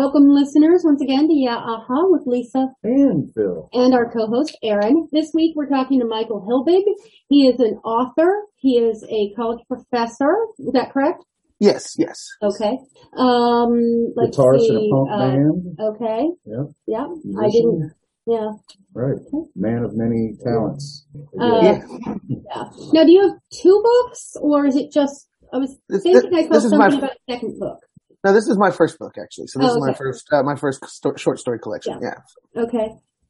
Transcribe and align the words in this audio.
Welcome 0.00 0.30
listeners 0.30 0.80
once 0.82 1.02
again 1.02 1.28
to 1.28 1.34
Yeah 1.34 1.56
Aha 1.58 2.06
with 2.08 2.22
Lisa 2.24 2.68
and 2.82 3.30
Phil 3.34 3.68
and 3.74 3.92
our 3.92 4.10
co-host 4.10 4.56
Aaron. 4.62 5.06
This 5.12 5.30
week 5.34 5.52
we're 5.54 5.68
talking 5.68 6.00
to 6.00 6.06
Michael 6.06 6.40
Hilbig. 6.40 6.84
He 7.28 7.46
is 7.46 7.60
an 7.60 7.74
author. 7.84 8.32
He 8.56 8.78
is 8.78 9.04
a 9.10 9.34
college 9.36 9.58
professor. 9.68 10.34
Is 10.58 10.72
that 10.72 10.94
correct? 10.94 11.22
Yes, 11.58 11.96
yes. 11.98 12.26
Okay. 12.42 12.78
Um, 13.18 14.14
let's 14.16 14.38
guitarist 14.38 14.60
see. 14.60 14.68
in 14.70 14.76
a 14.76 14.88
punk 14.88 15.10
uh, 15.12 15.18
band. 15.18 15.78
Okay. 15.78 16.28
Yep. 16.46 16.66
Yeah. 16.86 17.06
I 17.38 17.50
didn't. 17.50 17.92
Yeah. 18.26 18.52
Right. 18.94 19.18
Man 19.54 19.82
of 19.84 19.90
many 19.94 20.32
talents. 20.42 21.04
Uh, 21.38 21.60
Yeah. 21.62 21.80
Yeah. 22.26 22.64
Now, 22.94 23.04
do 23.04 23.12
you 23.12 23.20
have 23.20 23.36
two 23.52 23.82
books, 23.84 24.34
or 24.40 24.64
is 24.64 24.76
it 24.76 24.90
just? 24.92 25.28
I 25.52 25.58
was 25.58 25.76
This- 25.90 26.04
thinking 26.04 26.30
I 26.34 26.48
this 26.48 26.62
saw 26.62 26.70
something 26.70 26.78
my- 26.78 26.86
about 26.96 27.10
a 27.28 27.32
second 27.34 27.58
book. 27.60 27.80
No, 28.24 28.32
this 28.32 28.48
is 28.48 28.58
my 28.58 28.70
first 28.70 28.98
book 28.98 29.14
actually. 29.22 29.46
So 29.46 29.58
this 29.60 29.70
Oh, 29.70 29.76
is 29.76 29.80
my 29.86 29.94
first, 29.94 30.28
uh, 30.32 30.42
my 30.42 30.56
first 30.56 30.84
sto- 30.86 31.16
short 31.16 31.38
story 31.38 31.58
collection. 31.58 31.98
Yeah. 32.02 32.14
Yeah. 32.54 32.62
Okay. 32.64 32.88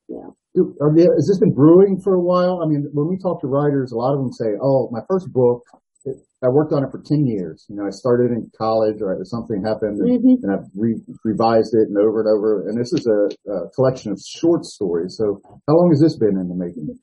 Yeah. 0.08 0.30
are 0.80 0.96
you- 0.96 1.12
has 1.12 1.28
this 1.28 1.38
been 1.38 1.54
brewing 1.54 2.00
for 2.00 2.14
a 2.14 2.20
while? 2.20 2.60
I 2.62 2.66
mean, 2.66 2.88
when 2.92 3.06
we 3.08 3.16
talk 3.18 3.40
to 3.42 3.46
writers, 3.46 3.92
a 3.92 3.96
lot 3.96 4.14
of 4.14 4.18
them 4.20 4.32
say, 4.32 4.56
"Oh, 4.60 4.88
my 4.90 5.00
first 5.08 5.32
book, 5.32 5.62
it, 6.04 6.16
I 6.42 6.48
worked 6.48 6.72
on 6.72 6.82
it 6.82 6.90
for 6.90 6.98
ten 6.98 7.24
years. 7.24 7.64
You 7.68 7.76
know, 7.76 7.86
I 7.86 7.90
started 7.90 8.32
in 8.32 8.50
college, 8.58 9.00
or 9.00 9.16
something 9.24 9.62
happened, 9.62 10.00
and, 10.00 10.20
hmm 10.20 10.42
and 10.42 10.50
I've 10.50 10.66
re- 10.74 11.00
revised 11.24 11.74
it 11.74 11.86
and 11.88 11.96
over 11.96 12.20
and 12.20 12.28
over. 12.28 12.68
And 12.68 12.76
this 12.76 12.92
is 12.92 13.06
a, 13.06 13.28
a 13.52 13.68
collection 13.70 14.10
of 14.10 14.18
short 14.18 14.64
stories. 14.64 15.16
So, 15.16 15.40
how 15.68 15.74
long 15.76 15.90
has 15.90 16.00
this 16.00 16.16
been 16.16 16.36
in 16.36 16.48
the 16.48 16.56
making? 16.56 16.98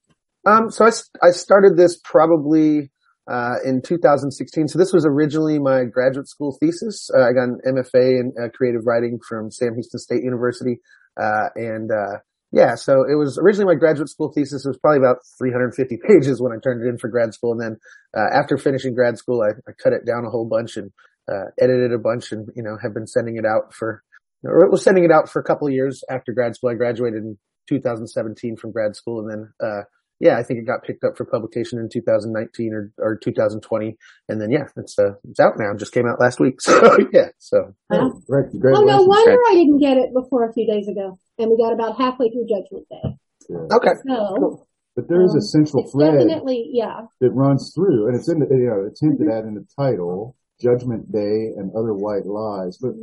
Um, 0.45 0.69
so 0.69 0.85
I 0.85 0.91
I 1.21 1.31
started 1.31 1.77
this 1.77 1.97
probably, 2.03 2.91
uh, 3.29 3.55
in 3.65 3.81
2016. 3.81 4.69
So 4.69 4.79
this 4.79 4.93
was 4.93 5.05
originally 5.05 5.59
my 5.59 5.83
graduate 5.83 6.27
school 6.27 6.57
thesis. 6.59 7.09
Uh, 7.13 7.23
I 7.23 7.33
got 7.33 7.49
an 7.49 7.59
MFA 7.67 8.19
in 8.19 8.33
uh, 8.41 8.47
creative 8.55 8.81
writing 8.85 9.19
from 9.27 9.51
Sam 9.51 9.73
Houston 9.73 9.99
State 9.99 10.23
University. 10.23 10.79
Uh, 11.19 11.49
and, 11.55 11.91
uh, 11.91 12.19
yeah, 12.51 12.75
so 12.75 13.03
it 13.03 13.15
was 13.15 13.37
originally 13.37 13.73
my 13.73 13.77
graduate 13.77 14.07
school 14.07 14.31
thesis. 14.33 14.65
It 14.65 14.69
was 14.69 14.77
probably 14.77 14.99
about 14.99 15.17
350 15.37 15.97
pages 16.07 16.41
when 16.41 16.53
I 16.53 16.59
turned 16.63 16.85
it 16.85 16.87
in 16.87 16.97
for 16.97 17.09
grad 17.09 17.33
school. 17.33 17.51
And 17.51 17.61
then, 17.61 17.77
uh, 18.15 18.27
after 18.33 18.57
finishing 18.57 18.93
grad 18.93 19.17
school, 19.17 19.41
I, 19.41 19.51
I 19.69 19.73
cut 19.83 19.91
it 19.91 20.05
down 20.05 20.25
a 20.25 20.29
whole 20.29 20.47
bunch 20.47 20.77
and, 20.77 20.91
uh, 21.29 21.51
edited 21.59 21.91
a 21.91 21.97
bunch 21.97 22.31
and, 22.31 22.47
you 22.55 22.63
know, 22.63 22.77
have 22.81 22.93
been 22.93 23.07
sending 23.07 23.35
it 23.35 23.45
out 23.45 23.73
for, 23.73 24.01
or 24.45 24.69
was 24.71 24.83
sending 24.83 25.03
it 25.03 25.11
out 25.11 25.27
for 25.27 25.41
a 25.41 25.43
couple 25.43 25.69
years 25.69 26.01
after 26.09 26.31
grad 26.31 26.55
school. 26.55 26.69
I 26.69 26.75
graduated 26.75 27.23
in 27.23 27.37
2017 27.67 28.55
from 28.55 28.71
grad 28.71 28.95
school 28.95 29.19
and 29.19 29.29
then, 29.29 29.53
uh, 29.61 29.81
yeah, 30.19 30.37
I 30.37 30.43
think 30.43 30.59
it 30.59 30.65
got 30.65 30.83
picked 30.83 31.03
up 31.03 31.15
for 31.15 31.25
publication 31.25 31.79
in 31.79 31.89
2019 31.91 32.73
or, 32.73 32.91
or 32.97 33.17
2020. 33.17 33.97
And 34.29 34.41
then, 34.41 34.49
yeah, 34.51 34.65
it's, 34.75 34.97
uh, 34.97 35.13
it's 35.29 35.39
out 35.39 35.53
now. 35.57 35.71
It 35.71 35.77
just 35.79 35.93
came 35.93 36.07
out 36.07 36.19
last 36.19 36.39
week. 36.39 36.59
So 36.67 36.97
yeah, 37.13 37.29
so 37.37 37.73
Huh? 37.91 38.09
Right. 38.27 38.45
Oh, 38.53 38.83
no 38.83 39.03
wonder 39.03 39.37
I 39.49 39.53
didn't 39.53 39.79
get 39.79 39.97
it 39.97 40.13
before 40.13 40.49
a 40.49 40.53
few 40.53 40.65
days 40.65 40.87
ago, 40.87 41.17
and 41.37 41.49
we 41.51 41.57
got 41.57 41.73
about 41.73 41.97
halfway 41.97 42.29
through 42.29 42.47
Judgment 42.47 42.87
Day. 42.89 43.17
Yeah. 43.49 43.77
okay. 43.77 43.93
So 44.07 44.65
But 44.95 45.07
there 45.07 45.23
is 45.23 45.31
um, 45.31 45.37
a 45.37 45.41
central 45.41 45.89
thread 45.91 46.27
definitely, 46.27 46.69
yeah. 46.73 47.01
that 47.21 47.31
runs 47.31 47.71
through, 47.75 48.07
and 48.07 48.15
it's 48.17 48.29
in 48.29 48.39
the, 48.39 48.47
you 48.49 48.67
know, 48.67 48.87
it's 48.89 48.99
hinted 49.01 49.27
Mm-hmm. 49.27 49.37
at 49.37 49.45
in 49.45 49.53
the 49.55 49.65
title, 49.77 50.35
Judgment 50.59 51.11
Day 51.11 51.53
and 51.55 51.71
Other 51.75 51.93
White 51.93 52.25
Lies. 52.25 52.77
But 52.81 52.93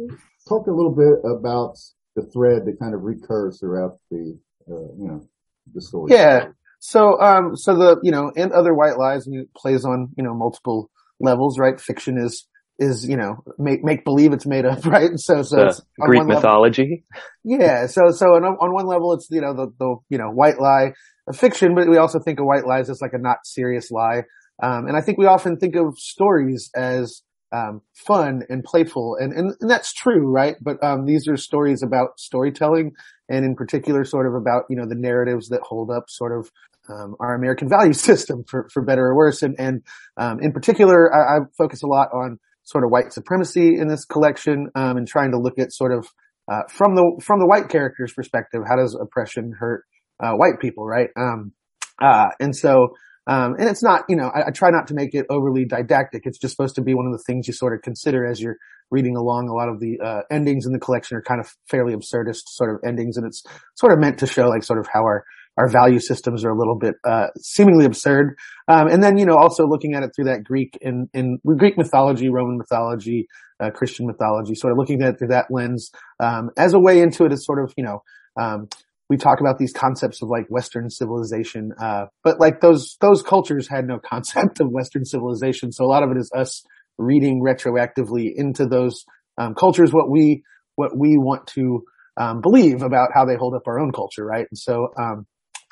talk 0.48 0.66
a 0.66 0.72
little 0.72 0.94
bit 0.94 1.22
about 1.24 1.76
the 2.16 2.22
thread 2.32 2.64
that 2.66 2.78
kind 2.78 2.94
of 2.94 3.02
recurs 3.02 3.60
throughout 3.60 3.98
the, 4.10 4.38
uh, 4.70 4.92
you 4.98 5.08
know, 5.08 5.28
the 5.72 5.80
story. 5.80 6.12
Yeah. 6.12 6.48
So, 6.86 7.18
um, 7.18 7.56
so 7.56 7.74
the, 7.74 7.96
you 8.02 8.10
know, 8.10 8.30
and 8.36 8.52
other 8.52 8.74
white 8.74 8.98
lies 8.98 9.26
and 9.26 9.46
plays 9.56 9.86
on, 9.86 10.10
you 10.18 10.22
know, 10.22 10.34
multiple 10.34 10.90
levels, 11.18 11.58
right? 11.58 11.80
Fiction 11.80 12.18
is, 12.18 12.46
is, 12.78 13.08
you 13.08 13.16
know, 13.16 13.42
make, 13.56 13.82
make 13.82 14.04
believe 14.04 14.34
it's 14.34 14.44
made 14.44 14.66
up, 14.66 14.84
right? 14.86 15.12
So, 15.18 15.42
so 15.42 15.62
it's 15.62 15.80
on 15.98 16.08
Greek 16.08 16.18
one 16.18 16.28
level- 16.28 16.42
mythology. 16.42 17.04
Yeah. 17.42 17.86
So, 17.86 18.10
so 18.10 18.34
on, 18.34 18.44
on 18.44 18.74
one 18.74 18.86
level, 18.86 19.14
it's, 19.14 19.28
you 19.30 19.40
know, 19.40 19.54
the, 19.54 19.72
the, 19.78 19.96
you 20.10 20.18
know, 20.18 20.28
white 20.28 20.60
lie 20.60 20.92
of 21.26 21.38
fiction, 21.38 21.74
but 21.74 21.88
we 21.88 21.96
also 21.96 22.18
think 22.18 22.38
of 22.38 22.44
white 22.44 22.66
lies 22.66 22.90
as 22.90 23.00
like 23.00 23.14
a 23.14 23.18
not 23.18 23.38
serious 23.46 23.90
lie. 23.90 24.24
Um, 24.62 24.86
and 24.86 24.94
I 24.94 25.00
think 25.00 25.16
we 25.16 25.24
often 25.24 25.56
think 25.56 25.76
of 25.76 25.98
stories 25.98 26.70
as, 26.76 27.22
um, 27.50 27.80
fun 27.94 28.42
and 28.50 28.62
playful 28.62 29.16
and, 29.18 29.32
and, 29.32 29.54
and 29.58 29.70
that's 29.70 29.94
true, 29.94 30.30
right? 30.30 30.56
But, 30.60 30.82
um, 30.84 31.06
these 31.06 31.28
are 31.28 31.36
stories 31.38 31.82
about 31.82 32.18
storytelling 32.18 32.92
and 33.30 33.44
in 33.44 33.54
particular 33.54 34.04
sort 34.04 34.26
of 34.26 34.34
about, 34.34 34.64
you 34.68 34.76
know, 34.76 34.86
the 34.86 34.96
narratives 34.96 35.48
that 35.48 35.62
hold 35.62 35.90
up 35.90 36.10
sort 36.10 36.38
of, 36.38 36.50
um, 36.88 37.14
our 37.20 37.34
American 37.34 37.68
value 37.68 37.92
system 38.08 38.44
for, 38.48 38.68
for 38.72 38.84
better 38.84 39.06
or 39.06 39.16
worse. 39.16 39.42
And, 39.42 39.56
and, 39.58 39.82
um, 40.16 40.38
in 40.40 40.52
particular, 40.52 41.12
I, 41.14 41.36
I 41.36 41.38
focus 41.56 41.82
a 41.82 41.86
lot 41.86 42.08
on 42.12 42.38
sort 42.62 42.84
of 42.84 42.90
white 42.90 43.12
supremacy 43.12 43.76
in 43.78 43.88
this 43.88 44.04
collection, 44.04 44.68
um, 44.74 44.96
and 44.96 45.06
trying 45.06 45.32
to 45.32 45.38
look 45.38 45.58
at 45.58 45.72
sort 45.72 45.92
of, 45.92 46.06
uh, 46.50 46.62
from 46.68 46.94
the, 46.94 47.20
from 47.22 47.38
the 47.38 47.46
white 47.46 47.68
character's 47.68 48.12
perspective, 48.12 48.62
how 48.66 48.76
does 48.76 48.96
oppression 49.00 49.52
hurt, 49.58 49.84
uh, 50.22 50.32
white 50.32 50.60
people, 50.60 50.86
right? 50.86 51.08
Um, 51.16 51.52
uh, 52.00 52.28
and 52.40 52.56
so, 52.56 52.88
um, 53.26 53.54
and 53.58 53.68
it's 53.68 53.82
not, 53.82 54.02
you 54.08 54.16
know, 54.16 54.30
I, 54.34 54.48
I 54.48 54.50
try 54.50 54.70
not 54.70 54.86
to 54.88 54.94
make 54.94 55.14
it 55.14 55.26
overly 55.30 55.64
didactic. 55.64 56.22
It's 56.24 56.38
just 56.38 56.56
supposed 56.56 56.74
to 56.76 56.82
be 56.82 56.94
one 56.94 57.06
of 57.06 57.12
the 57.12 57.22
things 57.26 57.46
you 57.46 57.54
sort 57.54 57.74
of 57.74 57.82
consider 57.82 58.26
as 58.26 58.40
you're 58.40 58.56
reading 58.90 59.16
along. 59.16 59.48
A 59.48 59.54
lot 59.54 59.68
of 59.68 59.80
the, 59.80 59.98
uh, 60.04 60.20
endings 60.30 60.66
in 60.66 60.72
the 60.72 60.78
collection 60.78 61.16
are 61.16 61.22
kind 61.22 61.40
of 61.40 61.48
fairly 61.70 61.94
absurdist 61.94 62.42
sort 62.48 62.74
of 62.74 62.80
endings. 62.86 63.16
And 63.16 63.26
it's 63.26 63.42
sort 63.76 63.92
of 63.92 63.98
meant 63.98 64.18
to 64.18 64.26
show 64.26 64.48
like 64.48 64.62
sort 64.62 64.78
of 64.78 64.86
how 64.92 65.02
our, 65.02 65.24
our 65.56 65.68
value 65.68 66.00
systems 66.00 66.44
are 66.44 66.50
a 66.50 66.58
little 66.58 66.76
bit, 66.76 66.94
uh, 67.04 67.28
seemingly 67.38 67.84
absurd. 67.84 68.36
Um, 68.68 68.88
and 68.88 69.02
then, 69.02 69.18
you 69.18 69.26
know, 69.26 69.36
also 69.36 69.66
looking 69.66 69.94
at 69.94 70.02
it 70.02 70.10
through 70.14 70.26
that 70.26 70.44
Greek 70.44 70.76
and, 70.82 71.08
in 71.14 71.38
Greek 71.58 71.78
mythology, 71.78 72.28
Roman 72.28 72.58
mythology, 72.58 73.28
uh, 73.60 73.70
Christian 73.70 74.06
mythology, 74.06 74.54
sort 74.54 74.72
of 74.72 74.78
looking 74.78 75.02
at 75.02 75.14
it 75.14 75.18
through 75.18 75.28
that 75.28 75.46
lens, 75.50 75.90
um, 76.20 76.50
as 76.56 76.74
a 76.74 76.78
way 76.78 77.00
into 77.00 77.24
it 77.24 77.32
as 77.32 77.44
sort 77.44 77.62
of, 77.62 77.72
you 77.76 77.84
know, 77.84 78.02
um, 78.40 78.68
we 79.08 79.16
talk 79.16 79.40
about 79.40 79.58
these 79.58 79.72
concepts 79.72 80.22
of 80.22 80.28
like 80.28 80.46
Western 80.48 80.90
civilization, 80.90 81.72
uh, 81.80 82.06
but 82.24 82.40
like 82.40 82.60
those, 82.60 82.96
those 83.00 83.22
cultures 83.22 83.68
had 83.68 83.86
no 83.86 83.98
concept 84.04 84.60
of 84.60 84.70
Western 84.70 85.04
civilization. 85.04 85.70
So 85.70 85.84
a 85.84 85.86
lot 85.86 86.02
of 86.02 86.10
it 86.10 86.16
is 86.16 86.30
us 86.34 86.64
reading 86.98 87.42
retroactively 87.44 88.32
into 88.34 88.66
those, 88.66 89.04
um, 89.38 89.54
cultures 89.54 89.92
what 89.92 90.10
we, 90.10 90.42
what 90.74 90.96
we 90.96 91.16
want 91.16 91.46
to, 91.48 91.84
um, 92.16 92.40
believe 92.40 92.82
about 92.82 93.10
how 93.12 93.24
they 93.24 93.36
hold 93.36 93.54
up 93.54 93.66
our 93.66 93.80
own 93.80 93.92
culture, 93.92 94.24
right? 94.24 94.46
And 94.50 94.58
so, 94.58 94.88
um, 94.98 95.26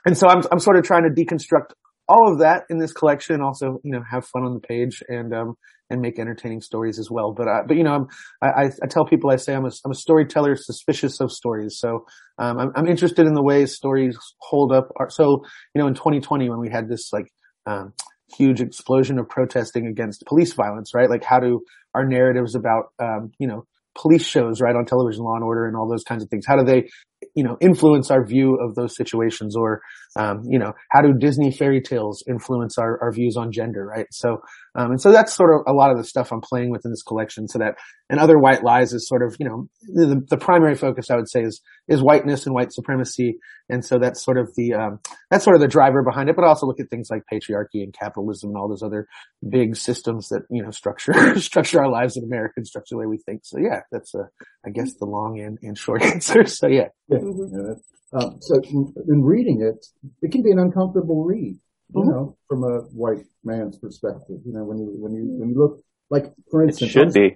and 0.05 0.17
so 0.17 0.29
I'm, 0.29 0.43
I'm 0.51 0.59
sort 0.59 0.77
of 0.77 0.85
trying 0.85 1.05
to 1.05 1.11
deconstruct 1.11 1.73
all 2.09 2.33
of 2.33 2.41
that 2.41 2.65
in 2.69 2.79
this 2.79 2.93
collection. 2.93 3.41
Also, 3.41 3.79
you 3.85 3.93
know, 3.93 4.03
have 4.11 4.27
fun 4.27 4.45
on 4.45 4.55
the 4.55 4.61
page 4.61 5.03
and, 5.09 5.33
um, 5.33 5.55
and 5.89 6.01
make 6.01 6.19
entertaining 6.19 6.61
stories 6.61 6.99
as 6.99 7.11
well. 7.11 7.33
But, 7.33 7.49
uh, 7.49 7.63
but 7.67 7.77
you 7.77 7.85
know, 7.85 7.93
I'm, 7.93 8.07
I, 8.43 8.71
I, 8.83 8.87
tell 8.89 9.05
people 9.05 9.31
I 9.31 9.37
say 9.37 9.55
I'm 9.55 9.65
a, 9.65 9.71
I'm 9.85 9.93
a 9.93 9.97
storyteller 9.97 10.57
suspicious 10.57 11.21
of 11.21 11.31
stories. 11.31 11.79
So, 11.79 12.07
um, 12.39 12.59
I'm, 12.59 12.73
I'm 12.75 12.89
interested 12.89 13.27
in 13.27 13.35
the 13.35 13.43
ways 13.43 13.75
stories 13.75 14.19
hold 14.41 14.73
up. 14.73 14.89
So, 15.11 15.45
you 15.75 15.81
know, 15.81 15.87
in 15.87 15.95
2020 15.95 16.51
when 16.51 16.61
we 16.61 16.71
had 16.71 16.89
this 16.89 17.13
like, 17.13 17.27
um, 17.67 17.93
huge 18.37 18.61
explosion 18.61 19.19
of 19.19 19.29
protesting 19.29 19.87
against 19.87 20.25
police 20.27 20.55
violence, 20.55 20.95
right? 20.95 21.11
Like 21.11 21.25
how 21.25 21.39
do 21.39 21.61
our 21.95 22.07
narratives 22.07 22.55
about, 22.55 22.85
um, 22.99 23.33
you 23.39 23.47
know, 23.47 23.67
police 23.95 24.25
shows, 24.25 24.61
right, 24.61 24.75
on 24.75 24.87
television, 24.87 25.23
Law 25.23 25.35
and 25.35 25.45
Order 25.45 25.67
and 25.67 25.77
all 25.77 25.89
those 25.89 26.05
kinds 26.05 26.23
of 26.23 26.31
things, 26.31 26.47
how 26.47 26.57
do 26.57 26.65
they, 26.65 26.89
you 27.35 27.43
know, 27.45 27.57
influence 27.61 28.11
our 28.11 28.25
view 28.25 28.57
of 28.57 28.75
those 28.75 28.97
situations 28.97 29.57
or, 29.57 29.81
um, 30.17 30.43
you 30.49 30.59
know, 30.59 30.73
how 30.91 31.01
do 31.01 31.15
Disney 31.19 31.51
fairy 31.51 31.81
tales 31.81 32.23
influence 32.29 32.79
our, 32.79 32.99
our 33.03 33.13
views 33.13 33.37
on 33.37 33.53
gender, 33.53 33.87
right? 33.87 34.07
So, 34.11 34.39
um, 34.75 34.93
and 34.93 35.01
so 35.01 35.13
that's 35.13 35.35
sort 35.35 35.55
of 35.55 35.63
a 35.67 35.73
lot 35.77 35.91
of 35.91 35.99
the 35.99 36.05
stuff 36.05 36.33
I'm 36.33 36.41
playing 36.41 36.71
with 36.71 36.83
in 36.85 36.91
this 36.93 37.03
collection 37.03 37.47
so 37.49 37.59
that, 37.59 37.75
and 38.09 38.19
other 38.19 38.39
white 38.39 38.65
lies 38.65 38.93
is 38.93 39.07
sort 39.09 39.23
of, 39.23 39.37
you 39.39 39.47
know, 39.49 39.69
the, 39.83 40.23
the 40.29 40.37
primary 40.37 40.75
focus 40.75 41.11
I 41.11 41.17
would 41.17 41.29
say 41.31 41.43
is, 41.43 41.61
is 41.89 42.03
whiteness 42.03 42.47
and 42.47 42.55
white 42.55 42.73
supremacy. 42.73 43.39
And 43.69 43.85
so 43.85 43.99
that's 43.99 44.23
sort 44.25 44.39
of 44.39 44.51
the, 44.57 44.75
um, 44.75 45.01
that's 45.31 45.45
sort 45.45 45.57
of 45.57 45.61
the 45.63 45.69
driver 45.69 46.03
behind 46.03 46.29
it, 46.31 46.37
but 46.37 46.45
also 46.45 46.67
look 46.67 46.81
at 46.81 46.89
things 46.91 47.09
like 47.11 47.23
patriarchy 47.33 47.83
and 47.83 47.93
capitalism 47.93 48.51
and 48.51 48.57
all 48.59 48.69
those 48.69 48.83
other 48.83 49.07
big 49.49 49.77
systems 49.77 50.29
that, 50.29 50.43
you 50.51 50.63
know, 50.63 50.71
structure, 50.71 51.13
structure 51.41 51.81
our 51.81 51.91
lives 51.91 52.17
in 52.17 52.25
America 52.25 52.55
and 52.57 52.67
structure 52.67 52.95
the 52.95 52.99
way 52.99 53.07
we 53.07 53.19
think. 53.19 53.43
So 53.45 53.59
yeah, 53.59 53.81
that's, 53.91 54.15
a, 54.15 54.29
I 54.67 54.71
guess 54.71 54.95
the 54.95 55.07
long 55.07 55.39
and, 55.41 55.59
and 55.63 55.77
short 55.77 56.03
answer. 56.15 56.47
So 56.47 56.67
yeah. 56.67 56.89
Yeah. 57.09 57.19
Mhm. 57.19 57.51
Yeah, 57.53 57.63
that- 57.75 57.81
um, 58.15 58.37
so 58.43 58.57
in 58.69 58.93
in 59.09 59.23
reading 59.23 59.63
it, 59.63 59.87
it 60.21 60.33
can 60.33 60.43
be 60.43 60.51
an 60.51 60.59
uncomfortable 60.59 61.25
read, 61.25 61.59
you 61.95 62.05
Mhm. 62.05 62.11
know, 62.11 62.37
from 62.49 62.65
a 62.65 62.81
white 63.03 63.25
man's 63.45 63.79
perspective. 63.79 64.39
You 64.45 64.53
know, 64.53 64.65
when 64.65 64.79
you 64.79 64.89
when 65.03 65.13
you 65.15 65.25
when 65.39 65.49
you 65.51 65.59
look 65.59 65.81
like, 66.11 66.27
for 66.51 66.63
instance, 66.65 66.91
should 66.91 67.13
be. 67.13 67.35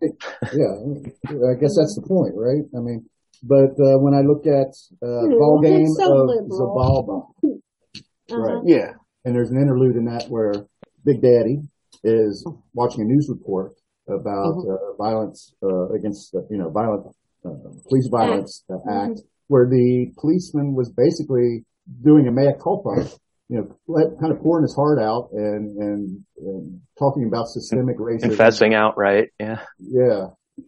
Yeah, 0.53 0.75
I 1.51 1.55
guess 1.61 1.77
that's 1.77 1.97
the 1.97 2.05
point, 2.07 2.35
right? 2.37 2.65
I 2.77 2.81
mean, 2.81 3.07
but 3.43 3.73
uh, 3.81 3.99
when 4.05 4.15
I 4.15 4.21
look 4.23 4.47
at 4.47 4.71
uh, 5.03 5.27
Hmm, 5.27 5.39
ball 5.39 5.61
game 5.63 5.89
so 5.89 6.13
of 6.13 6.27
liberal. 6.29 6.59
Xibalba, 6.59 7.17
Uh-huh. 8.31 8.43
right? 8.43 8.63
Yeah. 8.65 8.93
And 9.25 9.35
there's 9.35 9.51
an 9.51 9.61
interlude 9.61 9.97
in 9.97 10.05
that 10.07 10.29
where 10.29 10.53
Big 11.05 11.21
Daddy 11.21 11.61
is 12.05 12.47
watching 12.75 13.01
a 13.03 13.05
news 13.05 13.29
report 13.29 13.73
about 14.09 14.57
Mm-hmm. 14.59 14.71
uh, 14.71 14.93
violence 14.99 15.53
uh, 15.63 15.89
against, 15.91 16.35
uh, 16.35 16.41
you 16.51 16.59
know, 16.59 16.71
violent 16.71 17.07
uh, 17.45 17.51
police 17.89 18.07
violence 18.09 18.63
uh, 18.71 18.75
Mm-hmm. 18.75 19.05
act, 19.13 19.21
where 19.49 19.67
the 19.69 20.13
policeman 20.19 20.75
was 20.75 20.91
basically 20.91 21.65
doing 22.03 22.29
a 22.29 22.33
mea 22.33 22.53
culpa, 22.63 22.95
you 23.49 23.59
know, 23.59 23.77
let, 23.87 24.19
kind 24.21 24.33
of 24.33 24.41
pouring 24.41 24.63
his 24.63 24.75
heart 24.75 24.99
out 24.99 25.29
and, 25.33 25.77
and, 25.79 26.25
and 26.39 26.81
talking 26.99 27.27
about 27.27 27.49
systemic 27.49 27.99
racism. 27.99 28.23
Confessing 28.23 28.75
outright. 28.75 29.29
Yeah. 29.39 29.61
Yeah. 29.79 30.27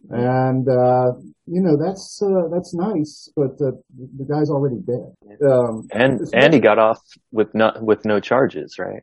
And, 0.09 0.67
uh, 0.69 1.13
you 1.47 1.61
know, 1.61 1.75
that's 1.75 2.21
uh, 2.21 2.47
that's 2.53 2.75
nice, 2.75 3.27
but 3.35 3.53
uh, 3.59 3.71
the 3.97 4.25
guy's 4.29 4.51
already 4.51 4.77
dead. 4.85 5.15
Um, 5.43 5.87
and 5.91 6.21
and 6.31 6.53
he 6.53 6.59
got 6.59 6.77
off 6.77 6.99
with 7.31 7.55
not 7.55 7.81
with 7.81 8.05
no 8.05 8.19
charges, 8.19 8.77
right? 8.77 9.01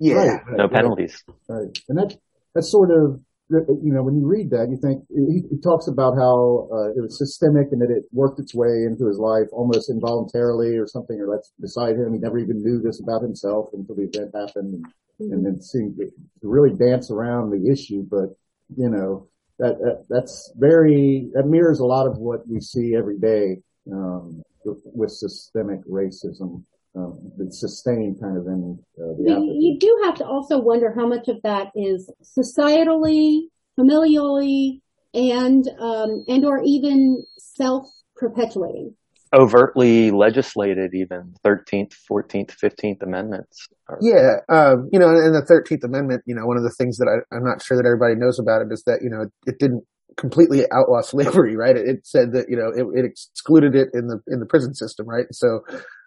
Yeah. 0.00 0.14
Right, 0.14 0.26
right, 0.26 0.56
no 0.56 0.64
right. 0.64 0.72
penalties. 0.72 1.22
Right. 1.48 1.78
And 1.88 1.98
that, 1.98 2.16
that's 2.54 2.70
sort 2.70 2.90
of, 2.90 3.20
you 3.48 3.92
know, 3.92 4.02
when 4.02 4.16
you 4.18 4.26
read 4.26 4.50
that, 4.50 4.68
you 4.70 4.76
think, 4.76 5.04
he, 5.08 5.42
he 5.48 5.60
talks 5.60 5.86
about 5.86 6.16
how, 6.16 6.68
uh, 6.72 6.90
it 6.90 7.00
was 7.00 7.16
systemic 7.16 7.68
and 7.70 7.80
that 7.80 7.90
it 7.90 8.04
worked 8.12 8.40
its 8.40 8.54
way 8.54 8.84
into 8.86 9.06
his 9.06 9.18
life 9.18 9.46
almost 9.52 9.88
involuntarily 9.88 10.76
or 10.76 10.86
something, 10.86 11.20
or 11.20 11.28
that's 11.34 11.52
beside 11.60 11.94
him. 11.96 12.12
He 12.12 12.18
never 12.18 12.38
even 12.38 12.62
knew 12.62 12.80
this 12.80 13.00
about 13.00 13.22
himself 13.22 13.68
until 13.72 13.94
the 13.94 14.10
event 14.12 14.34
happened 14.34 14.84
and, 15.20 15.32
and 15.32 15.46
then 15.46 15.62
seemed 15.62 15.96
to 15.96 16.10
really 16.42 16.74
dance 16.76 17.10
around 17.10 17.50
the 17.50 17.70
issue. 17.70 18.02
But, 18.10 18.34
you 18.76 18.90
know, 18.90 19.28
that, 19.58 19.78
that, 19.78 20.06
that's 20.10 20.52
very, 20.56 21.30
that 21.34 21.46
mirrors 21.46 21.78
a 21.78 21.86
lot 21.86 22.06
of 22.06 22.18
what 22.18 22.46
we 22.48 22.60
see 22.60 22.96
every 22.96 23.18
day, 23.18 23.62
um, 23.92 24.42
with, 24.64 24.82
with 24.86 25.10
systemic 25.12 25.86
racism. 25.86 26.64
Um, 26.96 27.30
that's 27.36 27.60
sustained 27.60 28.20
kind 28.20 28.38
of 28.38 28.46
in 28.46 28.78
uh, 28.98 29.12
the 29.18 29.30
You, 29.30 29.54
you 29.58 29.78
do 29.78 30.00
have 30.04 30.14
to 30.14 30.24
also 30.24 30.58
wonder 30.58 30.94
how 30.96 31.06
much 31.06 31.28
of 31.28 31.36
that 31.42 31.70
is 31.74 32.10
societally, 32.22 33.48
familially, 33.78 34.80
and 35.12 35.68
um, 35.78 36.24
and 36.26 36.44
or 36.46 36.62
even 36.64 37.22
self-perpetuating. 37.38 38.94
Overtly 39.34 40.10
legislated, 40.10 40.94
even 40.94 41.34
thirteenth, 41.44 41.92
fourteenth, 41.92 42.52
fifteenth 42.52 43.02
amendments. 43.02 43.68
Are- 43.88 43.98
Yeah, 44.00 44.36
um, 44.48 44.88
you 44.90 44.98
know, 44.98 45.10
in 45.10 45.32
the 45.34 45.44
Thirteenth 45.44 45.84
Amendment, 45.84 46.22
you 46.26 46.34
know, 46.34 46.46
one 46.46 46.56
of 46.56 46.62
the 46.62 46.70
things 46.70 46.96
that 46.96 47.08
I, 47.08 47.34
I'm 47.34 47.44
not 47.44 47.62
sure 47.62 47.76
that 47.76 47.84
everybody 47.86 48.14
knows 48.14 48.38
about 48.38 48.62
it 48.62 48.72
is 48.72 48.82
that 48.84 49.02
you 49.02 49.10
know 49.10 49.22
it, 49.22 49.32
it 49.46 49.58
didn't 49.58 49.84
completely 50.16 50.64
outlaw 50.72 51.02
slavery, 51.02 51.56
right? 51.64 51.76
It, 51.76 51.86
it 51.88 52.06
said 52.06 52.32
that 52.32 52.48
you 52.48 52.56
know 52.56 52.68
it, 52.68 52.86
it 52.98 53.04
excluded 53.04 53.74
it 53.74 53.88
in 53.92 54.06
the 54.06 54.22
in 54.28 54.40
the 54.40 54.46
prison 54.46 54.74
system, 54.74 55.06
right? 55.06 55.26
So, 55.32 55.60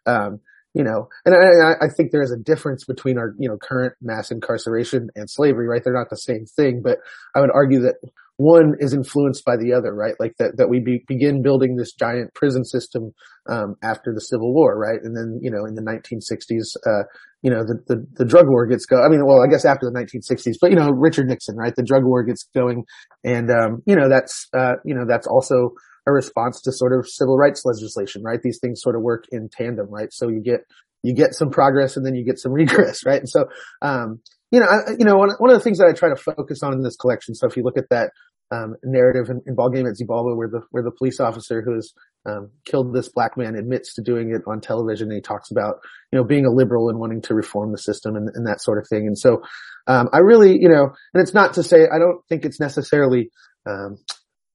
um, 0.08 0.40
you 0.74 0.84
know, 0.84 1.10
and 1.26 1.36
I, 1.36 1.86
I 1.86 1.90
think 1.90 2.12
there 2.12 2.22
is 2.22 2.32
a 2.32 2.38
difference 2.38 2.86
between 2.86 3.18
our 3.18 3.34
you 3.40 3.50
know 3.50 3.58
current 3.58 3.94
mass 4.02 4.32
incarceration 4.32 5.10
and 5.16 5.30
slavery, 5.30 5.68
right? 5.68 5.82
They're 5.84 5.94
not 5.94 6.10
the 6.10 6.18
same 6.18 6.46
thing, 6.46 6.82
but 6.84 7.00
I 7.36 7.42
would 7.42 7.52
argue 7.54 7.82
that 7.82 7.96
one 8.40 8.76
is 8.80 8.94
influenced 8.94 9.44
by 9.44 9.58
the 9.58 9.74
other, 9.74 9.94
right? 9.94 10.16
Like 10.18 10.38
that, 10.38 10.56
that 10.56 10.70
we 10.70 10.80
be, 10.80 11.04
begin 11.10 11.44
building 11.44 11.76
this 11.76 11.92
giant 11.92 12.34
prison 12.34 12.64
system, 12.64 13.12
um, 13.50 13.76
after 13.84 14.14
the 14.14 14.22
Civil 14.22 14.54
War, 14.54 14.80
right? 14.80 15.00
And 15.04 15.14
then, 15.14 15.40
you 15.42 15.52
know, 15.52 15.66
in 15.66 15.76
the 15.76 15.82
1960s, 15.82 16.78
uh, 16.88 17.04
you 17.42 17.52
know, 17.52 17.66
the, 17.66 17.84
the, 17.88 18.08
the 18.14 18.24
drug 18.24 18.46
war 18.48 18.66
gets 18.66 18.86
go. 18.86 19.04
I 19.04 19.10
mean, 19.10 19.26
well, 19.26 19.44
I 19.44 19.52
guess 19.52 19.66
after 19.66 19.92
the 19.92 20.00
1960s, 20.00 20.56
but 20.62 20.70
you 20.70 20.78
know, 20.78 20.90
Richard 20.90 21.28
Nixon, 21.28 21.58
right? 21.58 21.76
The 21.76 21.84
drug 21.84 22.06
war 22.06 22.24
gets 22.24 22.48
going. 22.56 22.86
And, 23.26 23.52
um, 23.52 23.84
you 23.86 23.98
know, 23.98 24.08
that's, 24.08 24.48
uh, 24.58 24.76
you 24.86 24.96
know, 24.96 25.04
that's 25.06 25.28
also 25.28 25.74
a 26.10 26.14
response 26.14 26.62
to 26.62 26.72
sort 26.72 26.98
of 26.98 27.08
civil 27.08 27.38
rights 27.38 27.64
legislation, 27.66 28.24
right? 28.24 28.42
These 28.42 28.60
things 28.60 28.82
sort 28.82 28.96
of 28.96 29.02
work 29.02 29.26
in 29.32 29.50
tandem, 29.52 29.88
right? 29.90 30.12
So 30.12 30.28
you 30.28 30.42
get, 30.42 30.62
you 31.04 31.14
get 31.14 31.34
some 31.34 31.50
progress 31.50 31.96
and 31.96 32.06
then 32.06 32.16
you 32.16 32.26
get 32.26 32.40
some 32.40 32.52
regress, 32.62 33.06
right? 33.06 33.20
And 33.20 33.30
so, 33.30 33.46
um, 33.82 34.22
you 34.52 34.60
know, 34.60 34.66
I, 34.66 34.92
you 34.98 35.06
know, 35.06 35.16
one, 35.16 35.30
one 35.38 35.52
of 35.52 35.58
the 35.58 35.64
things 35.64 35.78
that 35.78 35.88
I 35.88 35.94
try 35.94 36.10
to 36.10 36.16
focus 36.16 36.64
on 36.64 36.74
in 36.74 36.82
this 36.82 36.96
collection. 36.96 37.36
So 37.36 37.48
if 37.48 37.56
you 37.56 37.64
look 37.64 37.78
at 37.78 37.90
that, 37.90 38.12
um, 38.52 38.76
narrative 38.84 39.30
in, 39.30 39.42
in 39.46 39.54
Ball 39.54 39.70
Game 39.70 39.86
at 39.86 39.94
Xibalba 39.94 40.36
where 40.36 40.48
the, 40.48 40.62
where 40.72 40.82
the 40.82 40.92
police 40.92 41.20
officer 41.20 41.62
who 41.62 41.76
has, 41.76 41.94
um, 42.26 42.50
killed 42.66 42.96
this 42.96 43.08
black 43.10 43.38
man 43.38 43.56
admits 43.56 43.94
to 43.94 44.02
doing 44.02 44.32
it 44.32 44.42
on 44.48 44.60
television. 44.60 45.10
And 45.10 45.18
he 45.18 45.22
talks 45.22 45.52
about, 45.52 45.76
you 46.12 46.18
know, 46.18 46.26
being 46.26 46.46
a 46.46 46.52
liberal 46.52 46.90
and 46.90 47.00
wanting 47.00 47.22
to 47.24 47.36
reform 47.36 47.72
the 47.72 47.78
system 47.78 48.16
and, 48.16 48.28
and 48.34 48.48
that 48.48 48.60
sort 48.60 48.80
of 48.80 48.88
thing. 48.88 49.06
And 49.06 49.18
so, 49.18 49.44
um, 49.88 50.10
I 50.12 50.20
really, 50.20 50.58
you 50.60 50.68
know, 50.68 50.90
and 51.14 51.22
it's 51.22 51.34
not 51.34 51.54
to 51.56 51.64
say 51.64 51.88
I 51.92 52.00
don't 52.00 52.26
think 52.28 52.44
it's 52.44 52.60
necessarily, 52.60 53.30
um, 53.68 53.98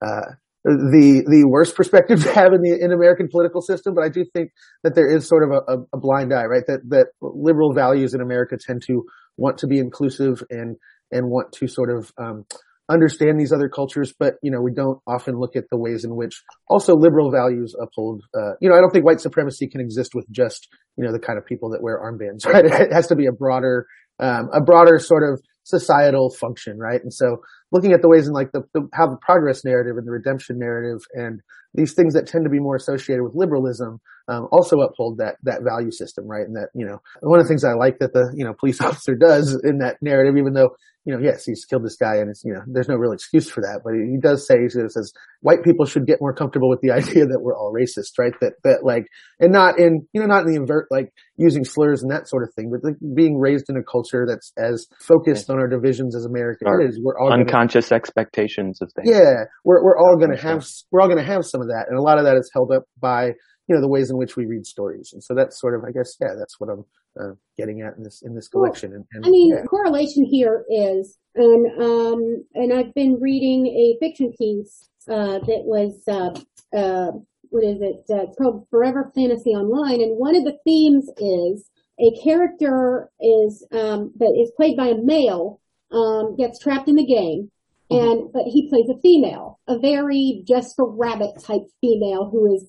uh, 0.05 0.33
the 0.65 1.23
the 1.29 1.45
worst 1.47 1.77
perspective 1.77 2.23
to 2.23 2.33
have 2.33 2.53
in 2.53 2.63
the 2.63 2.79
in 2.81 2.91
American 2.91 3.29
political 3.31 3.61
system, 3.61 3.95
but 3.95 4.05
I 4.05 4.09
do 4.09 4.25
think 4.25 4.51
that 4.83 4.95
there 4.95 5.09
is 5.09 5.29
sort 5.29 5.43
of 5.43 5.51
a, 5.51 5.97
a, 5.97 5.99
blind 5.99 6.33
eye, 6.33 6.45
right? 6.45 6.65
That 6.67 6.81
that 6.89 7.09
liberal 7.21 7.75
values 7.75 8.15
in 8.15 8.23
America 8.23 8.57
tend 8.59 8.83
to 8.87 9.05
want 9.37 9.59
to 9.59 9.67
be 9.67 9.79
inclusive 9.79 10.43
and 10.49 10.77
and 11.13 11.29
want 11.29 11.53
to 11.53 11.69
sort 11.69 11.91
of 11.91 12.11
um, 12.17 12.47
understand 12.89 13.39
these 13.39 13.53
other 13.53 13.69
cultures, 13.69 14.15
but 14.19 14.35
you 14.43 14.51
know 14.51 14.63
we 14.63 14.73
don't 14.73 15.01
often 15.07 15.39
look 15.39 15.55
at 15.55 15.65
the 15.71 15.79
ways 15.79 16.03
in 16.03 16.17
which 16.17 16.43
also 16.69 16.95
liberal 16.95 17.31
values 17.31 17.75
uphold. 17.79 18.23
Uh, 18.35 18.53
you 18.63 18.71
know, 18.71 18.75
I 18.75 18.81
don't 18.81 18.91
think 18.91 19.05
white 19.05 19.21
supremacy 19.21 19.69
can 19.69 19.83
exist 19.83 20.13
with 20.15 20.25
just 20.31 20.69
you 20.97 21.05
know 21.05 21.13
the 21.13 21.21
kind 21.21 21.39
of 21.39 21.45
people 21.45 21.71
that 21.71 21.83
wear 21.83 22.01
armbands, 22.01 22.47
right? 22.51 22.65
It 22.65 22.93
has 22.93 23.09
to 23.09 23.17
be 23.17 23.27
a 23.27 23.33
broader 23.33 23.87
um, 24.19 24.49
a 24.53 24.63
broader 24.63 24.99
sort 24.99 25.31
of 25.31 25.43
societal 25.65 26.31
function, 26.31 26.79
right? 26.79 27.03
And 27.03 27.13
so 27.13 27.39
looking 27.75 27.93
at 27.93 28.01
the 28.01 28.09
ways 28.09 28.29
in 28.29 28.33
like 28.33 28.53
the, 28.53 28.63
the, 28.73 28.89
how 28.95 29.09
the 29.09 29.19
progress 29.21 29.65
narrative 29.65 29.97
and 29.99 30.07
the 30.07 30.13
redemption 30.13 30.59
narrative 30.59 31.01
and 31.13 31.41
these 31.75 31.93
things 31.93 32.15
that 32.15 32.29
tend 32.29 32.45
to 32.45 32.51
be 32.51 32.61
more 32.61 32.77
associated 32.77 33.25
with 33.25 33.35
liberalism 33.35 34.01
um, 34.29 34.49
also 34.51 34.81
uphold 34.81 35.19
that 35.19 35.37
that 35.43 35.63
value 35.63 35.91
system, 35.91 36.27
right? 36.27 36.47
And 36.47 36.57
that 36.57 36.69
you 36.75 36.87
know 36.87 37.03
one 37.21 37.41
of 37.41 37.45
the 37.45 37.49
things 37.49 37.65
I 37.65 37.75
like 37.75 37.99
that 37.99 38.13
the 38.13 38.33
you 38.35 38.45
know 38.45 38.55
police 38.59 38.81
officer 38.81 39.15
does 39.15 39.61
in 39.63 39.79
that 39.79 39.97
narrative, 40.01 40.37
even 40.39 40.55
though 40.55 40.71
you 41.05 41.13
know 41.13 41.21
yes 41.23 41.45
he's 41.45 41.67
killed 41.67 41.85
this 41.85 41.97
guy 41.97 42.17
and 42.17 42.31
it's 42.31 42.43
you 42.45 42.55
know 42.55 42.63
there's 42.67 42.89
no 42.89 42.95
real 42.95 43.13
excuse 43.13 43.51
for 43.51 43.61
that, 43.61 43.81
but 43.85 43.93
he 43.93 44.17
does 44.19 44.47
say 44.47 44.55
he 44.63 44.69
says 44.71 45.13
white 45.41 45.63
people 45.63 45.85
should 45.85 46.07
get 46.07 46.23
more 46.23 46.33
comfortable 46.33 46.71
with 46.71 46.81
the 46.81 46.91
idea 46.93 47.27
that 47.27 47.41
we're 47.41 47.57
all 47.57 47.75
racist, 47.75 48.19
right? 48.19 48.33
That 48.41 48.55
that 48.65 48.83
like 48.83 49.07
and 49.41 49.53
not 49.53 49.79
in 49.79 50.07
you 50.15 50.21
know 50.21 50.27
not 50.27 50.47
in 50.47 50.53
the 50.53 50.57
invert 50.57 50.87
like 50.91 51.13
using 51.37 51.65
slurs 51.65 52.03
and 52.03 52.11
that 52.11 52.29
sort 52.29 52.45
of 52.45 52.55
thing, 52.55 52.71
but 52.71 52.83
like 52.83 52.97
being 53.15 53.39
raised 53.39 53.67
in 53.69 53.77
a 53.77 53.83
culture 53.83 54.25
that's 54.27 54.53
as 54.57 54.87
focused 55.03 55.51
on 55.51 55.59
our 55.59 55.69
divisions 55.69 56.17
as 56.17 56.25
America 56.25 56.65
Our 56.67 56.81
is. 56.81 56.99
We're 57.03 57.19
all 57.19 57.31
Unconscious 57.65 57.93
expectations 57.93 58.81
of 58.83 58.93
things. 58.93 59.09
yeah, 59.11 59.45
we're 59.65 59.83
we're 59.83 59.97
all 59.97 60.17
going 60.19 60.37
to 60.37 60.43
have 60.43 60.67
we're 60.91 61.01
all 61.01 61.09
going 61.09 61.19
to 61.19 61.25
have 61.25 61.45
some 61.45 61.61
of 61.61 61.69
that, 61.69 61.87
and 61.89 61.99
a 61.99 62.03
lot 62.03 62.19
of 62.19 62.25
that 62.25 62.37
is 62.37 62.51
held 62.53 62.71
up 62.71 62.85
by 63.01 63.27
you 63.67 63.75
know 63.75 63.81
the 63.81 63.89
ways 63.89 64.11
in 64.11 64.19
which 64.19 64.37
we 64.37 64.45
read 64.47 64.67
stories, 64.67 65.11
and 65.13 65.23
so 65.23 65.35
that's 65.35 65.59
sort 65.61 65.75
of 65.75 65.83
I 65.85 65.93
guess 65.93 66.17
yeah 66.21 66.35
that's 66.39 66.61
what 66.61 66.69
I'm 66.71 66.85
uh, 67.19 67.35
getting 67.57 67.81
at 67.81 67.97
in 67.97 68.03
this 68.05 68.23
in 68.23 68.35
this 68.35 68.49
Well, 68.53 68.65
collection. 68.65 68.93
And, 68.93 69.05
and 69.13 69.25
I 69.25 69.29
mean, 69.31 69.55
yeah. 69.55 69.63
correlation 69.65 70.27
here 70.31 70.65
is, 70.69 71.17
and 71.35 71.83
um, 71.83 72.45
and 72.55 72.73
I've 72.73 72.95
been 72.95 73.19
reading 73.21 73.67
a 73.67 73.97
fiction 74.05 74.33
piece 74.39 74.91
uh, 75.09 75.39
that 75.39 75.63
was 75.65 76.03
uh, 76.07 76.31
uh, 76.77 77.13
what 77.49 77.65
is 77.65 77.81
it? 77.81 78.05
Uh, 78.11 78.25
it's 78.25 78.37
called 78.37 78.67
Forever 78.71 79.11
Fantasy 79.15 79.51
Online, 79.51 80.03
and 80.03 80.19
one 80.19 80.37
of 80.37 80.45
the 80.45 80.59
themes 80.65 81.09
is 81.17 81.71
a 82.01 82.11
character 82.23 83.09
is 83.21 83.67
um, 83.73 84.13
that 84.19 84.35
is 84.39 84.53
played 84.57 84.77
by 84.77 84.89
a 84.89 84.97
male 85.03 85.61
um, 85.95 86.37
gets 86.37 86.59
trapped 86.59 86.89
in 86.89 86.97
the 86.97 87.07
game, 87.07 87.51
and 87.91 88.33
but 88.33 88.45
he 88.45 88.69
plays 88.69 88.89
a 88.89 89.01
female, 89.01 89.61
a 89.69 89.79
very 89.79 90.43
Jessica 90.47 90.85
Rabbit 90.85 91.41
type 91.43 91.63
female 91.81 92.29
who 92.31 92.55
is, 92.55 92.69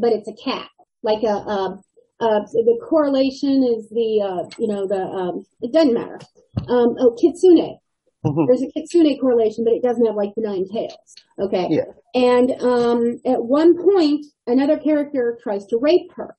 but 0.00 0.12
it's 0.12 0.28
a 0.28 0.34
cat, 0.34 0.68
like 1.02 1.22
a. 1.22 1.36
a 1.36 1.82
uh, 2.18 2.40
the 2.50 2.78
correlation 2.82 3.62
is 3.62 3.90
the, 3.90 4.22
uh, 4.22 4.48
you 4.58 4.66
know, 4.66 4.86
the, 4.86 5.02
um, 5.02 5.44
it 5.60 5.70
doesn't 5.70 5.92
matter. 5.92 6.18
Um, 6.66 6.96
oh, 6.98 7.14
kitsune. 7.20 7.76
Mhm. 8.24 8.46
There's 8.46 8.62
a 8.62 8.72
kitsune 8.72 9.18
correlation, 9.18 9.64
but 9.64 9.74
it 9.74 9.82
doesn't 9.82 10.06
have 10.06 10.14
like 10.14 10.32
the 10.34 10.40
nine 10.40 10.66
tails. 10.66 11.14
Okay. 11.38 11.68
Yeah. 11.68 11.84
And, 12.14 12.52
um, 12.62 13.20
at 13.26 13.44
one 13.44 13.76
point, 13.76 14.24
another 14.46 14.78
character 14.78 15.38
tries 15.42 15.66
to 15.66 15.76
rape 15.78 16.10
her. 16.14 16.34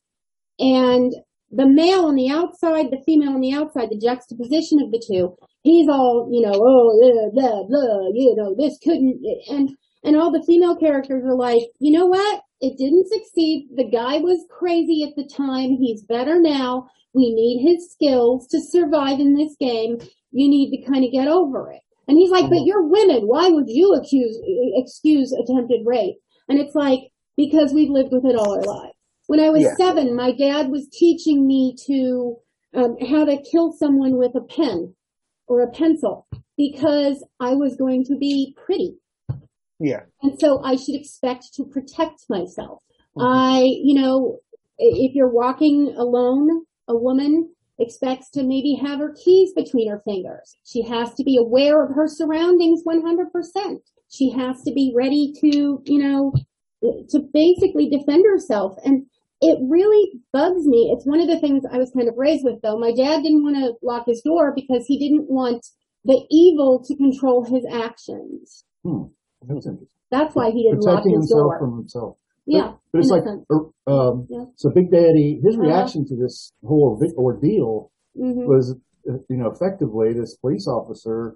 And 0.58 1.14
the 1.52 1.68
male 1.68 2.06
on 2.06 2.16
the 2.16 2.32
outside, 2.32 2.90
the 2.90 3.04
female 3.06 3.34
on 3.34 3.42
the 3.42 3.54
outside, 3.54 3.92
the 3.92 4.00
juxtaposition 4.00 4.82
of 4.82 4.92
the 4.92 5.04
two, 5.08 5.38
he's 5.68 5.90
all, 5.90 6.30
you 6.32 6.42
know, 6.42 6.54
oh, 6.56 6.88
yeah, 7.04 7.30
blah, 7.34 7.64
blah, 7.68 8.08
you 8.14 8.36
know, 8.36 8.56
this 8.58 8.78
couldn't, 8.84 9.20
and, 9.50 9.70
and 10.04 10.16
all 10.16 10.32
the 10.32 10.44
female 10.48 10.76
characters 10.76 11.24
are 11.26 11.36
like, 11.36 11.64
you 11.80 11.92
know 11.92 12.06
what? 12.06 12.42
It 12.62 12.78
didn't 12.78 13.08
succeed. 13.08 13.70
The 13.76 13.90
guy 13.90 14.18
was 14.20 14.46
crazy 14.50 15.04
at 15.04 15.16
the 15.16 15.28
time. 15.28 15.78
He's 15.80 16.02
better 16.04 16.40
now. 16.42 16.88
We 17.14 17.34
need 17.34 17.68
his 17.68 17.92
skills 17.92 18.48
to 18.48 18.60
survive 18.62 19.20
in 19.20 19.36
this 19.36 19.56
game. 19.60 20.00
You 20.32 20.50
need 20.50 20.72
to 20.72 20.92
kind 20.92 21.04
of 21.06 21.12
get 21.12 21.28
over 21.28 21.72
it. 21.72 21.82
And 22.08 22.18
he's 22.18 22.32
like, 22.32 22.50
but 22.50 22.66
you're 22.66 22.88
women. 22.88 23.24
Why 23.28 23.50
would 23.50 23.68
you 23.68 23.94
accuse, 23.94 24.40
excuse 24.76 25.34
attempted 25.34 25.82
rape? 25.86 26.16
And 26.48 26.60
it's 26.60 26.74
like, 26.74 27.02
because 27.36 27.74
we've 27.74 27.90
lived 27.90 28.12
with 28.12 28.26
it 28.26 28.36
all 28.36 28.56
our 28.56 28.64
lives. 28.64 28.96
When 29.28 29.40
I 29.42 29.50
was 29.50 29.64
Yeah. 29.64 29.76
seven, 29.78 30.16
my 30.16 30.32
dad 30.32 30.70
was 30.70 30.88
teaching 30.88 31.46
me 31.46 31.76
to, 31.88 32.38
um, 32.74 32.96
how 33.12 33.26
to 33.26 33.42
kill 33.52 33.74
someone 33.74 34.18
with 34.18 34.34
a 34.36 34.42
pen 34.42 34.96
or 35.48 35.62
a 35.62 35.72
pencil 35.72 36.28
because 36.58 37.24
I 37.40 37.54
was 37.54 37.76
going 37.76 38.04
to 38.06 38.18
be 38.18 38.56
pretty. 38.66 38.96
yeah, 39.80 40.02
And 40.24 40.40
so 40.40 40.62
I 40.64 40.76
should 40.76 40.96
expect 40.96 41.54
to 41.56 41.66
protect 41.66 42.26
myself. 42.30 42.82
Mhm. 43.16 43.24
I, 43.24 43.62
you 43.62 43.94
know, 43.94 44.40
if 44.80 45.14
you're 45.16 45.32
walking 45.32 45.94
alone, 45.98 46.66
a 46.88 46.96
woman 46.98 47.50
expects 47.80 48.30
to 48.32 48.44
maybe 48.44 48.74
have 48.74 49.00
her 49.00 49.14
keys 49.24 49.54
between 49.54 49.90
her 49.90 50.02
fingers. 50.04 50.58
She 50.66 50.82
has 50.84 51.14
to 51.16 51.24
be 51.24 51.38
aware 51.38 51.84
of 51.84 51.94
her 51.96 52.08
surroundings 52.08 52.82
100%. 52.86 53.82
She 54.10 54.32
has 54.32 54.64
to 54.64 54.72
be 54.72 54.94
ready 54.96 55.32
to, 55.42 55.82
you 55.86 56.00
know, 56.00 56.34
to 56.82 57.20
basically 57.34 57.90
defend 57.90 58.26
herself. 58.26 58.78
And 58.84 59.06
it 59.42 59.60
really 59.70 60.12
bugs 60.34 60.66
me. 60.66 60.92
It's 60.96 61.06
one 61.06 61.20
of 61.20 61.28
the 61.28 61.40
things 61.40 61.64
I 61.72 61.78
was 61.78 61.92
kind 61.92 62.08
of 62.10 62.16
raised 62.18 62.44
with 62.44 62.62
though. 62.62 62.78
My 62.80 62.92
dad 62.92 63.24
didn't 63.24 63.44
want 63.44 63.56
to 63.58 63.74
lock 63.82 64.06
his 64.08 64.22
door 64.22 64.54
because 64.56 64.86
he 64.88 64.98
didn't 64.98 65.30
want 65.30 65.66
the 66.06 66.26
evil 66.32 66.84
to 66.86 66.96
control 66.96 67.44
his 67.44 67.66
actions. 67.72 68.66
Hmm. 68.84 69.04
That's 69.42 69.66
interesting. 69.68 69.88
That's 70.10 70.34
why 70.36 70.52
he 70.52 70.64
didn't 70.64 70.80
lock 70.84 70.96
protecting 71.04 71.14
his 71.16 71.30
himself 71.30 71.42
door. 71.52 71.60
from 71.60 71.78
himself. 71.78 72.18
yeah, 72.46 72.74
But 72.94 73.00
it's 73.00 73.10
like, 73.10 73.24
uh, 73.26 73.92
um, 73.92 74.26
Yeah. 74.30 74.46
so 74.56 74.70
Big 74.70 74.90
Daddy, 74.90 75.40
his 75.44 75.56
Uh-huh. 75.56 75.66
reaction 75.68 76.06
to 76.08 76.16
this 76.16 76.54
whole 76.66 76.98
ordeal 77.18 77.92
Mhm. 78.18 78.48
was, 78.48 78.76
you 79.30 79.38
know, 79.38 79.50
effectively 79.50 80.14
this 80.14 80.36
police 80.38 80.68
officer 80.68 81.36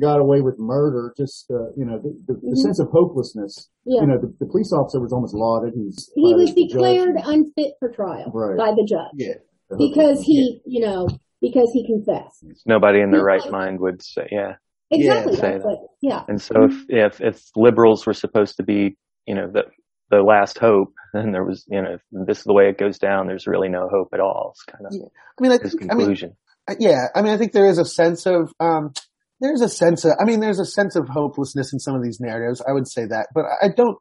got 0.00 0.18
away 0.20 0.40
with 0.40 0.58
murder. 0.58 1.12
Just, 1.16 1.50
uh, 1.50 1.70
you 1.76 1.84
know, 1.84 1.98
the, 1.98 2.10
the, 2.26 2.34
the 2.40 2.46
Mhm. 2.54 2.56
sense 2.56 2.80
of 2.80 2.88
hopelessness. 2.90 3.68
Yeah. 3.84 4.00
You 4.02 4.06
know, 4.08 4.18
the, 4.20 4.34
the 4.40 4.46
police 4.46 4.72
officer 4.72 5.00
was 5.00 5.12
almost 5.12 5.34
lauded. 5.34 5.74
He's 5.74 6.10
he 6.14 6.34
was 6.34 6.50
fired 6.50 6.56
judge. 6.56 6.68
declared 6.70 7.16
unfit 7.24 7.74
for 7.78 7.90
trial 7.92 8.30
Right. 8.34 8.56
by 8.58 8.70
the 8.72 8.86
judge 8.88 9.14
Yeah. 9.14 9.34
because 9.78 10.22
he, 10.22 10.60
you 10.64 10.80
know, 10.80 11.08
because 11.40 11.70
he 11.72 11.86
confessed. 11.86 12.44
Nobody 12.66 13.00
in 13.00 13.10
their 13.10 13.20
Yeah. 13.20 13.26
right 13.26 13.50
mind 13.50 13.80
would 13.80 14.02
say, 14.02 14.28
yeah. 14.30 14.54
Exactly. 14.90 15.36
say 15.36 15.58
that. 15.58 15.64
what, 15.64 15.78
yeah. 16.02 16.24
And 16.26 16.40
so 16.42 16.64
if, 16.64 16.74
if, 16.88 17.20
if 17.20 17.42
liberals 17.54 18.06
were 18.06 18.12
supposed 18.14 18.56
to 18.56 18.64
be, 18.64 18.96
you 19.26 19.34
know, 19.36 19.48
the, 19.50 19.62
the 20.10 20.22
last 20.22 20.58
hope, 20.58 20.92
then 21.14 21.30
there 21.32 21.44
was, 21.44 21.64
you 21.68 21.80
know, 21.80 21.96
this 22.26 22.38
is 22.38 22.44
the 22.44 22.52
way 22.52 22.68
it 22.68 22.78
goes 22.78 22.98
down, 22.98 23.26
there's 23.28 23.46
really 23.46 23.68
no 23.68 23.88
hope 23.88 24.08
at 24.12 24.20
all. 24.20 24.52
It's 24.54 24.64
kind 24.64 24.84
of 24.86 24.92
Yeah. 24.92 25.06
I 25.38 25.42
mean, 25.42 25.52
I 25.52 25.58
his 25.62 25.72
think, 25.72 25.82
I 25.82 25.94
mean, 25.94 25.98
conclusion. 25.98 26.36
Yeah, 26.78 27.08
I 27.14 27.22
mean, 27.22 27.32
I 27.32 27.36
think 27.36 27.52
there 27.52 27.68
is 27.68 27.78
a 27.78 27.84
sense 27.84 28.26
of, 28.26 28.52
um, 28.60 28.92
there's 29.40 29.60
a 29.60 29.68
sense 29.68 30.04
of, 30.04 30.12
I 30.20 30.24
mean, 30.24 30.40
there's 30.40 30.60
a 30.60 30.64
sense 30.64 30.96
of 30.96 31.08
hopelessness 31.08 31.72
in 31.72 31.78
some 31.78 31.94
of 31.94 32.02
these 32.02 32.20
narratives. 32.20 32.62
I 32.66 32.72
would 32.72 32.88
say 32.88 33.06
that, 33.06 33.28
but 33.34 33.46
I 33.62 33.68
don't, 33.68 33.96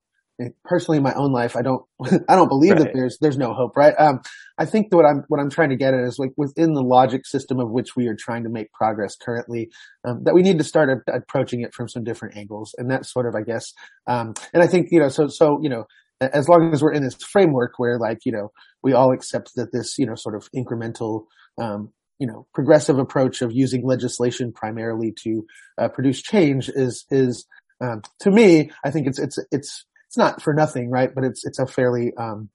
personally 0.64 0.98
in 0.98 1.04
my 1.04 1.14
own 1.14 1.32
life, 1.32 1.56
I 1.56 1.62
don't, 1.62 1.84
I 2.30 2.36
don't 2.36 2.48
believe 2.48 2.78
that 2.78 2.92
there's, 2.94 3.18
there's 3.20 3.38
no 3.38 3.54
hope, 3.54 3.76
right? 3.76 3.94
Um, 3.98 4.22
I 4.58 4.66
think 4.66 4.90
that 4.90 4.98
what 4.98 5.06
I'm, 5.06 5.24
what 5.28 5.40
I'm 5.40 5.50
trying 5.50 5.70
to 5.70 5.76
get 5.76 5.94
at 5.94 6.02
is 6.02 6.20
like 6.20 6.32
within 6.38 6.74
the 6.74 6.82
logic 6.82 7.26
system 7.26 7.60
of 7.60 7.70
which 7.72 7.96
we 7.96 8.08
are 8.08 8.16
trying 8.16 8.44
to 8.44 8.50
make 8.50 8.72
progress 8.72 9.16
currently, 9.16 9.70
um, 10.06 10.24
that 10.24 10.34
we 10.34 10.42
need 10.42 10.58
to 10.58 10.64
start 10.64 10.90
a- 10.90 11.14
approaching 11.14 11.62
it 11.62 11.74
from 11.74 11.88
some 11.88 12.04
different 12.04 12.38
angles. 12.38 12.74
And 12.78 12.90
that's 12.90 13.12
sort 13.12 13.28
of, 13.28 13.36
I 13.36 13.42
guess, 13.42 13.74
um, 14.08 14.34
and 14.54 14.64
I 14.64 14.68
think, 14.68 14.88
you 14.92 15.00
know, 15.00 15.10
so, 15.10 15.28
so, 15.28 15.60
you 15.62 15.70
know, 15.70 15.86
as 16.22 16.50
long 16.50 16.74
as 16.74 16.82
we're 16.82 16.94
in 16.94 17.04
this 17.04 17.16
framework 17.16 17.74
where 17.78 17.98
like, 17.98 18.26
you 18.26 18.32
know, 18.32 18.52
we 18.84 18.94
all 18.94 19.14
accept 19.14 19.52
that 19.56 19.72
this, 19.72 19.98
you 19.98 20.06
know, 20.06 20.16
sort 20.16 20.36
of 20.36 20.50
incremental, 20.56 21.26
um, 21.62 21.92
you 22.20 22.28
know, 22.28 22.48
progressive 22.54 23.00
approach 23.00 23.42
of 23.42 23.52
using 23.52 23.86
legislation 23.86 24.52
primarily 24.52 25.14
to 25.24 25.46
uh, 25.78 25.88
produce 25.90 26.22
change 26.22 26.70
is 26.70 27.06
is 27.10 27.46
um, 27.82 28.02
to 28.22 28.32
me, 28.32 28.72
I 28.84 28.92
think 28.92 29.08
it's 29.08 29.20
it's 29.20 29.40
it's 29.52 29.86
it's 30.08 30.18
not 30.18 30.42
for 30.42 30.54
nothing, 30.54 30.90
right? 30.92 31.14
But 31.14 31.24
it's 31.24 31.46
it's 31.46 31.60
a 31.60 31.68
fairly 31.68 32.14
um, 32.18 32.50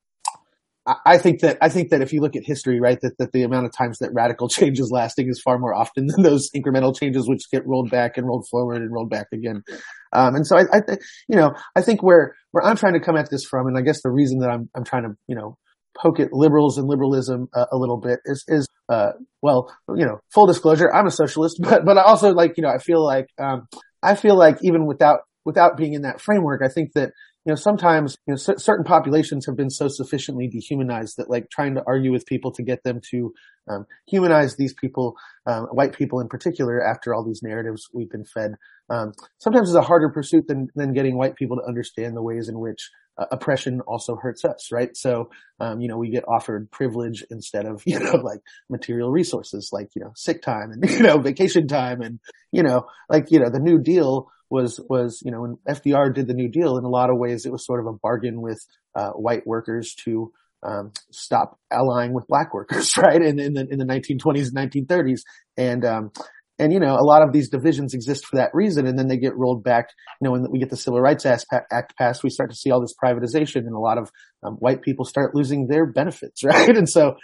I- 0.86 1.18
think 1.18 1.40
that 1.40 1.56
I 1.62 1.70
think 1.70 1.90
that 1.90 2.02
if 2.02 2.12
you 2.12 2.20
look 2.20 2.36
at 2.36 2.44
history, 2.44 2.78
right, 2.78 3.00
that, 3.00 3.16
that 3.18 3.32
the 3.32 3.42
amount 3.42 3.66
of 3.66 3.72
times 3.72 3.98
that 3.98 4.12
radical 4.12 4.48
change 4.50 4.78
is 4.78 4.90
lasting 4.90 5.28
is 5.28 5.40
far 5.40 5.58
more 5.58 5.74
often 5.74 6.06
than 6.06 6.22
those 6.22 6.50
incremental 6.54 6.96
changes 6.96 7.28
which 7.28 7.50
get 7.50 7.66
rolled 7.66 7.90
back 7.90 8.16
and 8.18 8.26
rolled 8.26 8.46
forward 8.48 8.82
and 8.82 8.92
rolled 8.92 9.10
back 9.10 9.28
again. 9.32 9.62
Um, 10.12 10.36
and 10.36 10.46
so 10.46 10.58
I, 10.58 10.64
I 10.72 10.80
you 11.28 11.36
know, 11.36 11.54
I 11.74 11.80
think 11.82 12.02
where 12.02 12.34
where 12.50 12.64
I'm 12.64 12.76
trying 12.76 12.92
to 12.94 13.00
come 13.00 13.16
at 13.16 13.30
this 13.30 13.44
from, 13.44 13.66
and 13.66 13.78
I 13.78 13.80
guess 13.80 14.02
the 14.02 14.10
reason 14.10 14.40
that 14.40 14.50
I'm 14.50 14.68
I'm 14.74 14.84
trying 14.84 15.04
to 15.04 15.16
you 15.26 15.36
know 15.36 15.56
poke 16.00 16.20
at 16.20 16.32
liberals 16.32 16.78
and 16.78 16.88
liberalism 16.88 17.48
uh, 17.54 17.66
a 17.72 17.76
little 17.76 17.98
bit 17.98 18.20
is 18.24 18.44
is 18.48 18.68
uh, 18.88 19.12
well, 19.40 19.74
you 19.88 20.04
know, 20.04 20.20
full 20.32 20.46
disclosure, 20.46 20.92
I'm 20.92 21.06
a 21.06 21.10
socialist, 21.10 21.58
but 21.62 21.84
but 21.84 21.98
I 21.98 22.02
also 22.02 22.32
like 22.32 22.56
you 22.56 22.62
know 22.62 22.70
I 22.70 22.78
feel 22.78 23.04
like 23.04 23.26
um, 23.38 23.66
I 24.02 24.14
feel 24.14 24.36
like 24.36 24.58
even 24.62 24.86
without 24.86 25.20
without 25.44 25.76
being 25.76 25.94
in 25.94 26.02
that 26.02 26.20
framework, 26.20 26.62
I 26.64 26.68
think 26.68 26.92
that 26.94 27.10
you 27.44 27.52
know 27.52 27.56
sometimes 27.56 28.16
you 28.26 28.32
know 28.32 28.36
cer- 28.36 28.58
certain 28.58 28.84
populations 28.84 29.46
have 29.46 29.56
been 29.56 29.70
so 29.70 29.88
sufficiently 29.88 30.48
dehumanized 30.48 31.16
that 31.18 31.30
like 31.30 31.48
trying 31.50 31.74
to 31.74 31.82
argue 31.86 32.12
with 32.12 32.26
people 32.26 32.52
to 32.52 32.62
get 32.62 32.82
them 32.84 33.00
to 33.10 33.32
um, 33.70 33.86
humanize 34.06 34.56
these 34.56 34.74
people, 34.74 35.14
um, 35.46 35.64
white 35.72 35.96
people 35.96 36.20
in 36.20 36.28
particular, 36.28 36.82
after 36.82 37.14
all 37.14 37.24
these 37.24 37.42
narratives 37.42 37.88
we've 37.94 38.10
been 38.10 38.24
fed, 38.24 38.52
um, 38.90 39.12
sometimes 39.38 39.70
is 39.70 39.74
a 39.74 39.82
harder 39.82 40.10
pursuit 40.10 40.46
than 40.48 40.68
than 40.74 40.92
getting 40.92 41.16
white 41.16 41.36
people 41.36 41.56
to 41.56 41.68
understand 41.68 42.16
the 42.16 42.22
ways 42.22 42.48
in 42.48 42.58
which 42.58 42.90
uh, 43.16 43.26
oppression 43.30 43.80
also 43.82 44.16
hurts 44.16 44.44
us, 44.44 44.70
right? 44.72 44.96
So, 44.96 45.30
um, 45.60 45.80
you 45.80 45.88
know, 45.88 45.96
we 45.96 46.10
get 46.10 46.24
offered 46.26 46.70
privilege 46.70 47.24
instead 47.30 47.66
of, 47.66 47.82
you 47.86 47.98
know, 47.98 48.16
like 48.16 48.40
material 48.68 49.10
resources, 49.10 49.70
like, 49.72 49.90
you 49.94 50.02
know, 50.02 50.12
sick 50.14 50.42
time 50.42 50.70
and, 50.72 50.88
you 50.90 51.00
know, 51.00 51.18
vacation 51.18 51.68
time 51.68 52.00
and, 52.00 52.18
you 52.52 52.62
know, 52.62 52.86
like, 53.08 53.30
you 53.30 53.38
know, 53.38 53.50
the 53.50 53.60
New 53.60 53.78
Deal 53.78 54.30
was, 54.50 54.80
was, 54.88 55.22
you 55.24 55.30
know, 55.30 55.42
when 55.42 55.58
FDR 55.68 56.14
did 56.14 56.26
the 56.26 56.34
New 56.34 56.48
Deal, 56.48 56.76
in 56.76 56.84
a 56.84 56.88
lot 56.88 57.10
of 57.10 57.18
ways, 57.18 57.46
it 57.46 57.52
was 57.52 57.64
sort 57.64 57.80
of 57.80 57.86
a 57.86 57.92
bargain 57.92 58.40
with, 58.40 58.64
uh, 58.94 59.10
white 59.10 59.46
workers 59.46 59.94
to, 60.04 60.32
um, 60.62 60.92
stop 61.10 61.58
allying 61.70 62.12
with 62.14 62.26
black 62.26 62.54
workers, 62.54 62.96
right? 62.98 63.20
In, 63.20 63.38
in 63.38 63.54
the, 63.54 63.66
in 63.70 63.78
the 63.78 63.84
1920s 63.84 64.52
and 64.54 64.88
1930s. 64.88 65.20
And, 65.56 65.84
um, 65.84 66.10
and 66.58 66.72
you 66.72 66.78
know, 66.78 66.94
a 66.94 67.02
lot 67.02 67.22
of 67.22 67.32
these 67.32 67.48
divisions 67.48 67.94
exist 67.94 68.26
for 68.26 68.36
that 68.36 68.50
reason, 68.54 68.86
and 68.86 68.98
then 68.98 69.08
they 69.08 69.16
get 69.16 69.36
rolled 69.36 69.64
back. 69.64 69.88
You 70.20 70.26
know, 70.26 70.32
when 70.32 70.50
we 70.50 70.58
get 70.58 70.70
the 70.70 70.76
Civil 70.76 71.00
Rights 71.00 71.26
Act 71.26 71.96
passed, 71.98 72.22
we 72.22 72.30
start 72.30 72.50
to 72.50 72.56
see 72.56 72.70
all 72.70 72.80
this 72.80 72.94
privatization, 73.02 73.66
and 73.66 73.74
a 73.74 73.78
lot 73.78 73.98
of 73.98 74.10
um, 74.42 74.54
white 74.54 74.82
people 74.82 75.04
start 75.04 75.34
losing 75.34 75.66
their 75.66 75.86
benefits, 75.86 76.44
right? 76.44 76.76
And 76.76 76.88
so, 76.88 77.16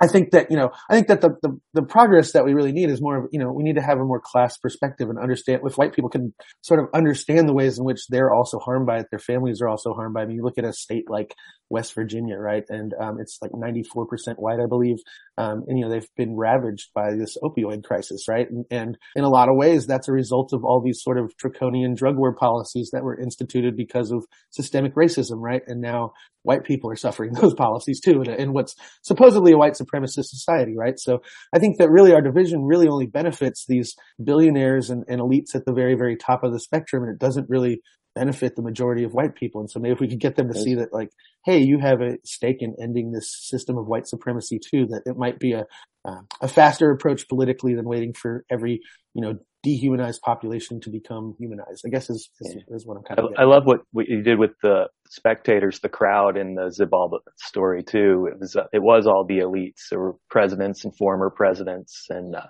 I 0.00 0.08
think 0.08 0.32
that 0.32 0.50
you 0.50 0.56
know, 0.56 0.70
I 0.90 0.94
think 0.94 1.06
that 1.08 1.20
the, 1.20 1.36
the 1.42 1.60
the 1.74 1.82
progress 1.82 2.32
that 2.32 2.44
we 2.44 2.54
really 2.54 2.72
need 2.72 2.90
is 2.90 3.00
more 3.00 3.18
of 3.18 3.28
you 3.30 3.38
know, 3.38 3.52
we 3.52 3.62
need 3.62 3.76
to 3.76 3.82
have 3.82 3.98
a 3.98 4.04
more 4.04 4.20
class 4.20 4.56
perspective 4.56 5.08
and 5.08 5.18
understand 5.18 5.60
if 5.64 5.78
white 5.78 5.94
people 5.94 6.10
can 6.10 6.34
sort 6.62 6.80
of 6.80 6.86
understand 6.92 7.48
the 7.48 7.54
ways 7.54 7.78
in 7.78 7.84
which 7.84 8.08
they're 8.08 8.32
also 8.32 8.58
harmed 8.58 8.86
by 8.86 8.98
it, 8.98 9.06
their 9.10 9.20
families 9.20 9.60
are 9.62 9.68
also 9.68 9.94
harmed 9.94 10.14
by 10.14 10.22
it. 10.22 10.24
I 10.24 10.26
mean, 10.26 10.36
you 10.36 10.42
look 10.42 10.58
at 10.58 10.64
a 10.64 10.72
state 10.72 11.08
like 11.08 11.36
West 11.72 11.94
Virginia, 11.94 12.36
right, 12.36 12.64
and 12.68 12.92
um, 13.00 13.18
it's 13.18 13.38
like 13.40 13.50
94% 13.50 14.34
white, 14.36 14.60
I 14.60 14.66
believe, 14.66 14.98
um, 15.38 15.64
and 15.66 15.78
you 15.78 15.84
know 15.84 15.90
they've 15.90 16.14
been 16.18 16.36
ravaged 16.36 16.90
by 16.94 17.14
this 17.14 17.38
opioid 17.42 17.82
crisis, 17.82 18.28
right? 18.28 18.46
And, 18.48 18.66
and 18.70 18.98
in 19.16 19.24
a 19.24 19.30
lot 19.30 19.48
of 19.48 19.56
ways, 19.56 19.86
that's 19.86 20.06
a 20.06 20.12
result 20.12 20.52
of 20.52 20.64
all 20.64 20.82
these 20.84 21.02
sort 21.02 21.18
of 21.18 21.34
draconian 21.38 21.94
drug 21.94 22.18
war 22.18 22.34
policies 22.34 22.90
that 22.92 23.02
were 23.02 23.18
instituted 23.18 23.74
because 23.74 24.12
of 24.12 24.26
systemic 24.50 24.94
racism, 24.94 25.38
right? 25.38 25.62
And 25.66 25.80
now 25.80 26.12
white 26.42 26.64
people 26.64 26.90
are 26.90 26.96
suffering 26.96 27.32
those 27.40 27.54
policies 27.54 28.00
too, 28.00 28.20
in, 28.20 28.30
in 28.30 28.52
what's 28.52 28.76
supposedly 29.02 29.52
a 29.52 29.56
white 29.56 29.74
supremacist 29.74 30.26
society, 30.26 30.74
right? 30.76 30.98
So 30.98 31.22
I 31.54 31.58
think 31.58 31.78
that 31.78 31.90
really 31.90 32.12
our 32.12 32.20
division 32.20 32.64
really 32.64 32.88
only 32.88 33.06
benefits 33.06 33.64
these 33.66 33.96
billionaires 34.22 34.90
and, 34.90 35.04
and 35.08 35.22
elites 35.22 35.54
at 35.54 35.64
the 35.64 35.72
very, 35.72 35.94
very 35.94 36.16
top 36.16 36.44
of 36.44 36.52
the 36.52 36.60
spectrum, 36.60 37.02
and 37.02 37.12
it 37.12 37.18
doesn't 37.18 37.48
really 37.48 37.80
benefit 38.14 38.56
the 38.56 38.62
majority 38.62 39.04
of 39.04 39.12
white 39.12 39.34
people. 39.34 39.60
And 39.60 39.70
so 39.70 39.80
maybe 39.80 39.94
if 39.94 40.00
we 40.00 40.08
could 40.08 40.20
get 40.20 40.36
them 40.36 40.52
to 40.52 40.58
see 40.58 40.74
that, 40.76 40.92
like, 40.92 41.10
hey, 41.44 41.58
you 41.58 41.78
have 41.78 42.00
a 42.00 42.18
stake 42.24 42.58
in 42.60 42.74
ending 42.80 43.12
this 43.12 43.34
system 43.48 43.78
of 43.78 43.86
white 43.86 44.06
supremacy 44.06 44.58
too, 44.58 44.86
that 44.86 45.02
it 45.06 45.16
might 45.16 45.38
be 45.38 45.52
a 45.52 45.64
uh, 46.04 46.20
a 46.40 46.48
faster 46.48 46.90
approach 46.90 47.28
politically 47.28 47.74
than 47.74 47.88
waiting 47.88 48.12
for 48.12 48.44
every 48.50 48.80
you 49.14 49.22
know 49.22 49.34
dehumanized 49.62 50.20
population 50.22 50.80
to 50.80 50.90
become 50.90 51.36
humanized. 51.38 51.84
I 51.86 51.90
guess 51.90 52.10
is 52.10 52.28
is, 52.40 52.56
is 52.68 52.86
what 52.86 52.96
I'm 52.96 53.04
kind 53.04 53.20
of. 53.20 53.26
I 53.38 53.44
love 53.44 53.62
what, 53.64 53.80
what 53.92 54.08
you 54.08 54.22
did 54.22 54.38
with 54.38 54.50
the 54.62 54.88
spectators, 55.08 55.80
the 55.80 55.88
crowd 55.88 56.36
in 56.36 56.54
the 56.54 56.72
Zibal 56.76 57.18
story 57.36 57.82
too. 57.82 58.28
It 58.32 58.40
was, 58.40 58.56
uh, 58.56 58.64
it 58.72 58.82
was 58.82 59.06
all 59.06 59.24
the 59.24 59.38
elites. 59.38 59.88
There 59.90 60.00
were 60.00 60.16
presidents 60.30 60.84
and 60.84 60.96
former 60.96 61.30
presidents 61.30 62.06
and, 62.10 62.34
uh, 62.34 62.46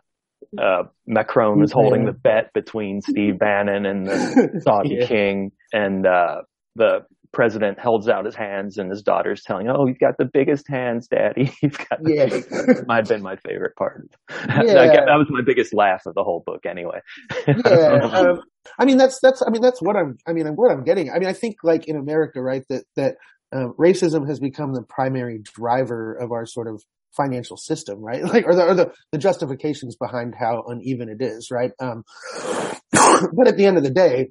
uh, 0.60 0.84
Macron 1.06 1.58
was 1.60 1.72
holding 1.72 2.04
the 2.04 2.12
bet 2.12 2.52
between 2.52 3.00
Steve 3.00 3.38
Bannon 3.38 3.86
and 3.86 4.06
the 4.06 4.60
Saudi 4.64 4.96
Yeah. 5.00 5.06
king 5.06 5.52
and, 5.72 6.06
uh, 6.06 6.42
the 6.76 7.00
president 7.32 7.78
holds 7.78 8.08
out 8.08 8.26
his 8.26 8.34
hands 8.34 8.76
and 8.76 8.90
his 8.90 9.02
daughter's 9.02 9.42
telling, 9.42 9.66
Oh, 9.68 9.86
you've 9.86 9.98
got 9.98 10.16
the 10.18 10.26
biggest 10.30 10.68
hands, 10.68 11.08
daddy. 11.08 11.50
You've 11.62 11.78
got 11.78 12.02
the 12.02 12.14
Yeah. 12.14 12.26
biggest. 12.26 12.86
Might 12.86 12.96
have 12.96 13.08
been 13.08 13.22
my 13.22 13.36
favorite 13.36 13.74
part. 13.76 14.06
Yeah. 14.48 14.86
that 15.06 15.16
was 15.16 15.28
my 15.30 15.40
biggest 15.44 15.72
laugh 15.72 16.02
of 16.06 16.14
the 16.14 16.22
whole 16.22 16.42
book 16.44 16.66
anyway. 16.66 17.00
yeah. 17.46 18.00
Um, 18.12 18.40
I 18.78 18.84
mean, 18.84 18.98
that's, 18.98 19.18
that's, 19.22 19.42
I 19.42 19.50
mean, 19.50 19.62
that's 19.62 19.80
what 19.80 19.96
I'm, 19.96 20.18
I 20.26 20.32
mean, 20.34 20.46
what 20.56 20.70
I'm 20.70 20.84
getting. 20.84 21.10
I 21.10 21.18
mean, 21.18 21.28
I 21.28 21.32
think 21.32 21.56
like 21.62 21.88
in 21.88 21.96
America, 21.96 22.42
right, 22.42 22.64
that, 22.68 22.84
that, 22.96 23.14
um, 23.54 23.74
racism 23.78 24.26
has 24.28 24.38
become 24.40 24.72
the 24.74 24.82
primary 24.82 25.38
driver 25.42 26.14
of 26.14 26.32
our 26.32 26.46
sort 26.46 26.68
of 26.68 26.82
financial 27.16 27.56
system, 27.56 28.00
right? 28.00 28.22
Like, 28.32 28.46
or 28.46 28.54
the, 28.54 28.64
or 28.64 28.74
the, 28.74 28.92
the 29.10 29.18
justifications 29.18 29.96
behind 29.96 30.34
how 30.38 30.64
uneven 30.66 31.08
it 31.08 31.22
is, 31.22 31.50
right? 31.50 31.72
Um, 31.78 32.04
but 32.92 33.48
at 33.48 33.56
the 33.56 33.66
end 33.66 33.76
of 33.76 33.82
the 33.82 33.90
day, 33.90 34.30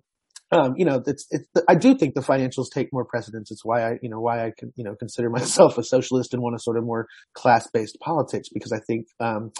um, 0.51 0.73
you 0.75 0.85
know, 0.85 1.01
it's, 1.05 1.27
it's, 1.31 1.47
I 1.67 1.75
do 1.75 1.95
think 1.95 2.13
the 2.13 2.21
financials 2.21 2.69
take 2.73 2.89
more 2.91 3.05
precedence. 3.05 3.51
It's 3.51 3.63
why 3.63 3.87
I, 3.87 3.99
you 4.01 4.09
know, 4.09 4.19
why 4.19 4.45
I 4.45 4.51
can, 4.57 4.73
you 4.75 4.83
know, 4.83 4.95
consider 4.95 5.29
myself 5.31 5.77
a 5.77 5.83
socialist 5.83 6.33
and 6.33 6.41
want 6.41 6.55
a 6.55 6.59
sort 6.59 6.77
of 6.77 6.83
more 6.83 7.07
class-based 7.33 7.97
politics 8.01 8.49
because 8.53 8.71
I 8.71 8.79
think, 8.79 9.07
um, 9.19 9.51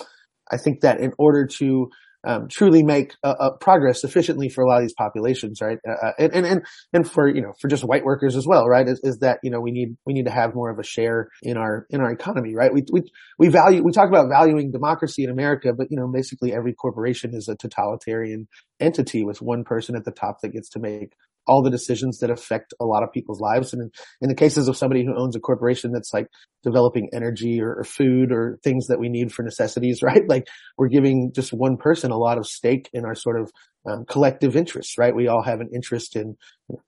I 0.51 0.57
think 0.57 0.81
that 0.81 0.99
in 0.99 1.13
order 1.17 1.47
to, 1.59 1.89
um, 2.23 2.47
truly 2.47 2.83
make 2.83 3.15
uh, 3.23 3.35
uh, 3.39 3.51
progress 3.57 4.01
sufficiently 4.01 4.49
for 4.49 4.63
a 4.63 4.67
lot 4.67 4.77
of 4.77 4.83
these 4.83 4.93
populations, 4.93 5.61
right? 5.61 5.79
Uh, 5.87 6.11
and, 6.19 6.33
and, 6.33 6.45
and, 6.45 6.65
and 6.93 7.09
for, 7.09 7.27
you 7.27 7.41
know, 7.41 7.53
for 7.59 7.67
just 7.67 7.83
white 7.83 8.03
workers 8.03 8.35
as 8.35 8.45
well, 8.45 8.67
right? 8.67 8.87
Is, 8.87 8.99
is 9.03 9.19
that, 9.19 9.39
you 9.43 9.49
know, 9.49 9.59
we 9.59 9.71
need, 9.71 9.97
we 10.05 10.13
need 10.13 10.25
to 10.25 10.31
have 10.31 10.53
more 10.53 10.69
of 10.69 10.79
a 10.79 10.83
share 10.83 11.29
in 11.41 11.57
our, 11.57 11.87
in 11.89 12.01
our 12.01 12.11
economy, 12.11 12.55
right? 12.55 12.73
We, 12.73 12.83
we, 12.91 13.01
we 13.39 13.47
value, 13.49 13.83
we 13.83 13.91
talk 13.91 14.09
about 14.09 14.29
valuing 14.29 14.71
democracy 14.71 15.23
in 15.23 15.29
America, 15.29 15.73
but, 15.73 15.87
you 15.89 15.97
know, 15.97 16.07
basically 16.07 16.53
every 16.53 16.73
corporation 16.73 17.33
is 17.33 17.47
a 17.47 17.55
totalitarian 17.55 18.47
entity 18.79 19.23
with 19.23 19.41
one 19.41 19.63
person 19.63 19.95
at 19.95 20.05
the 20.05 20.11
top 20.11 20.41
that 20.41 20.49
gets 20.49 20.69
to 20.69 20.79
make 20.79 21.13
all 21.51 21.61
the 21.61 21.69
decisions 21.69 22.19
that 22.19 22.29
affect 22.29 22.73
a 22.79 22.85
lot 22.85 23.03
of 23.03 23.11
people's 23.11 23.41
lives. 23.41 23.73
And 23.73 23.81
in, 23.81 23.91
in 24.21 24.29
the 24.29 24.35
cases 24.35 24.69
of 24.69 24.77
somebody 24.77 25.03
who 25.03 25.17
owns 25.17 25.35
a 25.35 25.39
corporation 25.41 25.91
that's 25.91 26.13
like 26.13 26.27
developing 26.63 27.09
energy 27.13 27.61
or, 27.61 27.73
or, 27.73 27.83
food 27.83 28.31
or 28.31 28.57
things 28.63 28.87
that 28.87 29.01
we 29.01 29.09
need 29.09 29.33
for 29.33 29.43
necessities, 29.43 30.01
right? 30.03 30.21
Like 30.29 30.47
we're 30.77 30.87
giving 30.87 31.33
just 31.35 31.51
one 31.51 31.75
person 31.75 32.11
a 32.11 32.17
lot 32.17 32.37
of 32.37 32.47
stake 32.47 32.89
in 32.93 33.03
our 33.03 33.15
sort 33.15 33.41
of 33.41 33.51
um, 33.85 34.05
collective 34.05 34.55
interests, 34.55 34.97
right? 34.97 35.13
We 35.13 35.27
all 35.27 35.43
have 35.43 35.59
an 35.59 35.71
interest 35.73 36.15
in 36.15 36.37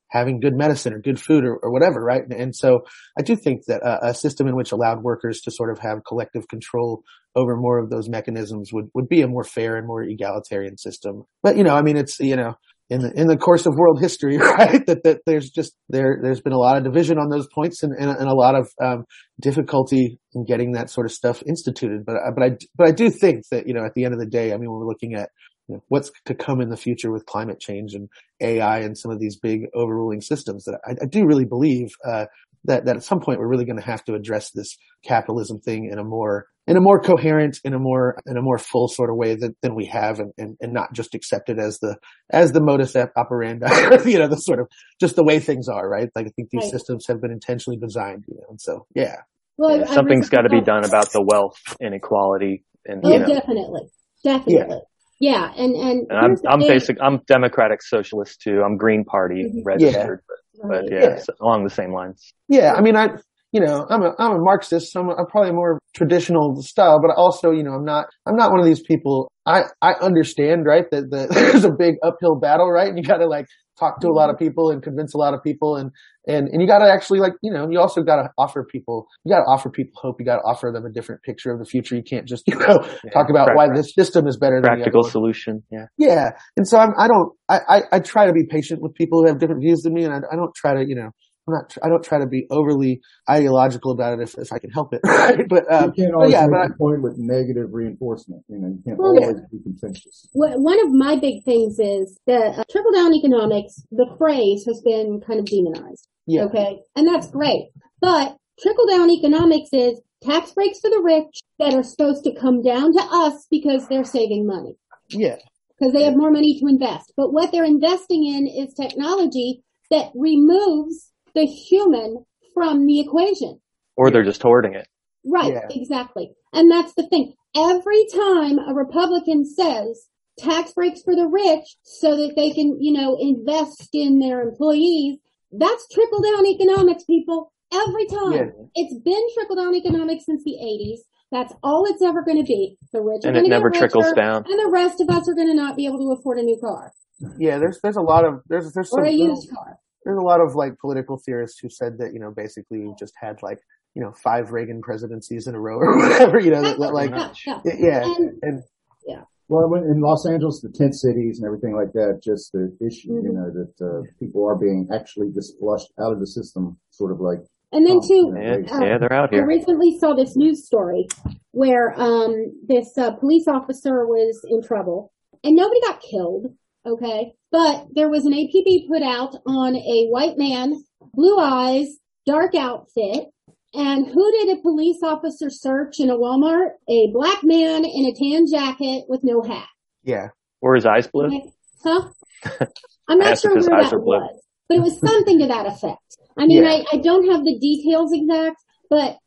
having 0.09 0.39
good 0.39 0.55
medicine 0.55 0.93
or 0.93 0.99
good 0.99 1.19
food 1.19 1.43
or, 1.43 1.57
or 1.57 1.71
whatever, 1.71 2.01
right? 2.01 2.21
And, 2.21 2.31
and, 2.31 2.55
so 2.55 2.85
I 3.17 3.23
do 3.23 3.35
think 3.35 3.65
that 3.65 3.81
a, 3.81 4.09
a, 4.09 4.13
system 4.13 4.47
in 4.47 4.55
which 4.55 4.71
allowed 4.71 5.01
workers 5.01 5.41
to 5.41 5.51
sort 5.51 5.71
of 5.71 5.79
have 5.79 6.05
collective 6.07 6.47
control 6.47 7.03
over 7.35 7.57
more 7.57 7.79
of 7.79 7.89
those 7.89 8.07
mechanisms 8.07 8.71
would, 8.71 8.89
would 8.93 9.09
be 9.09 9.23
a 9.23 9.27
more 9.27 9.43
fair 9.43 9.75
and 9.75 9.87
more 9.87 10.03
egalitarian 10.03 10.77
system. 10.77 11.23
But, 11.41 11.57
you 11.57 11.63
know, 11.63 11.75
I 11.75 11.81
mean, 11.81 11.97
it's, 11.97 12.19
you 12.19 12.35
know, 12.35 12.53
in 12.89 13.01
the, 13.01 13.11
in 13.19 13.27
the 13.27 13.37
course 13.37 13.65
of 13.65 13.75
world 13.75 13.99
history, 14.01 14.37
right? 14.57 14.85
That, 14.85 15.03
that 15.03 15.21
there's 15.25 15.49
just, 15.49 15.73
there, 15.89 16.19
there's 16.21 16.41
been 16.41 16.53
a 16.53 16.57
lot 16.57 16.77
of 16.77 16.83
division 16.83 17.17
on 17.17 17.29
those 17.29 17.47
points 17.47 17.83
and, 17.83 17.93
and, 17.93 18.09
and 18.09 18.27
a 18.27 18.35
lot 18.35 18.55
of, 18.55 18.69
um, 18.81 19.05
difficulty 19.41 20.19
in 20.33 20.45
getting 20.45 20.73
that 20.73 20.89
sort 20.89 21.05
of 21.05 21.11
stuff 21.11 21.41
instituted. 21.47 22.05
But, 22.05 22.15
but 22.35 22.43
I, 22.43 22.57
but 22.75 22.87
I 22.87 22.91
do 22.91 23.09
think 23.09 23.47
that, 23.51 23.67
you 23.67 23.73
know, 23.73 23.85
at 23.85 23.93
the 23.93 24.05
end 24.05 24.13
of 24.13 24.19
the 24.19 24.27
day, 24.27 24.53
I 24.53 24.57
mean, 24.57 24.69
when 24.69 24.79
we're 24.79 24.87
looking 24.87 25.15
at, 25.15 25.29
you 25.67 25.75
know, 25.75 25.83
what's 25.87 26.11
to 26.25 26.35
come 26.35 26.59
in 26.59 26.69
the 26.69 26.77
future 26.77 27.11
with 27.11 27.25
climate 27.25 27.59
change 27.59 27.93
and 27.93 28.09
AI 28.41 28.79
and 28.79 28.97
some 28.97 29.11
of 29.11 29.19
these 29.19 29.37
big 29.37 29.61
overruling 29.73 30.21
systems 30.21 30.65
that 30.65 30.79
I, 30.85 30.91
I 30.91 31.05
do 31.09 31.25
really 31.25 31.45
believe, 31.45 31.89
uh, 32.05 32.25
that, 32.65 32.85
that 32.85 32.97
at 32.97 33.03
some 33.03 33.19
point 33.19 33.39
we're 33.39 33.47
really 33.47 33.65
going 33.65 33.79
to 33.79 33.85
have 33.85 34.03
to 34.05 34.13
address 34.13 34.51
this 34.51 34.77
capitalism 35.03 35.59
thing 35.59 35.89
in 35.91 35.99
a 35.99 36.03
more, 36.03 36.47
in 36.67 36.77
a 36.77 36.81
more 36.81 37.01
coherent, 37.01 37.59
in 37.63 37.73
a 37.73 37.79
more, 37.79 38.17
in 38.25 38.37
a 38.37 38.41
more 38.41 38.57
full 38.57 38.87
sort 38.87 39.09
of 39.09 39.17
way 39.17 39.35
than, 39.35 39.55
than 39.61 39.75
we 39.75 39.85
have 39.85 40.19
and, 40.19 40.31
and, 40.37 40.57
and 40.61 40.73
not 40.73 40.93
just 40.93 41.15
accept 41.15 41.49
it 41.49 41.59
as 41.59 41.79
the, 41.79 41.97
as 42.31 42.51
the 42.51 42.61
modus 42.61 42.95
operandi, 42.95 43.67
you 44.09 44.19
know, 44.19 44.27
the 44.27 44.37
sort 44.37 44.59
of, 44.59 44.67
just 44.99 45.15
the 45.15 45.23
way 45.23 45.39
things 45.39 45.67
are, 45.67 45.87
right? 45.87 46.09
Like 46.15 46.27
I 46.27 46.31
think 46.35 46.49
these 46.51 46.63
right. 46.63 46.71
systems 46.71 47.05
have 47.07 47.21
been 47.21 47.31
intentionally 47.31 47.77
designed, 47.77 48.23
you 48.27 48.35
know, 48.35 48.47
and 48.49 48.61
so, 48.61 48.85
yeah. 48.95 49.17
Well, 49.57 49.79
yeah, 49.79 49.85
something's 49.85 50.29
got 50.29 50.41
to 50.41 50.49
be 50.49 50.61
done 50.61 50.83
about 50.83 51.11
the 51.11 51.23
wealth 51.23 51.57
inequality 51.79 52.63
and, 52.85 53.01
oh, 53.03 53.11
you 53.11 53.19
know. 53.19 53.27
definitely. 53.27 53.81
Definitely. 54.23 54.55
Yeah. 54.55 54.79
Yeah, 55.19 55.53
and 55.55 55.73
and, 55.75 56.07
and 56.09 56.19
I'm 56.19 56.35
I'm 56.45 56.59
basic. 56.59 56.97
I'm 57.01 57.21
Democratic 57.27 57.81
Socialist 57.81 58.41
too. 58.41 58.61
I'm 58.61 58.75
Green 58.75 59.05
Party 59.05 59.45
mm-hmm. 59.45 59.63
registered, 59.63 60.19
yeah. 60.21 60.25
but, 60.27 60.37
but 60.61 60.85
yeah, 60.91 60.99
yeah. 61.01 61.19
along 61.41 61.63
the 61.63 61.69
same 61.69 61.93
lines. 61.93 62.33
Yeah, 62.47 62.73
I 62.73 62.81
mean, 62.81 62.95
I 62.95 63.09
you 63.53 63.61
know, 63.61 63.85
I'm 63.89 64.01
a 64.01 64.13
I'm 64.17 64.31
a 64.31 64.39
Marxist. 64.39 64.91
So 64.91 64.99
I'm, 64.99 65.09
a, 65.09 65.15
I'm 65.15 65.27
probably 65.27 65.51
more 65.51 65.79
traditional 65.95 66.59
style, 66.61 66.99
but 66.99 67.11
also, 67.15 67.51
you 67.51 67.63
know, 67.63 67.73
I'm 67.73 67.85
not 67.85 68.07
I'm 68.25 68.35
not 68.35 68.49
one 68.51 68.59
of 68.59 68.65
these 68.65 68.81
people. 68.81 69.31
I 69.45 69.65
I 69.81 69.93
understand, 70.01 70.65
right, 70.65 70.85
that, 70.91 71.11
that 71.11 71.29
there's 71.33 71.63
a 71.63 71.71
big 71.71 71.95
uphill 72.03 72.35
battle, 72.39 72.69
right, 72.69 72.87
and 72.87 72.97
you 72.97 73.03
got 73.03 73.17
to 73.17 73.27
like 73.27 73.45
talk 73.79 73.99
to 74.01 74.07
a 74.07 74.11
lot 74.11 74.29
of 74.29 74.35
mm-hmm. 74.35 74.45
people 74.45 74.69
and 74.69 74.83
convince 74.83 75.13
a 75.13 75.17
lot 75.17 75.33
of 75.33 75.43
people 75.43 75.75
and 75.75 75.91
and 76.27 76.47
and 76.47 76.61
you 76.61 76.67
got 76.67 76.79
to 76.79 76.89
actually 76.89 77.19
like 77.19 77.33
you 77.41 77.51
know 77.51 77.69
you 77.69 77.79
also 77.79 78.01
got 78.01 78.17
to 78.17 78.29
offer 78.37 78.63
people 78.63 79.07
you 79.25 79.33
got 79.33 79.39
to 79.39 79.45
offer 79.45 79.69
people 79.69 79.93
hope. 79.95 80.17
You 80.19 80.25
got 80.25 80.37
to 80.37 80.43
offer 80.43 80.71
them 80.73 80.85
a 80.85 80.91
different 80.91 81.21
picture 81.23 81.51
of 81.51 81.59
the 81.59 81.65
future. 81.65 81.95
You 81.95 82.03
can't 82.03 82.27
just 82.27 82.43
you 82.47 82.55
know 82.55 82.79
yeah, 83.03 83.11
talk 83.11 83.29
about 83.29 83.49
why 83.55 83.67
this 83.73 83.93
system 83.93 84.27
is 84.27 84.37
better 84.37 84.61
practical 84.61 85.03
solution. 85.03 85.63
Yeah. 85.71 85.85
Yeah. 85.97 86.29
And 86.55 86.67
so 86.67 86.77
I'm, 86.77 86.93
i 86.97 87.07
don't 87.07 87.33
I, 87.49 87.59
I, 87.67 87.81
I 87.93 87.99
try 87.99 88.25
to 88.25 88.33
be 88.33 88.45
patient 88.49 88.81
with 88.81 88.93
people 88.93 89.21
who 89.21 89.27
have 89.27 89.39
different 89.39 89.61
views 89.61 89.81
than 89.81 89.93
me 89.93 90.05
and 90.05 90.13
I, 90.13 90.17
I 90.31 90.35
don't 90.35 90.53
try 90.55 90.73
to 90.73 90.87
you 90.87 90.95
know 90.95 91.09
I'm 91.47 91.53
not, 91.53 91.77
I 91.83 91.89
don't 91.89 92.03
try 92.03 92.19
to 92.19 92.25
be 92.25 92.47
overly 92.49 93.01
ideological 93.29 93.91
about 93.91 94.19
it 94.19 94.23
if, 94.23 94.37
if 94.37 94.53
I 94.53 94.59
can 94.59 94.69
help 94.69 94.93
it, 94.93 95.01
right? 95.05 95.47
But, 95.47 95.71
um, 95.71 95.91
you 95.95 96.05
can't 96.05 96.15
always 96.15 96.31
yeah, 96.31 96.47
make 96.47 96.69
a 96.69 96.77
point 96.77 97.01
with 97.01 97.17
negative 97.17 97.69
reinforcement. 97.71 98.43
You 98.47 98.59
know, 98.59 98.67
you 98.69 98.81
can't 98.85 98.97
well, 98.97 99.09
always 99.09 99.35
yeah. 99.35 99.47
be 99.51 99.61
contentious. 99.63 100.27
One 100.33 100.79
of 100.85 100.91
my 100.91 101.17
big 101.17 101.43
things 101.43 101.79
is 101.79 102.17
that 102.27 102.57
uh, 102.59 102.63
trickle 102.71 102.93
down 102.93 103.13
economics, 103.13 103.83
the 103.91 104.07
phrase 104.17 104.63
has 104.67 104.81
been 104.81 105.21
kind 105.25 105.39
of 105.39 105.45
demonized. 105.45 106.07
Yeah. 106.25 106.43
Okay. 106.43 106.79
And 106.95 107.07
that's 107.07 107.29
great. 107.29 107.71
But 107.99 108.37
trickle 108.61 108.87
down 108.87 109.09
economics 109.09 109.69
is 109.73 109.99
tax 110.21 110.51
breaks 110.51 110.79
for 110.79 110.89
the 110.89 111.01
rich 111.03 111.41
that 111.59 111.73
are 111.73 111.83
supposed 111.83 112.23
to 112.23 112.35
come 112.39 112.61
down 112.61 112.93
to 112.93 113.01
us 113.01 113.47
because 113.51 113.87
they're 113.87 114.05
saving 114.05 114.47
money. 114.47 114.77
Yeah. 115.09 115.37
Because 115.77 115.93
they 115.93 116.03
have 116.03 116.15
more 116.15 116.31
money 116.31 116.57
to 116.59 116.67
invest. 116.67 117.13
But 117.17 117.33
what 117.33 117.51
they're 117.51 117.65
investing 117.65 118.25
in 118.25 118.47
is 118.47 118.73
technology 118.73 119.63
that 119.89 120.11
removes 120.15 121.11
the 121.33 121.45
human 121.45 122.25
from 122.53 122.85
the 122.85 122.99
equation. 122.99 123.59
Or 123.95 124.11
they're 124.11 124.23
just 124.23 124.41
hoarding 124.41 124.73
it. 124.75 124.87
Right, 125.25 125.53
yeah. 125.53 125.67
exactly. 125.69 126.31
And 126.51 126.69
that's 126.69 126.93
the 126.95 127.07
thing. 127.07 127.33
Every 127.55 128.05
time 128.13 128.59
a 128.59 128.73
Republican 128.73 129.45
says 129.45 130.07
tax 130.37 130.73
breaks 130.73 131.01
for 131.03 131.15
the 131.15 131.27
rich 131.27 131.77
so 131.83 132.15
that 132.17 132.33
they 132.35 132.51
can, 132.51 132.77
you 132.81 132.93
know, 132.93 133.17
invest 133.19 133.89
in 133.93 134.19
their 134.19 134.41
employees, 134.41 135.17
that's 135.51 135.87
trickle 135.89 136.21
down 136.21 136.45
economics, 136.45 137.03
people. 137.03 137.51
Every 137.71 138.05
time. 138.05 138.33
Yeah. 138.33 138.45
It's 138.75 138.99
been 139.03 139.27
trickle 139.33 139.55
down 139.55 139.73
economics 139.73 140.25
since 140.25 140.43
the 140.43 140.57
80s. 140.61 140.99
That's 141.31 141.53
all 141.63 141.85
it's 141.85 142.03
ever 142.03 142.23
going 142.23 142.37
to 142.37 142.43
be. 142.43 142.77
The 142.91 143.01
rich 143.01 143.23
and 143.25 143.35
are 143.35 143.39
it 143.39 143.47
never 143.47 143.69
richer, 143.69 143.79
trickles 143.79 144.11
down. 144.13 144.45
And 144.47 144.59
the 144.59 144.69
rest 144.71 145.01
of 145.01 145.09
us 145.09 145.27
are 145.27 145.33
going 145.33 145.47
to 145.47 145.55
not 145.55 145.75
be 145.75 145.87
able 145.87 145.97
to 145.97 146.19
afford 146.19 146.37
a 146.37 146.43
new 146.43 146.59
car. 146.59 146.91
Yeah, 147.39 147.57
there's 147.57 147.79
there's 147.81 147.95
a 147.95 148.01
lot 148.01 148.25
of 148.25 148.41
there's 148.47 148.71
there's 148.73 148.91
or 148.91 149.03
some, 149.03 149.05
a 149.05 149.11
used 149.11 149.49
car 149.49 149.79
there's 150.05 150.17
a 150.17 150.21
lot 150.21 150.41
of 150.41 150.55
like 150.55 150.77
political 150.79 151.17
theorists 151.17 151.59
who 151.59 151.69
said 151.69 151.97
that, 151.99 152.13
you 152.13 152.19
know, 152.19 152.31
basically 152.31 152.79
you 152.79 152.95
just 152.97 153.13
had 153.19 153.41
like, 153.41 153.59
you 153.95 154.01
know, 154.01 154.13
five 154.23 154.51
Reagan 154.51 154.81
presidencies 154.81 155.47
in 155.47 155.55
a 155.55 155.59
row 155.59 155.77
or 155.79 155.97
whatever, 155.97 156.39
you 156.39 156.51
know, 156.51 156.61
that, 156.61 156.79
like, 156.79 157.11
yeah, 157.11 157.59
yeah. 157.65 158.03
And, 158.03 158.39
and, 158.41 158.63
yeah. 159.05 159.21
Well, 159.49 159.73
in 159.75 159.99
Los 160.01 160.25
Angeles, 160.25 160.61
the 160.61 160.69
tent 160.69 160.95
cities 160.95 161.39
and 161.39 161.45
everything 161.45 161.75
like 161.75 161.91
that, 161.93 162.21
just 162.23 162.53
the 162.53 162.75
issue, 162.85 163.09
mm-hmm. 163.09 163.27
you 163.27 163.33
know, 163.33 163.51
that 163.51 163.85
uh, 163.85 164.01
people 164.19 164.47
are 164.47 164.55
being 164.55 164.87
actually 164.93 165.31
just 165.31 165.59
flushed 165.59 165.91
out 165.99 166.13
of 166.13 166.19
the 166.19 166.27
system, 166.27 166.77
sort 166.89 167.11
of 167.11 167.19
like. 167.19 167.39
And 167.71 167.85
then 167.85 167.99
too, 168.07 168.33
yeah, 168.35 168.57
uh, 168.71 168.83
yeah, 168.83 168.97
they're 168.97 169.13
out 169.13 169.33
here. 169.33 169.41
I 169.41 169.45
recently 169.45 169.97
saw 169.99 170.13
this 170.13 170.35
news 170.35 170.65
story 170.65 171.07
where 171.51 171.99
um, 171.99 172.53
this 172.67 172.97
uh, 172.97 173.11
police 173.11 173.47
officer 173.47 174.05
was 174.05 174.45
in 174.49 174.61
trouble, 174.61 175.11
and 175.43 175.55
nobody 175.55 175.81
got 175.81 175.99
killed, 176.01 176.53
Okay. 176.85 177.33
But 177.53 177.89
there 177.93 178.09
was 178.09 178.25
an 178.25 178.33
APB 178.33 178.87
put 178.87 179.03
out 179.03 179.35
on 179.45 179.75
a 179.75 180.07
white 180.07 180.39
man, 180.39 180.83
blue 181.13 181.37
eyes, 181.37 181.87
dark 182.25 182.55
outfit. 182.55 183.27
And 183.75 184.07
who 184.07 184.31
did 184.31 184.57
a 184.57 184.61
police 184.61 185.03
officer 185.03 185.51
search 185.51 185.99
in 185.99 186.09
a 186.09 186.17
Walmart? 186.17 186.71
A 186.89 187.11
black 187.13 187.43
man 187.43 187.85
in 187.85 188.05
a 188.07 188.13
tan 188.13 188.47
jacket 188.51 189.05
with 189.07 189.23
no 189.23 189.43
hat. 189.43 189.67
Yeah. 190.03 190.29
Or 190.61 190.73
his 190.73 190.87
eyes 190.87 191.05
blue? 191.05 191.27
Okay. 191.27 191.43
Huh? 191.83 192.09
I'm 193.07 193.19
not 193.19 193.37
sure 193.37 193.53
where 193.53 193.61
that 193.61 193.99
was, 193.99 194.41
but 194.67 194.77
it 194.77 194.81
was 194.81 194.99
something 194.99 195.37
to 195.39 195.47
that 195.47 195.67
effect. 195.67 196.17
I 196.35 196.47
mean, 196.47 196.63
yeah. 196.63 196.71
I, 196.71 196.85
I 196.93 196.97
don't 196.97 197.29
have 197.29 197.45
the 197.45 197.59
details 197.59 198.11
exact, 198.13 198.57
but 198.89 199.17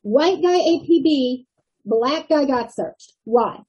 white 0.00 0.42
guy 0.42 0.58
APB, 0.58 1.44
black 1.84 2.30
guy 2.30 2.46
got 2.46 2.74
searched. 2.74 3.12
Why? 3.24 3.60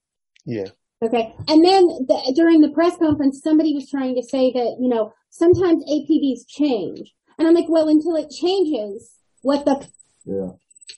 Yeah. 0.45 0.67
Okay. 1.05 1.33
And 1.47 1.63
then 1.63 1.83
the, 2.07 2.33
during 2.35 2.61
the 2.61 2.71
press 2.71 2.97
conference, 2.97 3.41
somebody 3.43 3.73
was 3.73 3.89
trying 3.89 4.15
to 4.15 4.23
say 4.23 4.51
that, 4.53 4.77
you 4.79 4.89
know, 4.89 5.13
sometimes 5.29 5.83
APBs 5.85 6.47
change. 6.47 7.13
And 7.37 7.47
I'm 7.47 7.53
like, 7.53 7.69
well, 7.69 7.87
until 7.87 8.15
it 8.15 8.29
changes, 8.31 9.11
what 9.41 9.65
the 9.65 9.87
yeah. 10.25 10.55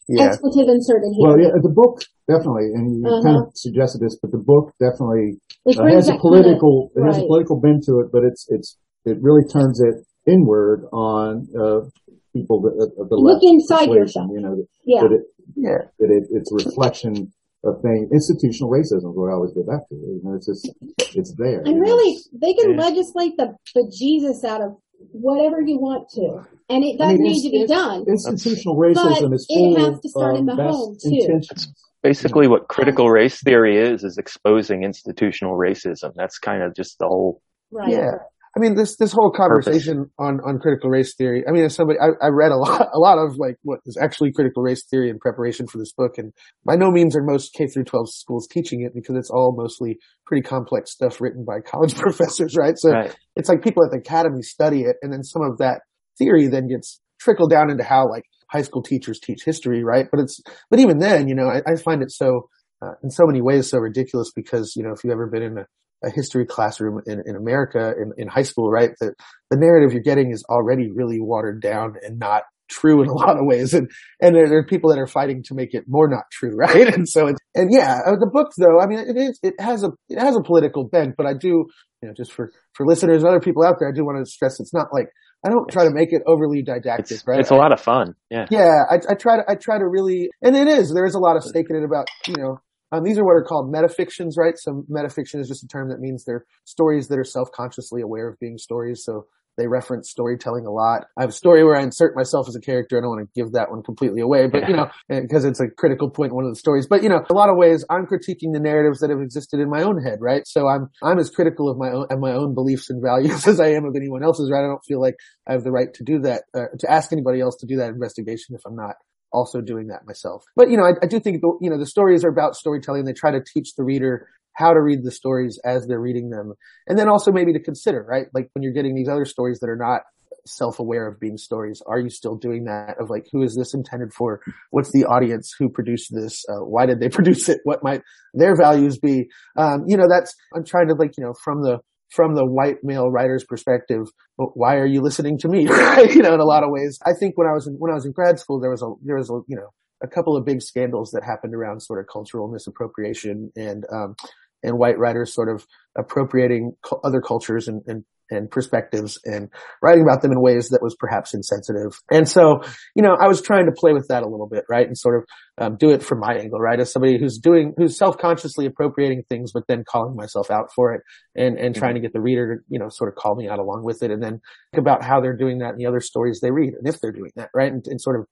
Yeah. 0.08 0.28
expletive 0.28 0.70
inserted 0.70 1.12
here. 1.18 1.28
Well, 1.28 1.40
yeah, 1.40 1.52
the 1.62 1.74
book 1.74 2.02
definitely, 2.30 2.72
and 2.74 3.02
you 3.02 3.08
uh-huh. 3.08 3.24
kind 3.24 3.38
of 3.38 3.52
suggested 3.56 4.00
this, 4.02 4.18
but 4.22 4.32
the 4.32 4.38
book 4.38 4.74
definitely 4.80 5.40
uh, 5.66 5.84
has 5.90 6.10
a 6.10 6.18
political, 6.18 6.92
kind 6.96 7.08
of, 7.08 7.14
it 7.14 7.16
has 7.16 7.24
a 7.24 7.28
political 7.28 7.60
bend 7.60 7.84
to 7.88 8.00
it, 8.00 8.08
but 8.12 8.24
it's, 8.24 8.46
it's, 8.50 8.78
it 9.06 9.18
really 9.22 9.44
turns 9.48 9.82
it 9.82 10.06
inward 10.30 10.86
on, 10.94 11.48
uh, 11.58 11.90
people 12.38 12.62
that, 12.62 12.76
the, 12.78 13.06
the 13.10 13.16
Look 13.16 13.42
inside 13.44 13.90
yourself. 13.90 14.30
You 14.32 14.42
know, 14.42 14.56
yeah. 14.86 15.02
that 15.02 15.12
it, 15.12 15.22
yeah. 15.56 15.78
that 16.00 16.10
it, 16.12 16.28
it's 16.32 16.52
reflection 16.52 17.34
of 17.64 17.82
thing. 17.82 18.10
Institutional 18.12 18.70
racism 18.72 19.10
is 19.10 19.16
what 19.18 19.30
I 19.30 19.34
always 19.34 19.54
go 19.54 19.64
back 19.64 19.88
to. 19.90 19.96
You 19.96 20.22
know, 20.24 20.36
it's 20.36 20.48
just, 20.48 20.70
it's 21.16 21.34
there. 21.38 21.62
And 21.66 21.82
really, 21.82 22.18
they 22.34 22.54
can 22.54 22.72
yeah. 22.72 22.82
legislate 22.82 23.38
the, 23.38 23.56
the 23.76 23.92
Jesus 23.98 24.44
out 24.44 24.62
of 24.62 24.78
whatever 25.12 25.62
you 25.62 25.78
want 25.80 26.10
to. 26.12 26.48
And 26.70 26.84
it 26.84 26.98
does 26.98 27.14
I 27.14 27.14
mean, 27.14 27.24
need 27.24 27.44
to 27.44 27.50
be 27.50 27.66
done. 27.66 28.06
Institutional 28.08 28.76
racism 28.76 29.34
is 29.34 29.46
full 29.48 29.76
it 29.76 29.80
has 29.80 30.00
to 30.02 30.10
start 30.10 30.38
in 30.38 30.46
the 30.46 30.54
um, 30.54 30.60
home 30.60 30.98
too. 31.02 31.28
That's 31.28 31.68
basically 32.04 32.48
what 32.48 32.68
critical 32.68 33.10
race 33.10 33.42
theory 33.42 33.78
is, 33.78 34.04
is 34.04 34.18
exposing 34.18 34.84
institutional 34.84 35.58
racism. 35.58 36.14
That's 36.16 36.38
kind 36.40 36.64
of 36.64 36.76
just 36.76 37.00
the 37.00 37.08
whole. 37.08 37.42
Right. 37.72 37.90
Yeah. 37.90 38.12
I 38.58 38.60
mean, 38.60 38.74
this 38.74 38.98
this 38.98 39.12
whole 39.12 39.32
conversation 39.32 40.10
on 40.18 40.40
on 40.44 40.58
critical 40.58 40.90
race 40.90 41.14
theory. 41.16 41.44
I 41.48 41.52
mean, 41.52 41.66
as 41.66 41.76
somebody, 41.76 42.00
I, 42.00 42.26
I, 42.26 42.30
read 42.30 42.52
a 42.52 42.58
lot 42.58 42.90
a 42.92 42.98
lot 42.98 43.20
of 43.20 43.36
like 43.38 43.58
what 43.62 43.80
is 43.86 43.98
actually 44.02 44.32
critical 44.34 44.64
race 44.64 44.84
theory 44.90 45.12
in 45.12 45.20
preparation 45.20 45.68
for 45.68 45.78
this 45.78 45.94
book, 45.94 46.18
and 46.18 46.34
by 46.66 46.76
no 46.76 46.90
means 46.90 47.16
are 47.16 47.22
most 47.24 47.54
K 47.54 47.68
through 47.68 47.84
12 47.84 48.12
schools 48.12 48.48
teaching 48.48 48.82
it 48.82 48.94
because 48.96 49.16
it's 49.16 49.30
all 49.30 49.56
mostly 49.56 50.00
pretty 50.26 50.42
complex 50.42 50.92
stuff 50.92 51.22
written 51.22 51.46
by 51.46 51.60
college 51.66 51.96
professors, 51.96 52.56
right? 52.58 52.78
So 52.78 52.90
right. 52.90 53.16
it's 53.36 53.48
like 53.48 53.62
people 53.62 53.86
at 53.86 53.92
the 53.92 54.00
academy 54.00 54.42
study 54.42 54.82
it, 54.82 54.96
and 55.04 55.14
then 55.14 55.24
some 55.24 55.44
of 55.44 55.60
that 55.60 55.82
theory 56.18 56.48
then 56.48 56.68
gets 56.68 57.00
trickled 57.22 57.52
down 57.52 57.70
into 57.70 57.84
how 57.84 58.10
like 58.10 58.24
high 58.50 58.64
school 58.64 58.82
teachers 58.82 59.20
teach 59.20 59.44
history, 59.46 59.84
right? 59.84 60.08
But 60.10 60.22
it's 60.22 60.42
but 60.72 60.80
even 60.80 60.98
then, 60.98 61.28
you 61.28 61.36
know, 61.36 61.48
I, 61.48 61.62
I 61.68 61.76
find 61.76 62.02
it 62.02 62.10
so 62.12 62.50
uh, 62.82 62.94
in 63.04 63.12
so 63.12 63.28
many 63.28 63.42
ways 63.42 63.70
so 63.70 63.78
ridiculous 63.78 64.32
because 64.36 64.74
you 64.76 64.82
know 64.82 64.94
if 64.94 65.04
you've 65.04 65.14
ever 65.14 65.28
been 65.28 65.44
in 65.44 65.58
a 65.60 65.68
a 66.04 66.12
history 66.12 66.46
classroom 66.46 67.02
in, 67.06 67.22
in 67.26 67.36
America 67.36 67.94
in, 68.00 68.12
in 68.18 68.28
high 68.28 68.44
school, 68.44 68.70
right? 68.70 68.92
That 69.00 69.14
the 69.50 69.58
narrative 69.58 69.94
you're 69.94 70.04
getting 70.04 70.32
is 70.32 70.44
already 70.50 70.92
really 70.92 71.20
watered 71.20 71.62
down 71.62 71.96
and 72.04 72.20
not 72.20 72.44
true 72.70 73.02
in 73.02 73.08
a 73.08 73.14
lot 73.26 73.38
of 73.38 73.46
ways. 73.46 73.74
And, 73.74 73.90
and 74.22 74.36
there, 74.36 74.48
there, 74.48 74.60
are 74.60 74.66
people 74.66 74.90
that 74.92 75.00
are 75.00 75.08
fighting 75.08 75.44
to 75.44 75.56
make 75.56 75.74
it 75.74 75.86
more 75.88 76.08
not 76.08 76.24
true, 76.32 76.52
right? 76.56 76.94
And 76.94 77.08
so, 77.08 77.28
it, 77.28 77.38
and 77.56 77.72
yeah, 77.72 78.00
uh, 78.06 78.12
the 78.20 78.30
book 78.32 78.52
though, 78.58 78.80
I 78.80 78.88
mean, 78.88 79.00
it 79.00 79.18
is, 79.18 79.40
it 79.42 79.56
has 79.60 79.84
a, 79.84 79.92
it 80.10 80.20
has 80.20 80.36
a 80.36 80.42
political 80.42 80.88
bent, 80.88 81.16
but 81.18 81.26
I 81.26 81.34
do, 81.34 81.66
you 82.02 82.08
know, 82.08 82.14
just 82.16 82.32
for, 82.32 82.52
for 82.74 82.86
listeners 82.86 83.24
and 83.24 83.28
other 83.28 83.40
people 83.40 83.64
out 83.64 83.76
there, 83.80 83.90
I 83.90 83.96
do 83.96 84.06
want 84.06 84.24
to 84.24 84.30
stress 84.30 84.60
it's 84.60 84.74
not 84.74 84.88
like, 84.94 85.08
I 85.46 85.50
don't 85.50 85.70
try 85.70 85.86
to 85.86 85.92
make 85.92 86.12
it 86.12 86.24
overly 86.26 86.64
didactic, 86.64 87.12
it's, 87.12 87.28
right? 87.28 87.40
It's 87.40 87.52
a 87.52 87.56
lot 87.56 87.72
of 87.72 87.80
fun. 87.80 88.16
Yeah. 88.30 88.48
Yeah. 88.50 88.84
I, 88.90 88.96
I 89.10 89.14
try 89.14 89.38
to, 89.38 89.44
I 89.48 89.56
try 89.56 89.78
to 89.78 89.88
really, 89.88 90.30
and 90.42 90.56
it 90.56 90.68
is, 90.68 90.92
there 90.94 91.06
is 91.06 91.16
a 91.16 91.20
lot 91.20 91.38
of 91.38 91.44
stake 91.44 91.68
in 91.70 91.76
it 91.76 91.84
about, 91.84 92.08
you 92.28 92.36
know, 92.38 92.60
um, 92.92 93.04
these 93.04 93.18
are 93.18 93.26
what 93.26 93.36
are 93.36 93.44
called 93.44 93.74
metafictions, 93.74 94.38
right? 94.38 94.58
So 94.58 94.86
metafiction 94.90 95.40
is 95.40 95.48
just 95.48 95.64
a 95.64 95.68
term 95.68 95.90
that 95.90 96.00
means 96.00 96.24
they're 96.24 96.46
stories 96.66 97.08
that 97.08 97.20
are 97.20 97.26
self-consciously 97.26 98.02
aware 98.02 98.28
of 98.28 98.40
being 98.40 98.58
stories. 98.58 99.04
So 99.04 99.26
they 99.58 99.68
reference 99.68 100.10
storytelling 100.10 100.66
a 100.66 100.72
lot. 100.72 101.08
I 101.18 101.22
have 101.22 101.32
a 101.32 101.34
story 101.34 101.64
where 101.64 101.76
I 101.76 101.82
insert 101.82 102.16
myself 102.16 102.48
as 102.48 102.56
a 102.56 102.62
character. 102.62 102.98
I 102.98 103.02
don't 103.02 103.10
want 103.10 103.28
to 103.28 103.42
give 103.42 103.54
that 103.54 103.72
one 103.72 103.82
completely 103.82 104.22
away, 104.22 104.48
but 104.48 104.70
you 104.70 104.76
know, 104.76 104.90
because 105.10 105.46
it's 105.46 105.60
a 105.60 105.68
critical 105.68 106.10
point 106.10 106.30
in 106.30 106.36
one 106.36 106.46
of 106.46 106.52
the 106.52 106.60
stories. 106.60 106.86
But 106.88 107.02
you 107.02 107.10
know, 107.10 107.26
a 107.28 107.34
lot 107.34 107.50
of 107.50 107.58
ways 107.58 107.84
I'm 107.90 108.06
critiquing 108.06 108.54
the 108.54 108.60
narratives 108.60 109.00
that 109.00 109.10
have 109.10 109.20
existed 109.20 109.60
in 109.60 109.70
my 109.70 109.82
own 109.82 110.02
head, 110.02 110.20
right? 110.22 110.48
So 110.48 110.68
I'm 110.68 110.90
I'm 111.02 111.18
as 111.18 111.30
critical 111.30 111.70
of 111.70 111.78
my 111.78 111.90
own 111.90 112.06
of 112.10 112.20
my 112.20 112.34
own 112.34 112.54
beliefs 112.54 112.90
and 112.90 113.02
values 113.02 113.48
as 113.48 113.60
I 113.60 113.70
am 113.70 113.86
of 113.86 113.96
anyone 113.96 114.24
else's, 114.24 114.52
right? 114.52 114.64
I 114.64 114.68
don't 114.68 114.86
feel 114.86 115.02
like 115.02 115.16
I 115.48 115.54
have 115.54 115.64
the 115.64 115.72
right 115.72 115.92
to 115.96 116.04
do 116.04 116.20
that, 116.20 116.44
uh, 116.54 116.66
to 116.80 116.92
ask 116.92 117.12
anybody 117.12 117.42
else 117.42 117.56
to 117.58 117.66
do 117.66 117.78
that 117.78 117.90
investigation 117.90 118.56
if 118.56 118.62
I'm 118.66 118.76
not 118.76 118.96
also 119.32 119.62
doing 119.62 119.88
that 119.88 120.06
myself. 120.06 120.44
But 120.56 120.70
you 120.70 120.78
know, 120.78 120.84
I, 120.84 120.94
I 121.04 121.08
do 121.08 121.20
think 121.20 121.42
the, 121.42 121.58
you 121.62 121.70
know 121.70 121.78
the 121.78 121.86
stories 121.86 122.24
are 122.24 122.30
about 122.30 122.56
storytelling. 122.56 123.06
They 123.06 123.14
try 123.14 123.32
to 123.32 123.44
teach 123.44 123.76
the 123.76 123.84
reader 123.84 124.28
how 124.58 124.74
to 124.74 124.82
read 124.82 125.04
the 125.04 125.12
stories 125.12 125.60
as 125.64 125.86
they're 125.86 126.02
reading 126.02 126.32
them. 126.32 126.54
And 126.88 126.98
then 126.98 127.08
also 127.08 127.32
maybe 127.32 127.54
to 127.54 127.62
consider, 127.62 128.04
right? 128.04 128.26
Like 128.34 128.50
when 128.54 128.64
you're 128.64 128.74
getting 128.74 128.96
these 128.96 129.08
other 129.08 129.26
stories 129.26 129.60
that 129.60 129.70
are 129.70 129.78
not 129.78 130.02
self-aware 130.48 131.08
of 131.08 131.20
being 131.20 131.38
stories, 131.38 131.82
are 131.86 132.00
you 132.00 132.10
still 132.10 132.36
doing 132.36 132.64
that 132.64 132.96
of 133.00 133.10
like, 133.10 133.28
who 133.32 133.44
is 133.44 133.56
this 133.56 133.76
intended 133.76 134.14
for? 134.14 134.42
What's 134.72 134.92
the 134.92 135.06
audience? 135.06 135.54
Who 135.60 135.70
produced 135.70 136.10
this? 136.12 136.44
Uh, 136.50 136.66
why 136.66 136.88
did 136.88 137.00
they 137.00 137.10
produce 137.18 137.48
it? 137.50 137.60
What 137.66 137.84
might 137.84 138.02
their 138.34 138.56
values 138.56 138.98
be? 138.98 139.28
Um, 139.56 139.84
you 139.88 139.96
know, 139.96 140.08
that's, 140.10 140.34
I'm 140.56 140.66
trying 140.66 140.88
to 140.88 140.96
like, 140.96 141.12
you 141.18 141.24
know, 141.24 141.34
from 141.44 141.62
the, 141.62 141.78
from 142.10 142.36
the 142.36 142.46
white 142.46 142.78
male 142.84 143.10
writer's 143.10 143.44
perspective, 143.44 144.08
why 144.38 144.76
are 144.76 144.86
you 144.86 145.02
listening 145.02 145.38
to 145.40 145.48
me? 145.48 145.62
you 145.64 146.22
know, 146.22 146.34
in 146.34 146.40
a 146.40 146.46
lot 146.46 146.64
of 146.64 146.70
ways, 146.72 147.00
I 147.06 147.14
think 147.14 147.38
when 147.38 147.48
I 147.48 147.54
was 147.54 147.68
in, 147.68 147.76
when 147.76 147.92
I 147.92 147.96
was 147.96 148.06
in 148.06 148.12
grad 148.12 148.40
school, 148.40 148.60
there 148.60 148.72
was 148.72 148.82
a, 148.82 148.92
there 149.04 149.18
was 149.18 149.30
a, 149.30 149.42
you 149.48 149.56
know, 149.56 149.70
a 150.02 150.08
couple 150.08 150.38
of 150.38 150.46
big 150.46 150.62
scandals 150.62 151.12
that 151.12 151.24
happened 151.24 151.56
around 151.56 151.82
sort 151.82 152.00
of 152.00 152.06
cultural 152.12 152.48
misappropriation 152.48 153.52
and, 153.56 153.86
um, 153.92 154.16
and 154.64 154.78
white 154.78 154.98
writers 154.98 155.34
sort 155.34 155.50
of 155.50 155.66
appropriating 155.98 156.74
other 157.04 157.22
cultures 157.22 157.68
and, 157.68 157.82
and, 157.88 158.04
and 158.30 158.52
perspectives 158.52 159.18
and 159.24 159.50
writing 159.82 160.04
about 160.04 160.22
them 160.22 160.34
in 160.34 160.42
ways 160.42 160.70
that 160.70 160.84
was 160.84 160.96
perhaps 161.00 161.34
insensitive. 161.34 161.98
And 162.12 162.28
so, 162.28 162.62
you 162.94 163.02
know, 163.02 163.16
I 163.18 163.28
was 163.28 163.42
trying 163.42 163.68
to 163.68 163.72
play 163.72 163.94
with 163.94 164.10
that 164.10 164.24
a 164.24 164.28
little 164.28 164.50
bit, 164.50 164.66
right? 164.70 164.86
And 164.86 164.98
sort 164.98 165.16
of 165.16 165.24
um, 165.58 165.78
do 165.78 165.92
it 165.92 166.04
from 166.04 166.20
my 166.20 166.36
angle, 166.36 166.60
right? 166.60 166.80
As 166.80 166.92
somebody 166.92 167.18
who's 167.18 167.38
doing, 167.38 167.74
who's 167.78 167.98
self-consciously 167.98 168.66
appropriating 168.66 169.24
things, 169.30 169.54
but 169.54 169.64
then 169.68 169.86
calling 169.88 170.16
myself 170.16 170.52
out 170.52 170.74
for 170.76 170.94
it 170.94 171.02
and, 171.36 171.58
and 171.58 171.74
trying 171.74 171.96
to 171.96 172.02
get 172.02 172.12
the 172.12 172.20
reader 172.20 172.58
to, 172.58 172.62
you 172.68 172.80
know, 172.80 172.90
sort 172.90 173.10
of 173.10 173.16
call 173.16 173.36
me 173.36 173.48
out 173.48 173.60
along 173.60 173.84
with 173.84 174.04
it 174.04 174.12
and 174.12 174.22
then 174.22 174.42
think 174.74 174.82
about 174.82 175.04
how 175.04 175.22
they're 175.22 175.38
doing 175.38 175.60
that 175.60 175.72
in 175.72 175.78
the 175.78 175.86
other 175.86 176.02
stories 176.02 176.42
they 176.42 176.52
read 176.52 176.74
and 176.74 176.88
if 176.88 177.00
they're 177.00 177.14
doing 177.14 177.32
that, 177.38 177.50
right? 177.56 177.72
And, 177.72 177.88
and 177.88 178.02
sort 178.02 178.20
of, 178.20 178.26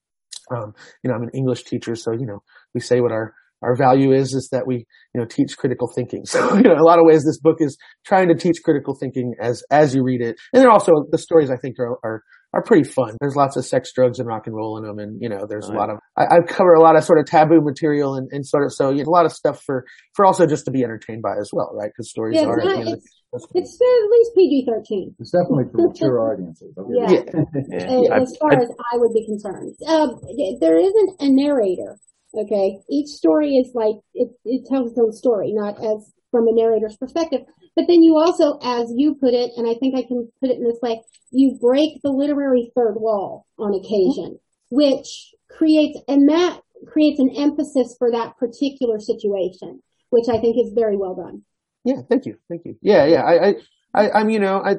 um, 0.51 0.75
you 1.03 1.09
know, 1.09 1.15
I'm 1.15 1.23
an 1.23 1.31
English 1.33 1.63
teacher, 1.63 1.95
so, 1.95 2.11
you 2.11 2.25
know, 2.25 2.43
we 2.73 2.81
say 2.81 2.99
what 2.99 3.11
our, 3.11 3.33
our 3.65 3.75
value 3.75 4.12
is 4.12 4.34
is 4.34 4.49
that 4.51 4.67
we 4.67 4.86
you 5.13 5.19
know 5.19 5.25
teach 5.25 5.58
critical 5.58 5.91
thinking 5.93 6.25
so 6.25 6.56
you 6.56 6.63
know 6.63 6.75
a 6.75 6.86
lot 6.86 6.99
of 6.99 7.06
ways 7.06 7.23
this 7.23 7.39
book 7.39 7.58
is 7.60 7.78
trying 8.06 8.28
to 8.28 8.36
teach 8.36 8.58
critical 8.63 8.95
thinking 8.99 9.34
as 9.39 9.63
as 9.71 9.93
you 9.95 10.04
read 10.04 10.21
it 10.21 10.38
and 10.54 10.62
then 10.62 10.69
also 10.69 10.91
the 11.12 11.17
stories 11.17 11.49
i 11.49 11.58
think 11.58 11.80
are 11.80 11.97
are 12.04 12.21
are 12.56 12.63
pretty 12.63 12.89
fun. 12.89 13.17
There's 13.19 13.36
lots 13.36 13.58
of 13.58 13.65
sex, 13.65 13.91
drugs, 13.93 14.17
and 14.17 14.28
rock 14.28 14.47
and 14.47 14.56
roll 14.56 14.78
in 14.78 14.86
them, 14.86 14.97
and 14.97 15.21
you 15.21 15.28
know, 15.28 15.45
there's 15.47 15.67
a 15.67 15.73
lot 15.73 15.89
of 15.89 15.97
I, 16.17 16.23
I, 16.23 16.39
cover 16.47 16.73
a 16.73 16.82
lot 16.82 16.95
of 16.95 17.04
sort 17.04 17.19
of 17.19 17.25
taboo 17.25 17.60
material 17.62 18.15
and, 18.15 18.30
and 18.32 18.47
sort 18.47 18.63
of 18.63 18.73
so 18.73 18.91
you 18.91 19.04
know, 19.04 19.10
a 19.10 19.12
lot 19.12 19.25
of 19.25 19.34
stuff 19.34 19.62
for 19.62 19.86
for 20.15 20.25
also 20.25 20.47
just 20.47 20.63
to 20.65 20.71
be 20.71 20.82
entertained 20.84 21.21
by 21.21 21.36
as 21.39 21.49
well, 21.51 21.71
right? 21.73 21.89
Because 21.89 22.10
stories 22.10 22.38
yeah, 22.39 22.45
are. 22.45 22.58
Not, 22.58 22.88
it's, 22.88 23.47
it's 23.54 23.82
at 23.82 24.10
least 24.10 24.32
PG 24.36 24.65
thirteen. 24.67 25.15
It's 25.19 25.32
definitely 25.32 25.65
for 25.71 25.89
mature 25.89 26.32
audiences. 26.32 26.73
Yeah, 26.89 27.12
yeah. 27.12 28.15
As, 28.15 28.32
as 28.32 28.38
far 28.39 28.54
I, 28.54 28.63
as 28.63 28.69
I 28.93 28.97
would 28.97 29.13
be 29.13 29.25
concerned, 29.25 29.75
um, 29.88 30.21
there 30.62 30.78
isn't 30.78 31.12
a 31.19 31.30
narrator 31.30 31.99
Okay. 32.38 32.80
Each 32.89 33.08
story 33.08 33.56
is 33.56 33.71
like, 33.74 33.95
it, 34.13 34.30
it 34.43 34.67
tells 34.67 34.91
its 34.91 35.00
own 35.00 35.13
story, 35.13 35.54
not 35.54 35.78
as 35.84 36.12
from 36.32 36.48
a 36.48 36.52
narrator's 36.52 36.98
perspective. 36.98 37.41
But 37.76 37.86
then 37.88 38.04
you 38.04 38.17
also, 38.17 38.58
as 38.63 38.91
you 38.95 39.15
put 39.15 39.34
it, 39.34 39.52
and 39.58 39.67
I 39.67 39.74
think 39.76 39.95
I 39.95 40.04
can 40.04 40.32
put 40.39 40.50
it 40.50 40.58
in 40.58 40.63
this 40.63 40.80
way, 40.82 41.02
you 41.32 41.58
break 41.60 42.02
the 42.02 42.12
literary 42.12 42.71
third 42.76 42.95
wall 42.95 43.45
on 43.58 43.74
occasion, 43.74 44.39
which 44.69 45.34
creates, 45.50 46.00
and 46.08 46.30
that 46.30 46.62
creates 46.88 47.19
an 47.19 47.32
emphasis 47.36 47.95
for 47.98 48.12
that 48.12 48.38
particular 48.38 49.00
situation, 49.00 49.82
which 50.10 50.30
I 50.30 50.39
think 50.39 50.58
is 50.58 50.74
very 50.74 50.98
well 50.98 51.15
done. 51.15 51.43
Yeah, 51.84 52.02
thank 52.10 52.26
you, 52.26 52.38
thank 52.50 52.63
you. 52.65 52.78
Yeah, 52.82 53.06
yeah. 53.06 53.24
I, 53.24 53.48
I 53.48 53.56
I, 53.95 54.12
I'm, 54.12 54.29
you 54.29 54.39
know, 54.39 54.62
I, 54.62 54.75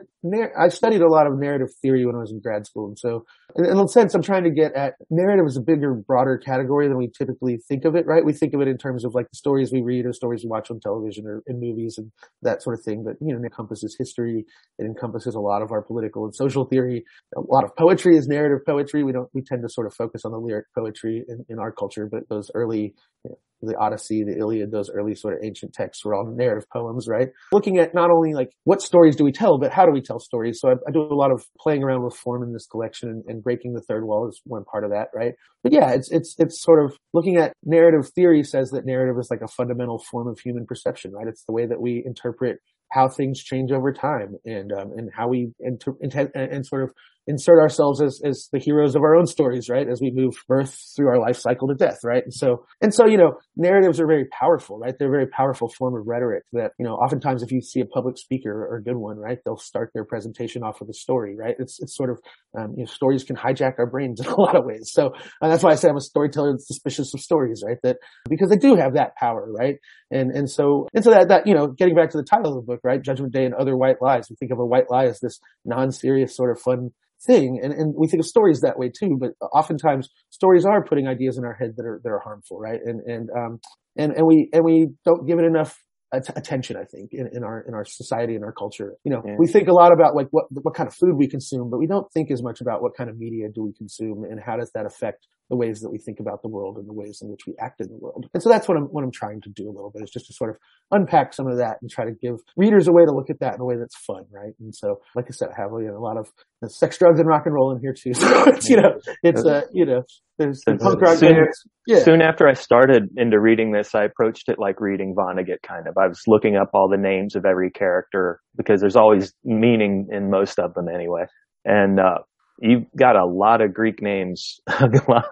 I 0.59 0.69
studied 0.69 1.01
a 1.01 1.09
lot 1.09 1.27
of 1.27 1.39
narrative 1.39 1.69
theory 1.81 2.05
when 2.05 2.15
I 2.15 2.19
was 2.19 2.31
in 2.31 2.41
grad 2.41 2.67
school. 2.67 2.89
And 2.89 2.99
so 2.99 3.25
in, 3.57 3.65
a 3.65 3.89
sense, 3.89 4.15
I'm 4.15 4.23
trying 4.23 4.45
to 4.45 4.51
get 4.51 4.75
at 4.75 4.95
narrative 5.09 5.47
is 5.47 5.57
a 5.57 5.63
bigger, 5.63 5.95
broader 5.95 6.37
category 6.37 6.87
than 6.89 6.99
we 6.99 7.11
typically 7.17 7.59
think 7.69 7.85
of 7.85 7.97
it, 7.97 8.07
right? 8.07 8.25
We 8.25 8.35
think 8.35 8.53
of 8.53 8.61
it 8.61 8.69
in 8.69 8.77
terms 8.77 9.05
of 9.05 9.15
like 9.15 9.27
the 9.31 9.37
stories 9.37 9.73
we 9.73 9.81
read 9.81 10.05
or 10.05 10.13
stories 10.13 10.45
we 10.45 10.51
watch 10.51 10.71
on 10.71 10.81
television 10.81 11.27
or 11.27 11.43
in 11.47 11.61
movies 11.61 11.97
and 11.97 12.13
that 12.43 12.63
sort 12.63 12.79
of 12.79 12.85
thing. 12.85 13.05
But, 13.05 13.15
you 13.21 13.33
know, 13.33 13.41
it 13.41 13.45
encompasses 13.45 13.97
history. 13.99 14.45
It 14.79 14.85
encompasses 14.85 15.35
a 15.35 15.41
lot 15.41 15.63
of 15.63 15.73
our 15.73 15.83
political 15.83 16.25
and 16.25 16.35
social 16.35 16.67
theory. 16.67 17.05
A 17.37 17.41
lot 17.41 17.65
of 17.65 17.75
poetry 17.77 18.17
is 18.19 18.29
narrative 18.29 18.67
poetry. 18.67 19.03
We 19.03 19.13
don't, 19.13 19.31
we 19.33 19.43
tend 19.43 19.63
to 19.63 19.69
sort 19.71 19.87
of 19.87 19.95
focus 19.95 20.25
on 20.25 20.33
the 20.33 20.39
lyric 20.39 20.67
poetry 20.77 21.25
in, 21.27 21.45
in 21.49 21.59
our 21.59 21.73
culture, 21.73 22.07
but 22.11 22.29
those 22.29 22.51
early, 22.55 22.95
you 23.25 23.31
know, 23.31 23.39
the 23.67 23.77
Odyssey, 23.77 24.25
the 24.25 24.37
Iliad, 24.39 24.71
those 24.71 24.91
early 24.91 25.15
sort 25.15 25.35
of 25.35 25.41
ancient 25.45 25.73
texts 25.73 26.05
were 26.05 26.15
all 26.15 26.27
narrative 26.27 26.69
poems, 26.71 27.09
right? 27.09 27.29
Looking 27.53 27.79
at 27.79 27.95
not 27.95 28.11
only 28.11 28.35
like 28.35 28.51
what 28.65 28.83
stories 28.83 29.17
do 29.17 29.25
we 29.25 29.33
tell, 29.33 29.59
but 29.59 29.73
how 29.73 29.85
do 29.87 29.93
we 29.93 30.01
tell 30.01 30.19
stories? 30.19 30.61
So 30.61 30.71
I, 30.71 30.75
I 30.87 30.93
do 30.93 31.03
a 31.03 31.15
lot 31.15 31.31
of 31.31 31.45
playing 31.59 31.83
around 31.83 32.03
with 32.05 32.15
form 32.15 32.43
in 32.43 32.53
this 32.53 32.67
collection 32.67 33.09
and, 33.09 33.25
and, 33.27 33.43
breaking 33.43 33.75
the 33.75 33.83
third 33.83 34.05
wall 34.05 34.29
is 34.29 34.41
one 34.45 34.65
part 34.65 34.83
of 34.83 34.91
that, 34.91 35.09
right? 35.15 35.35
But 35.63 35.73
yeah, 35.73 35.91
it's, 35.91 36.11
it's, 36.11 36.35
it's 36.39 36.61
sort 36.61 36.85
of 36.85 36.97
looking 37.13 37.37
at 37.37 37.53
narrative 37.65 38.11
theory 38.15 38.43
says 38.43 38.71
that 38.71 38.87
narrative 38.87 39.17
is 39.21 39.31
like 39.31 39.43
a 39.43 39.49
fundamental 39.49 39.99
form 39.99 40.27
of 40.27 40.41
human 40.41 40.67
perception, 40.67 41.13
right? 41.13 41.29
It's 41.29 41.45
the 41.45 41.53
way 41.53 41.67
that 41.67 41.81
we 41.81 42.03
interpret 42.05 42.59
how 42.91 43.09
things 43.09 43.43
change 43.43 43.73
over 43.73 43.93
time 43.93 44.37
and 44.45 44.73
um, 44.73 44.93
and 44.97 45.11
how 45.15 45.29
we 45.29 45.51
inter- 45.61 45.97
and, 46.01 46.15
and 46.35 46.67
sort 46.67 46.85
of 46.85 46.93
insert 47.27 47.59
ourselves 47.59 48.01
as 48.01 48.21
as 48.25 48.49
the 48.53 48.59
heroes 48.59 48.95
of 48.95 49.03
our 49.03 49.17
own 49.17 49.27
stories, 49.27 49.69
right? 49.69 49.89
As 49.89 50.01
we 50.01 50.11
move 50.11 50.35
birth 50.47 50.79
through 50.95 51.09
our 51.09 51.19
life 51.19 51.37
cycle 51.37 51.69
to 51.69 51.75
death, 51.75 51.99
right? 52.05 52.23
And 52.23 52.33
so 52.33 52.67
and 52.81 52.95
so 52.95 53.07
you 53.07 53.17
know 53.17 53.39
narratives 53.57 54.01
are 54.01 54.07
very 54.07 54.27
powerful, 54.27 54.79
right? 54.79 54.95
They're 54.99 55.09
a 55.09 55.11
very 55.11 55.27
powerful 55.27 55.69
form 55.69 55.95
of 55.97 56.07
rhetoric 56.07 56.45
that 56.53 56.73
you 56.79 56.85
know 56.85 56.95
oftentimes 56.95 57.43
if 57.43 57.51
you 57.51 57.61
see 57.61 57.81
a 57.81 57.87
public 57.87 58.19
speaker 58.19 58.51
or 58.51 58.77
a 58.77 58.83
good 58.83 58.97
one, 58.97 59.19
right, 59.19 59.39
they'll 59.45 59.57
start 59.57 59.91
their 59.95 60.05
presentation 60.05 60.63
off 60.63 60.81
with 60.81 60.89
a 60.91 60.95
story, 60.95 61.37
right? 61.37 61.57
It's 61.59 61.81
it's 61.81 61.97
sort 61.97 62.11
of 62.11 62.19
um, 62.57 62.75
you 62.77 62.85
know 62.85 62.87
stories 62.87 63.25
can 63.25 63.37
hijack 63.37 63.75
our 63.79 63.87
brains 63.87 64.21
in 64.25 64.27
a 64.27 64.41
lot 64.41 64.57
of 64.57 64.65
ways. 64.65 64.91
So 64.93 65.13
that's 65.41 65.63
why 65.63 65.73
I 65.73 65.75
say 65.75 65.89
I'm 65.89 65.97
a 65.97 66.01
storyteller 66.01 66.53
that's 66.53 66.69
suspicious 66.69 67.13
of 67.15 67.21
stories, 67.21 67.63
right? 67.67 67.79
That 67.83 67.97
because 68.29 68.51
they 68.51 68.57
do 68.57 68.77
have 68.77 68.95
that 68.95 69.17
power, 69.17 69.47
right? 69.51 69.77
And 70.11 70.31
and 70.31 70.49
so 70.49 70.87
and 70.95 71.03
so 71.03 71.11
that 71.11 71.29
that 71.29 71.47
you 71.47 71.55
know 71.55 71.67
getting 71.67 71.97
back 71.97 72.11
to 72.11 72.19
the 72.19 72.25
title 72.25 72.57
of 72.57 72.65
the 72.65 72.73
book, 72.73 72.81
right? 72.85 73.03
Judgment 73.03 73.33
Day 73.33 73.45
and 73.45 73.55
Other 73.55 73.77
White 73.77 74.01
Lies. 74.01 74.29
We 74.31 74.37
think 74.37 74.53
of 74.53 74.61
a 74.61 74.67
white 74.67 74.91
lie 74.91 75.07
as 75.07 75.19
this 75.19 75.41
non-serious 75.65 76.37
sort 76.37 76.51
of 76.51 76.61
fun 76.61 76.91
thing. 77.25 77.61
And, 77.63 77.73
and 77.73 77.95
we 77.97 78.09
think 78.09 78.21
of 78.21 78.27
stories 78.27 78.61
that 78.61 78.79
way 78.79 78.91
too, 78.91 79.17
but 79.19 79.31
oftentimes 79.53 80.09
stories 80.31 80.65
are 80.65 80.85
putting 80.85 81.07
ideas 81.07 81.39
in 81.39 81.45
our 81.45 81.55
head 81.55 81.75
that 81.77 81.87
are, 81.87 82.01
that 82.03 82.11
are 82.11 82.21
harmful, 82.21 82.59
right? 82.59 82.81
And, 82.85 83.01
and, 83.01 83.31
um, 83.31 83.61
and, 83.97 84.13
and 84.13 84.27
we, 84.27 84.49
and 84.53 84.65
we 84.65 84.89
don't 85.05 85.27
give 85.27 85.39
it 85.39 85.45
enough 85.45 85.79
attention, 86.13 86.77
I 86.77 86.85
think, 86.85 87.11
in, 87.13 87.29
in 87.33 87.43
our, 87.43 87.65
in 87.67 87.75
our 87.75 87.85
society 87.85 88.35
and 88.35 88.45
our 88.45 88.53
culture. 88.53 88.95
You 89.05 89.13
know, 89.13 89.23
yeah. 89.27 89.37
we 89.39 89.47
think 89.47 89.69
a 89.69 89.73
lot 89.73 89.93
about 89.93 90.15
like 90.15 90.29
what, 90.31 90.45
what 90.51 90.75
kind 90.75 90.87
of 90.87 90.95
food 90.95 91.17
we 91.17 91.29
consume, 91.29 91.71
but 91.71 91.79
we 91.79 91.87
don't 91.87 92.07
think 92.13 92.31
as 92.31 92.43
much 92.43 92.61
about 92.61 92.83
what 92.83 92.97
kind 92.97 93.11
of 93.11 93.19
media 93.19 93.49
do 93.55 93.65
we 93.65 93.73
consume 93.73 94.25
and 94.25 94.41
how 94.45 94.57
does 94.57 94.71
that 94.75 94.87
affect 94.87 95.27
the 95.49 95.57
ways 95.57 95.81
that 95.81 95.91
we 95.91 95.99
think 95.99 96.19
about 96.19 96.43
the 96.43 96.49
world 96.49 96.77
and 96.77 96.89
the 96.89 96.93
ways 96.93 97.21
in 97.23 97.29
which 97.29 97.47
we 97.47 97.55
act 97.61 97.81
in 97.81 97.89
the 97.89 97.97
world. 97.97 98.29
And 98.35 98.43
so 98.43 98.49
that's 98.49 98.67
what 98.67 98.77
I'm, 98.77 98.85
what 98.85 99.05
I'm 99.05 99.13
trying 99.13 99.41
to 99.43 99.49
do 99.49 99.69
a 99.69 99.73
little 99.73 99.91
bit 99.91 100.03
is 100.03 100.11
just 100.11 100.27
to 100.27 100.33
sort 100.33 100.51
of 100.51 100.57
unpack 100.91 101.33
some 101.33 101.47
of 101.47 101.59
that 101.59 101.79
and 101.81 101.91
try 101.91 102.05
to 102.05 102.13
give 102.13 102.37
readers 102.57 102.89
a 102.89 102.93
way 102.93 103.05
to 103.05 103.13
look 103.13 103.31
at 103.31 103.41
that 103.41 103.55
in 103.55 103.61
a 103.61 103.65
way 103.65 103.77
that's 103.77 103.97
fun, 103.97 104.25
right? 104.31 104.55
And 104.59 104.75
so, 104.75 105.01
like 105.15 105.27
I 105.29 105.31
said, 105.31 105.49
I 105.57 105.61
have 105.61 105.71
you 105.73 105.89
know, 105.89 105.97
a 105.97 106.01
lot 106.01 106.17
of 106.17 106.33
sex, 106.69 106.99
drugs, 106.99 107.21
and 107.21 107.29
rock 107.29 107.43
and 107.47 107.55
roll 107.55 107.73
in 107.73 107.81
here 107.81 107.93
too. 107.93 108.13
So 108.27 108.45
it's, 108.49 108.69
you 108.69 108.77
know, 108.77 108.99
it's, 109.23 109.45
uh, 109.45 109.63
you 109.73 109.87
know, 109.87 110.03
there's 110.39 110.63
the 110.67 110.77
punk 110.77 111.01
rock 111.01 111.19
soon. 111.19 111.47
Yeah. 111.87 112.03
Soon 112.03 112.21
after 112.23 112.49
I 112.49 112.55
started 112.55 113.11
into 113.17 113.39
reading 113.39 113.73
this, 113.73 113.95
I 113.95 114.05
approached 114.05 114.49
it 114.49 114.59
like 114.59 114.81
reading 114.81 115.15
Vonnegut 115.15 115.63
kind 115.63 115.87
of. 115.87 115.97
I 115.97 116.09
was 116.09 116.23
looking 116.27 116.57
up 116.57 116.71
all 116.75 116.89
the 116.89 116.97
names 116.97 117.37
of 117.37 117.45
every 117.45 117.71
character 117.71 118.41
because 118.57 118.81
there's 118.81 118.97
always 118.97 119.33
meaning 119.45 120.09
in 120.11 120.31
most 120.31 120.59
of 120.59 120.75
them 120.75 120.89
anyway. 120.89 121.27
And, 121.65 122.01
uh, 122.01 122.19
you've 122.61 122.85
got 122.97 123.17
a 123.17 123.25
lot 123.27 123.61
of 123.61 123.75
Greek 123.75 124.01
names, 124.03 124.61
a 124.67 124.89
lot, 125.09 125.25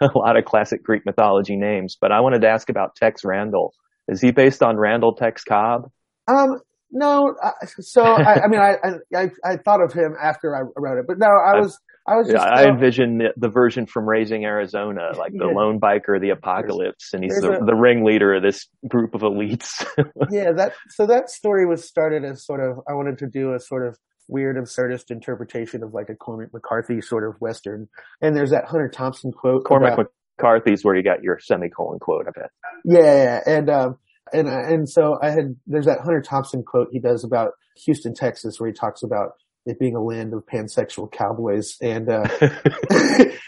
a 0.00 0.08
lot 0.14 0.36
of 0.36 0.44
classic 0.44 0.82
Greek 0.82 1.04
mythology 1.06 1.56
names. 1.56 1.96
But 2.00 2.12
I 2.12 2.20
wanted 2.20 2.42
to 2.42 2.48
ask 2.48 2.68
about 2.68 2.96
Tex 2.96 3.24
Randall. 3.24 3.72
Is 4.08 4.20
he 4.20 4.30
based 4.30 4.62
on 4.62 4.76
Randall 4.76 5.14
Tex 5.14 5.44
Cobb? 5.44 5.90
Um, 6.26 6.60
No, 6.90 7.34
uh, 7.42 7.50
so 7.80 8.02
I, 8.02 8.44
I 8.44 8.48
mean, 8.48 8.60
I, 8.60 8.76
I, 9.14 9.30
I 9.44 9.56
thought 9.58 9.82
of 9.82 9.92
him 9.92 10.14
after 10.20 10.56
I 10.56 10.60
wrote 10.76 10.98
it, 10.98 11.04
but 11.06 11.18
no, 11.18 11.26
I 11.26 11.60
was, 11.60 11.78
I 12.06 12.16
was 12.16 12.28
just. 12.28 12.42
Yeah, 12.42 12.50
I 12.50 12.66
envisioned 12.66 13.20
the, 13.20 13.28
the, 13.36 13.50
version 13.50 13.84
from 13.84 14.08
Raising 14.08 14.44
Arizona, 14.46 15.10
like 15.18 15.32
the 15.32 15.48
Yeah. 15.48 15.54
lone 15.54 15.78
biker, 15.78 16.18
the 16.18 16.30
apocalypse, 16.30 17.12
and 17.12 17.22
he's 17.22 17.38
the, 17.38 17.58
a- 17.60 17.64
the 17.66 17.74
ringleader 17.74 18.34
of 18.36 18.42
this 18.42 18.66
group 18.88 19.14
of 19.14 19.20
elites. 19.20 19.84
yeah, 20.30 20.52
that 20.52 20.72
so 20.88 21.06
that 21.06 21.28
story 21.28 21.66
was 21.66 21.86
started 21.86 22.24
as 22.24 22.46
sort 22.46 22.60
of 22.60 22.78
I 22.88 22.94
wanted 22.94 23.18
to 23.18 23.26
do 23.26 23.52
a 23.52 23.60
sort 23.60 23.86
of 23.86 23.98
weird 24.28 24.56
absurdist 24.56 25.10
interpretation 25.10 25.82
of 25.82 25.94
like 25.94 26.08
a 26.08 26.14
Cormac 26.14 26.52
McCarthy 26.52 27.00
sort 27.00 27.26
of 27.28 27.40
western. 27.40 27.88
And 28.20 28.36
there's 28.36 28.50
that 28.50 28.66
Hunter 28.66 28.88
Thompson 28.88 29.32
quote. 29.32 29.64
Cormac 29.64 29.94
about- 29.94 30.12
McCarthy's 30.38 30.84
where 30.84 30.94
you 30.94 31.02
got 31.02 31.22
your 31.22 31.38
semicolon 31.40 31.98
quote, 31.98 32.26
I 32.28 32.30
bet. 32.38 32.50
Yeah, 32.84 33.40
and 33.44 33.68
um, 33.68 33.98
and 34.32 34.48
and 34.48 34.88
so 34.88 35.18
I 35.20 35.30
had 35.30 35.56
there's 35.66 35.86
that 35.86 36.00
Hunter 36.00 36.22
Thompson 36.22 36.62
quote 36.62 36.88
he 36.92 37.00
does 37.00 37.24
about 37.24 37.52
Houston, 37.84 38.14
Texas, 38.14 38.60
where 38.60 38.68
he 38.68 38.72
talks 38.72 39.02
about 39.02 39.32
it 39.66 39.78
being 39.78 39.96
a 39.96 40.02
land 40.02 40.32
of 40.32 40.44
pansexual 40.46 41.10
cowboys, 41.10 41.76
and 41.82 42.08
uh, 42.08 42.28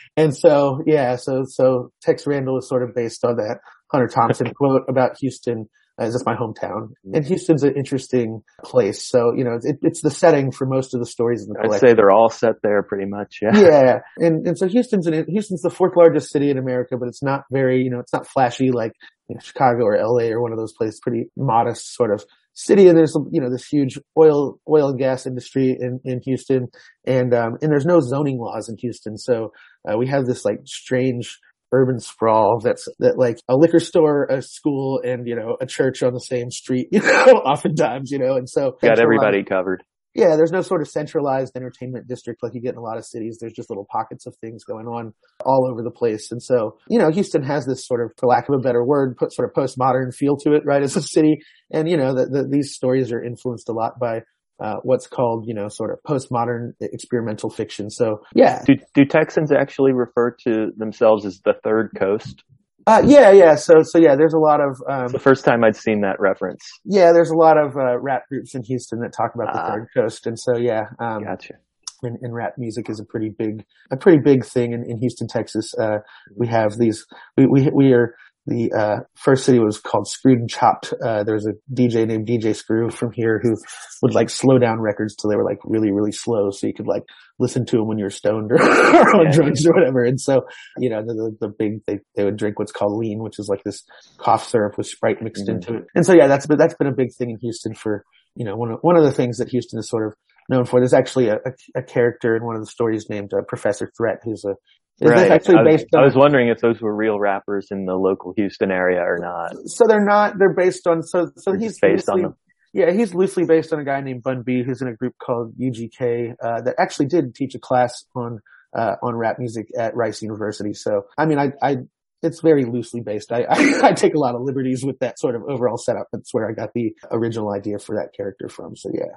and 0.17 0.37
so 0.37 0.83
yeah, 0.87 1.17
so 1.17 1.45
so 1.47 1.93
Tex 2.03 2.27
Randall 2.27 2.59
is 2.59 2.69
sort 2.69 2.83
of 2.83 2.95
based 2.95 3.25
on 3.25 3.37
that 3.37 3.59
Hunter 3.91 4.09
Thompson 4.09 4.53
quote 4.55 4.83
about 4.89 5.17
Houston. 5.21 5.69
As 6.01 6.15
it's 6.15 6.25
my 6.25 6.35
hometown, 6.35 6.95
and 7.13 7.27
Houston's 7.27 7.63
an 7.63 7.75
interesting 7.77 8.43
place. 8.65 9.07
So 9.07 9.35
you 9.37 9.45
know, 9.45 9.59
it, 9.63 9.77
it's 9.83 10.01
the 10.01 10.11
setting 10.11 10.51
for 10.51 10.67
most 10.67 10.95
of 10.95 11.01
the 11.01 11.07
stories 11.07 11.47
in 11.47 11.53
the 11.53 11.61
I'd 11.63 11.79
say 11.79 11.93
they're 11.93 12.11
all 12.11 12.31
set 12.31 12.55
there 12.63 12.83
pretty 12.83 13.05
much. 13.05 13.41
Yeah. 13.43 13.61
yeah, 13.61 13.99
and 14.17 14.47
and 14.47 14.57
so 14.57 14.67
Houston's 14.67 15.07
an, 15.07 15.27
Houston's 15.29 15.61
the 15.61 15.69
fourth 15.69 15.97
largest 15.97 16.33
city 16.33 16.51
in 16.51 16.57
America, 16.57 16.97
but 16.99 17.09
it's 17.09 17.23
not 17.23 17.43
very 17.53 17.83
you 17.83 17.91
know 17.91 18.01
it's 18.01 18.15
not 18.15 18.27
flashy 18.27 18.71
like 18.71 18.93
you 19.29 19.35
know, 19.35 19.41
Chicago 19.41 19.85
or 19.85 19.97
L.A. 19.97 20.33
or 20.33 20.41
one 20.41 20.53
of 20.53 20.59
those 20.59 20.73
places. 20.73 21.01
Pretty 21.03 21.27
modest 21.37 21.95
sort 21.95 22.13
of 22.13 22.25
city, 22.55 22.89
and 22.89 22.97
there's 22.97 23.15
you 23.31 23.41
know 23.41 23.51
this 23.51 23.67
huge 23.67 23.99
oil 24.19 24.59
oil 24.69 24.89
and 24.89 24.99
gas 24.99 25.27
industry 25.27 25.77
in 25.79 26.01
in 26.05 26.21
Houston, 26.25 26.69
and 27.05 27.35
um 27.35 27.59
and 27.61 27.71
there's 27.71 27.87
no 27.87 28.01
zoning 28.01 28.39
laws 28.39 28.69
in 28.69 28.77
Houston, 28.79 29.19
so 29.19 29.53
uh, 29.89 29.97
we 29.97 30.07
have 30.07 30.27
this 30.27 30.45
like 30.45 30.61
strange 30.65 31.39
urban 31.73 32.01
sprawl 32.01 32.61
that's 32.63 32.89
that 32.99 33.17
like 33.19 33.39
a 33.49 33.57
liquor 33.57 33.81
store, 33.81 34.25
a 34.25 34.43
school, 34.43 35.01
and 35.05 35.27
you 35.27 35.37
know 35.37 35.57
a 35.61 35.67
church 35.67 36.03
on 36.03 36.13
the 36.13 36.21
same 36.21 36.51
street. 36.51 36.89
You 36.93 37.01
know, 37.01 37.43
oftentimes 37.45 38.11
you 38.11 38.19
know, 38.19 38.37
and 38.37 38.49
so 38.49 38.77
Got 38.83 38.99
everybody 38.99 39.45
covered. 39.45 39.83
yeah, 40.15 40.35
there's 40.37 40.51
no 40.51 40.61
sort 40.61 40.83
of 40.83 40.89
centralized 40.89 41.53
entertainment 41.57 42.09
district 42.09 42.43
like 42.43 42.53
you 42.55 42.61
get 42.61 42.73
in 42.73 42.79
a 42.79 42.83
lot 42.83 42.99
of 42.99 43.05
cities. 43.05 43.39
There's 43.41 43.53
just 43.53 43.71
little 43.71 43.87
pockets 43.91 44.27
of 44.27 44.35
things 44.41 44.65
going 44.65 44.87
on 44.87 45.15
all 45.45 45.69
over 45.71 45.83
the 45.83 45.91
place. 45.91 46.33
And 46.33 46.43
so, 46.43 46.79
you 46.89 46.99
know, 46.99 47.11
Houston 47.11 47.45
has 47.45 47.65
this 47.65 47.87
sort 47.87 48.05
of, 48.05 48.11
for 48.19 48.27
lack 48.27 48.49
of 48.49 48.57
a 48.57 48.59
better 48.59 48.85
word, 48.85 49.17
put 49.17 49.33
sort 49.33 49.49
of 49.49 49.55
postmodern 49.55 50.13
feel 50.13 50.37
to 50.39 50.55
it, 50.55 50.63
right, 50.67 50.83
as 50.83 50.97
a 50.97 51.03
city. 51.03 51.39
And, 51.73 51.89
you 51.89 51.97
know, 51.97 52.15
that 52.15 52.33
the, 52.33 52.45
these 52.51 52.75
stories 52.75 53.13
are 53.13 53.23
influenced 53.23 53.69
a 53.69 53.73
lot 53.73 54.01
by, 54.01 54.23
uh, 54.61 54.77
what's 54.83 55.07
called, 55.07 55.47
you 55.47 55.55
know, 55.55 55.69
sort 55.69 55.91
of 55.91 55.99
postmodern 56.07 56.73
experimental 56.81 57.51
fiction. 57.51 57.91
So 57.91 58.23
yeah, 58.35 58.63
Do, 58.67 58.77
do 58.95 59.05
Texans 59.05 59.51
actually 59.53 59.93
refer 59.93 60.31
to 60.45 60.73
themselves 60.77 61.25
as 61.25 61.41
the 61.45 61.55
third 61.65 61.91
coast? 61.99 62.43
uh, 62.87 63.03
yeah, 63.05 63.31
yeah. 63.31 63.55
So, 63.55 63.83
so 63.83 63.99
yeah, 63.99 64.17
there's 64.17 64.33
a 64.35 64.39
lot 64.39 64.61
of, 64.61 64.81
um, 64.89 65.09
the 65.09 65.19
first 65.19 65.45
time 65.45 65.63
I'd 65.65 65.77
seen 65.77 66.01
that 66.01 66.19
reference. 66.19 66.63
yeah, 66.85 67.13
there's 67.13 67.31
a 67.31 67.37
lot 67.37 67.57
of, 67.59 67.77
uh, 67.77 67.99
rap 67.99 68.23
groups 68.29 68.55
in 68.55 68.63
Houston 68.65 69.01
that 69.01 69.13
talk 69.13 69.35
about 69.35 69.53
the 69.53 69.61
Ah. 69.61 69.71
third 69.73 69.89
coast. 69.95 70.27
And 70.27 70.39
so, 70.39 70.57
yeah, 70.57 70.85
um, 70.99 71.25
Gotcha. 71.25 71.55
and, 72.03 72.19
and 72.23 72.35
rap 72.35 72.55
music 72.57 72.89
is 72.89 72.99
a 72.99 73.05
pretty 73.05 73.29
big, 73.29 73.65
a 73.91 73.97
pretty 73.97 74.19
big 74.19 74.45
thing 74.45 74.73
in, 74.73 74.83
in 74.91 74.97
Houston, 74.99 75.29
Texas. 75.29 75.75
Uh, 75.79 75.99
we 76.37 76.47
have 76.49 76.79
these, 76.79 77.07
we, 77.37 77.47
we, 77.47 77.69
we 77.73 77.93
are, 77.93 78.15
the, 78.47 78.73
uh, 78.73 78.97
first 79.17 79.45
city 79.45 79.59
was 79.59 79.79
called 79.79 80.09
Screwed 80.09 80.39
and 80.39 80.49
Chopped. 80.51 80.93
Uh, 80.93 81.23
was 81.27 81.47
a 81.47 81.53
DJ 81.73 82.07
named 82.07 82.27
DJ 82.27 82.57
Screw 82.57 82.91
from 82.91 83.13
here 83.13 83.39
who 83.43 83.55
would 84.03 84.15
like 84.15 84.31
slow 84.31 84.59
down 84.59 84.81
records 84.81 85.15
till 85.15 85.31
they 85.31 85.37
were 85.37 85.45
like 85.45 85.59
really, 85.65 85.93
really 85.93 86.13
slow. 86.13 86.51
So 86.51 86.67
you 86.67 86.75
could 86.75 86.87
like 86.87 87.03
listen 87.39 87.65
to 87.67 87.77
them 87.77 87.87
when 87.87 87.99
you're 87.99 88.11
stoned 88.11 88.51
or, 88.53 88.59
on 88.61 89.27
Yeah. 89.27 89.33
drugs 89.33 89.67
or 89.67 89.73
whatever. 89.75 90.05
And 90.05 90.21
so, 90.21 90.43
you 90.79 90.91
know, 90.91 91.03
the, 91.03 91.15
the, 91.15 91.37
the 91.47 91.49
big, 91.57 91.85
they, 91.87 92.01
they 92.17 92.25
would 92.25 92.37
drink 92.37 92.59
what's 92.59 92.73
called 92.73 92.99
lean, 92.99 93.23
which 93.23 93.39
is 93.39 93.49
like 93.49 93.63
this 93.65 93.85
cough 94.19 94.47
syrup 94.49 94.77
with 94.79 94.87
Sprite 94.87 95.23
mixed 95.23 95.47
Mhm. 95.47 95.55
into 95.55 95.75
it. 95.77 95.85
And 95.95 96.05
so, 96.05 96.13
yeah, 96.15 96.27
that's 96.27 96.47
been, 96.47 96.59
that's 96.59 96.75
been 96.75 96.89
a 96.89 96.93
big 96.95 97.15
thing 97.15 97.31
in 97.31 97.39
Houston 97.39 97.75
for, 97.75 98.05
you 98.35 98.45
know, 98.45 98.57
one 98.57 98.73
of, 98.73 98.79
one 98.83 98.97
of 98.97 99.05
the 99.05 99.13
things 99.13 99.39
that 99.39 99.49
Houston 99.51 99.79
is 99.79 99.89
sort 99.89 100.07
of 100.07 100.15
known 100.49 100.65
for. 100.65 100.81
There's 100.81 100.95
actually 100.95 101.29
a, 101.29 101.37
a, 101.37 101.53
a 101.77 101.83
character 101.83 102.35
in 102.37 102.45
one 102.45 102.57
of 102.57 102.63
the 102.63 102.67
stories 102.71 103.09
named 103.09 103.33
uh, 103.33 103.43
Professor 103.47 103.91
Threat, 103.97 104.19
who's 104.25 104.45
a 104.45 104.55
is 105.01 105.11
this 105.11 105.31
actually 105.31 105.57
I, 105.57 105.63
was, 105.63 105.77
based 105.83 105.95
I 105.97 106.05
was 106.05 106.15
wondering 106.15 106.49
if 106.49 106.59
those 106.61 106.81
were 106.81 106.95
real 106.95 107.19
rappers 107.19 107.69
in 107.71 107.87
the 107.87 107.95
local 107.95 108.33
Houston 108.37 108.71
area 108.71 109.01
or 109.01 109.19
not. 109.19 109.53
so 109.67 109.85
they're 109.87 110.05
not. 110.05 110.39
They're 110.39 110.55
based 110.55 110.87
on. 110.87 111.03
So 111.03 111.31
so 111.37 111.53
Or 111.53 111.57
he's 111.57 111.73
just 111.73 111.81
based 111.81 112.09
on 112.09 112.17
loosely- 112.17 112.23
them. 112.23 112.37
Yeah, 112.73 112.93
he's 112.93 113.15
loosely 113.15 113.45
based 113.47 113.73
on 113.73 113.81
a 113.81 113.85
guy 113.85 114.01
named 114.01 114.23
Bun 114.23 114.43
B, 114.43 114.63
who's 114.63 114.81
in 114.81 114.87
a 114.87 114.95
group 114.95 115.15
called 115.19 115.59
UGK 115.59 116.35
uh, 116.41 116.61
that 116.63 116.77
actually 116.79 117.07
did 117.07 117.35
teach 117.35 117.57
a 117.57 117.59
class 117.59 118.05
on 118.15 118.39
uh, 118.77 118.95
on 119.03 119.17
rap 119.17 119.39
music 119.41 119.67
at 119.77 119.97
Rice 119.97 120.23
University. 120.23 120.73
So 120.75 121.03
I 121.19 121.27
mean, 121.27 121.39
I. 121.39 121.53
I 121.63 121.77
it's 122.23 122.43
very 122.43 122.67
loosely 122.67 123.01
based. 123.01 123.33
I, 123.33 123.47
I, 123.49 123.81
I 123.89 123.93
take 123.95 124.15
a 124.15 124.19
lot 124.19 124.35
of 124.35 124.43
liberties 124.43 124.85
with 124.85 124.99
that 124.99 125.19
sort 125.19 125.35
of 125.35 125.43
overall 125.49 125.79
setup. 125.79 126.07
That's 126.13 126.35
where 126.35 126.47
I 126.47 126.53
got 126.53 126.75
the 126.75 126.95
original 127.11 127.51
idea 127.51 127.79
for 127.79 127.97
that 127.97 128.13
character 128.15 128.51
from. 128.51 128.77
So 128.77 128.91
yeah. 128.93 129.17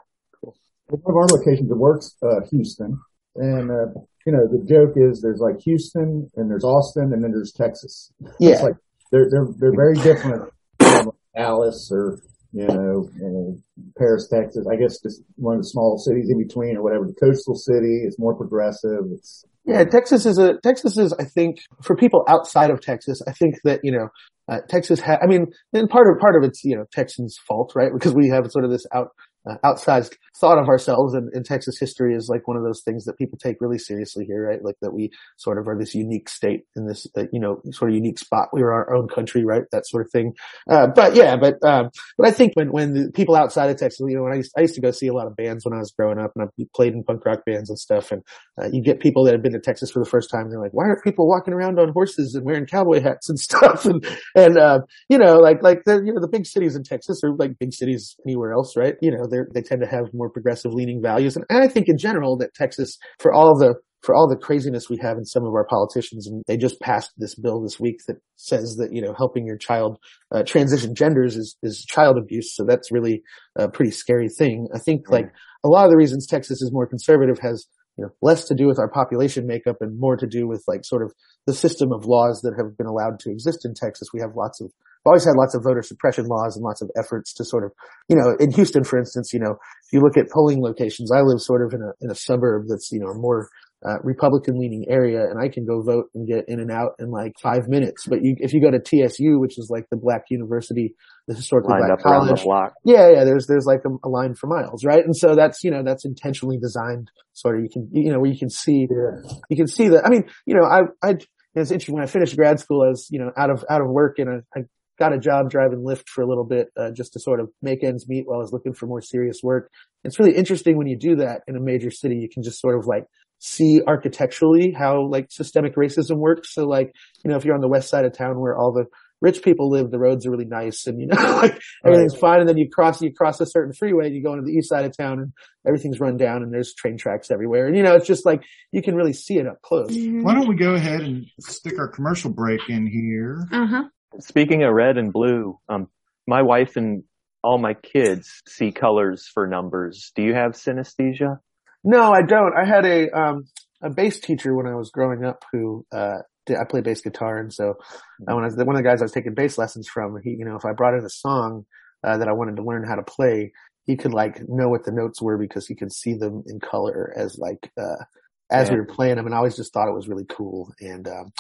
One 0.88 1.02
of 1.06 1.16
our 1.16 1.28
locations 1.28 1.68
that 1.68 1.76
works, 1.78 2.16
uh, 2.24 2.46
Houston. 2.50 3.00
And, 3.36 3.72
uh, 3.72 4.00
you 4.26 4.34
know, 4.34 4.48
the 4.48 4.64
joke 4.66 4.94
is 4.96 5.22
there's 5.22 5.40
like 5.40 5.60
Houston 5.62 6.30
and 6.36 6.50
there's 6.50 6.64
Austin 6.64 7.12
and 7.14 7.24
then 7.24 7.32
there's 7.32 7.52
Texas. 7.52 8.12
Yeah. 8.40 8.52
It's 8.52 8.64
like 8.64 8.76
they're, 9.12 9.28
they're, 9.30 9.48
they're 9.58 9.76
very 9.76 9.96
different 9.96 10.52
from 10.80 11.12
Dallas 11.36 11.90
or, 11.92 12.20
you 12.52 12.68
know, 12.68 13.58
Paris, 13.98 14.30
Texas. 14.30 14.66
I 14.72 14.76
guess 14.76 15.00
just 15.02 15.22
one 15.36 15.56
of 15.56 15.62
the 15.62 15.68
small 15.68 15.98
cities 15.98 16.30
in 16.30 16.38
between 16.38 16.78
or 16.78 16.84
whatever. 16.84 17.06
The 17.06 17.26
coastal 17.26 17.56
city 17.56 18.04
is 18.06 18.18
more 18.18 18.36
progressive. 18.36 19.06
It's, 19.12 19.44
Yeah, 19.66 19.84
Texas 19.86 20.26
is 20.26 20.38
a 20.38 20.58
Texas 20.62 20.98
is 20.98 21.14
I 21.14 21.24
think 21.26 21.58
for 21.82 21.96
people 21.96 22.24
outside 22.28 22.70
of 22.70 22.82
Texas, 22.82 23.22
I 23.28 23.32
think 23.32 23.56
that 23.64 23.80
you 23.84 23.92
know 23.92 24.10
uh, 24.50 24.60
Texas. 24.70 25.00
Ha- 25.00 25.20
I 25.22 25.26
mean, 25.26 25.48
and 25.72 25.90
part 25.90 26.08
of 26.08 26.20
part 26.20 26.36
of 26.36 26.44
it's 26.44 26.64
you 26.64 26.76
know 26.76 26.86
Texans' 26.92 27.38
fault, 27.48 27.74
right? 27.76 27.92
Because 27.94 28.14
we 28.14 28.30
have 28.30 28.52
sort 28.52 28.66
of 28.66 28.72
this 28.72 28.86
out 28.94 29.10
uh, 29.50 29.58
outsized 29.64 30.16
thought 30.38 30.58
of 30.58 30.68
ourselves, 30.68 31.14
and, 31.14 31.30
and 31.34 31.46
Texas 31.46 31.78
history 31.80 32.16
is 32.16 32.28
like 32.30 32.48
one 32.48 32.58
of 32.58 32.64
those 32.64 32.82
things 32.82 33.06
that 33.06 33.18
people 33.18 33.38
take 33.38 33.58
really 33.60 33.78
seriously 33.78 34.26
here, 34.26 34.48
right? 34.48 34.64
Like 34.64 34.76
that 34.82 34.94
we 34.94 35.12
sort 35.38 35.58
of 35.58 35.68
are 35.68 35.78
this 35.78 35.94
unique 35.94 36.30
state 36.30 36.64
in 36.76 36.88
this 36.88 37.08
uh, 37.18 37.26
you 37.32 37.40
know 37.40 37.62
sort 37.72 37.92
of 37.92 37.96
unique 37.96 38.20
spot. 38.20 38.50
We 38.54 38.62
are 38.62 38.72
our 38.72 38.96
own 38.96 39.08
country, 39.08 39.46
right? 39.46 39.64
That 39.72 39.88
sort 39.88 40.06
of 40.06 40.12
thing. 40.12 40.34
Uh, 40.70 40.88
but 40.88 41.16
yeah, 41.16 41.36
but 41.36 41.64
um, 41.64 41.90
but 42.18 42.28
I 42.28 42.32
think 42.32 42.54
when 42.56 42.72
when 42.72 42.94
the 42.94 43.12
people 43.12 43.36
outside 43.36 43.70
of 43.70 43.78
Texas, 43.78 44.02
you 44.08 44.16
know, 44.16 44.24
when 44.24 44.34
I 44.34 44.38
used, 44.38 44.52
I 44.58 44.62
used 44.62 44.76
to 44.76 44.82
go 44.82 44.92
see 44.92 45.08
a 45.08 45.14
lot 45.14 45.28
of 45.28 45.36
bands 45.36 45.66
when 45.66 45.74
I 45.74 45.80
was 45.80 45.92
growing 45.92 46.20
up, 46.20 46.32
and 46.36 46.48
I 46.48 46.64
played 46.76 46.94
in 46.94 47.04
punk 47.04 47.26
rock 47.26 47.46
bands 47.46 47.70
and 47.70 47.78
stuff, 47.78 48.12
and 48.12 48.24
uh, 48.62 48.70
you 48.72 48.82
get 48.82 49.00
people 49.00 49.24
that 49.24 49.34
have 49.34 49.42
been 49.42 49.54
to 49.54 49.60
Texas 49.60 49.92
for 49.92 50.00
the 50.00 50.10
first 50.10 50.30
time. 50.30 50.50
They're 50.50 50.60
like, 50.60 50.74
why 50.74 50.86
aren't 50.86 51.04
people 51.04 51.28
walking 51.28 51.54
around 51.54 51.80
on 51.80 51.90
horses 51.90 52.36
and 52.36 52.46
wearing 52.46 52.66
cowboy 52.66 53.02
hats 53.02 53.30
and 53.30 53.40
stuff? 53.48 53.86
And, 53.86 54.06
and, 54.36 54.58
uh, 54.58 54.82
you 55.10 55.18
know, 55.18 55.38
like, 55.40 55.64
like 55.64 55.84
the, 55.86 55.96
you 56.06 56.14
know, 56.14 56.22
the 56.22 56.28
big 56.28 56.46
cities 56.46 56.76
in 56.76 56.84
Texas 56.84 57.24
are 57.24 57.34
like 57.36 57.58
big 57.60 57.74
cities 57.74 58.16
anywhere 58.26 58.54
else, 58.54 58.76
right? 58.78 58.96
You 59.02 59.12
know, 59.12 59.26
they 59.54 59.62
tend 59.62 59.82
to 59.82 59.88
have 59.88 60.14
more 60.14 60.30
progressive 60.30 60.74
leaning 60.74 61.02
values. 61.02 61.36
And, 61.36 61.46
I 61.50 61.68
think 61.68 61.88
in 61.88 61.98
general 61.98 62.38
that 62.38 62.54
Texas, 62.54 62.98
for 63.20 63.34
all 63.34 63.58
the, 63.58 63.76
for 64.02 64.14
all 64.14 64.28
the 64.28 64.36
craziness 64.36 64.90
we 64.90 65.00
have 65.02 65.18
in 65.18 65.26
some 65.26 65.46
of 65.46 65.54
our 65.54 65.66
politicians, 65.66 66.28
and 66.28 66.44
they 66.46 66.58
just 66.58 66.80
passed 66.82 67.12
this 67.18 67.36
bill 67.36 67.62
this 67.62 67.80
week 67.80 68.00
that 68.08 68.18
says 68.36 68.76
that, 68.76 68.92
you 68.92 69.02
know, 69.02 69.14
helping 69.18 69.46
your 69.46 69.58
child, 69.58 69.98
uh, 70.32 70.44
transition 70.44 70.94
genders 70.94 71.38
is, 71.38 71.56
is 71.64 71.86
child 71.86 72.18
abuse. 72.18 72.54
So 72.54 72.66
that's 72.68 72.92
really 72.92 73.24
a 73.56 73.70
pretty 73.70 73.92
scary 73.92 74.30
thing. 74.30 74.68
I 74.76 74.80
think 74.80 75.10
like 75.10 75.32
a 75.64 75.70
lot 75.70 75.86
of 75.86 75.92
the 75.92 75.98
reasons 75.98 76.28
Texas 76.28 76.62
is 76.62 76.74
more 76.74 76.86
conservative 76.86 77.40
has, 77.40 77.66
you 77.98 78.04
know, 78.04 78.12
less 78.22 78.46
to 78.46 78.56
do 78.56 78.68
with 78.68 78.80
our 78.80 78.90
population 78.90 79.48
makeup 79.48 79.78
and 79.80 80.00
more 80.00 80.18
to 80.18 80.28
do 80.28 80.48
with 80.48 80.64
like 80.68 80.84
sort 80.84 81.04
of 81.04 81.14
the 81.46 81.54
system 81.54 81.92
of 81.94 82.06
laws 82.06 82.42
that 82.42 82.56
have 82.58 82.76
been 82.78 82.88
allowed 82.88 83.20
to 83.20 83.32
exist 83.32 83.66
in 83.66 83.74
Texas. 83.74 84.10
We 84.14 84.20
have 84.20 84.36
lots 84.36 84.60
of, 84.62 84.72
always 85.06 85.26
had 85.26 85.36
lots 85.38 85.56
of 85.56 85.64
voter 85.64 85.82
suppression 85.82 86.26
laws 86.26 86.56
and 86.56 86.64
lots 86.64 86.82
of 86.82 86.90
efforts 86.98 87.34
to 87.34 87.46
sort 87.46 87.66
of, 87.66 87.72
you 88.10 88.16
know, 88.16 88.36
in 88.40 88.52
Houston, 88.52 88.84
for 88.84 88.98
instance, 88.98 89.34
you 89.34 89.40
know, 89.40 89.52
if 89.52 89.94
you 89.94 90.00
look 90.00 90.18
at 90.18 90.30
polling 90.32 90.62
locations, 90.62 91.12
I 91.12 91.22
live 91.22 91.42
sort 91.42 91.66
of 91.66 91.74
in 91.74 91.82
a, 91.82 91.92
in 92.02 92.12
a 92.12 92.16
suburb 92.16 92.66
that's, 92.68 92.92
you 92.92 93.00
know, 93.00 93.08
a 93.08 93.16
more, 93.16 93.50
uh, 93.86 93.98
Republican 94.04 94.58
leaning 94.58 94.86
area 94.90 95.24
and 95.30 95.38
I 95.44 95.50
can 95.50 95.66
go 95.66 95.82
vote 95.82 96.06
and 96.16 96.26
get 96.26 96.46
in 96.48 96.60
and 96.62 96.72
out 96.72 96.92
in 97.00 97.12
like 97.12 97.34
five 97.42 97.68
minutes. 97.68 98.06
But 98.08 98.20
you, 98.22 98.36
if 98.40 98.54
you 98.54 98.62
go 98.62 98.72
to 98.72 98.80
TSU, 98.80 99.40
which 99.40 99.58
is 99.58 99.70
like 99.70 99.90
the 99.90 99.98
black 99.98 100.24
university, 100.30 100.96
the 101.28 101.36
historically 101.36 101.74
Lined 101.74 101.88
black 101.88 102.00
up 102.00 102.06
around 102.06 102.28
the 102.28 102.36
college, 102.36 102.44
block. 102.44 102.74
yeah, 102.86 103.10
yeah. 103.10 103.24
There's 103.26 103.48
there's 103.48 103.66
like 103.66 103.82
a, 103.86 104.08
a 104.08 104.10
line 104.10 104.36
for 104.36 104.48
miles, 104.48 104.86
right? 104.86 105.04
And 105.04 105.16
so 105.16 105.36
that's 105.36 105.64
you 105.64 105.72
know 105.72 105.84
that's 105.84 106.06
intentionally 106.06 106.58
designed, 106.58 107.12
sort 107.34 107.58
of. 107.58 107.64
You 107.64 107.70
can 107.70 107.90
you 107.92 108.12
know 108.12 108.20
where 108.20 108.32
you 108.32 108.40
can 108.40 108.50
see 108.50 108.88
yeah. 108.90 109.30
you 109.50 109.58
can 109.58 109.68
see 109.68 109.90
that. 109.90 110.06
I 110.06 110.10
mean, 110.10 110.24
you 110.46 110.56
know, 110.56 110.64
I 110.64 110.84
I 111.06 111.16
it's 111.56 111.72
interesting 111.72 111.96
when 111.96 112.04
I 112.04 112.08
finished 112.08 112.36
grad 112.36 112.60
school, 112.60 112.84
I 112.84 112.90
was 112.90 113.08
you 113.12 113.20
know 113.20 113.32
out 113.38 113.50
of 113.50 113.64
out 113.70 113.82
of 113.82 113.88
work 113.90 114.18
and 114.18 114.30
I, 114.30 114.60
I 114.60 114.64
got 115.00 115.14
a 115.14 115.20
job 115.20 115.50
driving 115.50 115.80
Lyft 115.80 116.08
for 116.08 116.22
a 116.22 116.28
little 116.28 116.46
bit 116.46 116.68
uh, 116.78 116.92
just 116.92 117.14
to 117.14 117.20
sort 117.20 117.40
of 117.40 117.50
make 117.62 117.84
ends 117.84 118.08
meet 118.08 118.26
while 118.26 118.38
I 118.38 118.42
was 118.42 118.54
looking 118.54 118.74
for 118.74 118.88
more 118.88 119.02
serious 119.02 119.40
work. 119.44 119.70
It's 120.04 120.20
really 120.20 120.36
interesting 120.36 120.78
when 120.78 120.88
you 120.88 120.98
do 120.98 121.18
that 121.18 121.42
in 121.48 121.56
a 121.56 121.62
major 121.62 121.92
city. 121.92 122.16
You 122.16 122.30
can 122.30 122.44
just 122.44 122.60
sort 122.60 122.78
of 122.78 122.86
like 122.86 123.06
see 123.40 123.82
architecturally 123.86 124.72
how 124.72 125.08
like 125.08 125.28
systemic 125.30 125.76
racism 125.76 126.18
works. 126.18 126.54
So 126.54 126.66
like 126.66 126.94
you 127.24 127.32
know 127.32 127.38
if 127.38 127.46
you're 127.46 127.56
on 127.56 127.62
the 127.62 127.68
west 127.68 127.90
side 127.90 128.06
of 128.06 128.18
town 128.18 128.40
where 128.40 128.58
all 128.58 128.72
the 128.72 128.86
rich 129.24 129.42
people 129.42 129.70
live, 129.70 129.90
the 129.90 129.98
roads 129.98 130.28
are 130.28 130.32
really 130.32 130.46
nice 130.46 130.86
and, 130.86 131.00
you 131.00 131.08
know, 131.08 131.16
like 131.42 131.60
everything's 131.84 132.16
fine. 132.16 132.42
And 132.42 132.50
then 132.50 132.58
you 132.58 132.70
cross, 132.70 133.02
you 133.02 133.12
cross 133.14 133.40
a 133.40 133.46
certain 133.46 133.74
freeway 133.74 134.08
and 134.08 134.16
you 134.16 134.22
go 134.22 134.34
into 134.34 134.46
the 134.46 134.52
east 134.52 134.70
side 134.70 134.84
of 134.84 134.96
town 134.96 135.20
and 135.20 135.32
everything's 135.66 136.00
run 136.00 136.18
down 136.18 136.44
and 136.44 136.54
there's 136.54 136.76
train 136.76 136.98
tracks 136.98 137.32
everywhere. 137.32 137.66
And, 137.66 137.78
you 137.78 137.84
know, 137.84 137.96
it's 137.96 138.06
just 138.06 138.26
like 138.26 138.44
you 138.74 138.84
can 138.84 138.96
really 138.96 139.14
see 139.14 139.38
it 139.38 139.48
up 139.48 139.62
close. 139.62 139.92
Mm-hmm. 139.92 140.24
Why 140.24 140.34
don't 140.34 140.50
we 140.50 140.56
go 140.56 140.74
ahead 140.74 141.00
and 141.02 141.26
stick 141.40 141.80
our 141.80 141.88
commercial 141.88 142.32
break 142.32 142.60
in 142.68 142.86
here? 142.86 143.48
Uh 143.52 143.66
huh. 143.66 143.84
Speaking 144.20 144.64
of 144.64 144.74
red 144.74 144.98
and 144.98 145.12
blue, 145.12 145.60
um, 145.70 145.88
my 146.28 146.42
wife 146.42 146.76
and 146.76 147.04
all 147.44 147.58
my 147.58 147.74
kids 147.74 148.42
see 148.48 148.72
colors 148.72 149.28
for 149.34 149.48
numbers. 149.48 150.12
Do 150.16 150.24
you 150.24 150.34
have 150.34 150.52
synesthesia? 150.54 151.40
No, 151.84 152.12
I 152.14 152.22
don't. 152.22 152.54
I 152.58 152.66
had 152.66 152.86
a, 152.86 153.10
um, 153.12 153.46
a 153.82 153.90
bass 153.90 154.20
teacher 154.20 154.56
when 154.56 154.66
I 154.68 154.76
was 154.76 154.92
growing 154.92 155.26
up 155.26 155.44
who, 155.52 155.86
uh, 155.92 156.20
did, 156.46 156.58
I 156.58 156.64
play 156.64 156.82
bass 156.82 157.02
guitar. 157.02 157.38
And 157.38 157.54
so 157.54 157.72
uh, 157.72 158.34
when 158.34 158.44
I 158.44 158.48
was, 158.48 158.56
one 158.56 158.76
of 158.76 158.82
the 158.82 158.88
guys 158.88 159.02
I 159.02 159.06
was 159.06 159.12
taking 159.12 159.34
bass 159.34 159.58
lessons 159.58 159.88
from, 159.88 160.18
he, 160.24 160.32
you 160.32 160.46
know, 160.46 160.56
if 160.56 160.64
I 160.66 160.72
brought 160.72 160.94
in 160.94 161.04
a 161.04 161.10
song, 161.10 161.66
uh, 162.06 162.18
that 162.18 162.28
I 162.28 162.34
wanted 162.34 162.56
to 162.58 162.64
learn 162.64 162.88
how 162.88 162.96
to 162.96 163.04
play, 163.04 163.52
he 163.86 163.98
could 163.98 164.14
like 164.14 164.42
know 164.48 164.70
what 164.70 164.86
the 164.86 164.92
notes 164.92 165.22
were 165.22 165.38
because 165.38 165.68
he 165.68 165.76
could 165.76 165.92
see 165.92 166.14
them 166.14 166.44
in 166.48 166.60
color 166.60 167.14
as 167.18 167.38
like, 167.38 167.70
uh, 167.78 168.04
as 168.52 168.68
Yeah. 168.68 168.76
we 168.76 168.80
were 168.80 168.86
playing 168.86 169.16
them. 169.18 169.26
And 169.26 169.34
I 169.36 169.38
always 169.40 169.58
just 169.58 169.74
thought 169.74 169.90
it 169.90 169.96
was 169.96 170.08
really 170.08 170.26
cool. 170.30 170.72
And, 170.80 171.08
um, 171.08 171.34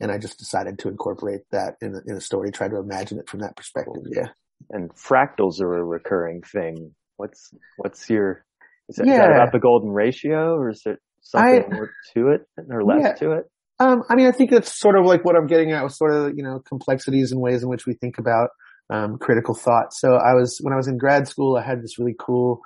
and 0.00 0.10
I 0.12 0.18
just 0.18 0.38
decided 0.38 0.78
to 0.80 0.88
incorporate 0.88 1.42
that 1.52 1.74
in 1.80 1.94
a, 1.94 2.00
in 2.10 2.16
a 2.16 2.20
story, 2.20 2.50
try 2.50 2.68
to 2.68 2.76
imagine 2.78 3.18
it 3.18 3.28
from 3.28 3.40
that 3.40 3.56
perspective. 3.56 4.02
Yeah. 4.10 4.28
And 4.70 4.90
fractals 4.94 5.60
are 5.60 5.76
a 5.78 5.84
recurring 5.84 6.42
thing. 6.42 6.92
What's 7.16 7.50
what's 7.78 8.08
your 8.10 8.44
is, 8.88 8.96
that 8.96 9.04
is 9.06 9.08
Yeah. 9.08 9.18
that 9.18 9.32
about 9.32 9.52
the 9.52 9.58
golden 9.58 9.90
ratio 9.90 10.54
or 10.54 10.70
is 10.70 10.82
there 10.84 10.98
something 11.22 11.64
I- 11.64 11.74
more 11.74 11.90
to 12.14 12.28
it 12.28 12.42
or 12.70 12.84
less 12.84 13.00
Yeah. 13.02 13.12
to 13.14 13.32
it? 13.32 13.50
Um, 13.78 14.02
I 14.08 14.14
mean, 14.14 14.26
I 14.26 14.32
think 14.32 14.50
that's 14.50 14.74
sort 14.78 14.98
of 14.98 15.04
like 15.04 15.22
what 15.24 15.36
I'm 15.36 15.46
getting 15.46 15.72
at 15.72 15.82
with 15.84 15.92
sort 15.92 16.14
of, 16.14 16.32
you 16.34 16.42
know, 16.42 16.60
complexities 16.66 17.30
and 17.30 17.40
ways 17.42 17.62
in 17.62 17.68
which 17.68 17.84
we 17.86 17.92
think 17.92 18.16
about, 18.18 18.48
um, 18.88 19.18
critical 19.18 19.54
thought. 19.54 19.92
So 19.92 20.14
I 20.14 20.32
was, 20.32 20.58
when 20.62 20.72
I 20.72 20.76
was 20.76 20.88
in 20.88 20.96
grad 20.96 21.28
school, 21.28 21.56
I 21.56 21.62
had 21.62 21.82
this 21.82 21.98
really 21.98 22.14
cool, 22.18 22.62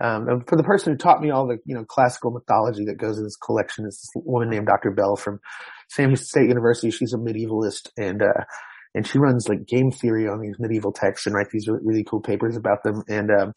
um, 0.00 0.26
and 0.26 0.48
for 0.48 0.56
the 0.56 0.62
person 0.62 0.92
who 0.92 0.96
taught 0.96 1.20
me 1.20 1.30
all 1.30 1.46
the, 1.46 1.58
you 1.66 1.74
know, 1.74 1.84
classical 1.84 2.30
mythology 2.30 2.86
that 2.86 2.96
goes 2.96 3.18
in 3.18 3.24
this 3.24 3.36
collection 3.36 3.84
is 3.86 3.98
this 4.00 4.22
woman 4.24 4.48
named 4.48 4.66
Dr. 4.66 4.90
Bell 4.90 5.16
from 5.16 5.38
Sam 5.94 6.10
Houston 6.10 6.26
State 6.26 6.48
University. 6.48 6.90
She's 6.90 7.12
a 7.12 7.18
medievalist 7.18 7.90
and, 7.96 8.22
uh, 8.22 8.44
and 8.94 9.06
she 9.06 9.18
runs 9.18 9.48
like 9.48 9.66
game 9.66 9.90
theory 9.90 10.28
on 10.28 10.40
these 10.40 10.56
medieval 10.58 10.92
texts 10.92 11.26
and 11.26 11.34
write 11.34 11.50
these 11.50 11.68
really, 11.68 12.04
cool 12.04 12.20
papers 12.20 12.56
about 12.56 12.82
them. 12.84 13.02
And, 13.08 13.30
um, 13.30 13.52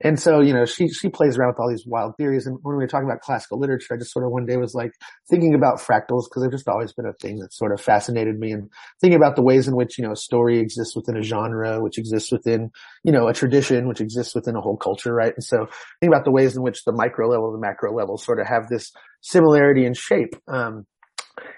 and 0.00 0.18
so, 0.18 0.40
you 0.40 0.52
know, 0.52 0.64
she, 0.64 0.88
she 0.88 1.08
plays 1.08 1.36
around 1.36 1.48
with 1.48 1.58
all 1.58 1.68
these 1.68 1.84
wild 1.84 2.16
theories. 2.16 2.46
And 2.46 2.56
when 2.62 2.76
we 2.76 2.84
were 2.84 2.86
talking 2.86 3.08
about 3.08 3.20
classical 3.20 3.58
literature, 3.58 3.94
I 3.94 3.96
just 3.96 4.12
sort 4.12 4.24
of 4.24 4.30
one 4.30 4.46
day 4.46 4.56
was 4.56 4.72
like 4.72 4.92
thinking 5.28 5.54
about 5.54 5.80
fractals 5.80 6.22
because 6.28 6.42
they've 6.42 6.52
just 6.52 6.68
always 6.68 6.92
been 6.92 7.06
a 7.06 7.12
thing 7.14 7.38
that 7.40 7.52
sort 7.52 7.72
of 7.72 7.80
fascinated 7.80 8.38
me 8.38 8.52
and 8.52 8.70
thinking 9.00 9.16
about 9.16 9.34
the 9.34 9.42
ways 9.42 9.66
in 9.66 9.74
which, 9.74 9.98
you 9.98 10.04
know, 10.04 10.12
a 10.12 10.16
story 10.16 10.60
exists 10.60 10.94
within 10.94 11.16
a 11.16 11.22
genre, 11.22 11.82
which 11.82 11.98
exists 11.98 12.30
within, 12.30 12.70
you 13.02 13.10
know, 13.10 13.26
a 13.26 13.34
tradition, 13.34 13.88
which 13.88 14.00
exists 14.00 14.36
within 14.36 14.54
a 14.54 14.60
whole 14.60 14.76
culture, 14.76 15.12
right? 15.12 15.32
And 15.34 15.42
so 15.42 15.66
think 16.00 16.12
about 16.12 16.24
the 16.24 16.30
ways 16.30 16.54
in 16.54 16.62
which 16.62 16.84
the 16.84 16.92
micro 16.92 17.28
level 17.28 17.52
and 17.52 17.60
the 17.60 17.66
macro 17.66 17.92
level 17.92 18.18
sort 18.18 18.38
of 18.38 18.46
have 18.46 18.68
this 18.68 18.92
similarity 19.20 19.84
in 19.84 19.94
shape. 19.94 20.36
Um, 20.46 20.86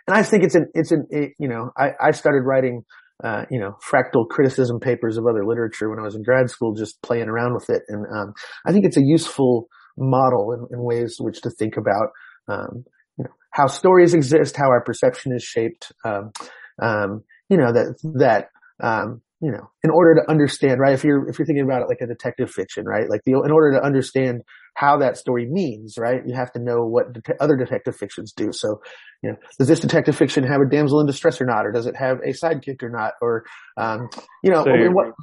and 0.07 0.16
I 0.16 0.23
think 0.23 0.45
it's 0.45 0.55
an, 0.55 0.66
it's 0.75 0.93
an, 0.93 1.07
it, 1.11 1.33
you 1.38 1.49
know, 1.49 1.71
I, 1.77 1.90
I 2.01 2.11
started 2.12 2.43
writing, 2.45 2.83
uh, 3.23 3.45
you 3.51 3.61
know, 3.61 3.77
fractal 3.87 4.29
criticism 4.29 4.81
papers 4.81 5.16
of 5.16 5.27
other 5.27 5.45
literature 5.45 5.90
when 5.90 5.99
I 5.99 6.03
was 6.03 6.14
in 6.14 6.23
grad 6.23 6.49
school, 6.51 6.75
just 6.75 7.01
playing 7.03 7.29
around 7.29 7.55
with 7.55 7.69
it. 7.69 7.83
And, 7.88 8.07
um, 8.14 8.33
I 8.66 8.73
think 8.73 8.85
it's 8.87 8.97
a 8.97 9.05
useful 9.05 9.69
model 9.99 10.53
in, 10.53 10.77
in 10.77 10.85
ways 10.85 11.16
which 11.19 11.43
to 11.43 11.51
think 11.51 11.77
about, 11.77 12.09
um, 12.49 12.85
you 13.19 13.25
know, 13.25 13.31
how 13.51 13.66
stories 13.66 14.14
exist, 14.14 14.57
how 14.57 14.69
our 14.69 14.83
perception 14.83 15.33
is 15.35 15.43
shaped, 15.43 15.93
um, 16.05 16.33
um, 16.81 17.23
you 17.49 17.57
know, 17.57 17.73
that, 17.73 17.97
that, 18.14 18.49
um, 18.83 19.21
you 19.43 19.51
know, 19.51 19.71
in 19.83 19.90
order 19.90 20.21
to 20.21 20.31
understand, 20.31 20.81
right? 20.81 20.95
If 20.95 21.05
you're, 21.05 21.29
if 21.29 21.38
you're 21.38 21.47
thinking 21.47 21.64
about 21.64 21.83
it 21.83 21.88
like 21.88 22.01
a 22.03 22.07
detective 22.07 22.51
fiction, 22.51 22.85
right? 22.85 23.09
Like 23.09 23.23
the, 23.25 23.33
in 23.45 23.51
order 23.51 23.73
to 23.79 23.85
understand 23.85 24.43
how 24.75 24.99
that 24.99 25.17
story 25.17 25.47
means, 25.47 25.97
right? 25.99 26.23
You 26.27 26.35
have 26.35 26.53
to 26.53 26.59
know 26.59 26.85
what 26.87 27.13
det- 27.13 27.37
other 27.41 27.57
detective 27.57 27.97
fictions 27.97 28.33
do. 28.33 28.53
So, 28.53 28.81
you 29.23 29.31
know, 29.31 29.37
does 29.59 29.69
this 29.69 29.81
detective 29.81 30.17
fiction 30.17 30.45
have 30.45 30.61
a 30.61 30.67
damsel 30.67 31.01
in 31.01 31.07
distress 31.07 31.41
or 31.41 31.47
not? 31.47 31.67
Or 31.67 31.73
does 31.73 31.87
it 31.87 31.97
have 31.97 32.19
a 32.21 32.29
sidekick 32.31 32.83
or 32.83 32.91
not? 32.91 33.15
Or, 33.21 33.45
um, 33.77 34.09
you 34.43 34.51
know, 34.51 34.65
So 34.65 34.71
I 34.71 34.77
mean, 34.79 34.95
what, 34.95 35.15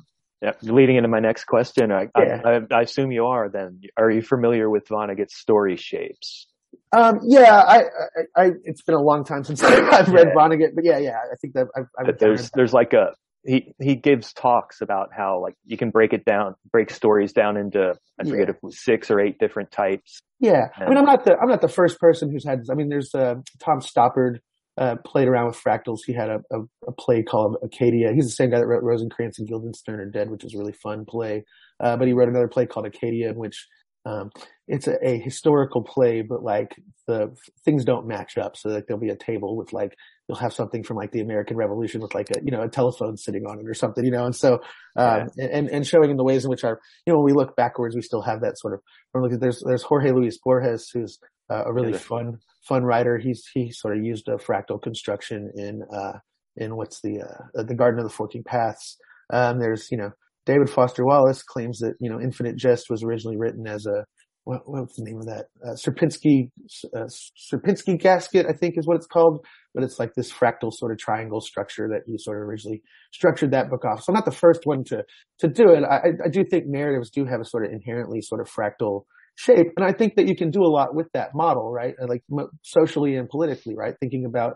Yeah, 0.42 0.52
leading 0.62 0.98
into 0.98 1.10
my 1.10 1.20
next 1.20 1.46
question, 1.46 1.92
I, 1.92 2.08
Yeah. 2.18 2.42
I, 2.46 2.50
I, 2.58 2.62
I 2.72 2.82
assume 2.82 3.12
you 3.12 3.26
are. 3.26 3.50
Then, 3.50 3.82
are 3.98 4.12
you 4.12 4.22
familiar 4.22 4.70
with 4.70 4.88
Vonnegut's 4.88 5.36
story 5.36 5.78
shapes? 5.78 6.48
um, 6.96 7.20
yeah, 7.24 7.56
I, 7.60 7.78
I, 7.80 8.44
I, 8.46 8.52
it's 8.64 8.82
been 8.84 8.96
a 8.96 9.02
long 9.02 9.24
time 9.24 9.44
since 9.44 9.64
I've 9.64 10.10
read 10.10 10.28
Yeah. 10.28 10.34
Vonnegut, 10.36 10.76
but 10.76 10.84
yeah, 10.86 10.98
yeah, 11.00 11.18
I 11.32 11.36
think 11.42 11.54
that 11.56 11.68
I've, 11.76 11.86
I've 12.00 12.20
there's 12.20 12.52
there's 12.52 12.74
like 12.74 12.94
a 12.94 13.14
he 13.46 13.74
he 13.82 13.96
gives 13.96 14.34
talks 14.34 14.82
about 14.82 15.10
how 15.16 15.42
like 15.42 15.56
you 15.66 15.78
can 15.78 15.90
break 15.90 16.14
it 16.14 16.26
down, 16.26 16.56
break 16.72 16.90
stories 16.90 17.34
down 17.34 17.58
into 17.58 17.94
I 18.20 18.24
forget 18.24 18.38
Yeah. 18.40 18.44
if 18.44 18.56
it 18.56 18.64
was 18.64 18.84
six 18.84 19.10
or 19.12 19.20
eight 19.20 19.38
different 19.40 19.72
types. 19.72 20.20
Yeah. 20.40 20.68
I 20.76 20.88
mean, 20.90 20.98
I'm 20.98 21.06
not 21.06 21.26
the, 21.26 21.36
I'm 21.38 21.48
not 21.50 21.62
the 21.62 21.68
first 21.68 22.00
person 22.00 22.32
who's 22.32 22.46
had, 22.46 22.62
This. 22.62 22.70
I 22.70 22.76
mean, 22.76 22.90
there's, 22.90 23.14
uh, 23.16 23.36
Tom 23.60 23.80
Stoppard, 23.80 24.38
uh, 24.78 24.96
played 25.04 25.28
around 25.28 25.48
with 25.48 25.56
fractals. 25.60 26.00
He 26.06 26.14
had 26.14 26.30
a, 26.30 26.40
a, 26.52 26.60
a 26.88 26.92
play 26.92 27.24
called 27.24 27.58
Arcadia. 27.64 28.12
He's 28.14 28.26
the 28.26 28.32
same 28.32 28.52
guy 28.52 28.60
that 28.60 28.68
wrote 28.68 28.84
Rosencrantz 28.84 29.40
and 29.40 29.48
Guildenstern 29.48 30.00
are 30.00 30.06
Dead, 30.06 30.30
which 30.30 30.44
is 30.44 30.54
a 30.54 30.58
really 30.60 30.74
fun 30.74 31.06
play. 31.06 31.44
Uh, 31.80 31.98
but 31.98 32.08
he 32.08 32.14
wrote 32.14 32.30
another 32.30 32.48
play 32.48 32.68
called 32.68 32.86
Arcadia 32.86 33.30
in 33.30 33.36
which, 33.38 33.68
um, 34.06 34.30
it's 34.68 34.88
a, 34.88 34.96
a 35.04 35.20
historical 35.20 35.84
play, 35.84 36.22
but 36.22 36.44
like 36.44 36.76
the 37.08 37.36
things 37.66 37.84
don't 37.84 38.08
match 38.08 38.38
up. 38.38 38.56
So 38.56 38.70
like 38.70 38.86
there'll 38.88 39.02
be 39.02 39.10
a 39.10 39.16
table 39.18 39.58
with 39.58 39.74
like, 39.74 39.96
you'll 40.28 40.38
have 40.38 40.54
something 40.54 40.84
from 40.84 40.98
like 40.98 41.12
the 41.12 41.22
American 41.22 41.56
Revolution 41.58 42.02
with 42.02 42.14
like 42.14 42.30
a, 42.32 42.40
you 42.44 42.52
know, 42.52 42.62
a 42.62 42.70
telephone 42.70 43.16
sitting 43.18 43.46
on 43.46 43.60
it 43.60 43.68
or 43.68 43.74
something, 43.74 44.04
you 44.04 44.12
know, 44.12 44.26
and 44.26 44.36
so, 44.36 44.60
um, 44.96 45.30
and, 45.38 45.70
and 45.70 45.88
showing 45.88 46.10
in 46.10 46.18
the 46.18 46.24
ways 46.24 46.44
in 46.44 46.50
which 46.50 46.64
our, 46.64 46.80
you 47.06 47.14
know, 47.14 47.20
when 47.20 47.26
we 47.26 47.34
look 47.34 47.56
backwards, 47.56 47.96
we 47.96 48.02
still 48.02 48.22
have 48.22 48.42
that 48.42 48.58
sort 48.60 48.74
of, 48.74 49.40
there's, 49.40 49.64
there's 49.66 49.84
Jorge 49.84 50.12
Luis 50.12 50.38
Borges, 50.44 50.90
who's 50.94 51.18
uh, 51.50 51.64
a 51.66 51.74
really 51.74 51.94
Yeah. 51.94 51.98
fun, 51.98 52.40
fun 52.68 52.84
writer. 52.84 53.18
He's, 53.18 53.48
he 53.54 53.72
sort 53.72 53.98
of 53.98 54.04
used 54.04 54.28
a 54.28 54.36
fractal 54.36 54.82
construction 54.82 55.52
in, 55.56 55.84
uh, 55.94 56.20
in 56.58 56.76
what's 56.76 57.00
the, 57.02 57.22
uh, 57.22 57.64
the 57.64 57.76
Garden 57.76 58.00
of 58.00 58.06
the 58.06 58.14
Forking 58.14 58.44
Paths. 58.44 58.98
Um, 59.32 59.60
there's, 59.60 59.90
you 59.92 59.98
know, 59.98 60.12
David 60.46 60.70
Foster 60.70 61.06
Wallace 61.06 61.44
claims 61.44 61.80
that, 61.80 61.96
you 62.00 62.10
know, 62.10 62.20
Infinite 62.20 62.58
Jest 62.58 62.90
was 62.90 63.04
originally 63.04 63.38
written 63.38 63.68
as 63.68 63.86
a, 63.86 64.06
what, 64.48 64.62
what's 64.66 64.96
the 64.96 65.04
name 65.04 65.20
of 65.20 65.26
that? 65.26 65.48
Uh, 65.62 65.76
Sierpinski, 65.76 66.50
uh, 66.96 67.08
Sierpinski 67.52 68.00
gasket, 68.00 68.46
I 68.50 68.54
think 68.54 68.76
is 68.78 68.88
what 68.88 68.96
it's 68.96 69.06
called. 69.06 69.46
But 69.76 69.84
it's 69.84 70.00
like 70.00 70.14
this 70.16 70.32
fractal 70.32 70.72
sort 70.72 70.92
of 70.92 70.98
triangle 70.98 71.42
structure 71.42 71.88
that 71.90 72.02
he 72.08 72.18
sort 72.18 72.38
of 72.38 72.48
originally 72.48 72.82
structured 73.12 73.52
that 73.52 73.70
book 73.70 73.84
off. 73.86 74.02
So 74.02 74.06
I'm 74.10 74.16
not 74.16 74.26
the 74.26 74.32
first 74.32 74.62
one 74.64 74.84
to, 74.86 75.04
to 75.40 75.48
do 75.48 75.70
it. 75.70 75.84
I, 75.84 76.26
I 76.26 76.30
do 76.32 76.44
think 76.50 76.64
narratives 76.66 77.12
do 77.12 77.26
have 77.26 77.42
a 77.42 77.46
sort 77.46 77.66
of 77.66 77.72
inherently 77.74 78.22
sort 78.22 78.42
of 78.42 78.48
fractal 78.50 79.04
shape. 79.36 79.68
And 79.76 79.86
I 79.86 79.92
think 79.92 80.16
that 80.16 80.28
you 80.28 80.36
can 80.36 80.50
do 80.50 80.64
a 80.64 80.72
lot 80.72 80.96
with 80.96 81.08
that 81.14 81.36
model, 81.36 81.72
right? 81.72 81.94
Like 82.00 82.24
socially 82.64 83.18
and 83.18 83.30
politically, 83.30 83.76
right? 83.76 83.94
Thinking 84.00 84.26
about, 84.26 84.56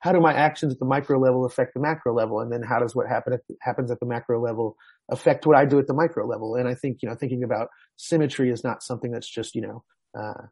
how 0.00 0.12
do 0.12 0.20
my 0.20 0.32
actions 0.32 0.72
at 0.72 0.78
the 0.78 0.86
micro 0.86 1.18
level 1.18 1.44
affect 1.44 1.74
the 1.74 1.80
macro 1.80 2.14
level? 2.14 2.40
And 2.40 2.50
then 2.50 2.62
how 2.62 2.78
does 2.78 2.94
what 2.94 3.06
happen 3.06 3.34
at, 3.34 3.40
happens 3.60 3.90
at 3.90 4.00
the 4.00 4.06
macro 4.06 4.42
level 4.42 4.76
affect 5.10 5.46
what 5.46 5.56
I 5.56 5.66
do 5.66 5.78
at 5.78 5.86
the 5.86 5.94
micro 5.94 6.26
level? 6.26 6.56
And 6.56 6.66
I 6.66 6.74
think, 6.74 6.98
you 7.02 7.08
know, 7.08 7.14
thinking 7.14 7.44
about 7.44 7.68
symmetry 7.96 8.50
is 8.50 8.64
not 8.64 8.82
something 8.82 9.10
that's 9.10 9.28
just, 9.28 9.54
you 9.54 9.60
know, 9.60 9.84
uh, 10.18 10.46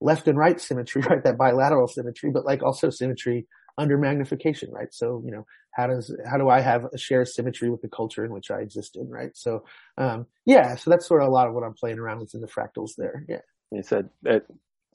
left 0.00 0.28
and 0.28 0.36
right 0.38 0.60
symmetry, 0.60 1.02
right? 1.08 1.24
That 1.24 1.38
bilateral 1.38 1.88
symmetry, 1.88 2.30
but 2.30 2.44
like 2.44 2.62
also 2.62 2.90
symmetry 2.90 3.46
under 3.78 3.96
magnification, 3.96 4.70
right? 4.70 4.92
So, 4.92 5.22
you 5.24 5.32
know, 5.32 5.46
how 5.70 5.86
does, 5.86 6.14
how 6.30 6.36
do 6.36 6.50
I 6.50 6.60
have 6.60 6.84
a 6.92 6.98
shared 6.98 7.28
symmetry 7.28 7.70
with 7.70 7.80
the 7.80 7.88
culture 7.88 8.26
in 8.26 8.32
which 8.32 8.50
I 8.50 8.60
exist 8.60 8.96
in, 8.96 9.08
right? 9.08 9.34
So, 9.34 9.64
um, 9.96 10.26
yeah, 10.44 10.76
so 10.76 10.90
that's 10.90 11.06
sort 11.06 11.22
of 11.22 11.28
a 11.28 11.30
lot 11.30 11.48
of 11.48 11.54
what 11.54 11.64
I'm 11.64 11.72
playing 11.72 11.98
around 11.98 12.20
with 12.20 12.34
in 12.34 12.42
the 12.42 12.46
fractals 12.46 12.90
there. 12.98 13.24
Yeah. 13.26 13.40
You 13.70 13.82
said 13.82 14.10
that 14.24 14.44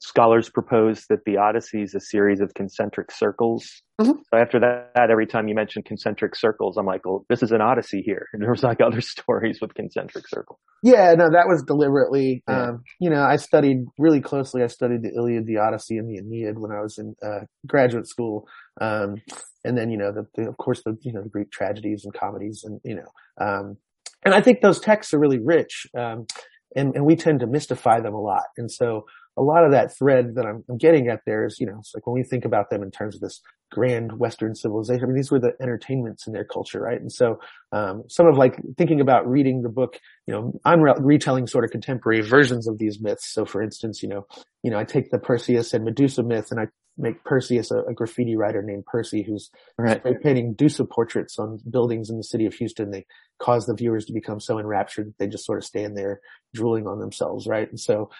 scholars 0.00 0.48
propose 0.48 1.06
that 1.08 1.24
the 1.26 1.36
Odyssey 1.36 1.82
is 1.82 1.94
a 1.94 2.00
series 2.00 2.40
of 2.40 2.54
concentric 2.54 3.10
circles. 3.10 3.82
Mhm. 4.00 4.14
So 4.32 4.38
after 4.38 4.60
that, 4.60 5.10
every 5.10 5.26
time 5.26 5.48
you 5.48 5.54
mention 5.54 5.82
concentric 5.82 6.36
circles, 6.36 6.76
I'm 6.76 6.86
like, 6.86 7.04
well, 7.04 7.24
this 7.28 7.42
is 7.42 7.50
an 7.50 7.60
Odyssey 7.60 8.02
here. 8.02 8.26
And 8.32 8.42
there 8.42 8.50
was 8.50 8.62
like 8.62 8.80
other 8.80 9.00
stories 9.14 9.58
with 9.60 9.74
concentric 9.74 10.28
circles. 10.28 10.60
Yeah, 10.82 11.14
no, 11.14 11.28
that 11.30 11.48
was 11.48 11.62
deliberately, 11.66 12.42
Yeah. 12.48 12.68
um, 12.68 12.82
you 13.00 13.10
know, 13.10 13.22
I 13.22 13.36
studied 13.36 13.78
really 13.98 14.20
closely. 14.20 14.62
I 14.62 14.68
studied 14.68 15.02
the 15.02 15.12
Iliad, 15.16 15.46
the 15.46 15.58
Odyssey, 15.58 15.98
and 15.98 16.08
the 16.08 16.18
Aeneid 16.18 16.58
when 16.58 16.70
I 16.70 16.80
was 16.80 16.98
in, 16.98 17.16
uh, 17.22 17.40
graduate 17.66 18.06
school. 18.06 18.46
Um, 18.80 19.16
and 19.64 19.76
then, 19.76 19.90
you 19.90 19.98
know, 19.98 20.12
the, 20.12 20.26
the, 20.36 20.48
of 20.48 20.56
course, 20.58 20.82
the, 20.84 20.96
you 21.02 21.12
know, 21.12 21.22
the 21.22 21.28
Greek 21.28 21.50
tragedies 21.50 22.04
and 22.04 22.14
comedies 22.14 22.62
and, 22.64 22.80
you 22.84 22.94
know, 22.94 23.44
um, 23.44 23.76
and 24.24 24.34
I 24.34 24.40
think 24.40 24.60
those 24.60 24.80
texts 24.80 25.12
are 25.14 25.18
really 25.18 25.38
rich. 25.38 25.86
Um, 25.96 26.26
and, 26.76 26.94
and 26.94 27.04
we 27.06 27.16
tend 27.16 27.40
to 27.40 27.46
mystify 27.46 28.00
them 28.00 28.14
a 28.14 28.20
lot. 28.20 28.44
And 28.56 28.70
so 28.70 29.06
a 29.38 29.42
lot 29.42 29.64
of 29.64 29.70
that 29.70 29.96
thread 29.96 30.34
that 30.34 30.44
I'm, 30.44 30.64
I'm 30.68 30.76
getting 30.76 31.08
at 31.08 31.20
there 31.24 31.46
is, 31.46 31.60
you 31.60 31.66
know, 31.66 31.76
it's 31.78 31.94
like 31.94 32.06
when 32.06 32.14
we 32.14 32.24
think 32.24 32.44
about 32.44 32.70
them 32.70 32.82
in 32.82 32.90
terms 32.90 33.14
of 33.14 33.20
this 33.20 33.40
grand 33.70 34.18
Western 34.18 34.54
civilization, 34.54 35.04
I 35.04 35.06
mean, 35.06 35.16
these 35.16 35.30
were 35.30 35.40
the 35.40 35.52
entertainments 35.60 36.26
in 36.26 36.32
their 36.32 36.44
culture, 36.44 36.80
right? 36.80 37.00
And 37.00 37.12
so, 37.12 37.38
um, 37.72 38.04
some 38.08 38.26
of 38.26 38.36
like 38.36 38.56
thinking 38.76 39.00
about 39.00 39.28
reading 39.28 39.62
the 39.62 39.68
book, 39.68 39.98
you 40.26 40.34
know, 40.34 40.52
I'm 40.64 40.80
re- 40.80 40.94
retelling 40.98 41.46
sort 41.46 41.64
of 41.64 41.70
contemporary 41.70 42.22
versions 42.22 42.66
of 42.68 42.78
these 42.78 43.00
myths. 43.00 43.32
So 43.32 43.44
for 43.44 43.62
instance, 43.62 44.02
you 44.02 44.08
know, 44.08 44.26
you 44.62 44.70
know, 44.70 44.78
I 44.78 44.84
take 44.84 45.10
the 45.10 45.18
Perseus 45.18 45.74
and 45.74 45.84
Medusa 45.84 46.22
myth 46.22 46.50
and 46.50 46.60
I 46.60 46.66
make 46.98 47.22
Perseus 47.24 47.70
a, 47.70 47.78
a 47.88 47.94
graffiti 47.94 48.36
writer 48.36 48.62
named 48.62 48.84
Percy 48.86 49.22
who's 49.22 49.50
Right. 49.78 50.02
painting 50.22 50.48
Medusa 50.48 50.84
portraits 50.84 51.38
on 51.38 51.58
buildings 51.70 52.10
in 52.10 52.16
the 52.16 52.24
city 52.24 52.46
of 52.46 52.54
Houston. 52.54 52.90
They 52.90 53.06
cause 53.40 53.66
the 53.66 53.74
viewers 53.74 54.04
to 54.06 54.12
become 54.12 54.40
so 54.40 54.58
enraptured 54.58 55.06
that 55.06 55.18
they 55.18 55.28
just 55.28 55.46
sort 55.46 55.58
of 55.58 55.64
stand 55.64 55.96
there 55.96 56.20
drooling 56.54 56.88
on 56.88 56.98
themselves, 56.98 57.46
right? 57.46 57.68
And 57.68 57.78
so 57.78 58.10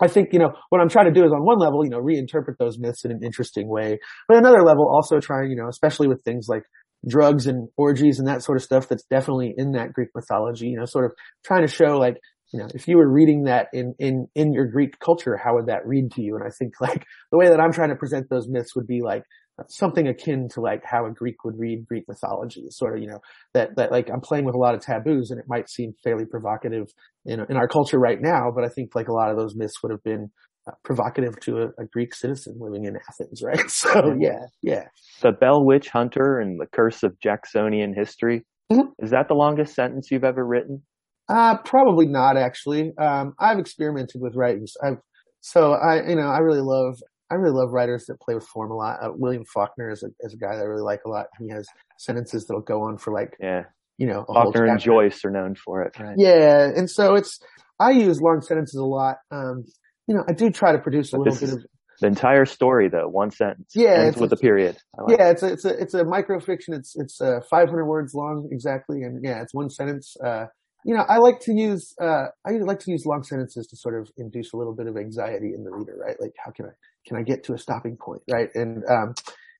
I 0.00 0.08
think, 0.08 0.32
you 0.32 0.38
know, 0.38 0.54
what 0.70 0.80
I'm 0.80 0.88
trying 0.88 1.12
to 1.12 1.20
do 1.20 1.24
is 1.24 1.32
on 1.32 1.44
one 1.44 1.58
level, 1.58 1.84
you 1.84 1.90
know, 1.90 2.00
reinterpret 2.00 2.56
those 2.58 2.78
myths 2.78 3.04
in 3.04 3.10
an 3.10 3.22
interesting 3.22 3.68
way, 3.68 3.98
but 4.26 4.38
another 4.38 4.62
level 4.62 4.88
also 4.92 5.20
trying, 5.20 5.50
you 5.50 5.56
know, 5.56 5.68
especially 5.68 6.08
with 6.08 6.22
things 6.22 6.46
like 6.48 6.64
drugs 7.08 7.46
and 7.46 7.68
orgies 7.76 8.18
and 8.18 8.28
that 8.28 8.42
sort 8.42 8.56
of 8.56 8.62
stuff 8.62 8.88
that's 8.88 9.04
definitely 9.04 9.54
in 9.56 9.72
that 9.72 9.92
Greek 9.92 10.08
mythology, 10.14 10.68
you 10.68 10.78
know, 10.78 10.84
sort 10.84 11.04
of 11.04 11.12
trying 11.44 11.62
to 11.62 11.72
show 11.72 11.98
like, 11.98 12.18
you 12.52 12.60
know, 12.60 12.68
if 12.74 12.86
you 12.86 12.98
were 12.98 13.10
reading 13.10 13.44
that 13.44 13.68
in, 13.72 13.94
in, 13.98 14.28
in 14.34 14.52
your 14.52 14.66
Greek 14.66 14.98
culture, 14.98 15.36
how 15.42 15.54
would 15.54 15.66
that 15.66 15.86
read 15.86 16.12
to 16.12 16.22
you? 16.22 16.36
And 16.36 16.44
I 16.44 16.50
think 16.56 16.74
like 16.80 17.04
the 17.30 17.38
way 17.38 17.48
that 17.48 17.60
I'm 17.60 17.72
trying 17.72 17.88
to 17.88 17.96
present 17.96 18.28
those 18.30 18.48
myths 18.48 18.76
would 18.76 18.86
be 18.86 19.02
like 19.02 19.24
something 19.68 20.08
akin 20.08 20.48
to 20.48 20.60
like 20.60 20.82
how 20.84 21.06
a 21.06 21.10
Greek 21.10 21.44
would 21.44 21.58
read 21.58 21.86
Greek 21.86 22.04
mythology, 22.08 22.66
sort 22.70 22.96
of, 22.96 23.02
you 23.02 23.08
know, 23.08 23.20
that, 23.54 23.76
that 23.76 23.90
like 23.90 24.08
I'm 24.10 24.20
playing 24.20 24.44
with 24.44 24.54
a 24.54 24.58
lot 24.58 24.74
of 24.74 24.80
taboos 24.80 25.30
and 25.30 25.38
it 25.38 25.46
might 25.48 25.68
seem 25.68 25.94
fairly 26.02 26.24
provocative 26.24 26.88
in, 27.24 27.40
in 27.48 27.56
our 27.56 27.68
culture 27.68 27.98
right 27.98 28.20
now, 28.20 28.50
but 28.54 28.64
I 28.64 28.68
think 28.68 28.94
like 28.94 29.08
a 29.08 29.12
lot 29.12 29.30
of 29.30 29.36
those 29.36 29.54
myths 29.54 29.82
would 29.82 29.92
have 29.92 30.02
been 30.02 30.30
uh, 30.68 30.72
provocative 30.84 31.38
to 31.40 31.58
a, 31.62 31.66
a 31.82 31.86
Greek 31.92 32.14
citizen 32.14 32.56
living 32.60 32.84
in 32.84 32.96
Athens, 33.08 33.42
right? 33.42 33.60
So 33.68 34.14
yeah, 34.18 34.46
yeah. 34.62 34.84
The 35.22 35.32
Bell 35.32 35.64
Witch 35.64 35.88
Hunter 35.88 36.38
and 36.38 36.60
the 36.60 36.66
Curse 36.66 37.02
of 37.02 37.18
Jacksonian 37.20 37.94
History. 37.94 38.44
Mhm. 38.72 38.90
Is 39.00 39.10
that 39.10 39.28
the 39.28 39.34
longest 39.34 39.74
sentence 39.74 40.10
you've 40.10 40.24
ever 40.24 40.44
written? 40.46 40.82
Uh, 41.28 41.56
probably 41.58 42.06
not 42.06 42.36
actually. 42.36 42.92
Um, 42.98 43.34
I've 43.38 43.58
experimented 43.58 44.20
with 44.20 44.34
writings. 44.34 44.74
I've, 44.82 44.98
so 45.40 45.72
I, 45.72 46.08
you 46.08 46.16
know, 46.16 46.28
I 46.28 46.38
really 46.38 46.60
love, 46.60 46.96
I 47.30 47.34
really 47.34 47.54
love 47.56 47.70
writers 47.72 48.04
that 48.06 48.20
play 48.20 48.34
with 48.34 48.46
form 48.46 48.70
a 48.70 48.74
lot. 48.76 48.98
Uh, 49.02 49.08
William 49.14 49.44
Faulkner 49.44 49.90
is 49.90 50.02
a, 50.02 50.08
is 50.20 50.34
a 50.34 50.36
guy 50.36 50.54
that 50.56 50.62
I 50.62 50.66
really 50.66 50.82
like 50.82 51.00
a 51.06 51.08
lot. 51.08 51.26
He 51.40 51.48
has 51.50 51.66
sentences 51.98 52.46
that'll 52.46 52.62
go 52.62 52.82
on 52.82 52.98
for 52.98 53.12
like, 53.12 53.36
Yeah. 53.40 53.64
you 53.98 54.06
know, 54.06 54.24
Faulkner 54.26 54.66
and. 54.66 54.78
Joyce 54.80 55.24
are 55.24 55.30
known 55.30 55.54
for 55.54 55.82
it. 55.82 55.98
Right. 55.98 56.14
Yeah. 56.18 56.68
And 56.76 56.88
so 56.90 57.14
it's, 57.14 57.40
I 57.80 57.90
use 57.92 58.20
long 58.20 58.40
sentences 58.42 58.78
a 58.78 58.84
lot. 58.84 59.16
Um, 59.30 59.64
you 60.06 60.14
know, 60.14 60.24
I 60.28 60.32
do 60.32 60.50
try 60.50 60.72
to 60.72 60.78
produce 60.78 61.12
a 61.12 61.16
But 61.16 61.28
little 61.28 61.46
bit 61.46 61.56
of, 61.58 61.66
the 62.00 62.06
entire 62.08 62.44
story 62.44 62.88
though, 62.88 63.08
one 63.08 63.30
sentence. 63.30 63.72
Yeah, 63.74 63.90
Ends 64.04 64.16
with 64.16 64.32
a- 64.32 64.34
a 64.34 64.38
period. 64.38 64.76
Like 64.98 65.18
yeah, 65.18 65.30
it's 65.30 65.42
a, 65.42 65.52
it's 65.52 65.64
a, 65.64 65.70
it's 65.80 65.94
a 65.94 66.04
microfiction. 66.04 66.70
It's, 66.74 66.96
it's, 66.96 67.20
uh, 67.20 67.40
500 67.48 67.86
words 67.86 68.12
long 68.14 68.48
exactly. 68.50 69.02
And 69.02 69.24
yeah, 69.24 69.40
it's 69.42 69.54
one 69.54 69.70
sentence. 69.70 70.16
Uh, 70.24 70.46
you 70.84 70.96
know, 70.96 71.04
I 71.08 71.18
like 71.18 71.38
to 71.40 71.52
use, 71.52 71.94
uh, 72.00 72.24
I 72.44 72.50
like 72.60 72.80
to 72.80 72.90
use 72.90 73.06
long 73.06 73.22
sentences 73.22 73.68
to 73.68 73.76
sort 73.76 74.00
of 74.00 74.10
induce 74.16 74.52
a 74.52 74.56
little 74.56 74.74
bit 74.74 74.88
of 74.88 74.96
anxiety 74.96 75.52
in 75.54 75.62
the 75.62 75.70
reader, 75.70 75.96
right? 75.96 76.16
Like, 76.20 76.32
how 76.44 76.50
can 76.50 76.66
I, 76.66 76.70
can 77.06 77.16
I 77.16 77.22
get 77.22 77.44
to 77.44 77.52
a 77.54 77.58
stopping 77.58 77.96
point, 77.96 78.22
right? 78.28 78.48
And, 78.54 78.82
um, 78.90 79.14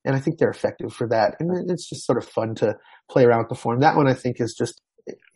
and 0.05 0.17
I 0.17 0.19
think 0.19 0.39
they're 0.39 0.51
effective 0.51 0.93
for 0.93 1.07
that. 1.09 1.37
And 1.39 1.71
it's 1.71 1.89
just 1.89 2.05
sort 2.05 2.19
of 2.19 2.29
fun 2.29 2.57
to 2.57 2.75
play 3.09 3.25
around 3.25 3.39
with 3.41 3.51
the 3.51 3.55
form. 3.55 3.79
That 3.81 3.95
one 3.95 4.09
I 4.09 4.15
think 4.15 4.41
is 4.41 4.53
just, 4.59 4.81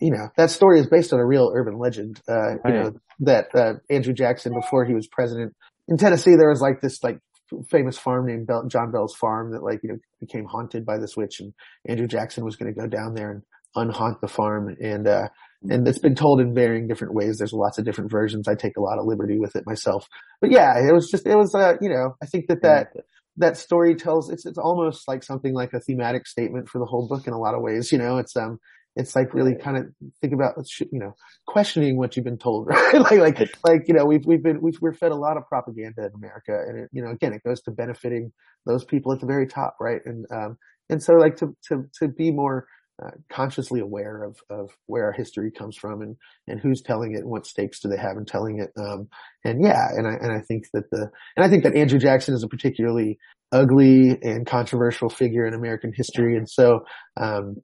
you 0.00 0.10
know, 0.10 0.28
that 0.36 0.50
story 0.50 0.80
is 0.80 0.88
based 0.88 1.12
on 1.12 1.20
a 1.20 1.26
real 1.26 1.50
urban 1.54 1.78
legend, 1.78 2.20
uh, 2.28 2.52
you 2.64 2.72
know, 2.72 2.92
that, 3.20 3.48
uh, 3.54 3.74
Andrew 3.90 4.14
Jackson, 4.14 4.52
before 4.54 4.84
he 4.84 4.94
was 4.94 5.06
president 5.06 5.54
in 5.88 5.96
Tennessee, 5.96 6.36
there 6.36 6.50
was 6.50 6.60
like 6.60 6.80
this, 6.80 7.02
like, 7.02 7.18
famous 7.70 7.96
farm 7.96 8.26
named 8.26 8.48
Bell, 8.48 8.66
John 8.66 8.90
Bell's 8.90 9.14
farm 9.14 9.52
that 9.52 9.62
like, 9.62 9.78
you 9.84 9.88
know, 9.88 9.98
became 10.18 10.46
haunted 10.46 10.84
by 10.84 10.98
this 10.98 11.16
witch 11.16 11.38
and 11.38 11.54
Andrew 11.88 12.08
Jackson 12.08 12.44
was 12.44 12.56
going 12.56 12.74
to 12.74 12.80
go 12.80 12.88
down 12.88 13.14
there 13.14 13.30
and 13.30 13.42
unhaunt 13.76 14.20
the 14.20 14.26
farm. 14.26 14.74
And, 14.80 15.06
uh, 15.06 15.28
and 15.62 15.86
it's 15.86 16.00
been 16.00 16.16
told 16.16 16.40
in 16.40 16.54
varying 16.54 16.88
different 16.88 17.14
ways. 17.14 17.38
There's 17.38 17.52
lots 17.52 17.78
of 17.78 17.84
different 17.84 18.10
versions. 18.10 18.48
I 18.48 18.56
take 18.56 18.76
a 18.76 18.80
lot 18.80 18.98
of 18.98 19.06
liberty 19.06 19.38
with 19.38 19.54
it 19.54 19.62
myself, 19.64 20.08
but 20.40 20.50
yeah, 20.50 20.76
it 20.76 20.92
was 20.92 21.08
just, 21.08 21.24
it 21.24 21.36
was, 21.36 21.54
uh, 21.54 21.74
you 21.80 21.88
know, 21.88 22.16
I 22.20 22.26
think 22.26 22.48
that 22.48 22.62
that, 22.62 22.88
that 23.36 23.56
story 23.56 23.94
tells, 23.94 24.28
it's, 24.28 24.44
it's 24.44 24.58
almost 24.58 25.06
like 25.06 25.22
something 25.22 25.54
like 25.54 25.72
a 25.72 25.78
thematic 25.78 26.26
statement 26.26 26.68
for 26.68 26.80
the 26.80 26.84
whole 26.86 27.06
book 27.06 27.28
in 27.28 27.32
a 27.32 27.38
lot 27.38 27.54
of 27.54 27.62
ways. 27.62 27.92
You 27.92 27.98
know, 27.98 28.18
it's, 28.18 28.36
um, 28.36 28.58
it's 28.96 29.14
like 29.14 29.34
really 29.34 29.54
kind 29.54 29.76
of 29.76 29.84
think 30.20 30.32
about, 30.32 30.54
you 30.80 30.98
know, 30.98 31.14
questioning 31.46 31.98
what 31.98 32.16
you've 32.16 32.24
been 32.24 32.38
told, 32.38 32.66
right? 32.68 32.94
like, 32.94 33.38
like, 33.38 33.58
like, 33.64 33.82
you 33.86 33.94
know, 33.94 34.06
we've, 34.06 34.24
we've 34.26 34.42
been, 34.42 34.60
we've, 34.60 34.78
we're 34.80 34.94
fed 34.94 35.12
a 35.12 35.16
lot 35.16 35.36
of 35.36 35.46
propaganda 35.46 36.06
in 36.06 36.12
America 36.14 36.52
and 36.66 36.80
it, 36.80 36.88
you 36.92 37.02
know, 37.02 37.10
again, 37.10 37.34
it 37.34 37.42
goes 37.46 37.60
to 37.62 37.70
benefiting 37.70 38.32
those 38.64 38.84
people 38.84 39.12
at 39.12 39.20
the 39.20 39.26
very 39.26 39.46
top, 39.46 39.76
right? 39.80 40.00
And, 40.06 40.24
um, 40.32 40.56
and 40.88 41.02
so 41.02 41.12
like 41.12 41.36
to, 41.36 41.54
to, 41.68 41.84
to 42.00 42.08
be 42.08 42.30
more, 42.30 42.66
uh, 43.04 43.10
consciously 43.30 43.80
aware 43.80 44.22
of, 44.22 44.38
of 44.48 44.70
where 44.86 45.04
our 45.04 45.12
history 45.12 45.50
comes 45.50 45.76
from 45.76 46.00
and, 46.00 46.16
and 46.48 46.58
who's 46.58 46.80
telling 46.80 47.12
it 47.12 47.18
and 47.18 47.28
what 47.28 47.44
stakes 47.44 47.80
do 47.80 47.90
they 47.90 47.98
have 47.98 48.16
in 48.16 48.24
telling 48.24 48.58
it. 48.58 48.70
Um, 48.80 49.08
and 49.44 49.62
yeah, 49.62 49.88
and 49.94 50.06
I, 50.06 50.12
and 50.12 50.32
I 50.32 50.40
think 50.40 50.64
that 50.72 50.84
the, 50.90 51.10
and 51.36 51.44
I 51.44 51.50
think 51.50 51.64
that 51.64 51.76
Andrew 51.76 51.98
Jackson 51.98 52.34
is 52.34 52.42
a 52.42 52.48
particularly 52.48 53.18
ugly 53.52 54.18
and 54.22 54.46
controversial 54.46 55.08
figure 55.08 55.46
in 55.46 55.54
American 55.54 55.92
history. 55.94 56.36
And 56.36 56.48
so, 56.48 56.80
um, 57.20 57.56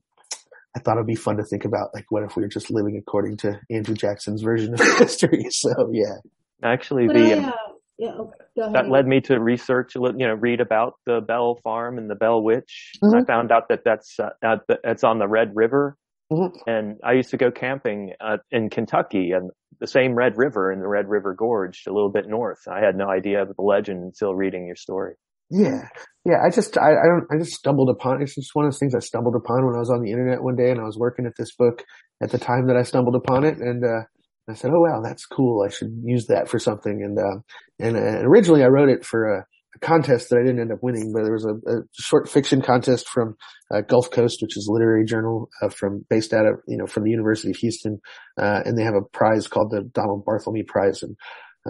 I 0.76 0.80
thought 0.80 0.96
it'd 0.96 1.06
be 1.06 1.14
fun 1.14 1.36
to 1.36 1.44
think 1.44 1.64
about, 1.64 1.90
like, 1.94 2.06
what 2.10 2.22
if 2.22 2.34
we 2.36 2.42
were 2.42 2.48
just 2.48 2.70
living 2.70 2.96
according 2.96 3.36
to 3.38 3.60
Andrew 3.70 3.94
Jackson's 3.94 4.40
version 4.42 4.74
of 4.74 4.80
history? 4.98 5.46
So, 5.50 5.90
yeah. 5.92 6.16
Actually, 6.62 7.06
But 7.08 7.14
the 7.14 7.34
I, 7.34 7.38
uh, 7.48 7.52
yeah, 7.98 8.10
oh, 8.18 8.32
that 8.72 8.88
led 8.88 9.06
me 9.06 9.20
to 9.22 9.38
research, 9.38 9.94
a 9.96 10.00
lit- 10.00 10.18
you 10.18 10.26
know, 10.26 10.34
read 10.34 10.60
about 10.60 10.94
the 11.04 11.20
Bell 11.20 11.56
Farm 11.62 11.98
and 11.98 12.08
the 12.08 12.14
Bell 12.14 12.42
Witch. 12.42 12.92
And 13.02 13.14
I 13.14 13.24
found 13.24 13.52
out 13.52 13.68
that 13.68 13.80
that's 13.84 14.18
uh, 14.18 14.30
at 14.42 14.66
the, 14.66 14.78
it's 14.84 15.04
on 15.04 15.18
the 15.18 15.28
Red 15.28 15.54
River, 15.54 15.96
Mhm. 16.32 16.52
and 16.66 16.98
I 17.04 17.12
used 17.12 17.30
to 17.30 17.36
go 17.36 17.50
camping 17.50 18.14
uh, 18.20 18.38
in 18.50 18.70
Kentucky, 18.70 19.32
and 19.32 19.50
the 19.80 19.86
same 19.86 20.14
Red 20.14 20.38
River 20.38 20.72
in 20.72 20.80
the 20.80 20.88
Red 20.88 21.06
River 21.08 21.34
Gorge, 21.34 21.82
a 21.86 21.92
little 21.92 22.08
bit 22.10 22.26
north. 22.28 22.66
I 22.66 22.80
had 22.80 22.96
no 22.96 23.10
idea 23.10 23.42
of 23.42 23.54
the 23.54 23.62
legend 23.62 24.02
until 24.04 24.34
reading 24.34 24.66
your 24.66 24.76
story. 24.76 25.14
Yeah. 25.52 25.88
Yeah. 26.24 26.38
I 26.44 26.50
just, 26.50 26.78
I, 26.78 26.92
I 26.92 27.06
don't, 27.06 27.26
I 27.30 27.38
just 27.38 27.52
stumbled 27.52 27.90
upon, 27.90 28.22
it's 28.22 28.34
just 28.34 28.54
one 28.54 28.64
of 28.64 28.72
those 28.72 28.78
things 28.78 28.94
I 28.94 29.00
stumbled 29.00 29.36
upon 29.36 29.66
when 29.66 29.76
I 29.76 29.80
was 29.80 29.90
on 29.90 30.02
the 30.02 30.10
internet 30.10 30.42
one 30.42 30.56
day 30.56 30.70
and 30.70 30.80
I 30.80 30.84
was 30.84 30.98
working 30.98 31.26
at 31.26 31.34
this 31.36 31.54
book 31.54 31.84
at 32.22 32.30
the 32.30 32.38
time 32.38 32.68
that 32.68 32.76
I 32.76 32.82
stumbled 32.82 33.14
upon 33.14 33.44
it. 33.44 33.58
And, 33.58 33.84
uh, 33.84 34.04
I 34.48 34.54
said, 34.54 34.70
Oh 34.74 34.80
wow, 34.80 35.02
that's 35.04 35.26
cool. 35.26 35.62
I 35.62 35.70
should 35.70 36.00
use 36.02 36.26
that 36.26 36.48
for 36.48 36.58
something. 36.58 37.02
And, 37.02 37.18
um, 37.18 37.44
and, 37.78 37.96
uh, 37.96 38.26
originally 38.26 38.64
I 38.64 38.68
wrote 38.68 38.88
it 38.88 39.04
for 39.04 39.28
a, 39.28 39.46
a 39.74 39.78
contest 39.80 40.30
that 40.30 40.38
I 40.38 40.42
didn't 40.42 40.60
end 40.60 40.72
up 40.72 40.82
winning, 40.82 41.12
but 41.12 41.22
there 41.22 41.32
was 41.32 41.44
a, 41.44 41.54
a 41.70 41.82
short 41.92 42.30
fiction 42.30 42.62
contest 42.62 43.08
from 43.08 43.36
uh, 43.72 43.82
Gulf 43.82 44.10
Coast, 44.10 44.38
which 44.40 44.56
is 44.56 44.66
a 44.66 44.72
literary 44.72 45.04
journal 45.04 45.50
uh, 45.60 45.68
from 45.68 46.04
based 46.10 46.32
out 46.32 46.46
of 46.46 46.56
you 46.66 46.76
know 46.76 46.86
from 46.86 47.04
the 47.04 47.10
University 47.10 47.50
of 47.50 47.56
Houston, 47.56 48.00
uh, 48.38 48.60
and 48.64 48.76
they 48.76 48.82
have 48.82 48.94
a 48.94 49.00
prize 49.00 49.48
called 49.48 49.70
the 49.70 49.82
Donald 49.82 50.24
Barthelme 50.26 50.66
Prize. 50.66 51.02
And 51.02 51.16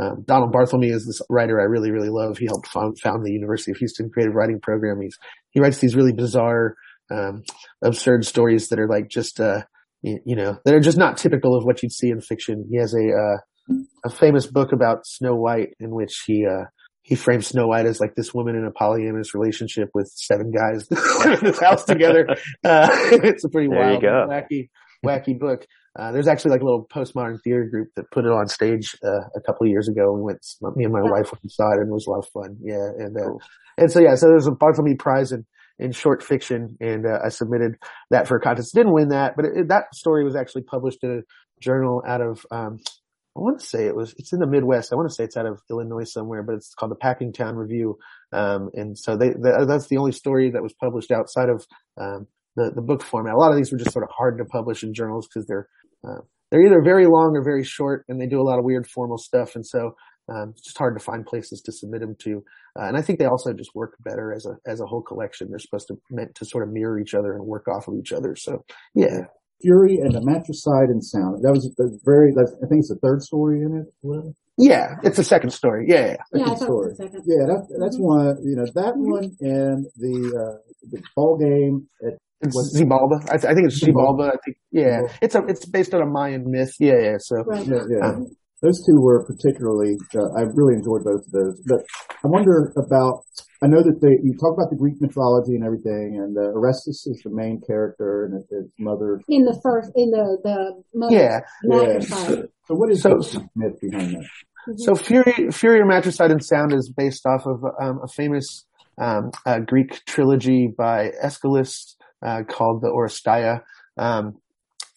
um, 0.00 0.24
Donald 0.26 0.52
Barthelme 0.52 0.90
is 0.90 1.06
this 1.06 1.20
writer 1.28 1.60
I 1.60 1.64
really 1.64 1.90
really 1.90 2.08
love. 2.08 2.38
He 2.38 2.46
helped 2.46 2.68
found, 2.68 2.98
found 2.98 3.24
the 3.24 3.32
University 3.32 3.72
of 3.72 3.76
Houston 3.78 4.10
Creative 4.10 4.34
Writing 4.34 4.60
Program. 4.60 5.00
He's 5.00 5.18
he 5.50 5.60
writes 5.60 5.78
these 5.78 5.96
really 5.96 6.12
bizarre, 6.12 6.76
um, 7.10 7.42
absurd 7.84 8.24
stories 8.24 8.68
that 8.68 8.78
are 8.78 8.88
like 8.88 9.08
just 9.08 9.40
uh, 9.40 9.62
you, 10.02 10.18
you 10.24 10.36
know 10.36 10.58
that 10.64 10.74
are 10.74 10.80
just 10.80 10.98
not 10.98 11.16
typical 11.16 11.56
of 11.56 11.64
what 11.64 11.82
you'd 11.82 11.92
see 11.92 12.08
in 12.08 12.20
fiction. 12.20 12.66
He 12.70 12.78
has 12.78 12.94
a 12.94 13.10
uh, 13.12 13.74
a 14.04 14.10
famous 14.10 14.46
book 14.46 14.72
about 14.72 15.06
Snow 15.06 15.34
White 15.34 15.74
in 15.78 15.90
which 15.90 16.22
he 16.26 16.46
uh, 16.46 16.64
he 17.02 17.14
frames 17.14 17.48
Snow 17.48 17.66
White 17.66 17.86
as 17.86 18.00
like 18.00 18.14
this 18.14 18.32
woman 18.32 18.56
in 18.56 18.64
a 18.64 18.70
polyamorous 18.70 19.34
relationship 19.34 19.90
with 19.92 20.10
seven 20.14 20.52
guys 20.52 20.86
that 20.90 21.24
live 21.24 21.40
in 21.40 21.50
this 21.50 21.60
house 21.60 21.84
together. 21.84 22.26
Uh, 22.64 22.88
it's 23.24 23.44
a 23.44 23.48
pretty 23.48 23.68
There 23.68 23.78
wild, 23.78 24.02
wacky, 24.02 24.70
wacky 25.04 25.38
book. 25.38 25.66
Uh, 25.98 26.10
there's 26.10 26.26
actually 26.26 26.50
like 26.50 26.62
a 26.62 26.64
little 26.64 26.86
postmodern 26.86 27.38
theater 27.42 27.64
group 27.70 27.88
that 27.96 28.10
put 28.10 28.24
it 28.24 28.30
on 28.30 28.46
stage, 28.46 28.96
uh, 29.04 29.20
a 29.36 29.40
couple 29.44 29.66
of 29.66 29.70
years 29.70 29.88
ago. 29.88 30.12
We 30.12 30.22
went, 30.22 30.40
me 30.74 30.84
and 30.84 30.92
my 30.92 31.02
wife 31.02 31.30
went 31.30 31.42
and 31.42 31.52
saw 31.52 31.70
it 31.72 31.80
and 31.80 31.88
it 31.88 31.92
was 31.92 32.06
a 32.06 32.10
lot 32.10 32.20
of 32.20 32.28
fun. 32.28 32.56
Yeah. 32.62 32.88
And, 32.98 33.14
uh, 33.16 33.24
Cool. 33.24 33.42
and 33.76 33.92
so 33.92 34.00
yeah, 34.00 34.14
so 34.14 34.28
there's 34.28 34.46
a 34.46 34.52
Barthelme 34.52 34.98
Prize 34.98 35.32
in, 35.32 35.44
in 35.78 35.92
short 35.92 36.22
fiction 36.22 36.78
and, 36.80 37.04
uh, 37.04 37.18
I 37.22 37.28
submitted 37.28 37.74
that 38.10 38.26
for 38.26 38.36
a 38.36 38.40
contest. 38.40 38.74
Didn't 38.74 38.94
win 38.94 39.08
that, 39.08 39.36
but 39.36 39.44
it, 39.44 39.68
that 39.68 39.94
story 39.94 40.24
was 40.24 40.34
actually 40.34 40.62
published 40.62 41.00
in 41.02 41.10
a 41.10 41.22
journal 41.60 42.02
out 42.06 42.22
of, 42.22 42.46
um, 42.50 42.78
I 43.36 43.40
want 43.40 43.60
to 43.60 43.66
say 43.66 43.84
it 43.84 43.94
was, 43.94 44.14
it's 44.16 44.32
in 44.32 44.40
the 44.40 44.46
Midwest. 44.46 44.92
I 44.92 44.96
want 44.96 45.10
to 45.10 45.14
say 45.14 45.24
it's 45.24 45.36
out 45.36 45.46
of 45.46 45.60
Illinois 45.70 46.04
somewhere, 46.04 46.42
but 46.42 46.54
it's 46.54 46.72
called 46.74 46.92
the 46.92 46.96
Packingtown 46.96 47.56
Review. 47.56 47.98
Um, 48.32 48.70
and 48.72 48.98
so 48.98 49.16
they, 49.16 49.30
the, 49.30 49.66
that's 49.68 49.88
the 49.88 49.98
only 49.98 50.12
story 50.12 50.50
that 50.52 50.62
was 50.62 50.72
published 50.72 51.10
outside 51.10 51.50
of, 51.50 51.66
um, 52.00 52.28
the, 52.56 52.70
the 52.74 52.82
book 52.82 53.02
format. 53.02 53.34
A 53.34 53.38
lot 53.38 53.50
of 53.50 53.56
these 53.58 53.72
were 53.72 53.78
just 53.78 53.92
sort 53.92 54.04
of 54.04 54.10
hard 54.10 54.38
to 54.38 54.44
publish 54.44 54.82
in 54.82 54.94
journals 54.94 55.26
because 55.26 55.46
they're, 55.46 55.68
uh, 56.06 56.20
they're 56.50 56.64
either 56.64 56.82
very 56.82 57.06
long 57.06 57.36
or 57.36 57.42
very 57.42 57.64
short 57.64 58.04
and 58.08 58.20
they 58.20 58.26
do 58.26 58.40
a 58.40 58.44
lot 58.44 58.58
of 58.58 58.64
weird 58.64 58.86
formal 58.86 59.18
stuff. 59.18 59.54
And 59.54 59.66
so, 59.66 59.94
um, 60.28 60.50
it's 60.50 60.62
just 60.62 60.78
hard 60.78 60.96
to 60.96 61.04
find 61.04 61.26
places 61.26 61.60
to 61.62 61.72
submit 61.72 62.00
them 62.00 62.14
to. 62.20 62.44
Uh, 62.78 62.84
and 62.84 62.96
I 62.96 63.02
think 63.02 63.18
they 63.18 63.24
also 63.26 63.52
just 63.52 63.74
work 63.74 63.96
better 64.04 64.32
as 64.32 64.46
a, 64.46 64.56
as 64.66 64.80
a 64.80 64.86
whole 64.86 65.02
collection. 65.02 65.48
They're 65.50 65.58
supposed 65.58 65.88
to 65.88 66.00
meant 66.10 66.34
to 66.36 66.44
sort 66.44 66.66
of 66.66 66.72
mirror 66.72 67.00
each 67.00 67.14
other 67.14 67.34
and 67.34 67.44
work 67.44 67.66
off 67.68 67.88
of 67.88 67.94
each 67.98 68.12
other. 68.12 68.36
So 68.36 68.64
yeah. 68.94 69.22
Fury 69.62 69.96
and 69.98 70.12
the 70.12 70.20
Matricide 70.20 70.88
and 70.90 71.02
Sound. 71.04 71.42
That 71.44 71.52
was 71.52 71.72
the 71.76 71.98
very, 72.04 72.32
that's, 72.36 72.52
I 72.62 72.66
think 72.68 72.80
it's 72.80 72.88
the 72.90 72.98
third 73.02 73.22
story 73.22 73.60
in 73.62 73.78
it. 73.80 73.86
whatever. 74.00 74.32
Yeah. 74.58 74.96
It's 75.02 75.16
the 75.16 75.24
second 75.24 75.50
story. 75.50 75.86
Yeah. 75.88 75.96
yeah. 75.96 76.16
Yeah, 76.34 76.42
I 76.42 76.46
Second 76.48 76.52
it 76.52 76.58
story. 76.64 76.88
was 76.88 76.96
second. 76.98 77.22
Yeah, 77.26 77.46
that, 77.46 77.76
that's 77.80 77.96
one, 77.98 78.36
you 78.44 78.56
know, 78.56 78.66
that 78.74 78.92
one 78.96 79.24
and 79.40 79.86
the, 79.96 80.14
uh, 80.36 80.58
the 80.90 81.02
ball 81.16 81.38
game 81.38 81.88
at, 82.06 82.18
It's 82.42 82.76
Xibalba. 82.76 83.22
I, 83.30 83.36
th- 83.38 83.50
I 83.50 83.54
think 83.54 83.68
it's 83.68 83.82
Xibalba. 83.82 84.28
Xibalba. 84.28 84.28
I 84.28 84.36
think, 84.44 84.56
yeah. 84.72 85.00
Xibalba. 85.02 85.10
It's 85.22 85.34
a, 85.34 85.44
it's 85.46 85.64
based 85.66 85.94
on 85.94 86.02
a 86.02 86.06
Mayan 86.06 86.50
myth. 86.50 86.74
Yeah. 86.78 86.98
Yeah. 87.00 87.16
So 87.18 87.36
Right. 87.44 87.66
yeah, 87.66 87.82
yeah. 87.88 88.06
Um, 88.06 88.26
those 88.62 88.84
two 88.86 89.00
were 89.00 89.24
particularly, 89.26 89.96
uh, 90.14 90.38
I 90.38 90.42
really 90.54 90.74
enjoyed 90.74 91.04
both 91.04 91.26
of 91.26 91.32
those. 91.32 91.60
But 91.66 91.80
I 92.24 92.28
wonder 92.28 92.72
about, 92.76 93.24
I 93.62 93.66
know 93.66 93.82
that 93.82 93.98
they, 94.00 94.14
you 94.22 94.34
talk 94.38 94.54
about 94.56 94.70
the 94.70 94.76
Greek 94.76 95.00
mythology 95.00 95.54
and 95.54 95.64
everything, 95.64 96.20
and 96.22 96.36
uh, 96.38 96.56
Orestes 96.56 97.06
is 97.06 97.20
the 97.24 97.30
main 97.30 97.60
character 97.66 98.24
and 98.26 98.34
his 98.50 98.70
mother. 98.78 99.20
In 99.28 99.44
the 99.44 99.58
first, 99.62 99.90
in 99.96 100.10
the, 100.10 100.38
the 100.42 100.82
mother 100.94 101.14
Yeah. 101.14 101.40
matricide. 101.64 102.48
So 102.66 102.74
what 102.74 102.90
is 102.90 103.02
So- 103.02 103.18
the 103.18 103.48
myth 103.56 103.80
behind 103.80 104.14
that? 104.14 104.24
So 104.76 104.94
Fury, 104.94 105.50
Fury 105.50 105.80
or 105.80 105.86
Matricide 105.86 106.30
and 106.30 106.42
Sound 106.44 106.72
is 106.72 106.92
based 106.96 107.26
off 107.26 107.46
of 107.46 107.64
um, 107.82 107.98
a 108.04 108.06
famous 108.06 108.64
um, 108.96 109.32
uh, 109.44 109.58
Greek 109.58 110.04
trilogy 110.06 110.68
by 110.68 111.10
Aeschylus 111.20 111.96
uh, 112.24 112.44
called 112.48 112.80
the 112.80 112.88
Oresteia. 112.88 113.62
Um, 113.98 114.36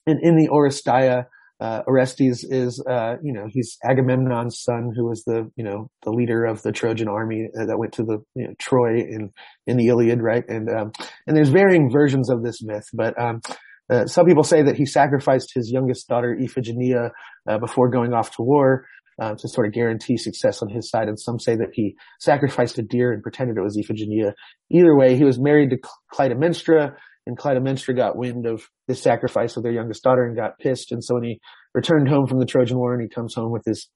and 0.06 0.20
in 0.22 0.36
the 0.36 0.50
Oresteia, 0.50 1.26
uh, 1.60 1.82
Orestes 1.88 2.44
is, 2.44 2.84
uh, 2.90 3.16
you 3.24 3.34
know, 3.34 3.46
he's 3.50 3.78
Agamemnon's 3.84 4.62
son, 4.62 4.92
who 4.96 5.06
was 5.08 5.24
the, 5.24 5.50
you 5.56 5.64
know, 5.64 5.90
the 6.04 6.12
leader 6.12 6.46
of 6.46 6.62
the 6.62 6.72
Trojan 6.72 7.08
army 7.08 7.48
uh, 7.58 7.66
that 7.66 7.78
went 7.78 7.94
to 7.94 8.04
the, 8.04 8.20
you 8.36 8.48
know, 8.48 8.54
Troy 8.60 8.98
in, 8.98 9.32
in 9.66 9.78
the 9.78 9.88
Iliad, 9.88 10.22
right? 10.22 10.44
And, 10.48 10.70
um, 10.70 10.92
and 11.26 11.36
there's 11.36 11.50
varying 11.50 11.90
versions 11.92 12.30
of 12.30 12.44
this 12.44 12.62
myth, 12.62 12.88
but, 12.94 13.20
um, 13.20 13.42
uh, 13.88 14.08
some 14.08 14.26
people 14.26 14.44
say 14.44 14.64
that 14.64 14.76
he 14.76 14.86
sacrificed 14.86 15.52
his 15.54 15.72
youngest 15.72 16.08
daughter, 16.08 16.36
Iphigenia, 16.36 17.12
uh, 17.48 17.60
before 17.60 17.90
going 17.90 18.14
off 18.14 18.32
to 18.32 18.42
war 18.42 18.88
uh, 19.22 19.36
to 19.36 19.48
sort 19.48 19.68
of 19.68 19.74
guarantee 19.74 20.18
success 20.18 20.62
on 20.62 20.70
his 20.70 20.90
side. 20.90 21.08
And 21.08 21.20
some 21.20 21.40
say 21.40 21.56
that 21.56 21.70
he 21.74 21.96
sacrificed 22.20 22.80
a 22.80 22.82
deer 22.82 23.12
and 23.14 23.22
pretended 23.22 23.58
it 23.58 23.62
was 23.62 23.78
Iphigenia. 23.78 24.34
Either 24.72 24.96
way, 24.96 25.16
he 25.16 25.24
was 25.24 25.40
married 25.40 25.70
to 25.70 25.78
Clytemnestra 26.14 26.96
and 27.26 27.38
Clytemnestra 27.38 27.96
got 27.96 28.18
wind 28.18 28.46
of 28.46 28.68
this 28.88 29.02
sacrifice 29.02 29.58
of 29.58 29.64
their 29.64 29.72
youngest 29.72 30.04
daughter 30.04 30.26
and 30.26 30.36
got 30.36 30.60
pissed. 30.60 30.92
And 30.92 31.04
so 31.04 31.16
when 31.16 31.24
he 31.24 31.40
returned 31.74 32.08
home 32.08 32.28
from 32.28 32.40
the 32.40 32.46
Trojan 32.46 32.78
War 32.78 32.94
and 32.94 33.02
he 33.02 33.10
comes 33.10 33.34
home 33.34 33.52
with 33.52 33.64
his, 33.66 33.90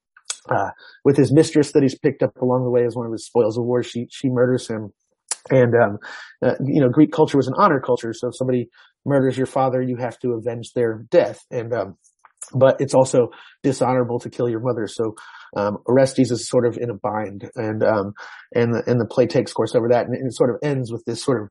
uh, 0.49 0.69
with 1.05 1.15
his 1.15 1.31
mistress 1.31 1.71
that 1.73 1.83
he's 1.83 1.97
picked 1.97 2.23
up 2.23 2.35
along 2.41 2.63
the 2.63 2.71
way 2.71 2.85
as 2.85 2.95
one 2.95 3.05
of 3.05 3.11
his 3.11 3.25
spoils 3.25 3.57
of 3.57 3.65
war, 3.65 3.83
she, 3.83 4.07
she 4.09 4.29
murders 4.29 4.67
him. 4.67 4.91
And, 5.51 5.73
um, 5.75 5.97
uh, 6.43 6.55
you 6.65 6.81
know, 6.81 6.89
Greek 6.89 7.11
culture 7.11 7.37
was 7.37 7.47
an 7.47 7.53
honor 7.57 7.79
culture. 7.79 8.13
So 8.13 8.29
if 8.29 8.35
somebody 8.35 8.69
murders 9.05 9.37
your 9.37 9.47
father, 9.47 9.81
you 9.81 9.97
have 9.97 10.17
to 10.19 10.31
avenge 10.33 10.73
their 10.73 11.05
death. 11.11 11.39
And, 11.51 11.73
um, 11.73 11.97
but 12.53 12.77
it's 12.79 12.93
also 12.93 13.29
dishonorable 13.63 14.19
to 14.19 14.29
kill 14.29 14.49
your 14.49 14.61
mother. 14.61 14.87
So, 14.87 15.15
um, 15.55 15.77
Orestes 15.85 16.31
is 16.31 16.47
sort 16.47 16.65
of 16.65 16.77
in 16.77 16.89
a 16.89 16.93
bind 16.93 17.49
and, 17.55 17.83
um, 17.83 18.13
and 18.53 18.73
the, 18.73 18.83
and 18.85 18.99
the 18.99 19.07
play 19.07 19.27
takes 19.27 19.53
course 19.53 19.75
over 19.75 19.89
that. 19.89 20.05
And 20.05 20.15
it 20.15 20.33
sort 20.33 20.49
of 20.51 20.57
ends 20.63 20.91
with 20.91 21.03
this 21.05 21.23
sort 21.23 21.43
of 21.43 21.49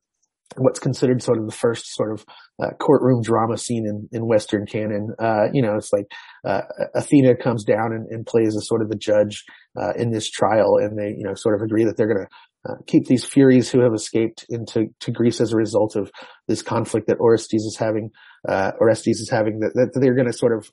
what's 0.57 0.79
considered 0.79 1.21
sort 1.21 1.37
of 1.37 1.45
the 1.45 1.55
first 1.55 1.93
sort 1.93 2.11
of 2.11 2.25
uh, 2.61 2.71
courtroom 2.79 3.21
drama 3.21 3.57
scene 3.57 3.85
in, 3.85 4.09
in 4.11 4.27
Western 4.27 4.65
canon. 4.65 5.13
Uh, 5.19 5.45
you 5.53 5.61
know, 5.61 5.75
it's 5.75 5.93
like, 5.93 6.05
uh, 6.45 6.61
Athena 6.95 7.35
comes 7.35 7.63
down 7.63 7.93
and, 7.93 8.07
and 8.09 8.25
plays 8.25 8.55
as 8.55 8.67
sort 8.67 8.81
of 8.81 8.89
the 8.89 8.97
judge, 8.97 9.43
uh, 9.79 9.93
in 9.95 10.11
this 10.11 10.29
trial 10.29 10.77
and 10.77 10.97
they, 10.97 11.09
you 11.09 11.23
know, 11.23 11.33
sort 11.35 11.55
of 11.55 11.61
agree 11.61 11.83
that 11.83 11.97
they're 11.97 12.13
going 12.13 12.25
to, 12.25 12.71
uh, 12.71 12.75
keep 12.87 13.05
these 13.05 13.23
Furies 13.23 13.69
who 13.69 13.79
have 13.81 13.93
escaped 13.93 14.45
into 14.49 14.87
to 14.99 15.11
Greece 15.11 15.39
as 15.39 15.53
a 15.53 15.57
result 15.57 15.95
of 15.95 16.11
this 16.47 16.61
conflict 16.61 17.07
that 17.07 17.19
Orestes 17.19 17.63
is 17.63 17.77
having, 17.77 18.09
uh, 18.47 18.71
Orestes 18.81 19.19
is 19.19 19.29
having 19.29 19.59
that, 19.59 19.73
that 19.75 19.99
they're 19.99 20.15
going 20.15 20.27
to 20.27 20.33
sort 20.33 20.57
of, 20.57 20.69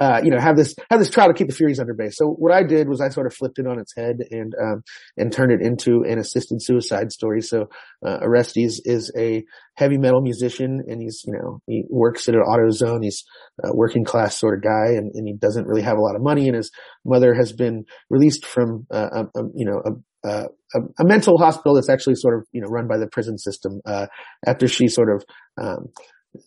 uh, 0.00 0.16
uh, 0.16 0.20
you 0.22 0.30
know, 0.30 0.40
have 0.40 0.56
this, 0.56 0.74
have 0.90 0.98
this 0.98 1.10
trial 1.10 1.28
to 1.28 1.34
keep 1.34 1.48
the 1.48 1.54
Furies 1.54 1.78
under 1.78 1.94
base. 1.94 2.16
So 2.16 2.26
what 2.26 2.52
I 2.52 2.62
did 2.62 2.88
was 2.88 3.00
I 3.00 3.08
sort 3.08 3.26
of 3.26 3.34
flipped 3.34 3.58
it 3.58 3.66
on 3.66 3.78
its 3.78 3.94
head 3.96 4.16
and, 4.30 4.54
um, 4.62 4.82
and 5.16 5.32
turned 5.32 5.52
it 5.52 5.60
into 5.60 6.04
an 6.08 6.18
assisted 6.18 6.62
suicide 6.62 7.12
story. 7.12 7.40
So, 7.42 7.68
uh, 8.04 8.18
Orestes 8.22 8.80
is 8.84 9.12
a 9.16 9.44
heavy 9.74 9.98
metal 9.98 10.20
musician 10.20 10.82
and 10.86 11.02
he's, 11.02 11.22
you 11.26 11.34
know, 11.34 11.60
he 11.66 11.84
works 11.90 12.28
at 12.28 12.34
an 12.34 12.42
AutoZone. 12.46 13.02
He's 13.02 13.24
a 13.62 13.74
working 13.74 14.04
class 14.04 14.38
sort 14.38 14.58
of 14.58 14.62
guy 14.62 14.96
and, 14.96 15.10
and 15.14 15.26
he 15.26 15.34
doesn't 15.34 15.66
really 15.66 15.82
have 15.82 15.98
a 15.98 16.02
lot 16.02 16.16
of 16.16 16.22
money 16.22 16.46
and 16.46 16.56
his 16.56 16.70
mother 17.04 17.34
has 17.34 17.52
been 17.52 17.84
released 18.10 18.46
from, 18.46 18.86
uh, 18.90 19.08
a, 19.12 19.20
a, 19.38 19.42
you 19.54 19.66
know, 19.66 19.82
a, 20.24 20.28
a, 20.28 20.80
a, 21.00 21.04
mental 21.04 21.38
hospital 21.38 21.74
that's 21.74 21.90
actually 21.90 22.16
sort 22.16 22.38
of, 22.38 22.46
you 22.52 22.60
know, 22.60 22.68
run 22.68 22.88
by 22.88 22.98
the 22.98 23.06
prison 23.06 23.38
system, 23.38 23.80
uh, 23.86 24.06
after 24.46 24.66
she 24.66 24.88
sort 24.88 25.08
of, 25.14 25.24
um, 25.60 25.86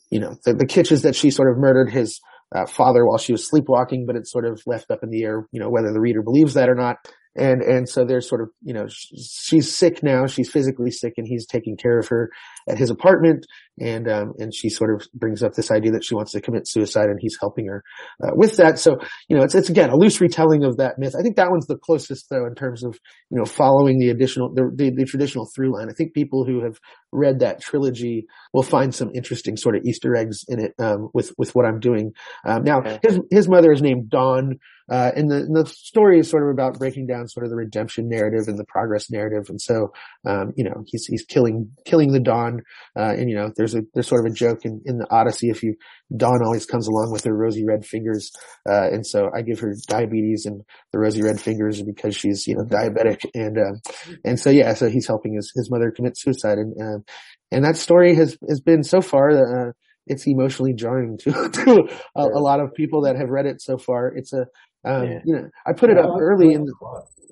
you 0.09 0.19
know, 0.19 0.35
the, 0.45 0.53
the 0.53 0.65
kitchens 0.65 1.03
that 1.03 1.15
she 1.15 1.31
sort 1.31 1.49
of 1.51 1.57
murdered 1.57 1.89
his, 1.91 2.19
uh, 2.55 2.65
father 2.65 3.05
while 3.05 3.17
she 3.17 3.31
was 3.31 3.47
sleepwalking, 3.47 4.05
but 4.05 4.15
it's 4.15 4.31
sort 4.31 4.45
of 4.45 4.61
left 4.65 4.91
up 4.91 5.03
in 5.03 5.09
the 5.09 5.23
air, 5.23 5.47
you 5.51 5.59
know, 5.59 5.69
whether 5.69 5.91
the 5.91 5.99
reader 5.99 6.21
believes 6.21 6.55
that 6.55 6.69
or 6.69 6.75
not. 6.75 6.97
And, 7.35 7.61
and 7.61 7.87
so 7.87 8.05
there's 8.05 8.27
sort 8.27 8.41
of, 8.41 8.49
you 8.63 8.73
know, 8.73 8.87
she's 8.89 9.73
sick 9.73 10.01
now. 10.01 10.25
She's 10.25 10.49
physically 10.49 10.91
sick 10.91 11.13
and 11.15 11.27
he's 11.27 11.45
taking 11.45 11.77
care 11.77 11.99
of 11.99 12.07
her 12.09 12.31
at 12.67 12.77
his 12.77 12.89
apartment. 12.89 13.45
And, 13.79 14.09
um, 14.09 14.33
and 14.39 14.53
she 14.53 14.67
sort 14.67 14.93
of 14.93 15.07
brings 15.13 15.41
up 15.41 15.53
this 15.53 15.71
idea 15.71 15.91
that 15.91 16.03
she 16.03 16.15
wants 16.15 16.31
to 16.33 16.41
commit 16.41 16.67
suicide 16.67 17.05
and 17.05 17.19
he's 17.21 17.37
helping 17.39 17.67
her, 17.67 17.83
uh, 18.21 18.31
with 18.33 18.57
that. 18.57 18.79
So, 18.79 18.97
you 19.29 19.37
know, 19.37 19.43
it's, 19.43 19.55
it's 19.55 19.69
again, 19.69 19.89
a 19.89 19.95
loose 19.95 20.19
retelling 20.19 20.63
of 20.65 20.77
that 20.77 20.95
myth. 20.97 21.15
I 21.17 21.21
think 21.21 21.37
that 21.37 21.51
one's 21.51 21.67
the 21.67 21.77
closest 21.77 22.29
though 22.29 22.45
in 22.45 22.55
terms 22.55 22.83
of, 22.83 22.97
you 23.29 23.37
know, 23.37 23.45
following 23.45 23.99
the 23.99 24.09
additional, 24.09 24.53
the, 24.53 24.69
the, 24.75 24.89
the 24.89 25.05
traditional 25.05 25.47
through 25.55 25.73
line. 25.73 25.87
I 25.87 25.93
think 25.93 26.13
people 26.13 26.45
who 26.45 26.63
have 26.63 26.79
read 27.13 27.39
that 27.39 27.61
trilogy 27.61 28.25
will 28.53 28.63
find 28.63 28.93
some 28.93 29.11
interesting 29.13 29.55
sort 29.55 29.75
of 29.75 29.83
Easter 29.85 30.15
eggs 30.15 30.43
in 30.47 30.59
it, 30.59 30.73
um, 30.79 31.09
with, 31.13 31.31
with 31.37 31.55
what 31.55 31.65
I'm 31.65 31.79
doing. 31.79 32.11
Um, 32.45 32.63
now 32.63 32.81
his, 33.03 33.19
his 33.31 33.47
mother 33.47 33.71
is 33.71 33.83
named 33.83 34.09
Dawn. 34.09 34.59
Uh, 34.89 35.11
and 35.15 35.29
the, 35.29 35.47
the 35.51 35.65
story 35.69 36.19
is 36.19 36.29
sort 36.29 36.43
of 36.43 36.49
about 36.49 36.79
breaking 36.79 37.07
down 37.07 37.27
sort 37.27 37.45
of 37.45 37.49
the 37.49 37.55
redemption 37.55 38.09
narrative 38.09 38.47
and 38.47 38.57
the 38.57 38.65
progress 38.65 39.11
narrative. 39.11 39.49
And 39.49 39.61
so, 39.61 39.91
um, 40.25 40.53
you 40.55 40.63
know, 40.63 40.83
he's, 40.87 41.05
he's 41.05 41.23
killing, 41.23 41.71
killing 41.85 42.11
the 42.11 42.19
Dawn. 42.19 42.61
Uh, 42.97 43.13
and 43.17 43.29
you 43.29 43.35
know, 43.35 43.51
there's 43.55 43.75
a, 43.75 43.81
there's 43.93 44.07
sort 44.07 44.25
of 44.25 44.31
a 44.31 44.35
joke 44.35 44.65
in, 44.65 44.81
in 44.85 44.97
the 44.97 45.07
Odyssey. 45.11 45.49
If 45.49 45.63
you, 45.63 45.75
Dawn 46.15 46.43
always 46.43 46.65
comes 46.65 46.87
along 46.87 47.11
with 47.11 47.23
her 47.25 47.35
rosy 47.35 47.65
red 47.65 47.85
fingers. 47.85 48.31
Uh, 48.67 48.89
and 48.91 49.05
so 49.05 49.29
I 49.35 49.41
give 49.41 49.59
her 49.59 49.75
diabetes 49.87 50.45
and 50.45 50.61
the 50.91 50.99
rosy 50.99 51.21
red 51.21 51.39
fingers 51.39 51.81
because 51.81 52.15
she's, 52.15 52.47
you 52.47 52.55
know, 52.55 52.63
diabetic. 52.63 53.25
And, 53.33 53.57
um, 53.57 53.81
and 54.25 54.39
so, 54.39 54.49
yeah, 54.49 54.73
so 54.73 54.89
he's 54.89 55.07
helping 55.07 55.35
his, 55.35 55.51
his 55.55 55.69
mother 55.69 55.91
commit 55.91 56.17
suicide. 56.17 56.57
And, 56.57 56.73
um, 56.81 57.03
and 57.51 57.65
that 57.65 57.77
story 57.77 58.15
has, 58.15 58.37
has 58.47 58.59
been 58.59 58.83
so 58.83 59.01
far, 59.01 59.29
uh, 59.31 59.71
it's 60.09 60.27
emotionally 60.27 60.73
jarring 60.73 61.17
to, 61.19 61.31
to 61.53 61.87
a, 62.15 62.21
a, 62.21 62.41
lot 62.41 62.59
of 62.59 62.73
people 62.73 63.03
that 63.03 63.15
have 63.15 63.29
read 63.29 63.45
it 63.45 63.61
so 63.61 63.77
far. 63.77 64.07
It's 64.07 64.33
a, 64.33 64.47
um, 64.85 65.03
yeah. 65.03 65.19
you 65.25 65.33
know, 65.35 65.49
I 65.67 65.73
put 65.73 65.89
it 65.89 65.97
Yeah, 65.97 66.05
up 66.07 66.15
I- 66.15 66.19
early 66.19 66.53
in 66.53 66.63
the, 66.63 66.73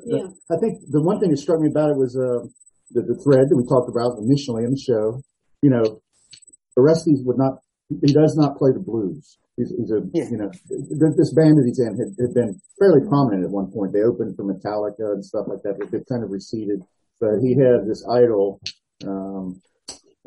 Yeah. 0.06 0.28
I 0.52 0.58
think 0.60 0.80
the 0.92 1.02
one 1.04 1.20
thing 1.20 1.32
that 1.32 1.38
struck 1.38 1.60
me 1.60 1.70
about 1.70 1.90
it 1.92 1.98
was 1.98 2.16
uh, 2.16 2.44
the, 2.92 3.02
the 3.04 3.18
thread 3.24 3.48
that 3.50 3.58
we 3.58 3.64
talked 3.68 3.90
about 3.92 4.20
initially 4.20 4.64
in 4.64 4.72
the 4.72 4.80
show. 4.80 5.22
You 5.62 5.72
know, 5.72 6.02
Orestes 6.78 7.24
would 7.26 7.38
not, 7.38 7.60
he 7.90 8.14
does 8.14 8.36
not 8.38 8.58
play 8.58 8.72
the 8.74 8.84
blues. 8.84 9.38
He's, 9.58 9.74
he's 9.76 9.92
a, 9.92 10.06
Yeah. 10.14 10.30
you 10.30 10.38
know, 10.38 10.50
this 11.18 11.34
band 11.34 11.58
that 11.58 11.66
he's 11.66 11.80
in 11.82 11.98
had, 11.98 12.14
had 12.20 12.34
been 12.36 12.54
fairly 12.78 13.02
prominent 13.10 13.44
at 13.44 13.50
one 13.52 13.72
point. 13.72 13.92
They 13.92 14.04
opened 14.06 14.36
for 14.38 14.46
Metallica 14.46 15.18
and 15.18 15.26
stuff 15.26 15.48
like 15.48 15.64
that, 15.64 15.80
but 15.80 15.90
they've 15.92 16.06
kind 16.12 16.24
of 16.24 16.30
receded. 16.30 16.84
But 17.20 17.42
he 17.42 17.58
had 17.58 17.90
this 17.90 18.06
idol, 18.06 18.62
um, 19.08 19.60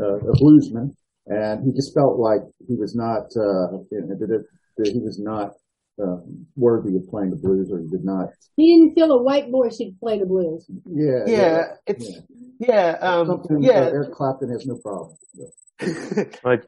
uh, 0.02 0.18
a 0.18 0.34
bluesman, 0.42 0.90
and 1.26 1.62
he 1.64 1.70
just 1.70 1.94
felt 1.94 2.18
like 2.18 2.40
he 2.66 2.74
was 2.74 2.96
not, 2.96 3.30
uh, 3.38 3.78
you 3.92 4.02
know, 4.02 4.18
that, 4.18 4.44
that 4.78 4.88
he 4.90 4.98
was 4.98 5.20
not, 5.22 5.52
um, 6.02 6.46
worthy 6.56 6.96
of 6.96 7.08
playing 7.08 7.30
the 7.30 7.36
blues 7.36 7.70
or 7.70 7.80
he 7.80 7.88
did 7.88 8.04
not, 8.04 8.28
He 8.56 8.76
didn't 8.76 8.94
feel 8.94 9.10
a 9.12 9.22
white 9.22 9.50
boy 9.50 9.70
should 9.70 9.98
play 10.00 10.18
the 10.18 10.26
blues. 10.26 10.66
yeah, 10.86 11.24
yeah, 11.26 11.64
it's, 11.86 12.08
yeah. 12.08 12.20
yeah, 12.58 12.96
um, 13.00 13.26
Something 13.26 13.62
yeah, 13.62 13.80
that 13.80 13.92
Eric 13.92 14.12
Clapton 14.12 14.50
has 14.50 14.66
no 14.66 14.76
problem. 14.76 15.16
with. 15.34 15.52
Like, 16.44 16.64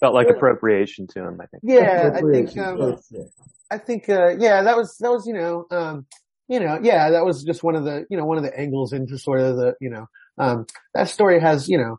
felt 0.00 0.14
like 0.14 0.28
appropriation 0.28 1.06
to 1.08 1.20
him, 1.26 1.38
I 1.40 1.46
think. 1.46 1.62
yeah, 1.64 2.10
I 2.14 2.20
think, 2.20 2.56
um, 2.56 2.98
Yeah. 3.10 3.24
I 3.70 3.76
think, 3.78 4.08
uh, 4.08 4.30
yeah, 4.38 4.62
that 4.62 4.76
was, 4.76 4.96
that 5.00 5.10
was, 5.10 5.26
you 5.26 5.34
know, 5.34 5.66
um, 5.70 6.06
you 6.48 6.58
know, 6.60 6.78
yeah, 6.82 7.10
that 7.10 7.26
was 7.26 7.44
just 7.44 7.62
one 7.62 7.76
of 7.76 7.84
the, 7.84 8.06
you 8.08 8.16
know, 8.16 8.24
one 8.24 8.38
of 8.38 8.44
the 8.44 8.58
angles 8.58 8.94
into 8.94 9.18
sort 9.18 9.40
of 9.40 9.56
the, 9.56 9.74
you 9.82 9.90
know, 9.90 10.06
um, 10.38 10.64
that 10.94 11.10
story 11.10 11.38
has, 11.40 11.68
you 11.68 11.76
know, 11.76 11.98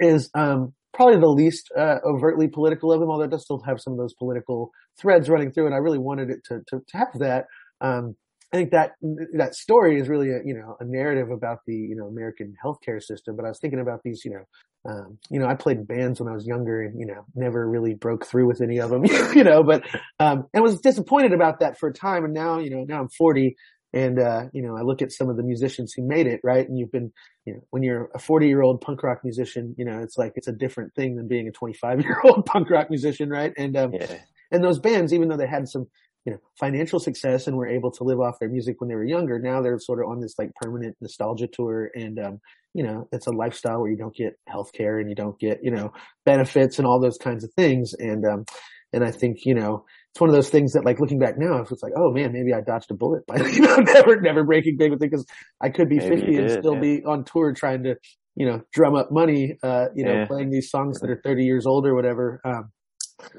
is, 0.00 0.28
um, 0.34 0.74
probably 0.92 1.18
the 1.18 1.26
least, 1.28 1.70
uh, 1.76 1.96
overtly 2.04 2.48
political 2.48 2.92
of 2.92 3.00
them, 3.00 3.08
although 3.08 3.24
it 3.24 3.30
does 3.30 3.44
still 3.44 3.62
have 3.62 3.80
some 3.80 3.94
of 3.94 3.98
those 3.98 4.12
political 4.14 4.70
threads 5.00 5.28
running 5.28 5.52
through. 5.52 5.66
And 5.66 5.74
I 5.74 5.78
really 5.78 5.98
wanted 5.98 6.30
it 6.30 6.44
to, 6.46 6.60
to, 6.68 6.80
to 6.86 6.96
have 6.96 7.18
that. 7.18 7.46
Um, 7.80 8.16
I 8.52 8.56
think 8.56 8.70
that, 8.70 8.92
that 9.34 9.54
story 9.54 10.00
is 10.00 10.08
really 10.08 10.30
a, 10.30 10.40
you 10.44 10.54
know, 10.54 10.76
a 10.80 10.84
narrative 10.84 11.30
about 11.30 11.58
the, 11.66 11.74
you 11.74 11.94
know, 11.94 12.06
American 12.06 12.54
healthcare 12.64 13.02
system. 13.02 13.36
But 13.36 13.44
I 13.44 13.48
was 13.48 13.58
thinking 13.58 13.80
about 13.80 14.00
these, 14.02 14.24
you 14.24 14.30
know, 14.30 14.44
um, 14.90 15.18
you 15.28 15.38
know, 15.38 15.46
I 15.46 15.54
played 15.54 15.76
in 15.76 15.84
bands 15.84 16.18
when 16.20 16.28
I 16.30 16.34
was 16.34 16.46
younger 16.46 16.80
and, 16.82 16.98
you 16.98 17.04
know, 17.06 17.26
never 17.34 17.68
really 17.68 17.94
broke 17.94 18.24
through 18.24 18.46
with 18.46 18.62
any 18.62 18.78
of 18.78 18.88
them, 18.90 19.04
you 19.34 19.44
know, 19.44 19.62
but, 19.62 19.82
um, 20.18 20.46
and 20.54 20.62
was 20.62 20.80
disappointed 20.80 21.32
about 21.32 21.60
that 21.60 21.78
for 21.78 21.88
a 21.90 21.92
time. 21.92 22.24
And 22.24 22.32
now, 22.32 22.58
you 22.58 22.70
know, 22.70 22.84
now 22.88 23.00
I'm 23.00 23.08
40 23.08 23.54
and, 23.92 24.18
uh, 24.18 24.44
you 24.52 24.62
know, 24.62 24.76
I 24.76 24.82
look 24.82 25.02
at 25.02 25.12
some 25.12 25.28
of 25.28 25.36
the 25.36 25.42
musicians 25.42 25.92
who 25.94 26.06
made 26.06 26.26
it, 26.26 26.40
right? 26.44 26.66
And 26.66 26.78
you've 26.78 26.92
been, 26.92 27.12
you 27.44 27.54
know, 27.54 27.60
when 27.70 27.82
you're 27.82 28.08
a 28.14 28.18
40 28.18 28.46
year 28.46 28.62
old 28.62 28.80
punk 28.80 29.02
rock 29.02 29.18
musician, 29.24 29.74
you 29.78 29.84
know, 29.84 29.98
it's 30.00 30.16
like, 30.16 30.32
it's 30.36 30.48
a 30.48 30.52
different 30.52 30.94
thing 30.94 31.16
than 31.16 31.26
being 31.28 31.48
a 31.48 31.52
25 31.52 32.00
year 32.02 32.20
old 32.24 32.46
punk 32.46 32.70
rock 32.70 32.88
musician, 32.88 33.28
right? 33.30 33.52
And, 33.58 33.76
um, 33.76 33.92
Yeah. 33.92 34.18
And 34.50 34.62
those 34.62 34.78
bands, 34.78 35.12
even 35.12 35.28
though 35.28 35.36
they 35.36 35.46
had 35.46 35.68
some, 35.68 35.86
you 36.24 36.32
know, 36.32 36.38
financial 36.58 36.98
success 37.00 37.46
and 37.46 37.56
were 37.56 37.68
able 37.68 37.90
to 37.92 38.04
live 38.04 38.20
off 38.20 38.38
their 38.38 38.48
music 38.48 38.80
when 38.80 38.88
they 38.88 38.94
were 38.94 39.04
younger, 39.04 39.38
now 39.38 39.62
they're 39.62 39.78
sort 39.78 40.00
of 40.02 40.10
on 40.10 40.20
this 40.20 40.34
like 40.38 40.50
permanent 40.60 40.96
nostalgia 41.00 41.46
tour. 41.46 41.90
And, 41.94 42.18
um, 42.18 42.40
you 42.74 42.82
know, 42.84 43.08
it's 43.12 43.26
a 43.26 43.32
lifestyle 43.32 43.80
where 43.80 43.90
you 43.90 43.96
don't 43.96 44.14
get 44.14 44.34
health 44.46 44.72
care 44.72 44.98
and 44.98 45.08
you 45.08 45.14
don't 45.14 45.38
get, 45.38 45.60
you 45.62 45.70
know, 45.70 45.92
benefits 46.26 46.78
and 46.78 46.86
all 46.86 47.00
those 47.00 47.18
kinds 47.18 47.44
of 47.44 47.52
things. 47.54 47.94
And, 47.98 48.24
um, 48.26 48.44
and 48.92 49.04
I 49.04 49.10
think, 49.10 49.44
you 49.44 49.54
know, 49.54 49.84
it's 50.10 50.20
one 50.20 50.30
of 50.30 50.34
those 50.34 50.48
things 50.48 50.72
that 50.72 50.84
like 50.84 50.98
looking 51.00 51.18
back 51.18 51.38
now, 51.38 51.58
it's 51.58 51.82
like, 51.82 51.92
oh 51.96 52.10
man, 52.10 52.32
maybe 52.32 52.52
I 52.54 52.60
dodged 52.60 52.90
a 52.90 52.94
bullet 52.94 53.26
by, 53.26 53.36
you 53.52 53.60
know, 53.60 53.76
never, 53.76 54.20
never 54.20 54.44
breaking 54.44 54.76
big 54.78 54.90
with 54.90 55.02
it 55.02 55.10
because 55.10 55.26
I 55.62 55.68
could 55.68 55.88
be 55.88 55.98
Maybe 55.98 56.16
50 56.16 56.32
you 56.32 56.38
and 56.38 56.50
still 56.50 56.74
yeah. 56.74 56.80
be 56.80 57.04
on 57.04 57.24
tour 57.24 57.52
trying 57.52 57.84
to, 57.84 57.96
you 58.34 58.46
know, 58.46 58.62
drum 58.72 58.94
up 58.94 59.10
money, 59.10 59.58
uh, 59.62 59.86
you 59.94 60.04
know, 60.04 60.20
Yeah. 60.20 60.26
playing 60.26 60.50
these 60.50 60.70
songs 60.70 61.00
that 61.00 61.10
are 61.10 61.20
30 61.24 61.44
years 61.44 61.66
old 61.66 61.86
or 61.86 61.94
whatever. 61.94 62.40
Um, 62.44 62.70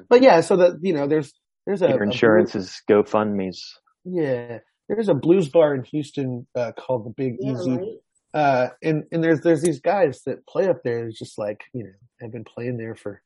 but 0.10 0.22
yeah, 0.22 0.42
so 0.42 0.58
that, 0.58 0.80
you 0.82 0.94
know, 0.94 1.08
there's, 1.08 1.34
there's 1.66 1.82
a, 1.82 1.90
Your 1.90 2.04
a 2.04 2.06
insurance 2.06 2.56
is 2.56 2.82
GoFundMe's. 2.90 3.62
yeah, 4.06 4.60
there's 4.88 5.10
a 5.10 5.14
blues 5.14 5.50
bar 5.50 5.76
in 5.76 5.84
Houston 5.92 6.48
uh, 6.56 6.72
called 6.78 7.06
the 7.06 7.14
Big 7.16 7.36
Yeah, 7.40 7.52
Easy, 7.54 7.72
right. 7.72 7.86
uh, 8.34 8.68
and 8.82 9.04
and 9.12 9.24
there's 9.24 9.42
there's 9.42 9.62
these 9.62 9.80
guys 9.82 10.22
that 10.26 10.48
play 10.48 10.68
up 10.68 10.78
there. 10.84 11.08
It's 11.08 11.20
just 11.20 11.38
like 11.38 11.62
you 11.74 11.84
know 11.84 11.92
have 12.22 12.32
been 12.32 12.44
playing 12.46 12.78
there 12.78 12.96
for 12.96 13.22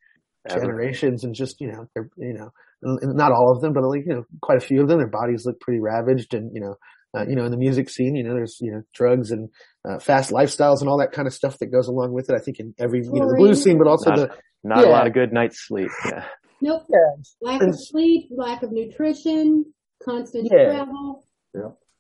Ever. 0.49 0.59
generations, 0.59 1.23
and 1.23 1.33
just 1.33 1.61
you 1.61 1.71
know 1.71 1.85
they're 1.95 2.09
you 2.17 2.33
know 2.33 2.51
and- 2.81 2.99
and 3.01 3.15
not 3.15 3.31
all 3.31 3.53
of 3.55 3.61
them, 3.61 3.71
but 3.71 3.83
like 3.83 4.03
you 4.05 4.13
know 4.13 4.23
quite 4.41 4.57
a 4.57 4.65
few 4.65 4.81
of 4.81 4.89
them. 4.89 4.97
Their 4.97 5.07
bodies 5.07 5.45
look 5.45 5.59
pretty 5.61 5.79
ravaged, 5.79 6.33
and 6.33 6.51
you 6.53 6.61
know. 6.61 6.75
Uh, 7.15 7.23
you 7.29 7.35
know, 7.35 7.45
in 7.45 7.51
the 7.51 7.57
music 7.57 7.91
scene, 7.91 8.15
you 8.15 8.23
know, 8.23 8.33
there's, 8.33 8.57
you 8.59 8.71
know, 8.71 8.81
drugs 8.91 9.29
and, 9.29 9.47
uh, 9.87 9.99
fast 9.99 10.31
lifestyles 10.31 10.79
and 10.81 10.89
all 10.89 10.97
that 10.97 11.11
kind 11.11 11.27
of 11.27 11.33
stuff 11.35 11.59
that 11.59 11.67
goes 11.67 11.87
along 11.87 12.11
with 12.11 12.27
it. 12.27 12.35
I 12.35 12.39
think 12.39 12.59
in 12.59 12.73
every, 12.79 13.01
you 13.03 13.11
know, 13.19 13.27
the 13.29 13.35
blues 13.37 13.61
scene, 13.63 13.77
but 13.77 13.85
also 13.87 14.09
Not, 14.09 14.17
the, 14.17 14.29
not 14.63 14.83
a 14.83 14.89
lot 14.89 15.05
of 15.05 15.13
good 15.13 15.31
night's 15.31 15.59
sleep. 15.63 15.89
Yeah. 16.07 16.25
Nope. 16.63 16.83
yeah, 16.89 16.97
Lack 17.41 17.61
of 17.61 17.75
sleep, 17.77 18.29
lack 18.31 18.63
of 18.63 18.71
nutrition, 18.71 19.65
constant 20.01 20.49
Yeah. 20.49 20.65
travel. 20.65 21.25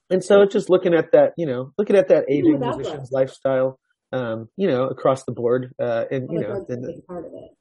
And 0.09 0.23
so 0.23 0.41
it's 0.41 0.53
just 0.53 0.69
looking 0.69 0.93
at 0.93 1.11
that, 1.11 1.33
you 1.37 1.45
know, 1.45 1.71
looking 1.77 1.95
at 1.95 2.07
that 2.09 2.25
aging 2.29 2.59
musician's 2.59 3.11
lifestyle, 3.11 3.79
um, 4.11 4.47
you 4.57 4.67
know, 4.67 4.83
across 4.87 5.23
the 5.25 5.31
board, 5.31 5.73
uh, 5.81 6.05
and 6.11 6.29
you 6.31 6.39
know, 6.39 6.65
and, 6.69 7.03
part 7.07 7.25
of 7.25 7.33
it. 7.33 7.51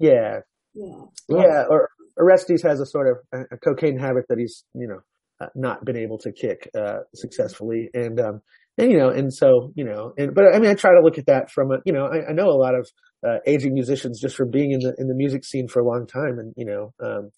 Yeah, 0.00 0.40
Yeah. 0.74 1.04
yeah. 1.28 1.64
Or 1.68 1.90
Orestes 2.16 2.62
has 2.62 2.80
a 2.80 2.86
sort 2.86 3.08
of 3.08 3.16
a, 3.32 3.54
a 3.54 3.58
cocaine 3.58 3.98
habit 3.98 4.24
that 4.28 4.38
he's, 4.38 4.64
you 4.74 4.88
know, 4.88 5.00
uh, 5.40 5.48
not 5.54 5.84
been 5.84 5.96
able 5.96 6.18
to 6.18 6.32
kick 6.32 6.68
uh, 6.74 7.00
successfully, 7.14 7.90
and 7.94 8.18
um, 8.20 8.40
and 8.78 8.90
you 8.90 8.98
know, 8.98 9.10
and 9.10 9.32
so 9.32 9.72
you 9.74 9.84
know, 9.84 10.12
and 10.16 10.34
but 10.34 10.44
I 10.54 10.58
mean, 10.60 10.70
I 10.70 10.74
try 10.74 10.92
to 10.92 11.00
look 11.02 11.18
at 11.18 11.26
that 11.26 11.50
from 11.50 11.72
a, 11.72 11.78
you 11.84 11.92
know, 11.92 12.06
I, 12.06 12.30
I 12.30 12.32
know 12.32 12.48
a 12.48 12.56
lot 12.56 12.74
of 12.74 12.88
uh, 13.26 13.38
aging 13.46 13.74
musicians 13.74 14.20
just 14.20 14.36
from 14.36 14.50
being 14.50 14.72
in 14.72 14.80
the 14.80 14.94
in 14.98 15.08
the 15.08 15.14
music 15.14 15.44
scene 15.44 15.68
for 15.68 15.80
a 15.80 15.86
long 15.86 16.06
time, 16.06 16.38
and 16.38 16.52
you 16.56 16.64
know, 16.64 16.92
um, 17.00 17.30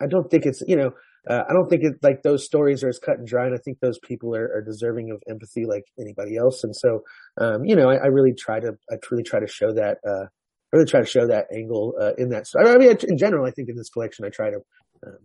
I 0.00 0.06
don't 0.06 0.30
think 0.30 0.46
it's 0.46 0.62
you 0.66 0.76
know. 0.76 0.92
Uh, 1.28 1.44
I 1.48 1.52
don't 1.52 1.68
think 1.68 1.84
it 1.84 1.94
like 2.02 2.22
those 2.24 2.44
stories 2.44 2.82
are 2.82 2.88
as 2.88 2.98
cut 2.98 3.18
and 3.18 3.28
dry, 3.28 3.46
and 3.46 3.54
I 3.54 3.58
think 3.58 3.78
those 3.78 4.00
people 4.00 4.34
are, 4.34 4.56
are 4.56 4.60
deserving 4.60 5.12
of 5.12 5.22
empathy 5.30 5.66
like 5.66 5.84
anybody 5.96 6.36
else. 6.36 6.64
And 6.64 6.74
so, 6.74 7.04
um, 7.40 7.64
you 7.64 7.76
know, 7.76 7.88
I, 7.88 7.94
I 7.94 8.06
really 8.06 8.34
try 8.34 8.58
to, 8.58 8.72
I 8.90 8.96
truly 9.00 9.22
try 9.22 9.38
to 9.38 9.46
show 9.46 9.72
that, 9.72 9.98
uh, 10.04 10.24
I 10.24 10.76
really 10.76 10.90
try 10.90 10.98
to 10.98 11.06
show 11.06 11.28
that 11.28 11.46
angle 11.54 11.94
uh, 12.00 12.14
in 12.18 12.30
that. 12.30 12.46
I 12.58 12.76
mean, 12.76 12.96
in 13.08 13.18
general, 13.18 13.46
I 13.46 13.52
think 13.52 13.68
in 13.68 13.76
this 13.76 13.88
collection, 13.88 14.24
I 14.24 14.30
try 14.30 14.50
to 14.50 14.56
um, 15.06 15.18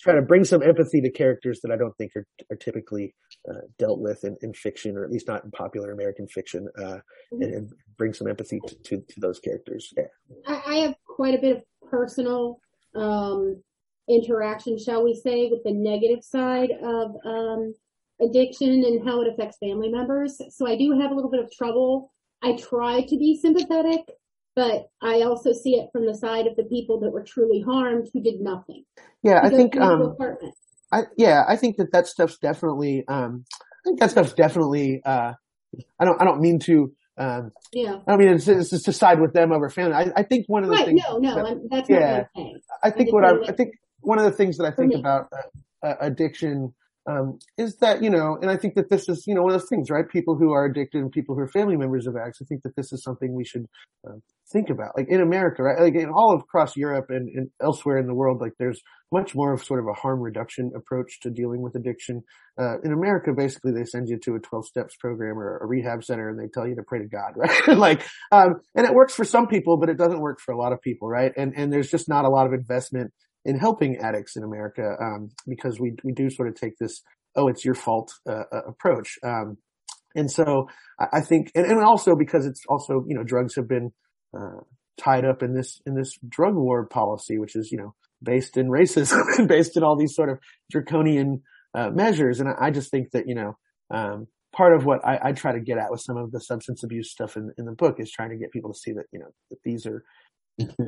try 0.00 0.14
to 0.14 0.22
bring 0.22 0.44
some 0.44 0.62
empathy 0.62 1.00
to 1.00 1.10
characters 1.10 1.60
that 1.62 1.72
I 1.72 1.76
don't 1.76 1.96
think 1.96 2.12
are, 2.16 2.26
are 2.50 2.56
typically 2.56 3.14
uh, 3.48 3.62
dealt 3.78 4.00
with 4.00 4.24
in, 4.24 4.36
in 4.42 4.52
fiction, 4.54 4.96
or 4.96 5.04
at 5.04 5.10
least 5.10 5.28
not 5.28 5.44
in 5.44 5.50
popular 5.50 5.92
American 5.92 6.26
fiction, 6.28 6.68
uh, 6.78 6.98
and, 7.32 7.42
and 7.42 7.72
bring 7.98 8.12
some 8.12 8.28
empathy 8.28 8.60
to, 8.66 8.74
to, 8.84 8.96
to 8.96 9.20
those 9.20 9.40
characters. 9.40 9.92
Yeah. 9.96 10.04
I, 10.46 10.62
I 10.66 10.74
have 10.76 10.94
quite 11.06 11.34
a 11.34 11.40
bit 11.40 11.56
of 11.56 11.62
personal 11.90 12.60
um, 12.94 13.62
interaction, 14.08 14.78
shall 14.78 15.04
we 15.04 15.14
say, 15.14 15.48
with 15.50 15.62
the 15.64 15.72
negative 15.72 16.22
side 16.22 16.70
of 16.82 17.16
um, 17.24 17.74
addiction 18.20 18.84
and 18.84 19.06
how 19.06 19.20
it 19.22 19.28
affects 19.32 19.58
family 19.58 19.88
members. 19.88 20.40
So 20.50 20.66
I 20.66 20.76
do 20.76 20.98
have 21.00 21.10
a 21.10 21.14
little 21.14 21.30
bit 21.30 21.42
of 21.42 21.50
trouble. 21.50 22.12
I 22.42 22.56
try 22.56 23.02
to 23.02 23.16
be 23.16 23.38
sympathetic, 23.40 24.02
but 24.56 24.88
I 25.02 25.20
also 25.22 25.52
see 25.52 25.74
it 25.76 25.90
from 25.92 26.06
the 26.06 26.14
side 26.14 26.46
of 26.46 26.56
the 26.56 26.64
people 26.64 26.98
that 27.00 27.10
were 27.12 27.22
truly 27.22 27.60
harmed 27.60 28.08
who 28.12 28.22
did 28.22 28.40
nothing. 28.40 28.84
Yeah, 29.22 29.40
I 29.42 29.50
think, 29.50 29.76
um. 29.76 30.16
I, 30.90 31.02
yeah, 31.16 31.44
I 31.46 31.56
think 31.56 31.76
that 31.76 31.92
that 31.92 32.06
stuff's 32.06 32.38
definitely, 32.38 33.04
um, 33.06 33.44
I 33.52 33.58
think 33.84 34.00
that 34.00 34.10
stuff's 34.10 34.32
definitely, 34.32 35.02
uh, 35.04 35.34
I 36.00 36.04
don't, 36.04 36.20
I 36.20 36.24
don't 36.24 36.40
mean 36.40 36.58
to, 36.60 36.92
um, 37.18 37.52
Yeah. 37.72 37.98
I 38.06 38.10
don't 38.12 38.18
mean 38.18 38.28
it's, 38.30 38.48
it's 38.48 38.82
to 38.84 38.92
side 38.92 39.20
with 39.20 39.32
them 39.32 39.52
over 39.52 39.68
family. 39.68 39.94
I, 39.94 40.12
I 40.16 40.22
think 40.22 40.46
one 40.48 40.62
of 40.62 40.70
the 40.70 40.76
Right. 40.76 40.86
things, 40.86 41.02
No, 41.06 41.18
no, 41.18 41.34
that- 41.34 41.44
I'm, 41.46 41.68
that's 41.70 41.90
yeah. 41.90 41.98
not 41.98 42.08
what 42.08 42.16
I'm 42.18 42.26
saying. 42.36 42.60
I 42.84 42.90
think 42.90 43.06
just 43.08 43.14
what 43.14 43.24
I, 43.24 43.48
I 43.48 43.52
think 43.52 43.74
one 44.00 44.18
of 44.18 44.24
the 44.24 44.30
things 44.32 44.56
that 44.58 44.64
I 44.64 44.70
think 44.70 44.94
about 44.94 45.28
uh, 45.32 45.86
uh, 45.86 45.94
addiction 46.00 46.72
um, 47.08 47.38
is 47.56 47.76
that 47.76 48.02
you 48.02 48.10
know, 48.10 48.36
and 48.40 48.50
I 48.50 48.56
think 48.56 48.74
that 48.74 48.90
this 48.90 49.08
is 49.08 49.24
you 49.26 49.34
know 49.34 49.42
one 49.42 49.54
of 49.54 49.60
those 49.60 49.68
things, 49.68 49.90
right? 49.90 50.08
People 50.08 50.36
who 50.36 50.52
are 50.52 50.64
addicted 50.64 51.00
and 51.00 51.10
people 51.10 51.34
who 51.34 51.42
are 51.42 51.48
family 51.48 51.76
members 51.76 52.06
of 52.06 52.16
addicts. 52.16 52.40
I 52.42 52.46
think 52.46 52.62
that 52.62 52.74
this 52.76 52.92
is 52.92 53.02
something 53.02 53.34
we 53.34 53.44
should 53.44 53.66
um, 54.06 54.22
think 54.52 54.70
about, 54.70 54.96
like 54.96 55.06
in 55.08 55.20
America, 55.20 55.62
right? 55.62 55.80
Like 55.80 55.94
in 55.94 56.10
all 56.10 56.36
across 56.36 56.76
Europe 56.76 57.06
and, 57.08 57.28
and 57.28 57.50
elsewhere 57.62 57.98
in 57.98 58.06
the 58.06 58.14
world, 58.14 58.40
like 58.40 58.52
there's 58.58 58.80
much 59.12 59.34
more 59.34 59.52
of 59.52 59.62
sort 59.62 59.80
of 59.80 59.86
a 59.86 59.92
harm 59.92 60.20
reduction 60.20 60.72
approach 60.76 61.20
to 61.20 61.30
dealing 61.30 61.62
with 61.62 61.74
addiction. 61.76 62.22
Uh, 62.58 62.80
in 62.82 62.92
America, 62.92 63.32
basically, 63.36 63.72
they 63.72 63.84
send 63.84 64.08
you 64.08 64.18
to 64.18 64.34
a 64.34 64.40
12 64.40 64.66
steps 64.66 64.96
program 64.96 65.38
or 65.38 65.58
a 65.58 65.66
rehab 65.66 66.02
center 66.02 66.28
and 66.28 66.38
they 66.38 66.48
tell 66.52 66.66
you 66.66 66.74
to 66.74 66.82
pray 66.82 66.98
to 66.98 67.06
God, 67.06 67.32
right? 67.36 67.78
like, 67.78 68.02
um, 68.32 68.56
and 68.74 68.86
it 68.86 68.94
works 68.94 69.14
for 69.14 69.24
some 69.24 69.46
people, 69.46 69.76
but 69.76 69.88
it 69.88 69.96
doesn't 69.96 70.20
work 70.20 70.40
for 70.40 70.52
a 70.52 70.58
lot 70.58 70.72
of 70.72 70.80
people, 70.82 71.08
right? 71.08 71.32
And, 71.36 71.52
and 71.56 71.72
there's 71.72 71.90
just 71.90 72.08
not 72.08 72.24
a 72.24 72.28
lot 72.28 72.46
of 72.46 72.52
investment 72.52 73.12
in 73.46 73.56
helping 73.56 73.96
addicts 73.98 74.36
in 74.36 74.42
America, 74.42 74.96
um, 75.00 75.30
because 75.46 75.78
we, 75.78 75.94
we 76.04 76.12
do 76.12 76.28
sort 76.28 76.48
of 76.48 76.56
take 76.56 76.76
this, 76.78 77.02
oh, 77.36 77.46
it's 77.46 77.64
your 77.64 77.76
fault, 77.76 78.12
uh, 78.28 78.42
uh, 78.52 78.62
approach. 78.68 79.18
Um, 79.22 79.56
and 80.16 80.30
so 80.30 80.68
I, 80.98 81.20
think, 81.20 81.52
and, 81.54 81.64
and 81.64 81.80
also 81.80 82.16
because 82.16 82.44
it's 82.44 82.62
also, 82.68 83.04
you 83.06 83.14
know, 83.14 83.22
drugs 83.22 83.54
have 83.54 83.68
been, 83.68 83.92
uh, 84.36 84.60
tied 84.98 85.24
up 85.24 85.42
in 85.42 85.54
this, 85.54 85.80
in 85.86 85.94
this 85.94 86.18
drug 86.28 86.56
war 86.56 86.86
policy, 86.86 87.38
which 87.38 87.54
is, 87.54 87.70
you 87.70 87.78
know, 87.78 87.94
based 88.20 88.56
in 88.56 88.66
racism 88.66 89.20
and 89.38 89.46
based 89.46 89.76
in 89.76 89.84
all 89.84 89.96
these 89.96 90.16
sort 90.16 90.28
of 90.28 90.38
draconian, 90.70 91.42
uh, 91.72 91.90
measures. 91.90 92.40
And 92.40 92.48
I, 92.48 92.66
I 92.66 92.70
just 92.70 92.90
think 92.90 93.12
that, 93.12 93.28
you 93.28 93.36
know, 93.36 93.56
um, 93.90 94.26
part 94.52 94.74
of 94.74 94.84
what 94.84 95.06
I, 95.06 95.20
I 95.22 95.32
try 95.32 95.52
to 95.52 95.60
get 95.60 95.78
at 95.78 95.90
with 95.90 96.00
some 96.00 96.16
of 96.16 96.32
the 96.32 96.40
substance 96.40 96.82
abuse 96.82 97.12
stuff 97.12 97.36
in, 97.36 97.52
in 97.58 97.66
the 97.66 97.72
book 97.72 98.00
is 98.00 98.10
trying 98.10 98.30
to 98.30 98.36
get 98.36 98.50
people 98.50 98.72
to 98.72 98.78
see 98.78 98.92
that, 98.92 99.04
you 99.12 99.20
know, 99.20 99.28
that 99.50 99.58
these 99.62 99.86
are, 99.86 100.02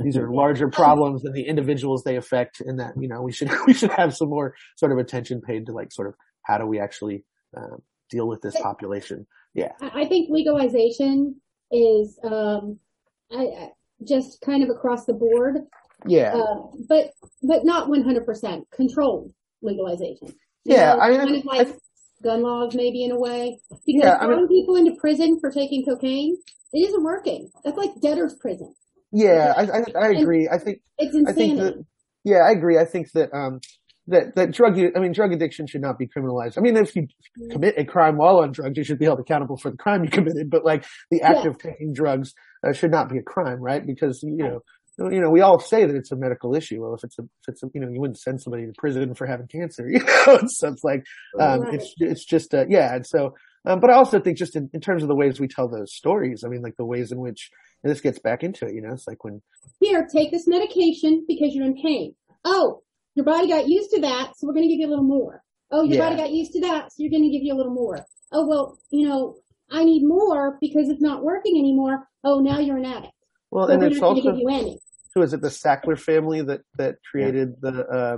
these 0.02 0.16
are 0.16 0.30
larger 0.32 0.68
problems 0.68 1.22
than 1.22 1.32
the 1.32 1.42
individuals 1.46 2.02
they 2.04 2.16
affect 2.16 2.60
and 2.60 2.78
that, 2.80 2.92
you 2.98 3.08
know, 3.08 3.20
we 3.22 3.32
should, 3.32 3.50
we 3.66 3.74
should 3.74 3.90
have 3.92 4.14
some 4.14 4.28
more 4.30 4.54
sort 4.76 4.92
of 4.92 4.98
attention 4.98 5.40
paid 5.40 5.66
to 5.66 5.72
like 5.72 5.92
sort 5.92 6.08
of 6.08 6.14
how 6.42 6.58
do 6.58 6.66
we 6.66 6.78
actually, 6.80 7.24
um, 7.56 7.82
deal 8.10 8.26
with 8.26 8.40
this 8.40 8.58
population. 8.62 9.26
Yeah. 9.54 9.72
I 9.82 10.02
I 10.02 10.08
think 10.08 10.30
legalization 10.30 11.38
is 11.70 12.18
um, 12.24 12.78
I, 13.30 13.42
I, 13.42 13.68
just 14.06 14.40
kind 14.40 14.62
of 14.62 14.70
across 14.70 15.04
the 15.04 15.12
board, 15.12 15.56
Yeah. 16.06 16.34
uh, 16.34 16.62
but 16.88 17.10
but 17.42 17.64
not 17.64 17.88
100% 17.88 18.62
controlled 18.74 19.32
legalization. 19.60 20.28
You 20.64 20.76
Yeah, 20.76 20.94
know, 20.94 21.00
I 21.00 21.10
mean, 21.10 21.20
I 21.20 21.24
kind 21.24 21.30
think- 21.34 21.44
of 21.44 21.52
like 21.68 21.76
gun 22.22 22.42
laws, 22.42 22.74
maybe 22.74 23.04
in 23.04 23.10
a 23.10 23.18
way, 23.18 23.58
because 23.70 23.84
Yeah, 23.86 24.16
I 24.16 24.26
mean- 24.26 24.36
throwing 24.36 24.48
people 24.48 24.76
into 24.76 24.94
prison 24.98 25.38
for 25.40 25.50
taking 25.50 25.84
cocaine 25.84 26.36
it 26.72 26.80
isn't 26.80 27.02
working. 27.02 27.50
That's 27.64 27.76
like 27.78 27.90
debtor's 28.02 28.34
prison. 28.36 28.74
Yeah. 29.12 29.54
I, 29.56 29.62
I, 29.62 30.06
I 30.06 30.08
agree. 30.10 30.48
I 30.50 30.58
think, 30.58 30.80
It's 30.98 31.14
I 31.28 31.32
think 31.32 31.58
that, 31.58 31.84
yeah, 32.24 32.38
I 32.38 32.50
agree. 32.50 32.78
I 32.78 32.84
think 32.84 33.10
that, 33.12 33.32
um, 33.34 33.60
that, 34.08 34.34
that 34.36 34.52
drug, 34.52 34.78
I 34.78 34.98
mean, 35.00 35.12
drug 35.12 35.32
addiction 35.32 35.66
should 35.66 35.82
not 35.82 35.98
be 35.98 36.06
criminalized. 36.06 36.56
I 36.56 36.62
mean, 36.62 36.76
if 36.76 36.96
you 36.96 37.08
commit 37.50 37.74
a 37.76 37.84
crime 37.84 38.16
while 38.16 38.38
on 38.38 38.52
drugs, 38.52 38.76
you 38.76 38.84
should 38.84 38.98
be 38.98 39.04
held 39.04 39.20
accountable 39.20 39.58
for 39.58 39.70
the 39.70 39.76
crime 39.76 40.02
you 40.02 40.10
committed, 40.10 40.48
but 40.50 40.64
like 40.64 40.84
the 41.10 41.20
act 41.22 41.44
of 41.46 41.58
taking 41.58 41.92
drugs 41.92 42.32
uh, 42.66 42.72
should 42.72 42.90
not 42.90 43.10
be 43.10 43.18
a 43.18 43.22
crime, 43.22 43.60
right? 43.60 43.86
Because, 43.86 44.22
you 44.22 44.36
know, 44.36 44.60
you 45.10 45.20
know, 45.20 45.30
we 45.30 45.42
all 45.42 45.60
say 45.60 45.84
that 45.84 45.94
it's 45.94 46.10
a 46.10 46.16
medical 46.16 46.56
issue. 46.56 46.82
Well, 46.82 46.94
if 46.94 47.04
it's 47.04 47.18
a, 47.18 47.22
if 47.22 47.48
it's 47.48 47.62
a, 47.62 47.66
you 47.74 47.80
know, 47.80 47.88
you 47.88 48.00
wouldn't 48.00 48.18
send 48.18 48.40
somebody 48.40 48.66
to 48.66 48.72
prison 48.76 49.14
for 49.14 49.26
having 49.26 49.46
cancer, 49.46 49.88
you 49.90 50.00
know, 50.00 50.38
it's, 50.42 50.60
it's 50.62 50.82
like, 50.82 51.04
um, 51.38 51.60
Right. 51.60 51.74
it's, 51.74 51.94
it's 51.98 52.24
just, 52.24 52.52
uh, 52.54 52.64
yeah. 52.68 52.94
And 52.94 53.06
so, 53.06 53.34
um, 53.66 53.78
but 53.78 53.90
I 53.90 53.94
also 53.94 54.18
think 54.18 54.38
just 54.38 54.56
in, 54.56 54.70
in 54.72 54.80
terms 54.80 55.02
of 55.02 55.08
the 55.08 55.14
ways 55.14 55.38
we 55.38 55.48
tell 55.48 55.68
those 55.68 55.94
stories, 55.94 56.42
I 56.44 56.48
mean, 56.48 56.62
like 56.62 56.76
the 56.76 56.84
ways 56.86 57.12
in 57.12 57.18
which, 57.18 57.50
and 57.82 57.90
this 57.90 58.00
gets 58.00 58.18
back 58.18 58.42
into 58.42 58.66
it, 58.66 58.74
you 58.74 58.80
know, 58.80 58.92
it's 58.92 59.06
like 59.06 59.22
when, 59.24 59.40
Here, 59.80 60.06
take 60.12 60.30
this 60.30 60.46
medication 60.46 61.24
because 61.28 61.54
you're 61.54 61.66
in 61.66 61.76
pain. 61.80 62.14
Oh, 62.44 62.82
your 63.14 63.24
body 63.24 63.48
got 63.48 63.68
used 63.68 63.90
to 63.90 64.00
that, 64.00 64.36
so 64.36 64.46
we're 64.46 64.54
going 64.54 64.68
to 64.68 64.74
give 64.74 64.80
you 64.80 64.86
a 64.88 64.90
little 64.90 65.04
more. 65.04 65.42
Oh, 65.70 65.82
your 65.82 65.98
Yeah. 65.98 66.08
body 66.08 66.16
got 66.16 66.30
used 66.32 66.52
to 66.52 66.60
that, 66.62 66.92
so 66.92 67.02
you're 67.02 67.10
going 67.10 67.22
to 67.24 67.30
give 67.30 67.42
you 67.42 67.54
a 67.54 67.56
little 67.56 67.72
more. 67.74 67.98
Oh, 68.32 68.46
well, 68.46 68.78
you 68.90 69.08
know, 69.08 69.36
I 69.70 69.84
need 69.84 70.02
more 70.06 70.56
because 70.60 70.88
it's 70.88 71.00
not 71.02 71.22
working 71.22 71.58
anymore. 71.58 72.08
Oh, 72.24 72.40
now 72.40 72.58
you're 72.58 72.78
an 72.78 72.84
addict. 72.84 73.12
well, 73.50 73.66
So 73.66 73.72
and 73.74 73.82
we're 73.82 73.88
it's 73.88 74.00
not 74.00 74.08
going 74.08 74.22
to 74.22 74.28
also, 74.28 74.32
give 74.32 74.40
you 74.40 74.48
any. 74.48 74.78
who 75.14 75.22
is 75.22 75.32
it? 75.32 75.40
The 75.40 75.48
Sackler 75.48 75.98
family 75.98 76.42
that, 76.42 76.60
that 76.78 76.96
created 77.10 77.54
the, 77.60 77.86
uh, 77.86 78.16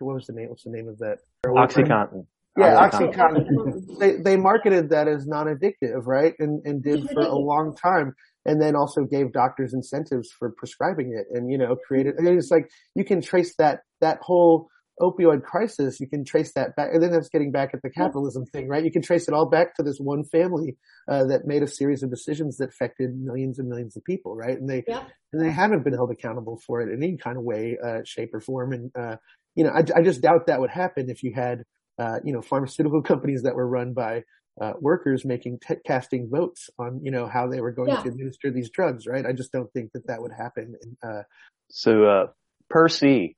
what 0.00 0.14
was 0.14 0.26
the 0.26 0.32
name? 0.32 0.48
What's 0.48 0.64
the 0.64 0.70
name 0.70 0.88
of 0.88 0.98
that? 0.98 1.18
Oxycontin. 1.46 2.26
Yeah, 2.58 2.88
Oxycontin. 2.88 3.46
Oxycontin. 3.48 3.82
They, 3.98 4.16
they 4.16 4.36
marketed 4.36 4.90
that 4.90 5.08
as 5.08 5.26
non-addictive, 5.26 6.06
right? 6.06 6.34
And, 6.38 6.64
and 6.66 6.82
did 6.82 7.08
for 7.10 7.22
a 7.22 7.34
long 7.34 7.74
time. 7.76 8.14
And 8.46 8.62
then 8.62 8.76
also 8.76 9.04
gave 9.04 9.32
doctors 9.32 9.74
incentives 9.74 10.30
for 10.30 10.54
prescribing 10.56 11.12
it 11.18 11.26
and, 11.36 11.50
you 11.50 11.58
know, 11.58 11.76
created, 11.86 12.14
and 12.16 12.28
it's 12.28 12.50
like, 12.50 12.70
you 12.94 13.04
can 13.04 13.20
trace 13.20 13.54
that, 13.58 13.80
that 14.00 14.18
whole, 14.22 14.68
opioid 15.00 15.42
crisis, 15.42 16.00
you 16.00 16.08
can 16.08 16.24
trace 16.24 16.52
that 16.54 16.74
back, 16.74 16.88
and 16.92 17.02
then 17.02 17.10
that's 17.10 17.28
getting 17.28 17.52
back 17.52 17.70
at 17.74 17.82
the 17.82 17.90
capitalism 17.90 18.46
thing, 18.46 18.66
right? 18.68 18.84
You 18.84 18.90
can 18.90 19.02
trace 19.02 19.28
it 19.28 19.34
all 19.34 19.48
back 19.48 19.74
to 19.76 19.82
this 19.82 19.98
one 19.98 20.24
family 20.24 20.76
uh, 21.08 21.24
that 21.26 21.46
made 21.46 21.62
a 21.62 21.66
series 21.66 22.02
of 22.02 22.10
decisions 22.10 22.56
that 22.58 22.70
affected 22.70 23.10
millions 23.14 23.58
and 23.58 23.68
millions 23.68 23.96
of 23.96 24.04
people, 24.04 24.34
right? 24.34 24.58
And 24.58 24.68
they 24.68 24.84
Yeah. 24.86 25.04
and 25.32 25.42
they 25.42 25.50
haven't 25.50 25.84
been 25.84 25.92
held 25.92 26.10
accountable 26.10 26.60
for 26.66 26.80
it 26.80 26.90
in 26.90 27.02
any 27.02 27.16
kind 27.18 27.36
of 27.36 27.44
way, 27.44 27.76
uh, 27.84 28.00
shape, 28.04 28.32
or 28.32 28.40
form. 28.40 28.72
And 28.72 28.90
uh, 28.96 29.16
you 29.54 29.64
know, 29.64 29.70
I, 29.70 29.84
I 29.94 30.02
just 30.02 30.22
doubt 30.22 30.46
that 30.46 30.60
would 30.60 30.70
happen 30.70 31.10
if 31.10 31.22
you 31.22 31.32
had 31.34 31.64
uh, 31.98 32.20
you 32.24 32.32
know 32.32 32.40
pharmaceutical 32.40 33.02
companies 33.10 33.42
that 33.42 33.54
were 33.54 33.68
run 33.68 33.92
by 33.92 34.22
uh, 34.60 34.72
workers 34.80 35.24
making 35.24 35.58
t- 35.66 35.74
casting 35.84 36.28
votes 36.30 36.70
on 36.78 37.00
you 37.02 37.10
know 37.10 37.26
how 37.26 37.46
they 37.46 37.60
were 37.60 37.72
going 37.72 37.90
Yeah. 37.90 38.02
to 38.02 38.08
administer 38.08 38.50
these 38.50 38.70
drugs, 38.70 39.06
right? 39.06 39.26
I 39.26 39.32
just 39.32 39.52
don't 39.52 39.70
think 39.72 39.92
that 39.92 40.06
that 40.06 40.20
would 40.22 40.32
happen. 40.32 40.74
And, 40.82 40.96
uh, 41.02 41.22
So, 41.68 42.04
uh, 42.04 42.26
Percy, 42.70 43.36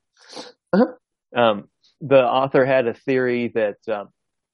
Uh-huh. 0.73 0.95
um, 1.35 1.69
the 2.01 2.23
author 2.23 2.65
had 2.65 2.87
a 2.87 2.95
theory 2.95 3.49
that, 3.55 3.77
um, 3.89 4.09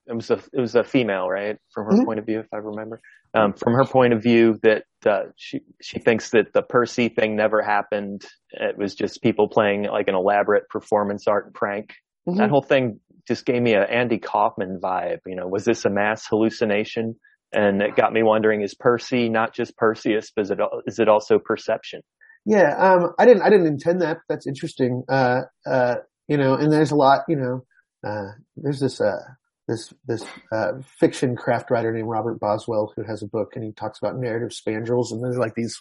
it 0.06 0.14
was 0.14 0.30
a, 0.30 0.38
it 0.52 0.60
was 0.60 0.74
a 0.74 0.84
female, 0.84 1.28
right? 1.28 1.58
From 1.72 1.86
her 1.86 1.92
Mhm. 1.92 2.04
point 2.04 2.18
of 2.18 2.26
view, 2.26 2.40
if 2.40 2.48
I 2.52 2.58
remember, 2.58 3.00
um, 3.34 3.52
from 3.54 3.72
her 3.74 3.84
point 3.84 4.12
of 4.12 4.22
view 4.22 4.58
that, 4.62 4.84
uh, 5.06 5.24
she, 5.36 5.60
she 5.82 5.98
thinks 5.98 6.30
that 6.30 6.52
the 6.52 6.62
Percy 6.62 7.08
thing 7.08 7.36
never 7.36 7.62
happened. 7.62 8.24
It 8.52 8.76
was 8.78 8.94
just 8.94 9.22
people 9.22 9.48
playing 9.48 9.84
like 9.84 10.08
an 10.08 10.14
elaborate 10.14 10.68
performance 10.68 11.26
art 11.26 11.52
prank. 11.54 11.94
Mhm. 12.28 12.36
That 12.36 12.50
whole 12.50 12.62
thing 12.62 13.00
just 13.26 13.44
gave 13.44 13.62
me 13.62 13.74
an 13.74 13.84
Andy 13.84 14.18
Kaufman 14.18 14.80
vibe. 14.82 15.20
You 15.26 15.36
know, 15.36 15.46
was 15.46 15.64
this 15.64 15.84
a 15.84 15.90
mass 15.90 16.26
hallucination? 16.26 17.16
And 17.52 17.80
it 17.82 17.94
got 17.94 18.12
me 18.12 18.22
wondering, 18.22 18.62
is 18.62 18.74
Percy 18.74 19.28
not 19.28 19.54
just 19.54 19.76
Perseus, 19.76 20.32
but 20.34 20.42
is 20.42 20.50
it, 20.50 20.58
is 20.86 20.98
it 20.98 21.08
also 21.08 21.38
perception? 21.38 22.02
Yeah, 22.44 22.74
um, 22.76 23.12
I 23.18 23.24
didn't, 23.26 23.42
I 23.42 23.50
didn't 23.50 23.66
intend 23.66 24.02
that. 24.02 24.18
That's 24.28 24.46
interesting. 24.46 25.04
Uh, 25.08 25.42
uh, 25.66 25.96
you 26.28 26.36
know, 26.36 26.54
and 26.54 26.72
there's 26.72 26.90
a 26.90 26.96
lot, 26.96 27.20
you 27.28 27.36
know, 27.36 27.64
uh, 28.06 28.32
there's 28.56 28.80
this, 28.80 29.00
uh, 29.00 29.20
this, 29.68 29.94
this, 30.06 30.24
uh, 30.52 30.72
fiction 30.98 31.36
craft 31.36 31.70
writer 31.70 31.92
named 31.92 32.08
Robert 32.08 32.38
Boswell 32.40 32.92
who 32.96 33.04
has 33.04 33.22
a 33.22 33.28
book 33.28 33.52
and 33.54 33.64
he 33.64 33.72
talks 33.72 33.98
about 33.98 34.18
narrative 34.18 34.50
spandrels 34.50 35.10
and 35.10 35.22
there's 35.22 35.38
like 35.38 35.54
these, 35.54 35.80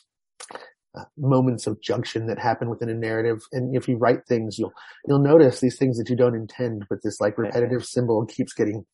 uh, 0.98 1.06
moments 1.18 1.68
of 1.68 1.82
junction 1.82 2.28
that 2.28 2.40
happen 2.40 2.70
within 2.70 2.90
a 2.90 2.94
narrative. 2.94 3.40
And 3.52 3.76
if 3.76 3.88
you 3.88 3.98
write 3.98 4.26
things, 4.28 4.58
you'll, 4.60 4.74
you'll 5.08 5.24
notice 5.24 5.60
these 5.60 5.78
things 5.78 5.98
that 5.98 6.10
you 6.10 6.16
don't 6.16 6.36
intend, 6.36 6.86
but 6.90 7.00
this 7.04 7.20
like 7.20 7.38
repetitive 7.38 7.84
symbol 7.84 8.26
keeps 8.26 8.54
getting 8.54 8.86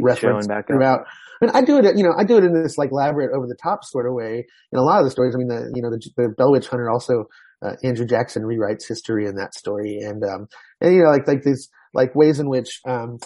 referenced 0.00 0.22
showing 0.22 0.46
back 0.46 0.64
up. 0.64 0.66
throughout. 0.68 1.00
And 1.40 1.50
I 1.50 1.62
do 1.62 1.76
it, 1.78 1.96
you 1.96 2.04
know, 2.04 2.14
I 2.16 2.24
do 2.24 2.38
it 2.38 2.44
in 2.44 2.54
this 2.54 2.78
like 2.78 2.90
elaborate 2.92 3.30
over 3.36 3.46
the 3.46 3.56
top 3.60 3.84
sort 3.84 4.06
of 4.06 4.14
way 4.14 4.46
in 4.72 4.78
a 4.78 4.82
lot 4.82 5.00
of 5.00 5.04
the 5.04 5.10
stories. 5.10 5.34
I 5.34 5.38
mean, 5.38 5.48
the, 5.48 5.72
you 5.74 5.82
know, 5.82 5.90
the, 5.90 6.00
the 6.16 6.28
Bell 6.38 6.52
Witch 6.52 6.68
Hunter 6.68 6.88
also, 6.88 7.24
uh, 7.62 7.74
Andrew 7.82 8.06
Jackson 8.06 8.42
rewrites 8.42 8.86
history 8.88 9.26
in 9.26 9.34
that 9.36 9.54
story. 9.54 9.98
And, 9.98 10.24
um, 10.24 10.46
and, 10.80 10.94
you 10.94 11.02
know, 11.02 11.10
like, 11.10 11.26
like 11.26 11.42
these, 11.42 11.68
like 11.94 12.14
ways 12.14 12.38
in 12.38 12.48
which, 12.48 12.80
um, 12.86 13.18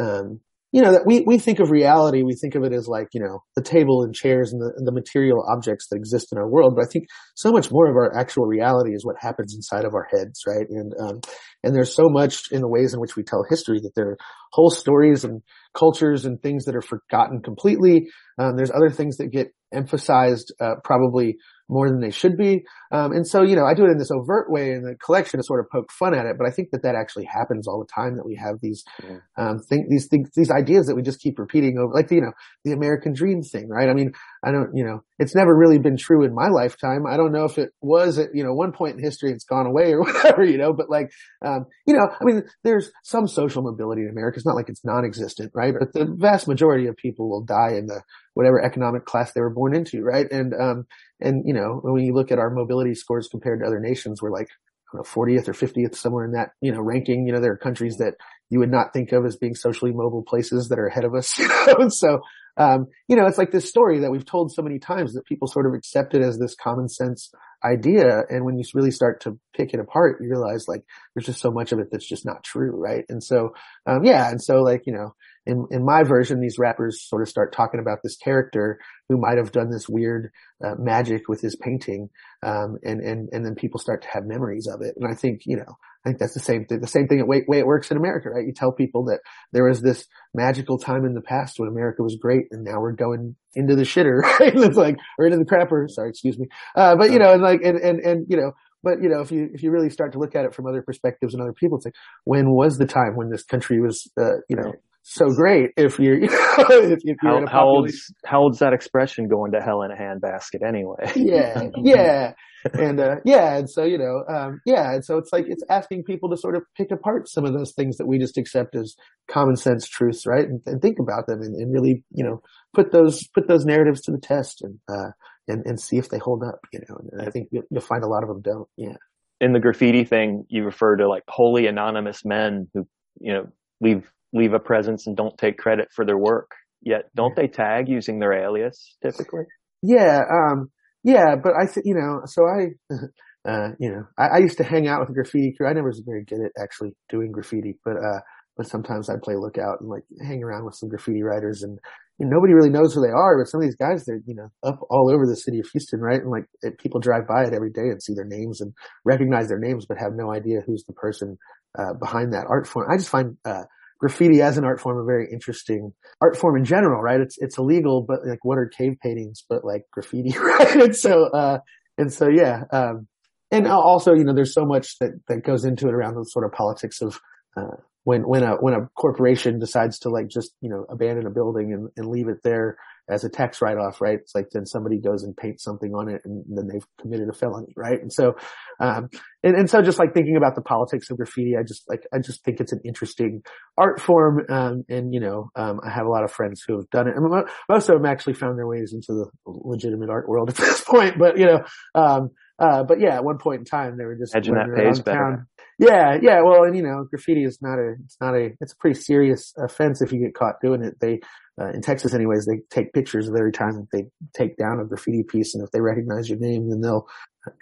um, 0.00 0.40
you 0.74 0.82
know, 0.82 0.90
that 0.90 1.06
we, 1.06 1.22
we 1.24 1.38
think 1.38 1.60
of 1.60 1.70
reality, 1.70 2.24
we 2.24 2.34
think 2.34 2.56
of 2.56 2.64
it 2.64 2.72
as 2.72 2.88
like, 2.88 3.06
you 3.12 3.20
know, 3.20 3.44
the 3.54 3.62
table 3.62 4.02
and 4.02 4.12
chairs 4.12 4.52
and 4.52 4.60
the, 4.60 4.72
the 4.84 4.90
material 4.90 5.46
objects 5.48 5.86
that 5.88 5.96
exist 5.96 6.32
in 6.32 6.38
our 6.38 6.48
world. 6.48 6.74
But 6.74 6.86
I 6.86 6.88
think 6.92 7.06
so 7.36 7.52
much 7.52 7.70
more 7.70 7.88
of 7.88 7.94
our 7.94 8.12
actual 8.18 8.44
reality 8.46 8.90
is 8.90 9.06
what 9.06 9.14
happens 9.20 9.54
inside 9.54 9.84
of 9.84 9.94
our 9.94 10.08
heads, 10.10 10.42
right? 10.48 10.66
And, 10.68 10.92
um, 11.00 11.20
and 11.62 11.76
there's 11.76 11.94
so 11.94 12.08
much 12.08 12.50
in 12.50 12.60
the 12.60 12.68
ways 12.68 12.92
in 12.92 12.98
which 12.98 13.14
we 13.14 13.22
tell 13.22 13.44
history 13.48 13.78
that 13.84 13.92
there 13.94 14.08
are 14.08 14.16
whole 14.50 14.68
stories 14.68 15.22
and 15.22 15.42
cultures 15.78 16.24
and 16.24 16.42
things 16.42 16.64
that 16.64 16.74
are 16.74 16.82
forgotten 16.82 17.40
completely. 17.40 18.08
Um, 18.36 18.56
there's 18.56 18.72
other 18.72 18.90
things 18.90 19.18
that 19.18 19.30
get 19.30 19.52
emphasized, 19.72 20.52
uh, 20.60 20.74
probably 20.82 21.36
more 21.68 21.88
than 21.88 22.00
they 22.00 22.10
should 22.10 22.36
be. 22.36 22.64
Um, 22.92 23.12
and 23.12 23.26
so, 23.26 23.42
you 23.42 23.56
know, 23.56 23.64
I 23.64 23.74
do 23.74 23.84
it 23.84 23.90
in 23.90 23.98
this 23.98 24.10
overt 24.10 24.50
way 24.50 24.72
in 24.72 24.82
the 24.82 24.94
collection 24.96 25.38
to 25.38 25.44
sort 25.44 25.60
of 25.60 25.66
poke 25.70 25.90
fun 25.90 26.14
at 26.14 26.26
it, 26.26 26.36
but 26.38 26.46
I 26.46 26.50
think 26.50 26.70
that 26.72 26.82
that 26.82 26.94
actually 26.94 27.24
happens 27.24 27.66
all 27.66 27.78
the 27.78 27.86
time 27.92 28.16
that 28.16 28.26
we 28.26 28.36
have 28.36 28.60
these, 28.60 28.84
Yeah. 29.02 29.18
um, 29.36 29.58
think 29.60 29.88
these 29.88 30.06
things, 30.06 30.30
these 30.36 30.50
ideas 30.50 30.86
that 30.86 30.94
we 30.94 31.02
just 31.02 31.20
keep 31.20 31.38
repeating 31.38 31.78
over, 31.78 31.92
like, 31.92 32.10
you 32.10 32.20
know, 32.20 32.32
the 32.64 32.72
American 32.72 33.12
dream 33.14 33.42
thing, 33.42 33.68
right? 33.68 33.88
I 33.88 33.94
mean, 33.94 34.12
I 34.42 34.52
don't, 34.52 34.76
you 34.76 34.84
know, 34.84 35.02
it's 35.18 35.34
never 35.34 35.54
really 35.56 35.78
been 35.78 35.96
true 35.96 36.24
in 36.24 36.34
my 36.34 36.48
lifetime. 36.48 37.06
I 37.06 37.16
don't 37.16 37.32
know 37.32 37.44
if 37.44 37.56
it 37.58 37.70
was 37.80 38.18
at, 38.18 38.30
you 38.34 38.42
know, 38.42 38.52
one 38.52 38.72
point 38.72 38.96
in 38.96 39.02
history 39.02 39.30
it's 39.30 39.44
gone 39.44 39.66
away 39.66 39.92
or 39.92 40.00
whatever, 40.04 40.44
you 40.44 40.58
know, 40.58 40.72
but 40.72 40.90
like, 40.90 41.12
um, 41.44 41.66
you 41.86 41.94
know, 41.94 42.08
I 42.20 42.24
mean, 42.24 42.42
there's 42.64 42.90
some 43.04 43.28
social 43.28 43.62
mobility 43.62 44.02
in 44.02 44.08
America. 44.08 44.36
It's 44.36 44.46
not 44.46 44.56
like 44.56 44.68
it's 44.68 44.84
non-existent, 44.84 45.52
right? 45.54 45.74
But 45.78 45.92
the 45.92 46.06
vast 46.18 46.48
majority 46.48 46.86
of 46.86 46.96
people 46.96 47.30
will 47.30 47.44
die 47.44 47.74
in 47.76 47.86
the 47.86 48.02
whatever 48.34 48.60
economic 48.60 49.04
class 49.04 49.32
they 49.32 49.40
were 49.40 49.54
born 49.54 49.74
into, 49.74 50.02
right? 50.02 50.30
And, 50.30 50.52
um, 50.54 50.86
and, 51.20 51.44
you 51.46 51.54
know, 51.54 51.80
when 51.82 52.04
you 52.04 52.12
look 52.12 52.32
at 52.32 52.40
our 52.40 52.50
mobility 52.50 52.94
scores 52.94 53.28
compared 53.28 53.60
to 53.60 53.66
other 53.66 53.80
nations, 53.80 54.20
we're 54.20 54.32
like, 54.32 54.48
I 54.92 54.96
don't 54.96 55.16
know, 55.16 55.22
40th 55.22 55.48
or 55.48 55.52
50th, 55.52 55.94
somewhere 55.94 56.24
in 56.24 56.32
that, 56.32 56.50
you 56.60 56.72
know, 56.72 56.80
ranking. 56.80 57.26
You 57.26 57.34
know, 57.34 57.40
there 57.40 57.52
are 57.52 57.56
countries 57.56 57.98
that 57.98 58.14
you 58.50 58.58
would 58.58 58.70
not 58.70 58.92
think 58.92 59.12
of 59.12 59.24
as 59.24 59.36
being 59.36 59.54
socially 59.54 59.92
mobile 59.92 60.22
places 60.22 60.68
that 60.68 60.78
are 60.78 60.86
ahead 60.86 61.04
of 61.04 61.14
us, 61.14 61.38
you 61.38 61.48
know, 61.48 61.88
so, 61.88 62.20
um, 62.56 62.86
you 63.08 63.16
know, 63.16 63.26
it's 63.26 63.38
like 63.38 63.50
this 63.50 63.68
story 63.68 64.00
that 64.00 64.10
we've 64.10 64.24
told 64.24 64.52
so 64.52 64.62
many 64.62 64.78
times 64.78 65.14
that 65.14 65.26
people 65.26 65.48
sort 65.48 65.66
of 65.66 65.74
accept 65.74 66.14
it 66.14 66.22
as 66.22 66.38
this 66.38 66.54
common 66.54 66.88
sense 66.88 67.32
idea. 67.64 68.22
And 68.28 68.44
when 68.44 68.58
you 68.58 68.64
really 68.74 68.90
start 68.90 69.22
to 69.22 69.38
pick 69.56 69.72
it 69.72 69.80
apart, 69.80 70.18
you 70.20 70.28
realize 70.28 70.68
like 70.68 70.82
there's 71.14 71.26
just 71.26 71.40
so 71.40 71.50
much 71.50 71.72
of 71.72 71.78
it 71.78 71.88
that's 71.90 72.08
just 72.08 72.26
not 72.26 72.44
true, 72.44 72.70
right? 72.70 73.04
And 73.08 73.22
so, 73.22 73.54
um, 73.86 74.04
yeah, 74.04 74.30
and 74.30 74.42
so 74.42 74.62
like, 74.62 74.82
you 74.86 74.92
know, 74.92 75.14
in, 75.46 75.66
in 75.70 75.84
my 75.84 76.04
version, 76.04 76.40
these 76.40 76.58
rappers 76.58 77.02
sort 77.02 77.22
of 77.22 77.28
start 77.28 77.52
talking 77.52 77.80
about 77.80 77.98
this 78.02 78.16
character 78.16 78.78
who 79.08 79.18
might 79.18 79.38
have 79.38 79.52
done 79.52 79.70
this 79.70 79.88
weird 79.88 80.30
uh, 80.64 80.74
magic 80.78 81.28
with 81.28 81.40
his 81.40 81.56
painting, 81.56 82.08
um, 82.42 82.78
and 82.82 83.00
and 83.00 83.28
and 83.30 83.44
then 83.44 83.54
people 83.54 83.78
start 83.78 84.00
to 84.02 84.08
have 84.08 84.24
memories 84.24 84.66
of 84.66 84.80
it. 84.80 84.94
And 84.96 85.06
I 85.06 85.14
think 85.14 85.42
you 85.44 85.56
know, 85.56 85.76
I 86.04 86.10
think 86.10 86.18
that's 86.18 86.34
the 86.34 86.40
same 86.40 86.66
thing. 86.66 86.80
The 86.80 86.86
same 86.86 87.08
thing 87.08 87.26
way, 87.26 87.44
way 87.48 87.58
it 87.58 87.66
works 87.66 87.90
in 87.90 87.96
America, 87.96 88.28
right? 88.28 88.46
You 88.46 88.52
tell 88.52 88.72
people 88.72 89.06
that 89.06 89.20
there 89.52 89.64
was 89.64 89.80
this 89.80 90.06
magical 90.34 90.78
time 90.78 91.06
in 91.06 91.14
the 91.14 91.22
past 91.22 91.58
when 91.58 91.68
America 91.68 92.02
was 92.02 92.16
great, 92.16 92.46
and 92.50 92.62
now 92.62 92.80
we're 92.80 92.92
going 92.92 93.36
into 93.54 93.74
the 93.74 93.84
shitter, 93.84 94.20
right? 94.40 94.54
It's 94.54 94.76
like 94.76 94.96
or 95.18 95.24
into 95.24 95.38
the 95.38 95.44
crapper. 95.44 95.88
Sorry, 95.88 96.10
excuse 96.10 96.38
me. 96.38 96.48
Uh, 96.76 96.96
but 96.96 97.10
you 97.10 97.18
know, 97.18 97.32
and 97.32 97.42
like 97.42 97.62
and 97.62 97.78
and 97.78 98.00
and 98.00 98.26
you 98.28 98.36
know. 98.36 98.52
But 98.82 99.02
you 99.02 99.08
know, 99.08 99.22
if 99.22 99.32
you 99.32 99.48
if 99.54 99.62
you 99.62 99.70
really 99.70 99.88
start 99.88 100.12
to 100.12 100.18
look 100.18 100.36
at 100.36 100.44
it 100.44 100.54
from 100.54 100.66
other 100.66 100.82
perspectives 100.82 101.32
and 101.32 101.42
other 101.42 101.54
people, 101.54 101.78
it's 101.78 101.86
like, 101.86 101.94
when 102.24 102.50
was 102.50 102.76
the 102.76 102.86
time 102.86 103.16
when 103.16 103.30
this 103.30 103.42
country 103.42 103.80
was, 103.80 104.10
uh, 104.20 104.40
you 104.50 104.56
know, 104.56 104.74
so 105.06 105.26
great? 105.26 105.70
If 105.76 105.98
you're, 105.98 106.18
you 106.18 106.28
if, 106.30 107.02
if 107.04 107.22
you're 107.22 107.38
in 107.38 107.46
How, 107.46 107.46
a 107.46 107.50
how 107.50 107.64
old's 107.66 108.12
how 108.24 108.40
old's 108.40 108.58
that 108.60 108.72
expression 108.72 109.28
going 109.28 109.52
to 109.52 109.60
hell 109.60 109.82
in 109.82 109.90
a 109.90 109.94
handbasket 109.94 110.66
anyway? 110.66 111.12
yeah, 111.14 111.68
yeah. 111.76 112.32
And, 112.72 112.98
uh, 112.98 113.16
yeah. 113.26 113.58
And 113.58 113.68
so, 113.68 113.84
you 113.84 113.98
know, 113.98 114.24
um, 114.34 114.62
yeah. 114.64 114.94
And 114.94 115.04
so 115.04 115.18
it's 115.18 115.30
like, 115.34 115.44
it's 115.46 115.62
asking 115.68 116.04
people 116.04 116.30
to 116.30 116.36
sort 116.38 116.56
of 116.56 116.62
pick 116.74 116.90
apart 116.90 117.28
some 117.28 117.44
of 117.44 117.52
those 117.52 117.74
things 117.74 117.98
that 117.98 118.06
we 118.06 118.18
just 118.18 118.38
accept 118.38 118.74
as 118.74 118.94
common 119.30 119.56
sense 119.56 119.86
truths, 119.86 120.26
right? 120.26 120.46
And, 120.48 120.62
and 120.64 120.80
think 120.80 120.96
about 120.98 121.26
them 121.26 121.42
and, 121.42 121.54
and 121.54 121.70
really, 121.74 122.02
you 122.10 122.24
know, 122.24 122.40
put 122.74 122.90
those, 122.90 123.26
put 123.34 123.48
those 123.48 123.66
narratives 123.66 124.00
to 124.02 124.12
the 124.12 124.18
test 124.18 124.62
and, 124.62 124.78
uh, 124.88 125.10
and, 125.46 125.62
and 125.66 125.78
see 125.78 125.98
if 125.98 126.08
they 126.08 126.16
hold 126.16 126.42
up, 126.42 126.60
you 126.72 126.80
know, 126.88 126.96
and 127.12 127.20
I 127.20 127.30
think 127.30 127.48
you'll, 127.52 127.64
you'll 127.70 127.82
find 127.82 128.02
a 128.02 128.08
lot 128.08 128.22
of 128.22 128.30
them 128.30 128.40
don't. 128.40 128.68
Yeah. 128.78 128.96
in 129.42 129.52
the 129.52 129.60
graffiti 129.60 130.04
thing, 130.04 130.46
you 130.48 130.64
refer 130.64 130.96
to 130.96 131.06
like 131.06 131.24
wholly 131.28 131.66
anonymous 131.66 132.24
men 132.24 132.68
who, 132.72 132.86
you 133.20 133.34
know, 133.34 133.44
leave 133.82 134.10
leave 134.34 134.52
a 134.52 134.58
presence 134.58 135.06
and 135.06 135.16
don't 135.16 135.38
take 135.38 135.56
credit 135.56 135.88
for 135.94 136.04
their 136.04 136.18
work. 136.18 136.50
Yet, 136.82 137.04
don't 137.14 137.34
they 137.34 137.46
tag 137.46 137.88
using 137.88 138.18
their 138.18 138.34
alias 138.34 138.96
typically? 139.02 139.44
Yeah, 139.82 140.20
um, 140.30 140.70
yeah, 141.02 141.36
but 141.42 141.52
I 141.52 141.66
you 141.84 141.94
know, 141.94 142.22
so 142.26 142.42
I, 142.44 142.94
uh, 143.48 143.68
you 143.78 143.90
know, 143.90 144.04
I, 144.18 144.36
I 144.36 144.38
used 144.38 144.58
to 144.58 144.64
hang 144.64 144.88
out 144.88 145.00
with 145.00 145.14
graffiti 145.14 145.54
crew. 145.56 145.68
I 145.68 145.72
never 145.72 145.88
was 145.88 146.02
very 146.04 146.24
good 146.24 146.40
at 146.44 146.52
actually 146.62 146.90
doing 147.08 147.32
graffiti, 147.32 147.78
but, 147.84 147.96
uh, 147.96 148.20
but 148.56 148.66
sometimes 148.66 149.08
I'd 149.08 149.22
play 149.22 149.34
lookout 149.36 149.80
and 149.80 149.88
like 149.88 150.04
hang 150.22 150.42
around 150.42 150.64
with 150.64 150.74
some 150.74 150.88
graffiti 150.88 151.22
writers 151.22 151.62
and, 151.62 151.78
you 152.18 152.26
know, 152.26 152.36
nobody 152.36 152.54
really 152.54 152.70
knows 152.70 152.94
who 152.94 153.02
they 153.02 153.12
are, 153.12 153.36
but 153.38 153.48
some 153.48 153.60
of 153.60 153.66
these 153.66 153.76
guys, 153.76 154.04
they're, 154.04 154.20
you 154.26 154.34
know, 154.34 154.48
up 154.62 154.78
all 154.88 155.10
over 155.12 155.26
the 155.26 155.36
city 155.36 155.58
of 155.58 155.66
Houston, 155.72 156.00
right? 156.00 156.20
And 156.20 156.30
like 156.30 156.44
it, 156.62 156.78
people 156.78 157.00
drive 157.00 157.26
by 157.26 157.44
it 157.44 157.52
every 157.52 157.70
day 157.70 157.88
and 157.90 158.02
see 158.02 158.14
their 158.14 158.24
names 158.24 158.60
and 158.60 158.72
recognize 159.04 159.48
their 159.48 159.58
names, 159.58 159.84
but 159.86 159.98
have 159.98 160.12
no 160.14 160.32
idea 160.32 160.60
who's 160.64 160.84
the 160.84 160.92
person, 160.92 161.36
uh, 161.78 161.94
behind 161.94 162.32
that 162.32 162.46
art 162.48 162.66
form. 162.66 162.86
I 162.90 162.96
just 162.96 163.10
find, 163.10 163.36
uh, 163.44 163.64
graffiti 164.04 164.42
as 164.42 164.58
an 164.58 164.66
art 164.66 164.78
form 164.82 164.98
a 164.98 165.02
very 165.02 165.26
interesting 165.32 165.90
art 166.20 166.36
form 166.36 166.58
in 166.58 166.64
general, 166.66 167.00
right? 167.00 167.22
It's, 167.22 167.38
it's 167.38 167.56
illegal, 167.56 168.04
but 168.06 168.18
like 168.26 168.44
what 168.44 168.58
are 168.58 168.68
cave 168.68 168.96
paintings, 169.02 169.42
but 169.48 169.64
like 169.64 169.84
graffiti, 169.90 170.36
right? 170.38 170.76
And 170.76 170.94
so, 170.94 171.30
uh, 171.32 171.60
and 171.96 172.12
so, 172.12 172.28
yeah, 172.28 172.64
um, 172.70 173.08
and 173.50 173.66
also, 173.66 174.12
you 174.12 174.24
know, 174.24 174.34
there's 174.34 174.52
so 174.52 174.66
much 174.66 174.98
that, 174.98 175.12
that 175.28 175.42
goes 175.42 175.64
into 175.64 175.88
it 175.88 175.94
around 175.94 176.16
the 176.16 176.24
sort 176.24 176.44
of 176.44 176.52
politics 176.52 177.00
of, 177.00 177.18
uh, 177.56 177.76
when, 178.02 178.28
when 178.28 178.42
a, 178.42 178.56
when 178.56 178.74
a 178.74 178.88
corporation 178.94 179.58
decides 179.58 179.98
to 180.00 180.10
like 180.10 180.28
just, 180.28 180.52
you 180.60 180.68
know, 180.68 180.84
abandon 180.90 181.26
a 181.26 181.30
building 181.30 181.72
and, 181.72 181.88
and 181.96 182.06
leave 182.06 182.28
it 182.28 182.42
there 182.44 182.76
as 183.08 183.24
a 183.24 183.28
tax 183.28 183.60
write-off, 183.60 184.00
right? 184.00 184.18
It's 184.20 184.34
like 184.34 184.48
then 184.50 184.66
somebody 184.66 184.98
goes 184.98 185.22
and 185.22 185.36
paints 185.36 185.62
something 185.62 185.94
on 185.94 186.08
it 186.08 186.22
and 186.24 186.44
then 186.48 186.68
they've 186.68 186.86
committed 187.00 187.28
a 187.28 187.32
felony, 187.32 187.72
right? 187.76 188.00
And 188.00 188.12
so, 188.12 188.36
um, 188.80 189.08
and, 189.42 189.56
and 189.56 189.68
so 189.68 189.82
just 189.82 189.98
like 189.98 190.14
thinking 190.14 190.36
about 190.36 190.54
the 190.54 190.62
politics 190.62 191.10
of 191.10 191.18
graffiti, 191.18 191.56
I 191.56 191.62
just 191.62 191.88
like, 191.88 192.06
I 192.12 192.18
just 192.18 192.42
think 192.44 192.60
it's 192.60 192.72
an 192.72 192.80
interesting 192.84 193.42
art 193.76 194.00
form. 194.00 194.46
Um, 194.48 194.84
and 194.88 195.12
you 195.12 195.20
know, 195.20 195.50
um, 195.54 195.80
I 195.84 195.90
have 195.90 196.06
a 196.06 196.10
lot 196.10 196.24
of 196.24 196.32
friends 196.32 196.62
who 196.66 196.76
have 196.76 196.88
done 196.90 197.08
it. 197.08 197.16
and 197.16 197.28
mo- 197.28 197.46
most 197.68 197.88
of 197.88 197.96
them 197.96 198.06
actually 198.06 198.34
found 198.34 198.58
their 198.58 198.66
ways 198.66 198.94
into 198.94 199.12
the 199.12 199.30
legitimate 199.46 200.08
art 200.10 200.28
world 200.28 200.48
at 200.48 200.56
this 200.56 200.80
point, 200.80 201.18
but 201.18 201.38
you 201.38 201.46
know, 201.46 201.64
um, 201.94 202.30
uh, 202.58 202.84
but 202.84 203.00
yeah, 203.00 203.16
at 203.16 203.24
one 203.24 203.38
point 203.38 203.60
in 203.60 203.64
time, 203.64 203.96
they 203.98 204.04
were 204.04 204.16
just 204.16 204.34
Imagine 204.34 204.54
that 204.54 204.76
pays 204.76 205.00
better. 205.00 205.46
Yeah, 205.78 206.18
yeah. 206.22 206.40
Well, 206.42 206.62
and 206.64 206.76
you 206.76 206.82
know, 206.82 207.04
graffiti 207.10 207.44
is 207.44 207.58
not 207.60 207.78
a, 207.78 207.94
it's 208.04 208.16
not 208.20 208.34
a, 208.34 208.50
it's 208.60 208.72
a 208.72 208.76
pretty 208.76 208.98
serious 208.98 209.52
offense 209.58 210.00
if 210.00 210.12
you 210.12 210.20
get 210.20 210.34
caught 210.34 210.60
doing 210.62 210.82
it. 210.82 210.94
They, 211.00 211.20
uh, 211.60 211.70
in 211.70 211.82
Texas 211.82 212.14
anyways, 212.14 212.46
they 212.46 212.60
take 212.70 212.92
pictures 212.92 213.28
of 213.28 213.34
every 213.36 213.52
time 213.52 213.72
that 213.74 213.86
they 213.92 214.04
take 214.32 214.56
down 214.56 214.80
a 214.80 214.84
graffiti 214.84 215.22
piece. 215.22 215.54
And 215.54 215.62
if 215.62 215.70
they 215.70 215.80
recognize 215.80 216.28
your 216.28 216.38
name, 216.38 216.68
then 216.68 216.80
they'll 216.80 217.06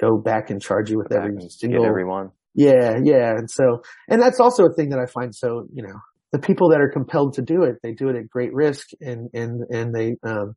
go 0.01 0.16
back 0.16 0.51
and 0.51 0.62
charge 0.62 0.90
you 0.90 0.99
with 0.99 1.09
Back 1.09 1.18
every 1.18 1.49
single, 1.51 1.84
everyone. 1.84 2.30
yeah, 2.55 2.99
yeah. 3.03 3.32
And 3.36 3.51
so, 3.51 3.82
and 4.09 4.20
that's 4.20 4.40
also 4.40 4.64
a 4.66 4.72
thing 4.72 4.90
that 4.90 4.99
I 4.99 5.07
find 5.07 5.34
so, 5.34 5.66
you 5.72 5.82
know, 5.82 5.99
the 6.32 6.38
people 6.38 6.70
that 6.70 6.80
are 6.80 6.88
compelled 6.88 7.34
to 7.34 7.43
do 7.43 7.62
it, 7.62 7.76
they 7.82 7.93
do 7.93 8.09
it 8.09 8.16
at 8.16 8.28
great 8.28 8.55
risk 8.55 8.88
and, 9.01 9.28
and, 9.34 9.62
and 9.70 9.95
they, 9.95 10.16
um, 10.22 10.55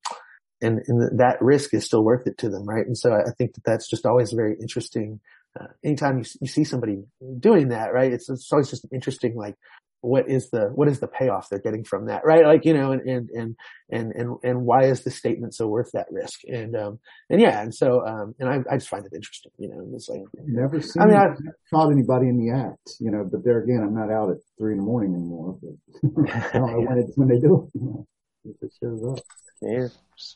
and, 0.62 0.80
and 0.88 1.20
that 1.20 1.38
risk 1.42 1.74
is 1.74 1.86
still 1.86 2.04
worth 2.04 2.28
it 2.28 2.38
to 2.38 2.50
them, 2.50 2.66
right? 2.66 2.86
And 2.86 2.98
so 2.98 3.12
I 3.12 3.32
think 3.38 3.54
that 3.56 3.64
that's 3.66 3.90
just 3.90 4.06
always 4.06 4.32
very 4.32 4.56
interesting. 4.62 5.20
Uh, 5.60 5.68
anytime 5.84 6.20
you, 6.20 6.26
you 6.42 6.48
see 6.48 6.64
somebody 6.64 7.04
doing 7.40 7.70
that, 7.70 7.94
right? 7.94 8.12
It's, 8.12 8.30
it's 8.30 8.50
always 8.52 8.70
just 8.70 8.86
interesting, 8.94 9.36
like, 9.36 9.56
what 10.02 10.30
is 10.30 10.50
the, 10.52 10.70
what 10.76 10.88
is 10.88 11.00
the 11.00 11.08
payoff 11.08 11.50
they're 11.50 11.60
getting 11.60 11.84
from 11.84 12.06
that, 12.08 12.24
right? 12.26 12.46
Like, 12.46 12.64
you 12.66 12.74
know, 12.74 12.92
and, 12.92 13.02
and, 13.10 13.30
and, 13.32 13.56
and, 13.90 14.12
and, 14.14 14.38
and 14.44 14.62
why 14.66 14.84
is 14.84 15.04
the 15.04 15.10
statement 15.12 15.56
so 15.56 15.68
worth 15.68 15.92
that 15.94 16.08
risk? 16.12 16.42
And, 16.48 16.76
um, 16.76 17.00
and 17.30 17.42
yeah, 17.42 17.62
and 17.62 17.74
so, 17.74 18.06
um, 18.06 18.36
and 18.40 18.48
I, 18.50 18.60
I 18.72 18.78
just 18.78 18.90
find 18.90 19.06
it 19.06 19.14
interesting, 19.14 19.52
you 19.58 19.70
know, 19.70 19.88
it's 19.94 20.08
like, 20.10 20.22
Never 20.46 20.82
seen, 20.82 21.02
I 21.02 21.06
mean, 21.08 21.16
I- 21.16 21.34
caught 21.74 21.92
anybody 21.92 22.28
in 22.28 22.38
the 22.38 22.54
act, 22.56 22.92
you 23.00 23.12
know, 23.12 23.28
but 23.30 23.44
there 23.44 23.60
again, 23.60 23.82
I'm 23.82 23.96
not 23.96 24.12
out 24.12 24.30
at 24.32 24.38
three 24.58 24.74
in 24.74 24.78
the 24.80 24.84
morning 24.86 25.14
anymore, 25.16 25.58
but 25.62 26.30
I 26.34 26.50
don't 26.54 26.72
know 26.72 26.82
when 26.88 26.98
it, 27.00 27.06
when 27.16 27.28
they 27.28 27.40
do 27.40 27.70
it, 27.74 27.80
you 27.80 27.86
know, 27.86 28.08
if 28.46 28.56
it 28.62 28.74
shows 28.80 29.04
up. 29.04 29.24
Yeah. 29.62 29.88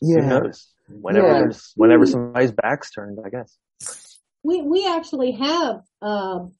Yeah. 0.02 0.22
Who 0.22 0.26
knows? 0.26 0.68
Whenever 0.88 1.26
Yeah. 1.28 1.38
there's, 1.40 1.72
whenever 1.76 2.06
somebody's 2.06 2.52
back's 2.52 2.90
turned, 2.90 3.18
I 3.24 3.28
guess. 3.28 3.56
We 4.42 4.62
we 4.62 4.86
actually 4.88 5.32
have 5.32 5.82
um, 6.00 6.52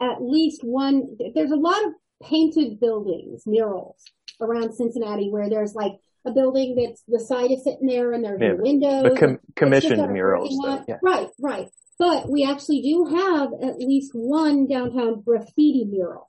at 0.00 0.20
least 0.20 0.60
one. 0.62 1.16
There's 1.34 1.50
a 1.50 1.56
lot 1.56 1.82
of 1.86 1.92
painted 2.22 2.80
buildings, 2.80 3.42
murals 3.46 4.02
around 4.40 4.74
Cincinnati 4.74 5.30
where 5.30 5.48
there's 5.48 5.74
like 5.74 5.92
a 6.24 6.32
building 6.32 6.74
that's 6.74 7.02
the 7.08 7.20
side 7.20 7.50
is 7.50 7.64
sitting 7.64 7.86
there 7.86 8.12
and 8.12 8.24
there's 8.24 8.40
Yeah, 8.40 8.48
no 8.48 8.56
windows. 8.56 9.02
But 9.04 9.16
com- 9.18 9.38
commissioned 9.54 10.12
murals, 10.12 10.58
though. 10.62 10.84
Yeah. 10.88 10.98
Right, 11.02 11.28
right. 11.40 11.68
But 11.98 12.28
we 12.28 12.44
actually 12.44 12.82
do 12.82 13.04
have 13.06 13.50
at 13.62 13.78
least 13.78 14.10
one 14.14 14.66
downtown 14.66 15.22
graffiti 15.22 15.84
mural 15.84 16.28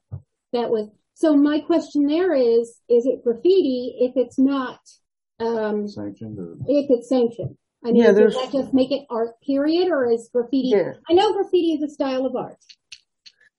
that 0.54 0.70
was. 0.70 0.88
So 1.16 1.36
my 1.36 1.60
question 1.62 2.06
there 2.06 2.34
is: 2.34 2.80
Is 2.88 3.06
it 3.06 3.24
graffiti 3.24 3.98
if 4.00 4.14
it's 4.16 4.38
not? 4.40 4.80
Um, 5.40 5.88
Sanctioned 5.88 6.40
or 6.40 6.58
if 6.68 6.90
it's 6.90 7.10
sanctioned. 7.10 7.58
I 7.86 7.92
mean, 7.92 8.02
Yeah, 8.04 8.12
does 8.12 8.34
that 8.36 8.52
just 8.52 8.74
make 8.74 8.92
it 8.92 9.06
art 9.10 9.40
period 9.46 9.90
or 9.90 10.10
is 10.10 10.30
graffiti? 10.34 10.70
Yeah. 10.70 10.94
I 11.10 11.14
know 11.14 11.34
graffiti 11.34 11.74
is 11.74 11.82
a 11.84 11.90
style 11.94 12.26
of 12.26 12.36
art. 12.36 12.58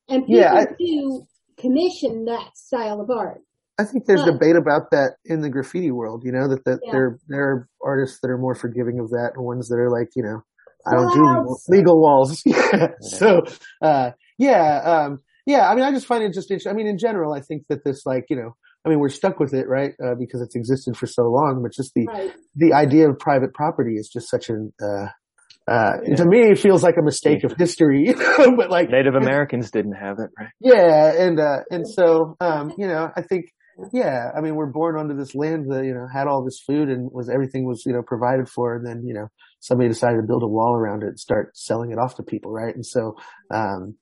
And 0.09 0.25
people 0.27 0.41
Yeah, 0.41 0.55
I- 0.55 0.67
do 0.79 1.27
commission 1.59 2.25
that 2.27 2.57
style 2.57 3.01
of 3.01 3.11
art. 3.11 3.41
I 3.81 3.85
think 3.85 4.07
there's 4.07 4.25
But- 4.25 4.33
debate 4.33 4.57
about 4.57 4.91
that 4.91 5.13
in 5.25 5.41
the 5.41 5.51
graffiti 5.51 5.91
world, 5.93 6.23
you 6.25 6.33
know, 6.33 6.49
that, 6.49 6.65
that 6.65 6.81
Yeah. 6.85 6.93
there, 6.93 7.19
there 7.29 7.43
are 7.45 7.69
artists 7.85 8.19
that 8.23 8.31
are 8.31 8.39
more 8.39 8.55
forgiving 8.55 8.99
of 8.99 9.11
that 9.11 9.33
and 9.37 9.45
ones 9.45 9.69
that 9.69 9.77
are 9.79 9.91
like, 9.91 10.09
you 10.17 10.23
know, 10.25 10.41
I 10.87 10.95
don't 10.95 11.13
do 11.15 11.21
legal, 11.23 11.45
Walls. 11.45 11.65
legal 11.69 12.01
walls. 12.01 12.43
yeah. 12.45 12.89
So, 13.01 13.43
uh, 13.83 14.11
yeah, 14.39 14.81
um, 14.85 15.19
yeah, 15.47 15.71
I 15.71 15.75
mean, 15.75 15.85
I 15.85 15.93
just 15.93 16.07
find 16.07 16.23
it 16.25 16.33
just 16.33 16.51
interesting. 16.51 16.73
I 16.73 16.75
mean, 16.75 16.87
in 16.89 16.99
general, 16.99 17.33
I 17.33 17.41
think 17.41 17.65
that 17.69 17.85
this, 17.85 18.05
like, 18.05 18.25
you 18.31 18.37
know, 18.37 18.55
I 18.85 18.89
mean, 18.89 18.99
we're 19.01 19.09
stuck 19.11 19.39
with 19.41 19.55
it, 19.55 19.69
right? 19.69 19.93
Uh, 20.03 20.15
because 20.19 20.41
it's 20.41 20.55
existed 20.57 20.97
for 20.97 21.07
so 21.07 21.23
long, 21.25 21.61
but 21.63 21.73
just 21.73 21.93
the, 21.95 22.07
Right. 22.07 22.33
the 22.55 22.73
idea 22.73 23.09
of 23.11 23.19
private 23.19 23.53
property 23.55 23.95
is 23.95 24.09
just 24.09 24.29
such 24.31 24.49
an, 24.51 24.73
uh, 24.83 25.07
uh, 25.69 25.93
Yeah. 26.07 26.15
to 26.17 26.25
me, 26.27 26.41
it 26.51 26.59
feels 26.59 26.83
like 26.83 26.97
a 26.99 27.03
mistake 27.03 27.45
of 27.45 27.53
history, 27.59 28.07
you 28.09 28.15
know, 28.39 28.57
but 28.57 28.71
like, 28.71 28.91
Native 28.91 29.15
Americans 29.25 29.71
didn't 29.71 29.95
have 29.95 30.17
it, 30.19 30.31
right? 30.39 30.49
yeah, 30.61 31.13
and 31.25 31.39
uh, 31.39 31.61
and 31.71 31.87
so 31.87 32.37
um, 32.41 32.73
you 32.79 32.87
know, 32.89 33.11
I 33.17 33.23
think 33.23 33.47
yeah, 33.93 34.31
I 34.37 34.41
mean, 34.41 34.57
we're 34.57 34.73
born 34.73 34.97
onto 34.99 35.15
this 35.17 35.35
land 35.37 35.71
that 35.71 35.85
you 35.85 35.95
know 35.95 36.07
had 36.13 36.27
all 36.27 36.45
this 36.45 36.61
food 36.67 36.89
and 36.89 37.09
was 37.13 37.29
everything 37.29 37.65
was 37.65 37.85
you 37.87 37.93
know 37.93 38.03
provided 38.03 38.49
for, 38.49 38.75
and 38.75 38.85
then 38.87 39.05
you 39.07 39.15
know 39.15 39.29
somebody 39.61 39.89
decided 39.89 40.17
to 40.17 40.27
build 40.27 40.43
a 40.43 40.49
wall 40.49 40.75
around 40.75 41.03
it 41.03 41.09
and 41.09 41.21
start 41.21 41.57
selling 41.57 41.91
it 41.93 41.99
off 41.99 42.17
to 42.17 42.23
people, 42.23 42.51
right? 42.53 42.75
And 42.75 42.85
so 42.85 43.15
um, 43.55 43.97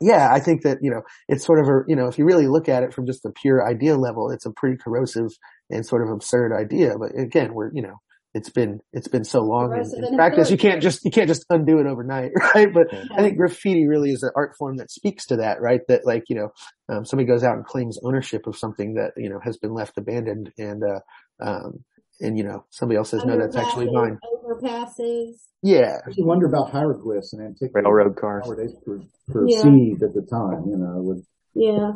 yeah, 0.00 0.30
I 0.32 0.40
think 0.40 0.62
that 0.62 0.78
you 0.82 0.90
know 0.90 1.02
it's 1.28 1.44
sort 1.44 1.60
of 1.60 1.66
a 1.68 1.82
you 1.86 1.94
know 1.94 2.06
if 2.08 2.18
you 2.18 2.24
really 2.24 2.48
look 2.48 2.68
at 2.68 2.82
it 2.82 2.92
from 2.94 3.06
just 3.06 3.22
the 3.22 3.30
pure 3.30 3.68
idea 3.68 3.96
level, 3.96 4.30
it's 4.30 4.46
a 4.46 4.52
pretty 4.52 4.76
corrosive 4.82 5.28
and 5.68 5.86
sort 5.86 6.02
of 6.02 6.12
absurd 6.12 6.52
idea. 6.52 6.94
But 6.98 7.16
again, 7.16 7.54
we're 7.54 7.70
you 7.72 7.82
know 7.82 7.96
it's 8.34 8.50
been 8.50 8.80
it's 8.92 9.08
been 9.08 9.24
so 9.24 9.40
long 9.40 9.72
in, 9.72 9.80
in 9.98 10.04
and 10.04 10.16
practice, 10.16 10.50
you 10.50 10.56
can't 10.56 10.80
just 10.80 11.04
you 11.04 11.10
can't 11.10 11.26
just 11.28 11.44
undo 11.50 11.78
it 11.78 11.86
overnight, 11.86 12.30
right? 12.54 12.72
But 12.72 12.92
Yeah. 12.92 13.04
I 13.12 13.22
think 13.22 13.36
graffiti 13.36 13.88
really 13.88 14.10
is 14.10 14.22
an 14.22 14.30
art 14.36 14.52
form 14.58 14.76
that 14.76 14.90
speaks 14.90 15.26
to 15.26 15.36
that, 15.38 15.60
right? 15.60 15.80
That 15.88 16.06
like, 16.06 16.24
you 16.28 16.36
know, 16.36 16.48
um, 16.88 17.04
somebody 17.04 17.26
goes 17.26 17.42
out 17.42 17.56
and 17.56 17.64
claims 17.64 17.98
ownership 18.04 18.46
of 18.46 18.56
something 18.56 18.94
that, 18.94 19.12
you 19.16 19.28
know, 19.28 19.40
has 19.42 19.56
been 19.56 19.72
left 19.74 19.98
abandoned 19.98 20.52
and, 20.58 20.82
uh, 20.84 21.00
um, 21.40 21.84
and 22.20 22.38
you 22.38 22.44
know, 22.44 22.64
somebody 22.70 22.98
else 22.98 23.10
says, 23.10 23.24
no, 23.24 23.36
that's 23.38 23.56
actually 23.56 23.90
mine. 23.90 24.18
Overpasses. 24.44 25.34
Yeah. 25.62 25.98
I 26.04 26.08
used 26.08 26.18
to 26.18 26.24
wonder 26.24 26.46
about 26.46 26.70
hieroglyphs 26.70 27.32
and 27.32 27.42
antiquity. 27.42 27.72
Railroad 27.84 28.16
cars. 28.16 28.44
How 28.44 28.50
were 28.50 28.56
they 28.56 28.72
per- 28.86 29.02
perceived 29.28 30.02
at 30.02 30.14
the 30.14 30.22
time, 30.30 30.64
you 30.68 30.76
know, 30.76 31.02
with 31.02 31.26
Yeah. 31.54 31.92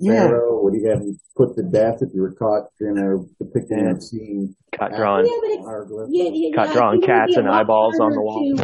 The 0.00 0.06
Yeah. 0.06 0.26
pharaoh, 0.28 0.62
would 0.62 0.74
he 0.74 0.84
have 0.84 1.02
you 1.02 1.16
put 1.36 1.54
to 1.56 1.62
death 1.62 1.98
if 2.02 2.10
you 2.14 2.22
were 2.22 2.32
caught, 2.34 2.68
you 2.80 2.92
know, 2.92 3.26
depicting 3.38 3.78
Yeah. 3.80 3.92
a 3.96 4.00
scene? 4.00 4.54
Caught 4.78 4.92
drawing, 4.96 5.26
Yeah, 5.26 5.32
but 5.40 5.50
it's, 5.50 5.66
hieroglyphs? 5.66 6.10
yeah, 6.12 6.30
yeah, 6.32 6.54
caught 6.56 6.68
I 6.68 6.72
drawing 6.74 7.00
think 7.00 7.08
it 7.08 7.12
would 7.12 7.18
cats 7.26 7.36
and 7.36 7.48
eyeballs 7.48 7.98
on 8.00 8.12
the 8.12 8.22
wall. 8.22 8.56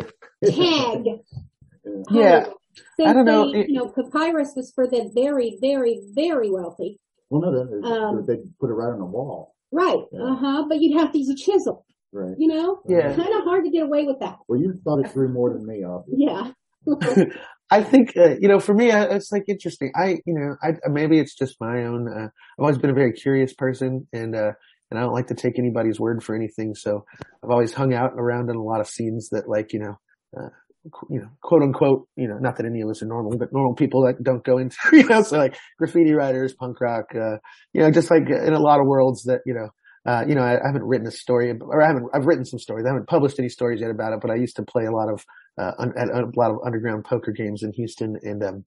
Tag. 0.45 1.21
Yeah. 2.11 2.47
They 2.99 3.05
I 3.05 3.13
don't 3.13 3.25
know, 3.27 3.53
say, 3.53 3.61
it- 3.61 3.69
you 3.71 3.75
know, 3.75 3.89
papyrus 3.89 4.53
was 4.57 4.73
for 4.75 4.87
the 4.87 5.11
very, 5.15 5.59
very, 5.61 6.01
very 6.15 6.51
wealthy. 6.51 6.99
Well, 7.29 7.41
no, 7.43 7.51
no, 7.51 7.65
no, 7.65 8.09
Um, 8.09 8.25
they 8.27 8.37
put 8.61 8.71
it 8.71 8.75
right 8.75 8.93
on 8.93 8.99
the 8.99 9.05
wall, 9.07 9.55
Right. 9.73 9.99
Yeah. 10.13 10.23
Uh 10.23 10.35
huh. 10.37 10.65
But 10.69 10.81
you'd 10.81 10.99
have 10.99 11.13
to 11.13 11.19
use 11.19 11.31
a 11.31 11.35
chisel, 11.35 11.85
right? 12.13 12.35
you 12.39 12.47
know? 12.49 12.81
Yeah. 12.87 13.15
Kind 13.15 13.33
of 13.35 13.45
hard 13.45 13.65
to 13.65 13.71
get 13.71 13.83
away 13.85 14.05
with 14.05 14.21
that. 14.21 14.37
Well, 14.49 14.61
you 14.61 14.75
thought 14.85 14.99
it 15.05 15.11
through 15.11 15.29
more 15.31 15.51
than 15.53 15.67
me, 15.67 15.83
obviously. 15.83 16.25
Yeah. 16.27 16.53
I 17.71 17.83
think, 17.83 18.15
uh, 18.17 18.35
you 18.39 18.49
know, 18.49 18.61
for 18.61 18.75
me, 18.75 18.91
it's 18.91 19.33
like 19.33 19.45
interesting. 19.49 19.93
I, 19.97 20.19
you 20.27 20.35
know, 20.35 20.57
I, 20.63 20.73
maybe 20.91 21.19
it's 21.19 21.35
just 21.35 21.57
my 21.59 21.85
own, 21.85 22.07
uh, 22.07 22.25
I've 22.25 22.61
always 22.61 22.79
been 22.79 22.91
a 22.91 22.95
very 22.95 23.13
curious 23.13 23.55
person 23.55 24.07
and, 24.13 24.35
uh, 24.37 24.53
and 24.91 24.99
I 24.99 25.03
don't 25.03 25.15
like 25.15 25.29
to 25.29 25.35
take 25.35 25.59
anybody's 25.59 25.99
word 25.99 26.23
for 26.23 26.35
anything. 26.35 26.75
So 26.75 27.07
I've 27.43 27.51
always 27.51 27.73
hung 27.73 27.95
out 27.95 28.13
around 28.15 28.51
in 28.51 28.57
a 28.57 28.63
lot 28.63 28.81
of 28.81 28.89
scenes 28.89 29.31
that 29.31 29.49
like, 29.49 29.73
you 29.73 29.79
know, 29.79 29.99
uh, 30.39 30.49
you 31.09 31.21
know, 31.21 31.29
quote 31.41 31.63
unquote, 31.63 32.09
you 32.17 32.29
know, 32.29 32.37
not 32.39 32.57
that 32.57 32.67
any 32.67 32.83
of 32.83 32.91
us 32.91 33.03
are 33.03 33.07
normal, 33.07 33.39
but 33.39 33.53
normal 33.53 33.75
people 33.75 34.05
that 34.05 34.23
don't 34.23 34.45
go 34.45 34.59
into, 34.59 34.77
you 34.93 35.05
know, 35.05 35.23
so 35.23 35.39
like 35.39 35.57
graffiti 35.79 36.13
writers, 36.13 36.53
punk 36.53 36.81
rock, 36.81 37.07
uh, 37.15 37.39
you 37.73 37.81
know, 37.81 37.91
just 37.91 38.11
like 38.11 38.29
in 38.29 38.53
a 38.53 38.61
lot 38.61 38.81
of 38.81 38.87
worlds 38.87 39.23
that, 39.25 39.41
you 39.47 39.55
know, 39.55 39.69
uh, 40.05 40.25
you 40.27 40.35
know, 40.35 40.43
I, 40.43 40.55
I 40.55 40.67
haven't 40.67 40.83
written 40.83 41.07
a 41.07 41.13
story, 41.13 41.53
or 41.61 41.81
I 41.81 41.87
haven't, 41.87 42.09
I've 42.13 42.27
written 42.27 42.45
some 42.45 42.59
stories. 42.59 42.85
I 42.85 42.89
haven't 42.89 43.07
published 43.07 43.39
any 43.39 43.49
stories 43.49 43.81
yet 43.81 43.91
about 43.91 44.13
it, 44.13 44.19
but 44.21 44.31
I 44.31 44.35
used 44.35 44.57
to 44.57 44.65
play 44.65 44.85
a 44.85 44.91
lot 44.91 45.09
of, 45.09 45.25
uh, 45.59 45.73
un, 45.79 45.93
at 45.97 46.09
a 46.09 46.31
lot 46.37 46.51
of 46.51 46.59
underground 46.65 47.05
poker 47.05 47.33
games 47.33 47.63
in 47.63 47.73
Houston 47.73 48.17
and, 48.23 48.43
um, 48.43 48.65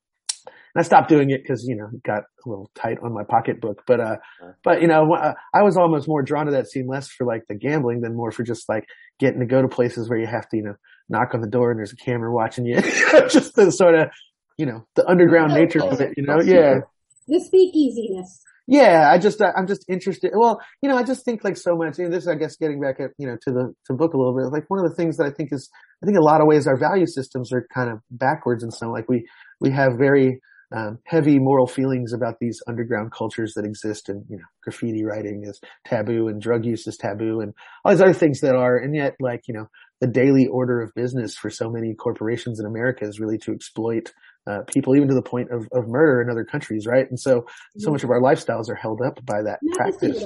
and 0.75 0.83
I 0.83 0.85
stopped 0.85 1.07
doing 1.07 1.29
it 1.29 1.41
because, 1.41 1.65
you 1.65 1.75
know, 1.75 1.87
it 1.93 2.03
got 2.03 2.23
a 2.45 2.49
little 2.49 2.69
tight 2.75 2.97
on 3.01 3.13
my 3.13 3.23
pocketbook. 3.23 3.83
But, 3.87 4.01
uh, 4.01 4.17
but, 4.61 4.81
you 4.81 4.87
know, 4.87 5.13
uh, 5.13 5.33
I 5.53 5.63
was 5.63 5.77
almost 5.77 6.05
more 6.05 6.21
drawn 6.21 6.47
to 6.47 6.51
that 6.51 6.67
scene 6.67 6.85
less 6.85 7.07
for 7.07 7.25
like 7.25 7.43
the 7.47 7.55
gambling 7.55 8.01
than 8.01 8.13
more 8.13 8.29
for 8.31 8.43
just 8.43 8.67
like 8.67 8.85
getting 9.17 9.39
to 9.39 9.45
go 9.45 9.61
to 9.61 9.69
places 9.69 10.09
where 10.09 10.19
you 10.19 10.27
have 10.27 10.49
to, 10.49 10.57
you 10.57 10.63
know, 10.63 10.75
knock 11.07 11.33
on 11.33 11.39
the 11.39 11.47
door 11.47 11.71
and 11.71 11.79
there's 11.79 11.93
a 11.93 11.95
camera 11.95 12.29
watching 12.33 12.65
you. 12.65 12.81
just 13.29 13.55
the 13.55 13.71
sort 13.71 13.95
of, 13.95 14.09
you 14.57 14.65
know, 14.65 14.85
the 14.95 15.07
underground 15.07 15.53
nature 15.53 15.81
of 15.81 16.01
it, 16.01 16.13
you 16.17 16.23
know? 16.23 16.41
Yeah. 16.41 16.79
The 17.27 17.39
speakeasiness. 17.39 18.41
Yeah, 18.67 19.09
I 19.11 19.19
just, 19.19 19.41
I'm 19.41 19.67
just 19.67 19.85
interested. 19.87 20.31
Well, 20.35 20.59
you 20.81 20.89
know, 20.89 20.97
I 20.97 21.03
just 21.03 21.23
think 21.23 21.43
like 21.43 21.55
so 21.55 21.75
much, 21.75 21.99
and 21.99 22.11
this, 22.11 22.27
I 22.27 22.33
guess, 22.35 22.55
getting 22.55 22.81
back 22.81 22.99
at, 22.99 23.11
you 23.17 23.27
know, 23.27 23.37
to 23.43 23.51
the, 23.51 23.73
to 23.85 23.93
book 23.93 24.13
a 24.13 24.17
little 24.17 24.35
bit, 24.35 24.51
like 24.51 24.67
one 24.69 24.83
of 24.83 24.89
the 24.89 24.95
things 24.95 25.17
that 25.17 25.25
I 25.25 25.29
think 25.29 25.49
is, 25.51 25.69
I 26.01 26.05
think 26.07 26.17
a 26.17 26.21
lot 26.23 26.41
of 26.41 26.47
ways 26.47 26.65
our 26.65 26.77
value 26.77 27.05
systems 27.05 27.53
are 27.53 27.67
kind 27.73 27.91
of 27.91 27.99
backwards 28.09 28.63
and 28.63 28.73
so 28.73 28.89
like 28.89 29.07
we, 29.07 29.27
we 29.61 29.69
have 29.69 29.97
very, 29.99 30.41
um, 30.75 30.97
heavy 31.05 31.37
moral 31.37 31.67
feelings 31.67 32.11
about 32.11 32.39
these 32.41 32.59
underground 32.67 33.11
cultures 33.11 33.53
that 33.53 33.65
exist 33.65 34.09
and, 34.09 34.25
you 34.27 34.37
know, 34.37 34.43
graffiti 34.63 35.05
writing 35.05 35.43
is 35.45 35.61
taboo 35.85 36.27
and 36.27 36.41
drug 36.41 36.65
use 36.65 36.87
is 36.87 36.97
taboo 36.97 37.41
and 37.41 37.53
all 37.83 37.91
these 37.91 38.01
other 38.01 38.13
things 38.13 38.41
that 38.41 38.55
are, 38.55 38.77
and 38.77 38.95
yet 38.95 39.13
like, 39.19 39.41
you 39.47 39.53
know, 39.53 39.67
the 40.01 40.07
daily 40.07 40.47
order 40.47 40.81
of 40.81 40.91
business 40.95 41.35
for 41.35 41.51
so 41.51 41.69
many 41.69 41.93
corporations 41.93 42.59
in 42.59 42.65
America 42.65 43.05
is 43.05 43.19
really 43.19 43.37
to 43.37 43.53
exploit, 43.53 44.11
uh, 44.47 44.59
people 44.67 44.95
even 44.95 45.07
to 45.07 45.15
the 45.15 45.21
point 45.21 45.51
of, 45.51 45.67
of 45.71 45.87
murder 45.87 46.21
in 46.21 46.29
other 46.29 46.45
countries, 46.45 46.85
right? 46.87 47.05
And 47.09 47.19
so, 47.19 47.45
so 47.77 47.91
much 47.91 48.03
of 48.03 48.09
our 48.09 48.21
lifestyles 48.21 48.69
are 48.69 48.75
held 48.75 49.01
up 49.01 49.23
by 49.25 49.41
that 49.43 49.59
Not 49.61 49.77
practice. 49.77 50.25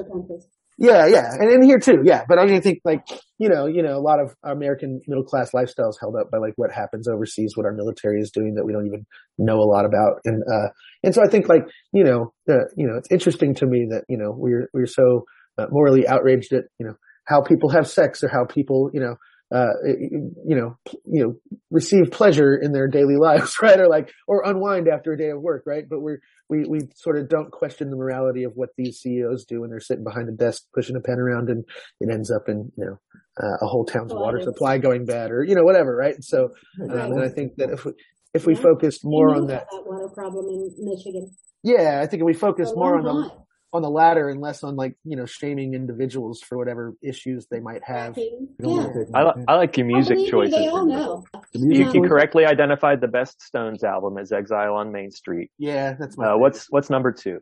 Yeah, 0.82 1.07
yeah, 1.07 1.34
and 1.38 1.51
in 1.51 1.61
here 1.61 1.78
too, 1.78 2.03
yeah. 2.05 2.24
But 2.26 2.39
I 2.39 2.45
mean, 2.45 2.55
I 2.55 2.61
think 2.61 2.80
like 2.86 3.01
you 3.38 3.49
know, 3.49 3.65
you 3.65 3.84
know, 3.84 3.97
a 3.97 3.99
lot 3.99 4.22
of 4.22 4.34
American 4.43 5.01
middle 5.07 5.26
class 5.26 5.51
lifestyles 5.51 5.95
held 5.99 6.15
up 6.15 6.32
by 6.32 6.38
like 6.38 6.53
what 6.55 6.72
happens 6.72 7.05
overseas, 7.05 7.51
what 7.55 7.65
our 7.65 7.74
military 7.74 8.22
is 8.22 8.32
doing 8.32 8.55
that 8.55 8.65
we 8.65 8.72
don't 8.72 8.86
even 8.86 9.05
know 9.38 9.57
a 9.57 9.67
lot 9.67 9.84
about, 9.84 10.22
and 10.24 10.41
uh, 10.41 10.70
and 11.03 11.13
so 11.13 11.22
I 11.22 11.28
think 11.28 11.49
like 11.49 11.63
you 11.91 12.05
know, 12.05 12.34
uh, 12.49 12.63
you 12.78 12.88
know, 12.88 12.95
it's 12.95 13.11
interesting 13.11 13.53
to 13.55 13.65
me 13.65 13.88
that 13.89 14.05
you 14.07 14.17
know 14.17 14.34
we're 14.34 14.70
we're 14.74 14.86
so 14.86 15.26
uh, 15.57 15.65
morally 15.70 16.07
outraged 16.07 16.53
at 16.53 16.63
you 16.80 16.88
know 16.88 16.93
how 17.26 17.41
people 17.41 17.70
have 17.70 17.86
sex 17.86 18.24
or 18.24 18.30
how 18.30 18.45
people 18.45 18.89
you 18.93 19.01
know 19.01 19.15
uh, 19.52 19.74
you 19.84 20.56
know, 20.56 20.78
you 21.06 21.24
know, 21.24 21.36
receive 21.72 22.12
pleasure 22.12 22.56
in 22.56 22.72
their 22.72 22.88
daily 22.88 23.16
lives, 23.20 23.58
right? 23.62 23.80
Or 23.80 23.88
like, 23.88 24.12
or 24.28 24.43
unwind 24.45 24.88
after 24.88 25.14
a 25.14 25.18
day 25.18 25.30
of 25.30 25.41
work, 25.41 25.64
right? 25.66 25.86
But 25.89 26.02
we're, 26.02 26.20
we, 26.50 26.66
we 26.68 26.80
sort 26.95 27.18
of 27.18 27.30
don't 27.30 27.52
question 27.52 27.89
the 27.89 27.95
morality 27.95 28.43
of 28.43 28.54
what 28.56 28.70
these 28.78 29.00
CEOs 29.00 29.45
do 29.45 29.62
when 29.62 29.70
they're 29.70 29.80
sitting 29.80 30.04
behind 30.04 30.30
a 30.30 30.32
desk 30.32 30.64
pushing 30.74 30.95
a 30.95 31.00
pen 31.02 31.20
around 31.20 31.50
and 31.50 31.64
it 32.00 32.10
ends 32.12 32.32
up 32.32 32.43
in, 32.47 32.72
you 32.78 32.86
know, 32.86 33.00
uh, 33.41 33.58
a 33.62 33.68
whole 33.68 33.86
town's 33.86 34.12
Oh, 34.14 34.20
water 34.20 34.41
supply 34.41 34.78
going 34.78 35.06
bad 35.06 35.32
or, 35.32 35.43
you 35.43 35.56
know, 35.56 35.64
whatever, 35.64 35.95
right? 35.95 36.16
So, 36.24 36.50
um, 36.82 36.89
and 36.91 37.22
I 37.22 37.30
think 37.30 37.56
that 37.58 37.70
if 37.72 37.86
we, 37.86 37.93
if 38.34 38.45
we 38.45 38.54
Yeah. 38.54 38.62
focused 38.62 39.02
more 39.04 39.34
on 39.34 39.47
that, 39.47 39.66
that 39.72 39.84
water 39.86 40.10
problem 40.14 40.45
in 40.47 40.74
Michigan. 40.80 41.32
yeah, 41.64 42.00
I 42.04 42.08
think 42.08 42.22
if 42.22 42.26
we 42.26 42.34
for 42.34 42.52
focus 42.52 42.72
a 42.72 42.76
more 42.76 42.97
on 42.97 43.04
the. 43.04 43.32
On 43.72 43.82
the 43.82 43.89
latter 43.89 44.30
and 44.30 44.41
less 44.41 44.63
on 44.63 44.76
like, 44.76 44.95
you 45.03 45.15
know, 45.15 45.26
shaming 45.26 45.74
individuals 45.74 46.41
for 46.41 46.57
whatever 46.57 46.95
issues 47.03 47.47
they 47.51 47.59
might 47.59 47.84
have. 47.84 48.13
Cracking. 48.13 48.47
You 48.59 48.65
don't 48.65 48.95
Yeah. 48.95 49.03
I, 49.13 49.24
li- 49.24 49.45
I 49.47 49.55
like 49.55 49.78
your 49.78 49.86
music 49.86 50.15
believe 50.15 50.26
me, 50.26 50.32
choices. 50.32 50.55
They 50.55 50.67
all 50.67 50.86
know. 50.86 51.24
You, 51.53 51.67
music 51.67 51.93
you 51.93 52.01
correctly 52.07 52.45
identified 52.45 53.01
the 53.01 53.07
best 53.07 53.41
Stones 53.41 53.84
album 53.84 54.17
as 54.17 54.32
Exile 54.32 54.74
on 54.76 54.91
Main 54.91 55.11
Street. 55.11 55.51
Yeah, 55.57 55.93
that's 55.99 56.17
my 56.17 56.32
Uh, 56.32 56.38
what's 56.38 56.65
what's 56.72 56.89
number 56.89 57.11
two? 57.11 57.39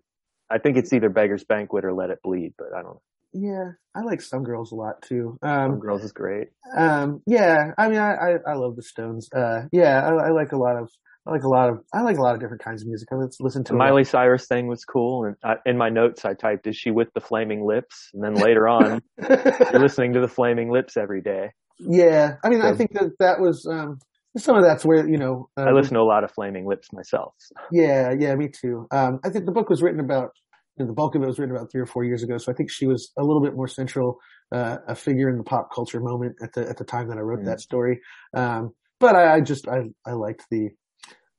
I 0.49 0.57
think 0.57 0.77
it's 0.77 0.93
either 0.93 1.09
Beggar's 1.09 1.43
Banquet 1.43 1.85
or 1.85 1.93
Let 1.93 2.09
It 2.09 2.19
Bleed, 2.23 2.53
but 2.57 2.67
I 2.73 2.81
don't 2.81 2.95
know. 2.95 3.01
Yeah, 3.33 3.71
I 3.93 4.01
like 4.01 4.21
Some 4.21 4.43
Girls 4.43 4.71
a 4.71 4.75
lot 4.75 5.01
too. 5.01 5.37
Some 5.43 5.71
Um, 5.73 5.79
Girls 5.79 6.03
is 6.03 6.11
great. 6.13 6.47
um, 6.75 7.21
yeah, 7.27 7.71
I 7.77 7.89
mean, 7.89 7.99
I, 7.99 8.13
I, 8.15 8.37
I 8.47 8.53
love 8.55 8.75
the 8.77 8.81
Stones. 8.81 9.29
Uh, 9.33 9.63
yeah, 9.71 10.01
I, 10.07 10.27
I 10.27 10.31
like 10.31 10.53
a 10.53 10.57
lot 10.57 10.77
of, 10.77 10.89
I 11.27 11.31
like 11.31 11.43
a 11.43 11.49
lot 11.49 11.69
of, 11.69 11.79
I 11.93 12.01
like 12.01 12.17
a 12.17 12.21
lot 12.21 12.35
of 12.35 12.39
different 12.41 12.63
kinds 12.63 12.81
of 12.81 12.87
music. 12.87 13.09
I 13.11 13.15
listen 13.15 13.63
to 13.65 13.73
The 13.73 13.77
Miley 13.77 14.03
Cyrus 14.03 14.47
thing 14.47 14.67
was 14.67 14.85
cool, 14.85 15.25
and 15.25 15.35
I, 15.43 15.55
in 15.65 15.77
my 15.77 15.89
notes 15.89 16.23
I 16.23 16.33
typed, 16.33 16.67
"Is 16.67 16.77
she 16.77 16.89
with 16.91 17.09
the 17.13 17.19
Flaming 17.19 17.65
Lips?" 17.65 18.09
And 18.13 18.23
then 18.23 18.35
later 18.35 18.67
on, 18.67 19.01
you're 19.29 19.81
listening 19.81 20.13
to 20.13 20.21
the 20.21 20.27
Flaming 20.27 20.71
Lips 20.71 20.95
every 20.95 21.21
day. 21.21 21.51
yeah, 21.79 22.35
I 22.43 22.49
mean, 22.49 22.61
I 22.61 22.73
think 22.73 22.93
that 22.93 23.11
that 23.19 23.39
was, 23.39 23.67
um, 23.69 23.99
some 24.37 24.55
of 24.55 24.63
that's 24.63 24.85
where, 24.85 25.07
you 25.07 25.17
know, 25.17 25.49
uh, 25.57 25.63
I 25.63 25.71
listen 25.71 25.95
to 25.95 25.99
a 25.99 26.03
lot 26.03 26.23
of 26.23 26.31
Flaming 26.31 26.65
Lips 26.65 26.93
myself. 26.93 27.33
so. 27.39 27.55
Yeah, 27.71 28.13
yeah, 28.17 28.33
me 28.35 28.47
too. 28.47 28.87
Um, 28.91 29.19
I 29.23 29.29
think 29.29 29.45
the 29.45 29.51
book 29.51 29.69
was 29.69 29.81
written 29.81 29.99
about, 29.99 30.29
you 30.77 30.85
know, 30.85 30.87
the 30.87 30.93
bulk 30.93 31.15
of 31.15 31.23
it 31.23 31.25
was 31.25 31.39
written 31.39 31.55
about 31.55 31.71
three 31.71 31.81
or 31.81 31.85
four 31.87 32.03
years 32.03 32.23
ago. 32.23 32.37
So 32.37 32.51
I 32.51 32.55
think 32.55 32.71
she 32.71 32.87
was 32.87 33.11
a 33.17 33.23
little 33.23 33.41
bit 33.41 33.55
more 33.55 33.67
central, 33.67 34.19
uh, 34.53 34.77
a 34.87 34.95
figure 34.95 35.29
in 35.29 35.37
the 35.37 35.43
pop 35.43 35.73
culture 35.73 35.99
moment 35.99 36.35
at 36.41 36.53
the, 36.53 36.69
at 36.69 36.77
the 36.77 36.83
time 36.85 37.09
that 37.09 37.17
I 37.17 37.21
wrote 37.21 37.39
Mm. 37.39 37.45
that 37.45 37.61
story. 37.61 37.99
Um, 38.33 38.71
but 38.99 39.15
I, 39.15 39.35
I 39.35 39.41
just, 39.41 39.67
I, 39.67 39.81
I 40.05 40.13
liked 40.13 40.45
the, 40.49 40.69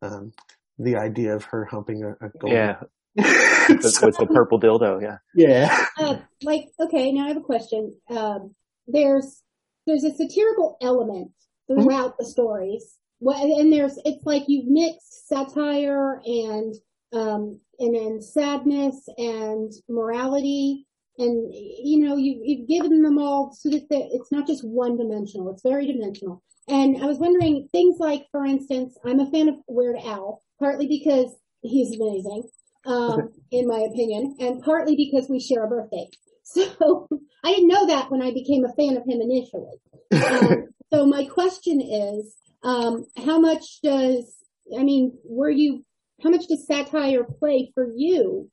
um, 0.03 0.33
the 0.79 0.97
idea 0.97 1.35
of 1.35 1.45
her 1.45 1.65
humping 1.65 2.05
a, 2.05 2.11
a 2.25 2.31
gold. 2.39 2.53
Yeah, 2.53 2.81
with, 3.17 3.83
So- 3.85 4.07
with 4.07 4.17
the 4.17 4.27
purple 4.27 4.61
dildo. 4.61 5.03
Yeah. 5.03 5.19
yeah. 5.35 5.87
Uh, 5.99 6.19
like, 6.43 6.69
okay, 6.81 7.13
now 7.13 7.25
I 7.25 7.29
have 7.29 7.37
a 7.37 7.41
question. 7.43 7.95
Um, 8.11 8.55
there's 8.87 9.43
there's 9.87 10.05
a 10.05 10.15
satirical 10.15 10.77
element 10.83 11.31
throughout 11.67 12.19
the 12.19 12.25
stories. 12.27 12.97
Well, 13.21 13.43
and 13.61 13.73
there's 13.73 13.99
it's 14.05 14.25
like 14.25 14.45
you've 14.47 14.67
mixed 14.69 15.29
satire 15.29 16.21
and 16.25 16.75
um 17.13 17.59
and 17.79 17.95
then 17.95 18.21
sadness 18.21 19.09
and 19.17 19.73
morality 19.89 20.87
and 21.19 21.53
you 21.53 21.99
know 21.99 22.17
you 22.17 22.41
you've 22.45 22.69
given 22.69 23.03
them 23.03 23.19
all 23.19 23.53
so 23.53 23.71
that 23.71 23.87
it's 23.91 24.31
not 24.31 24.47
just 24.47 24.63
one 24.63 24.97
dimensional 24.97 25.51
it's 25.51 25.63
very 25.63 25.87
dimensional 25.91 26.43
and 26.69 27.03
i 27.03 27.07
was 27.07 27.19
wondering 27.19 27.69
things 27.73 27.97
like 27.99 28.25
for 28.31 28.45
instance 28.45 28.97
i'm 29.05 29.21
a 29.21 29.31
fan 29.31 29.49
of 29.49 29.57
weird 29.67 29.97
al 30.05 30.43
partly 30.59 30.87
because 30.87 31.35
he's 31.63 31.99
amazing 32.01 32.43
um 32.87 33.31
in 33.53 33.67
my 33.67 33.87
opinion 33.91 34.37
and 34.41 34.63
partly 34.63 34.97
because 34.97 35.29
we 35.29 35.41
share 35.41 35.65
a 35.65 35.69
birthday. 35.69 36.09
So 36.51 37.07
i 37.45 37.53
didn't 37.53 37.69
know 37.69 37.89
that 37.89 38.11
when 38.11 38.23
i 38.23 38.33
became 38.33 38.65
a 38.65 38.73
fan 38.73 38.97
of 38.97 39.05
him 39.07 39.21
initially. 39.21 39.77
Um, 40.15 40.69
so 40.93 41.05
my 41.05 41.27
question 41.27 41.83
is 41.83 42.35
um 42.63 43.05
how 43.19 43.39
much 43.39 43.83
does 43.83 44.35
i 44.79 44.83
mean 44.83 45.13
were 45.25 45.51
you 45.51 45.85
how 46.23 46.31
much 46.31 46.47
does 46.49 46.67
satire 46.67 47.25
play 47.25 47.71
for 47.75 47.87
you 47.95 48.51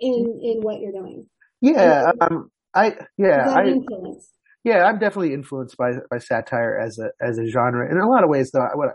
in 0.00 0.40
in 0.42 0.60
what 0.60 0.80
you're 0.80 0.92
doing? 0.92 1.26
Yeah. 1.60 2.12
Um, 2.20 2.50
I, 2.74 2.94
yeah, 3.16 3.54
I, 3.54 3.68
influence 3.68 4.28
Yeah, 4.66 4.82
I'm 4.82 4.98
definitely 4.98 5.32
influenced 5.32 5.76
by 5.76 5.92
by 6.10 6.18
satire 6.18 6.76
as 6.76 6.98
a 6.98 7.10
as 7.24 7.38
a 7.38 7.46
genre. 7.46 7.88
In 7.88 7.98
a 7.98 8.08
lot 8.08 8.24
of 8.24 8.28
ways, 8.28 8.50
though, 8.50 8.62
I- 8.62 8.74
what 8.74 8.88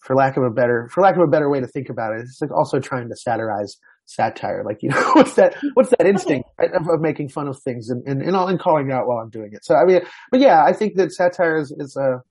for 0.00 0.16
lack 0.16 0.38
of 0.38 0.44
a 0.44 0.50
better 0.50 0.88
for 0.90 1.02
lack 1.02 1.14
of 1.14 1.20
a 1.20 1.26
better 1.26 1.50
way 1.50 1.60
to 1.60 1.66
think 1.66 1.90
about 1.90 2.14
it, 2.14 2.22
it's 2.22 2.40
like 2.40 2.50
also 2.50 2.80
trying 2.80 3.10
to 3.10 3.14
satirize 3.14 3.76
satire. 4.06 4.64
Like 4.64 4.78
you 4.82 4.88
know, 4.92 5.12
what's 5.12 5.34
that 5.34 5.56
what's 5.74 5.90
that 5.90 6.06
instinct 6.06 6.48
right, 6.58 6.72
of, 6.72 6.88
of 6.88 7.02
making 7.02 7.28
fun 7.28 7.48
of 7.48 7.60
things 7.60 7.90
and 7.90 8.02
and 8.08 8.22
and, 8.22 8.34
all, 8.34 8.48
and 8.48 8.58
calling 8.58 8.90
out 8.90 9.06
while 9.06 9.18
I'm 9.18 9.28
doing 9.28 9.50
it. 9.52 9.62
So 9.62 9.74
I 9.74 9.84
mean, 9.84 10.00
but 10.30 10.40
yeah, 10.40 10.64
I 10.64 10.72
think 10.72 10.96
that 10.96 11.12
satire 11.12 11.58
is, 11.58 11.70
is 11.70 11.94
a 11.96 12.22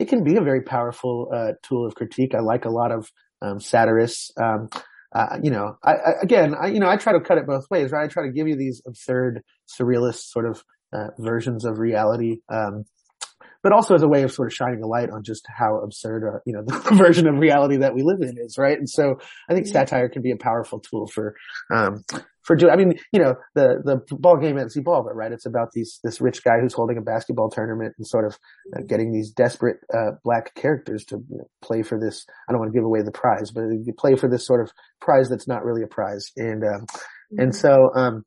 it 0.00 0.08
can 0.08 0.24
be 0.24 0.34
a 0.34 0.40
very 0.40 0.62
powerful 0.62 1.30
uh, 1.32 1.52
tool 1.62 1.86
of 1.86 1.94
critique. 1.94 2.34
I 2.34 2.40
like 2.40 2.64
a 2.64 2.70
lot 2.70 2.90
of 2.90 3.08
um, 3.40 3.60
satirists. 3.60 4.32
Um, 4.36 4.68
uh, 5.14 5.38
you 5.44 5.52
know, 5.52 5.76
I, 5.84 5.92
I 5.92 6.12
again, 6.22 6.56
I 6.60 6.66
you 6.66 6.80
know, 6.80 6.88
I 6.88 6.96
try 6.96 7.12
to 7.12 7.20
cut 7.20 7.38
it 7.38 7.46
both 7.46 7.70
ways, 7.70 7.92
right? 7.92 8.02
I 8.02 8.08
try 8.08 8.26
to 8.26 8.32
give 8.32 8.48
you 8.48 8.56
these 8.56 8.82
absurd, 8.84 9.42
surrealist 9.68 10.30
sort 10.32 10.46
of 10.46 10.64
uh, 10.92 11.08
versions 11.18 11.64
of 11.64 11.78
reality, 11.78 12.40
um, 12.48 12.84
but 13.62 13.72
also 13.72 13.94
as 13.94 14.02
a 14.02 14.08
way 14.08 14.22
of 14.22 14.32
sort 14.32 14.48
of 14.48 14.54
shining 14.54 14.82
a 14.82 14.86
light 14.86 15.10
on 15.10 15.22
just 15.22 15.46
how 15.46 15.78
absurd, 15.78 16.24
uh, 16.26 16.38
you 16.46 16.52
know, 16.52 16.62
the 16.66 16.94
version 16.94 17.26
of 17.28 17.36
reality 17.36 17.78
that 17.78 17.94
we 17.94 18.02
live 18.02 18.20
in 18.22 18.36
is, 18.38 18.56
right? 18.58 18.78
And 18.78 18.88
so 18.88 19.16
I 19.48 19.54
think 19.54 19.66
satire 19.66 20.08
can 20.08 20.22
be 20.22 20.32
a 20.32 20.36
powerful 20.36 20.80
tool 20.80 21.06
for, 21.06 21.34
um, 21.72 22.02
for 22.42 22.56
doing, 22.56 22.72
I 22.72 22.76
mean, 22.76 22.94
you 23.12 23.20
know, 23.20 23.34
the, 23.54 23.82
the 23.84 24.16
ball 24.16 24.38
game 24.38 24.58
at 24.58 24.68
Xibalba, 24.68 25.14
right? 25.14 25.30
It's 25.30 25.46
about 25.46 25.72
these, 25.72 26.00
this 26.02 26.20
rich 26.20 26.42
guy 26.42 26.58
who's 26.60 26.72
holding 26.72 26.96
a 26.96 27.02
basketball 27.02 27.50
tournament 27.50 27.94
and 27.98 28.06
sort 28.06 28.24
of 28.24 28.38
uh, 28.76 28.80
getting 28.88 29.12
these 29.12 29.30
desperate, 29.30 29.76
uh, 29.92 30.12
black 30.24 30.54
characters 30.54 31.04
to 31.06 31.16
you 31.28 31.38
know, 31.38 31.48
play 31.62 31.82
for 31.82 31.98
this. 32.00 32.24
I 32.48 32.52
don't 32.52 32.60
want 32.60 32.72
to 32.72 32.76
give 32.76 32.84
away 32.84 33.02
the 33.02 33.12
prize, 33.12 33.50
but 33.50 33.62
you 33.62 33.92
play 33.96 34.16
for 34.16 34.28
this 34.28 34.46
sort 34.46 34.62
of 34.62 34.72
prize 35.00 35.28
that's 35.28 35.46
not 35.46 35.64
really 35.64 35.82
a 35.82 35.86
prize. 35.86 36.30
And, 36.36 36.64
um, 36.64 36.86
and 37.36 37.54
so, 37.54 37.90
um, 37.94 38.24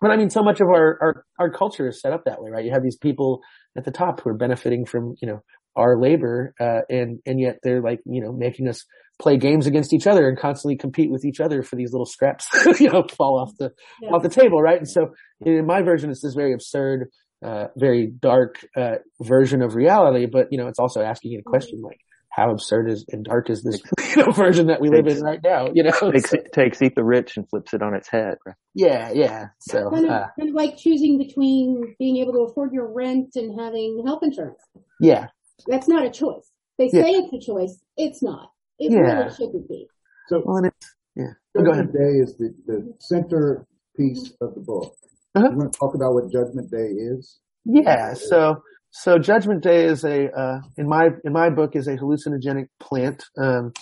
but 0.00 0.10
I 0.10 0.16
mean, 0.16 0.30
so 0.30 0.42
much 0.42 0.60
of 0.60 0.68
our, 0.68 0.98
our, 1.00 1.26
our 1.38 1.50
culture 1.50 1.88
is 1.88 2.00
set 2.00 2.12
up 2.12 2.24
that 2.24 2.42
way, 2.42 2.50
right? 2.50 2.64
You 2.64 2.72
have 2.72 2.82
these 2.82 2.96
people 2.96 3.40
at 3.76 3.84
the 3.84 3.90
top 3.90 4.20
who 4.20 4.30
are 4.30 4.36
benefiting 4.36 4.84
from, 4.84 5.14
you 5.20 5.28
know, 5.28 5.40
our 5.76 5.98
labor, 6.00 6.54
uh, 6.60 6.80
and, 6.88 7.18
and 7.26 7.40
yet 7.40 7.58
they're 7.62 7.82
like, 7.82 8.00
you 8.06 8.22
know, 8.22 8.32
making 8.32 8.68
us 8.68 8.84
play 9.20 9.36
games 9.36 9.66
against 9.66 9.92
each 9.92 10.06
other 10.06 10.28
and 10.28 10.38
constantly 10.38 10.76
compete 10.76 11.10
with 11.10 11.24
each 11.24 11.40
other 11.40 11.62
for 11.62 11.76
these 11.76 11.92
little 11.92 12.06
scraps, 12.06 12.46
you 12.80 12.90
know, 12.90 13.04
fall 13.16 13.38
off 13.40 13.52
the, 13.58 13.70
Yeah. 14.02 14.10
off 14.10 14.22
the 14.22 14.28
table, 14.28 14.60
right? 14.60 14.78
And 14.78 14.88
so 14.88 15.14
in 15.44 15.66
my 15.66 15.82
version, 15.82 16.10
it's 16.10 16.22
this 16.22 16.34
very 16.34 16.52
absurd, 16.52 17.08
uh, 17.44 17.68
very 17.76 18.06
dark, 18.06 18.64
uh, 18.76 18.96
version 19.22 19.62
of 19.62 19.74
reality, 19.74 20.26
but, 20.26 20.48
you 20.50 20.58
know, 20.58 20.68
it's 20.68 20.78
also 20.78 21.00
asking 21.00 21.32
you 21.32 21.40
a 21.40 21.42
question 21.42 21.80
like, 21.82 21.98
how 22.34 22.50
absurd 22.50 22.90
is 22.90 23.04
and 23.10 23.24
dark 23.24 23.48
is 23.50 23.62
this 23.62 23.80
you 24.16 24.22
know, 24.26 24.32
version 24.32 24.66
that 24.66 24.80
we 24.80 24.88
live 24.88 25.06
in 25.06 25.20
right 25.20 25.40
now? 25.42 25.68
You 25.72 25.84
know, 25.84 26.10
Takes 26.12 26.30
So- 26.30 26.36
takes 26.52 26.82
eat 26.82 26.94
the 26.96 27.04
rich 27.04 27.36
and 27.36 27.48
flips 27.48 27.72
it 27.74 27.82
on 27.82 27.94
its 27.94 28.08
head. 28.08 28.36
Right? 28.46 28.56
yeah, 28.74 29.10
yeah. 29.12 29.46
So, 29.60 29.90
kind 29.90 30.04
of, 30.06 30.10
uh, 30.10 30.26
kind 30.38 30.48
of 30.48 30.54
like 30.54 30.76
choosing 30.76 31.18
between 31.18 31.94
being 31.98 32.16
able 32.18 32.32
to 32.32 32.40
afford 32.40 32.72
your 32.72 32.92
rent 32.92 33.30
and 33.36 33.58
having 33.60 34.02
health 34.06 34.22
insurance. 34.22 34.60
yeah, 35.00 35.28
That's 35.66 35.86
not 35.88 36.04
a 36.04 36.10
choice. 36.10 36.50
They 36.78 36.86
Yeah. 36.92 37.02
say 37.02 37.10
it's 37.12 37.32
a 37.32 37.38
choice. 37.52 37.80
It's 37.96 38.22
not. 38.22 38.50
It 38.80 38.90
Yeah. 38.92 38.98
really 39.00 39.30
shouldn't 39.30 39.68
be. 39.68 39.86
So 40.28 40.42
well, 40.44 40.56
and 40.56 40.66
it's, 40.66 40.94
yeah. 41.14 41.24
Go 41.56 41.70
ahead. 41.70 41.86
Judgment 41.86 41.92
Day 41.92 42.18
is 42.24 42.36
the, 42.36 42.54
the 42.66 42.94
center 42.98 43.66
piece 43.96 44.32
of 44.40 44.54
the 44.54 44.60
book. 44.60 44.92
Uh-huh. 45.36 45.48
You 45.50 45.56
want 45.56 45.72
to 45.72 45.78
talk 45.78 45.94
about 45.94 46.14
what 46.14 46.30
Judgment 46.32 46.70
Day 46.70 46.88
is? 47.12 47.38
Yeah. 47.64 48.14
So, 48.14 48.62
so 48.96 49.18
Judgment 49.18 49.60
Day 49.60 49.86
is 49.86 50.04
a, 50.04 50.30
uh, 50.30 50.60
in 50.76 50.88
my, 50.88 51.08
in 51.24 51.32
my 51.32 51.50
book 51.50 51.74
is 51.74 51.88
a 51.88 51.96
hallucinogenic 51.96 52.68
plant. 52.78 53.24
Um, 53.36 53.72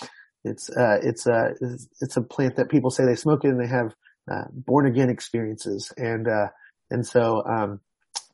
it's, 0.43 0.71
uh, 0.71 1.01
it's, 1.03 1.27
uh, 1.27 1.51
it's, 2.01 2.17
a 2.17 2.23
plant 2.23 2.57
that 2.57 2.71
people 2.71 2.89
say 2.89 3.05
they 3.05 3.15
smoke 3.15 3.45
it 3.45 3.49
and 3.49 3.61
they 3.61 3.69
have, 3.69 3.95
uh, 4.33 4.45
born 4.51 4.87
again 4.87 5.11
experiences. 5.11 5.93
And, 5.99 6.27
uh, 6.27 6.47
and 6.91 7.07
so, 7.07 7.45
um, 7.45 7.81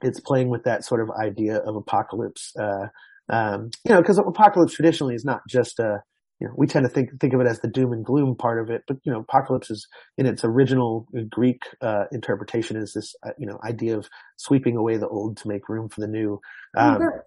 it's 0.02 0.20
playing 0.20 0.50
with 0.50 0.62
that 0.64 0.84
sort 0.84 1.00
of 1.00 1.10
idea 1.10 1.56
of 1.56 1.74
apocalypse. 1.74 2.52
Uh, 2.56 2.86
um, 3.28 3.70
you 3.84 3.92
know, 3.92 4.00
cause 4.00 4.16
apocalypse 4.16 4.74
traditionally 4.74 5.16
is 5.16 5.24
not 5.24 5.40
just, 5.48 5.80
uh, 5.80 5.98
you 6.40 6.46
know, 6.46 6.54
we 6.56 6.66
tend 6.66 6.84
to 6.84 6.88
think, 6.88 7.20
think 7.20 7.34
of 7.34 7.40
it 7.40 7.46
as 7.46 7.60
the 7.60 7.68
doom 7.68 7.92
and 7.92 8.04
gloom 8.04 8.36
part 8.36 8.60
of 8.60 8.70
it, 8.70 8.84
but, 8.86 8.98
you 9.02 9.12
know, 9.12 9.20
apocalypse 9.20 9.70
is 9.70 9.88
in 10.16 10.26
its 10.26 10.44
original 10.44 11.06
Greek, 11.30 11.62
uh, 11.80 12.04
interpretation 12.12 12.76
is 12.76 12.92
this, 12.92 13.14
uh, 13.26 13.30
you 13.38 13.46
know, 13.46 13.58
idea 13.64 13.96
of 13.96 14.08
sweeping 14.36 14.76
away 14.76 14.96
the 14.96 15.08
old 15.08 15.36
to 15.38 15.48
make 15.48 15.68
room 15.68 15.88
for 15.88 16.00
the 16.00 16.06
new. 16.06 16.40
Um, 16.76 16.98
Sure. 16.98 17.26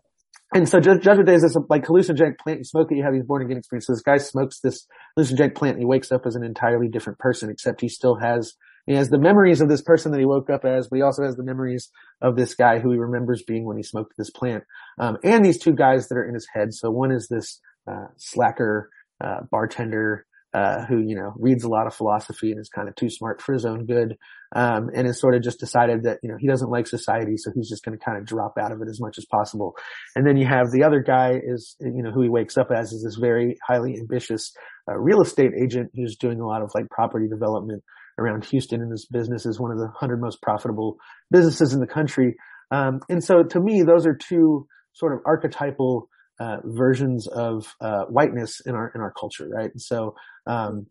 and 0.54 0.68
so 0.68 0.80
Ju- 0.80 1.00
Judgment 1.00 1.28
Day 1.28 1.36
is 1.36 1.42
this 1.42 1.58
like 1.70 1.84
hallucinogenic 1.84 2.38
plant. 2.40 2.60
You 2.60 2.64
smoke 2.64 2.92
it, 2.92 2.96
you 2.96 3.04
have 3.04 3.14
these 3.14 3.26
born 3.26 3.42
again 3.42 3.58
experiences. 3.58 3.98
This 3.98 4.04
guy 4.04 4.18
smokes 4.18 4.60
this 4.62 4.88
hallucinogenic 5.18 5.56
plant 5.56 5.76
and 5.76 5.82
he 5.82 5.86
wakes 5.86 6.12
up 6.12 6.26
as 6.26 6.36
an 6.36 6.44
entirely 6.44 6.88
different 6.88 7.20
person, 7.20 7.50
except 7.50 7.82
he 7.82 7.90
still 7.90 8.16
has, 8.16 8.54
he 8.86 8.94
has 8.94 9.10
the 9.10 9.20
memories 9.20 9.60
of 9.60 9.68
this 9.68 9.82
person 9.82 10.12
that 10.12 10.20
he 10.20 10.26
woke 10.26 10.50
up 10.50 10.64
as, 10.64 10.88
but 10.88 10.96
he 10.96 11.02
also 11.02 11.24
has 11.24 11.36
the 11.36 11.44
memories 11.44 11.90
of 12.22 12.38
this 12.38 12.56
guy 12.56 12.80
who 12.80 12.92
he 12.92 12.98
remembers 12.98 13.44
being 13.44 13.66
when 13.66 13.78
he 13.78 13.84
smoked 13.84 14.14
this 14.18 14.30
plant. 14.30 14.64
Um, 14.98 15.18
and 15.24 15.44
these 15.44 15.60
two 15.60 15.74
guys 15.74 16.08
that 16.08 16.18
are 16.18 16.28
in 16.28 16.34
his 16.34 16.48
head. 16.54 16.74
So 16.74 16.92
one 16.92 17.12
is 17.12 17.28
this, 17.28 17.60
uh, 17.90 18.08
slacker, 18.18 18.90
uh, 19.24 19.42
bartender, 19.50 20.26
uh, 20.54 20.86
who, 20.86 20.98
you 21.00 21.16
know, 21.16 21.34
reads 21.38 21.64
a 21.64 21.70
lot 21.70 21.88
of 21.88 21.94
philosophy 21.94 22.52
and 22.52 22.60
is 22.60 22.70
kind 22.70 22.90
of 22.90 22.96
too 22.96 23.10
smart 23.10 23.42
for 23.42 23.54
his 23.54 23.66
own 23.66 23.86
good. 23.86 24.18
Um, 24.54 24.90
and 24.94 25.08
has 25.08 25.22
sort 25.22 25.34
of 25.34 25.42
just 25.42 25.62
decided 25.62 26.04
that, 26.04 26.20
you 26.22 26.30
know, 26.30 26.36
he 26.38 26.46
doesn't 26.46 26.70
like 26.70 26.86
society. 26.86 27.38
So 27.38 27.52
he's 27.56 27.70
just 27.70 27.86
going 27.86 27.98
to 27.98 28.04
kind 28.04 28.18
of 28.18 28.26
drop 28.26 28.56
out 28.60 28.74
of 28.74 28.82
it 28.82 28.90
as 28.90 29.00
much 29.00 29.18
as 29.18 29.24
possible. 29.24 29.78
And 30.14 30.28
then 30.28 30.36
you 30.36 30.46
have 30.46 30.72
the 30.72 30.84
other 30.84 31.00
guy 31.00 31.40
is, 31.42 31.78
you 31.80 32.04
know, 32.04 32.12
who 32.12 32.24
he 32.24 32.28
wakes 32.28 32.58
up 32.58 32.68
as 32.70 32.92
is 32.92 33.02
this 33.02 33.16
very 33.16 33.56
highly 33.66 33.96
ambitious, 33.98 34.52
uh, 34.90 34.98
real 34.98 35.22
estate 35.22 35.52
agent 35.58 35.92
who's 35.96 36.18
doing 36.18 36.42
a 36.42 36.46
lot 36.46 36.62
of 36.62 36.72
like 36.76 36.90
property 36.90 37.30
development 37.30 37.82
around 38.20 38.44
Houston. 38.44 38.82
And 38.82 38.92
his 38.92 39.08
business 39.10 39.46
is 39.46 39.58
one 39.58 39.72
of 39.72 39.78
the 39.78 39.88
hundred 39.96 40.20
most 40.20 40.42
profitable 40.42 40.98
businesses 41.32 41.74
in 41.74 41.80
the 41.80 41.88
country. 41.88 42.36
Um, 42.72 43.00
and 43.08 43.24
so 43.24 43.44
to 43.44 43.60
me, 43.62 43.84
those 43.84 44.06
are 44.06 44.16
two 44.16 44.68
sort 44.92 45.14
of 45.14 45.20
archetypal, 45.26 46.10
uh, 46.42 46.58
versions 46.64 47.28
of 47.28 47.76
uh, 47.82 48.06
whiteness 48.06 48.62
in 48.66 48.74
our 48.74 48.92
in 48.96 49.02
our 49.02 49.14
culture, 49.20 49.48
right? 49.48 49.70
And 49.72 49.82
so, 49.82 50.16
um, 50.48 50.88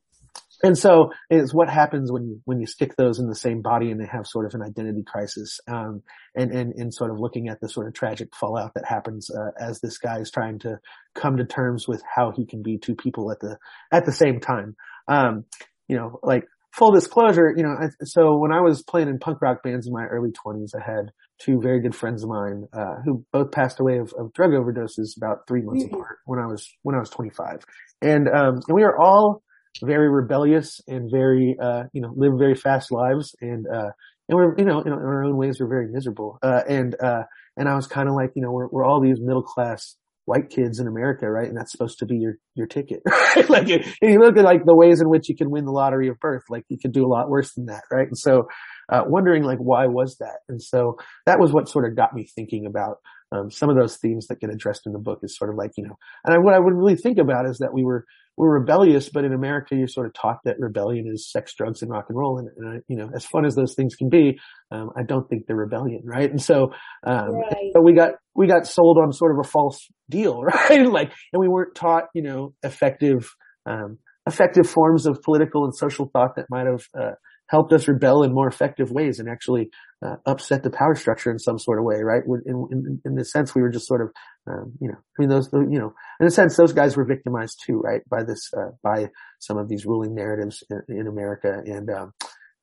and 0.63 0.79
so 0.79 1.11
it's 1.29 1.53
what 1.53 1.69
happens 1.69 2.13
when 2.13 2.25
you 2.25 2.41
when 2.45 2.61
you 2.61 2.67
stick 2.67 2.95
those 2.97 3.19
in 3.19 3.29
the 3.29 3.35
same 3.35 3.61
body 3.61 3.91
and 3.91 4.01
they 4.01 4.07
have 4.07 4.29
sort 4.29 4.47
of 4.47 4.55
an 4.55 4.63
identity 4.63 5.03
crisis, 5.05 5.59
um, 5.67 6.03
and 6.37 6.53
and 6.53 6.73
and 6.75 6.95
sort 6.95 7.11
of 7.11 7.19
looking 7.19 7.49
at 7.49 7.61
the 7.61 7.69
sort 7.69 7.89
of 7.89 7.95
tragic 7.95 8.29
fallout 8.37 8.75
that 8.75 8.85
happens 8.87 9.29
uh, 9.31 9.51
as 9.61 9.81
this 9.81 9.99
guy 9.99 10.21
is 10.21 10.31
trying 10.31 10.61
to 10.61 10.79
come 11.17 11.37
to 11.37 11.45
terms 11.45 11.89
with 11.89 12.03
how 12.15 12.33
he 12.37 12.47
can 12.47 12.63
be 12.63 12.79
two 12.79 12.95
people 12.95 13.33
at 13.33 13.41
the 13.41 13.59
at 13.91 14.07
the 14.07 14.13
same 14.13 14.39
time. 14.39 14.77
Um, 15.09 15.47
you 15.89 15.97
know, 15.97 16.21
like 16.23 16.45
full 16.73 16.93
disclosure, 16.93 17.53
you 17.57 17.65
know, 17.65 17.75
so 18.05 18.39
when 18.39 18.53
I 18.53 18.61
was 18.61 18.85
playing 18.85 19.09
in 19.09 19.19
punk 19.19 19.43
rock 19.43 19.65
bands 19.65 19.89
in 19.89 19.93
my 19.93 20.05
early 20.05 20.31
twenties, 20.31 20.75
I 20.77 20.85
had 20.89 21.11
two 21.41 21.61
very 21.61 21.81
good 21.81 21.95
friends 21.95 22.23
of 22.23 22.29
mine, 22.29 22.67
uh, 22.73 22.97
who 23.05 23.25
both 23.33 23.51
passed 23.51 23.81
away 23.81 23.99
of, 23.99 24.13
of 24.19 24.33
drug 24.33 24.51
overdoses 24.51 25.17
about 25.17 25.47
three 25.49 25.63
months 25.63 25.85
mm-hmm. 25.85 25.95
apart 25.95 26.19
when 26.27 26.39
I 26.39 26.47
was, 26.47 26.69
when 26.83 26.95
I 26.95 26.99
was 26.99 27.11
25. 27.11 27.65
And, 28.03 28.29
um, 28.29 28.61
and 28.67 28.75
we 28.75 28.83
were 28.83 28.99
all 28.99 29.43
very 29.83 30.11
rebellious 30.11 30.81
and 30.87 31.11
very, 31.11 31.57
uh, 31.61 31.85
you 31.93 32.03
know, 32.03 32.13
live 32.17 32.33
very 32.39 32.55
fast 32.55 32.93
lives. 32.93 33.35
And, 33.41 33.67
uh, 33.67 33.91
and 34.29 34.37
we're, 34.37 34.57
you 34.59 34.65
know, 34.65 34.81
in, 34.81 34.93
our 34.93 35.25
own 35.25 35.37
ways, 35.37 35.59
we're 35.61 35.69
very 35.69 35.89
miserable. 35.91 36.39
Uh, 36.43 36.63
and, 36.69 36.95
uh, 37.03 37.23
and 37.57 37.69
I 37.69 37.75
was 37.75 37.87
kind 37.87 38.09
of 38.09 38.15
like, 38.15 38.31
you 38.37 38.43
know, 38.43 38.53
we're, 38.53 38.69
we're 38.69 38.85
all 38.85 39.01
these 39.01 39.19
middle 39.21 39.43
class 39.43 39.97
white 40.27 40.51
kids 40.51 40.79
in 40.79 40.87
America, 40.87 41.29
right? 41.29 41.49
And 41.49 41.57
that's 41.57 41.73
supposed 41.73 41.99
to 42.01 42.07
be 42.07 42.17
your, 42.17 42.35
your 42.55 42.67
ticket, 42.67 43.01
right? 43.37 43.51
like, 43.51 43.69
if 43.69 43.97
you 44.03 44.21
look 44.21 44.37
at 44.37 44.45
like 44.45 44.65
the 44.65 44.77
ways 44.77 45.01
in 45.01 45.09
which 45.09 45.29
you 45.29 45.37
can 45.37 45.51
win 45.51 45.65
the 45.65 45.73
lottery 45.73 46.09
of 46.09 46.21
birth, 46.21 46.45
like 46.49 46.65
you 46.69 46.79
could 46.81 46.93
do 46.93 47.05
a 47.05 47.09
lot 47.09 47.29
worse 47.29 47.55
than 47.55 47.67
that, 47.67 47.83
right? 47.91 48.07
And 48.07 48.19
so, 48.19 48.47
uh, 48.91 49.03
wondering 49.07 49.43
like, 49.43 49.59
why 49.59 49.87
was 49.87 50.17
that? 50.19 50.41
And 50.49 50.63
so 50.63 50.97
that 51.27 51.39
was 51.39 51.53
what 51.53 51.69
sort 51.69 51.87
of 51.89 51.97
got 51.97 52.15
me 52.15 52.27
thinking 52.35 52.67
about, 52.67 52.97
um, 53.33 53.51
some 53.51 53.71
of 53.71 53.77
those 53.77 53.97
themes 53.97 54.27
that 54.27 54.41
get 54.41 54.51
addressed 54.51 54.83
in 54.87 54.93
the 54.93 54.99
book 54.99 55.21
is 55.23 55.37
sort 55.37 55.51
of 55.51 55.57
like, 55.57 55.71
you 55.77 55.85
know, 55.85 55.97
and 56.25 56.35
I, 56.35 56.39
what 56.39 56.55
I 56.55 56.59
would 56.59 56.75
really 56.75 56.97
think 56.97 57.19
about 57.19 57.49
is 57.49 57.59
that 57.59 57.73
we 57.73 57.85
were, 57.85 58.05
we're 58.37 58.59
rebellious, 58.59 59.11
but 59.11 59.25
in 59.25 59.35
America, 59.35 59.77
you're 59.77 59.87
sort 59.87 60.07
of 60.07 60.15
taught 60.15 60.39
that 60.45 60.57
rebellion 60.59 61.07
is 61.13 61.31
sex, 61.31 61.53
drugs, 61.55 61.83
and 61.83 61.91
rock 61.91 62.07
and 62.09 62.19
roll. 62.19 62.39
And, 62.39 62.49
and 62.57 62.69
I, 62.69 62.81
you 62.89 62.97
know, 62.97 63.11
as 63.15 63.25
fun 63.27 63.45
as 63.45 63.55
those 63.55 63.75
things 63.75 63.95
can 63.97 64.09
be, 64.09 64.39
um, 64.71 64.91
I 64.97 65.03
don't 65.03 65.29
think 65.29 65.47
they're 65.47 65.57
rebellion, 65.57 66.03
right? 66.05 66.31
And 66.31 66.41
so, 66.41 66.73
um, 67.07 67.33
right. 67.33 67.71
so 67.75 67.83
we 67.83 67.95
got 67.95 68.13
we 68.35 68.47
got 68.47 68.67
sold 68.67 68.97
on 68.97 69.13
sort 69.13 69.33
of 69.33 69.45
a 69.45 69.49
false 69.49 69.87
deal, 70.09 70.43
right? 70.71 70.87
like, 70.87 71.13
and 71.33 71.41
we 71.41 71.49
weren't 71.49 71.75
taught, 71.75 72.05
you 72.15 72.23
know, 72.23 72.55
effective 72.63 73.29
um, 73.67 73.99
effective 74.27 74.69
forms 74.69 75.07
of 75.07 75.21
political 75.23 75.65
and 75.65 75.75
social 75.75 76.09
thought 76.13 76.37
that 76.37 76.47
might 76.51 76.67
have 76.67 76.83
uh, 76.99 77.15
helped 77.51 77.73
us 77.73 77.89
rebel 77.89 78.23
in 78.23 78.33
more 78.33 78.47
effective 78.47 78.93
ways 78.93 79.19
and 79.19 79.29
actually 79.29 79.71
uh, 80.07 80.15
upset 80.25 80.63
the 80.63 80.71
power 80.71 80.95
structure 80.95 81.33
in 81.33 81.39
some 81.39 81.59
sort 81.59 81.81
of 81.81 81.85
way, 81.85 81.97
right? 82.01 82.23
In, 82.47 82.69
in, 82.71 83.01
in 83.05 83.15
the 83.17 83.25
sense, 83.25 83.55
we 83.55 83.61
were 83.61 83.71
just 83.71 83.89
sort 83.89 84.03
of, 84.03 84.13
um, 84.49 84.73
you 84.81 84.89
know, 84.89 84.95
I 84.97 85.17
mean, 85.19 85.29
those, 85.29 85.51
you 85.53 85.81
know, 85.81 85.93
in 86.21 86.29
a 86.29 86.31
sense, 86.31 86.57
those 86.57 86.73
guys 86.73 86.97
were 86.97 87.05
victimized 87.05 87.61
too, 87.67 87.81
right? 87.81 88.03
By 88.09 88.23
this, 88.23 88.51
uh, 88.57 88.71
by 88.85 89.09
some 89.41 89.59
of 89.59 89.69
these 89.69 89.85
ruling 89.85 90.15
narratives 90.15 90.63
in, 90.71 91.01
in 91.01 91.07
America. 91.09 91.61
And, 91.67 91.91
um, 91.91 92.13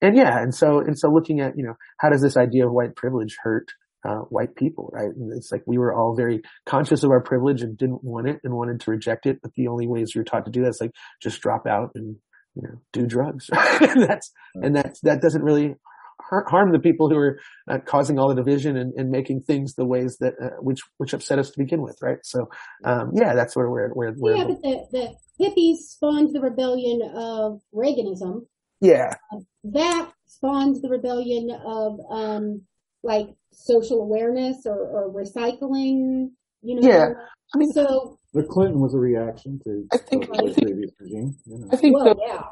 and 0.02 0.16
yeah, 0.16 0.42
and 0.42 0.56
so, 0.56 0.80
and 0.80 0.98
so 0.98 1.10
looking 1.10 1.42
at, 1.42 1.58
you 1.58 1.66
know, 1.66 1.76
how 2.00 2.10
does 2.10 2.22
this 2.22 2.38
idea 2.38 2.66
of 2.66 2.72
white 2.72 2.96
privilege 2.96 3.36
hurt, 3.44 3.68
uh, 4.08 4.20
white 4.30 4.56
people, 4.56 4.90
right? 4.94 5.10
And 5.14 5.34
it's 5.36 5.52
like 5.52 5.64
we 5.68 5.78
were 5.78 5.94
all 5.94 6.16
very 6.16 6.42
conscious 6.66 7.04
of 7.04 7.12
our 7.12 7.22
privilege 7.22 7.62
and 7.62 7.78
didn't 7.78 8.06
want 8.06 8.30
it 8.30 8.40
and 8.46 8.54
wanted 8.54 8.80
to 8.82 8.92
reject 8.92 9.26
it. 9.26 9.40
But 9.42 9.52
the 9.56 9.68
only 9.68 9.86
ways 9.86 10.14
we 10.16 10.22
were 10.22 10.26
taught 10.26 10.46
to 10.46 10.52
do 10.52 10.62
that 10.62 10.70
is 10.70 10.80
like 10.80 10.92
just 11.22 11.42
drop 11.42 11.68
out 11.68 11.92
and 11.96 12.16
you 12.58 12.68
know, 12.68 12.82
do 12.92 13.06
drugs. 13.06 13.50
and 13.54 14.02
that's, 14.04 14.32
and 14.56 14.76
that's, 14.76 15.00
that 15.02 15.22
doesn't 15.22 15.44
really 15.44 15.76
harm 16.20 16.72
the 16.72 16.80
people 16.80 17.10
who 17.10 17.16
are 17.16 17.40
uh, 17.70 17.78
causing 17.86 18.20
all 18.20 18.28
the 18.28 18.36
division 18.36 18.76
and, 18.76 18.94
and, 18.96 19.10
making 19.10 19.42
things 19.42 19.76
the 19.76 19.86
ways 19.86 20.18
that, 20.18 20.34
uh, 20.42 20.50
which, 20.60 20.82
which 20.98 21.14
upset 21.14 21.40
us 21.40 21.52
to 21.52 21.60
begin 21.60 21.82
with, 21.82 21.98
right? 22.02 22.18
So, 22.24 22.50
um, 22.84 23.12
yeah, 23.14 23.34
that's 23.34 23.56
where, 23.56 23.70
where, 23.70 23.90
where, 23.90 24.12
where 24.14 24.36
yeah, 24.36 24.44
but 24.46 24.62
the, 24.62 24.88
the 24.92 25.46
hippies 25.46 25.78
spawned 25.78 26.36
the 26.36 26.42
rebellion 26.42 27.02
of 27.16 27.62
Reaganism. 27.74 28.46
Yeah. 28.82 29.14
Uh, 29.34 29.40
that 29.66 30.12
spawned 30.26 30.82
the 30.82 30.90
rebellion 30.90 31.50
of, 31.66 32.00
um, 32.10 32.64
like 33.04 33.28
social 33.52 34.02
awareness 34.02 34.66
or, 34.66 34.80
or 34.80 35.14
recycling, 35.14 36.32
you 36.62 36.80
know? 36.80 36.88
Yeah. 36.88 37.10
I 37.54 37.58
mean, 37.58 37.72
so 37.72 38.18
the 38.38 38.44
Clinton 38.44 38.80
was 38.80 38.94
a 38.94 38.98
reaction 38.98 39.60
to 39.64 39.88
I 39.92 39.98
think, 39.98 40.28
the 40.28 40.54
previous 40.62 40.92
regime. 41.00 41.36
You 41.46 41.60
know. 41.60 41.68
I 41.72 41.76
think, 41.76 41.96
well, 41.96 42.16
yeah. 42.26 42.44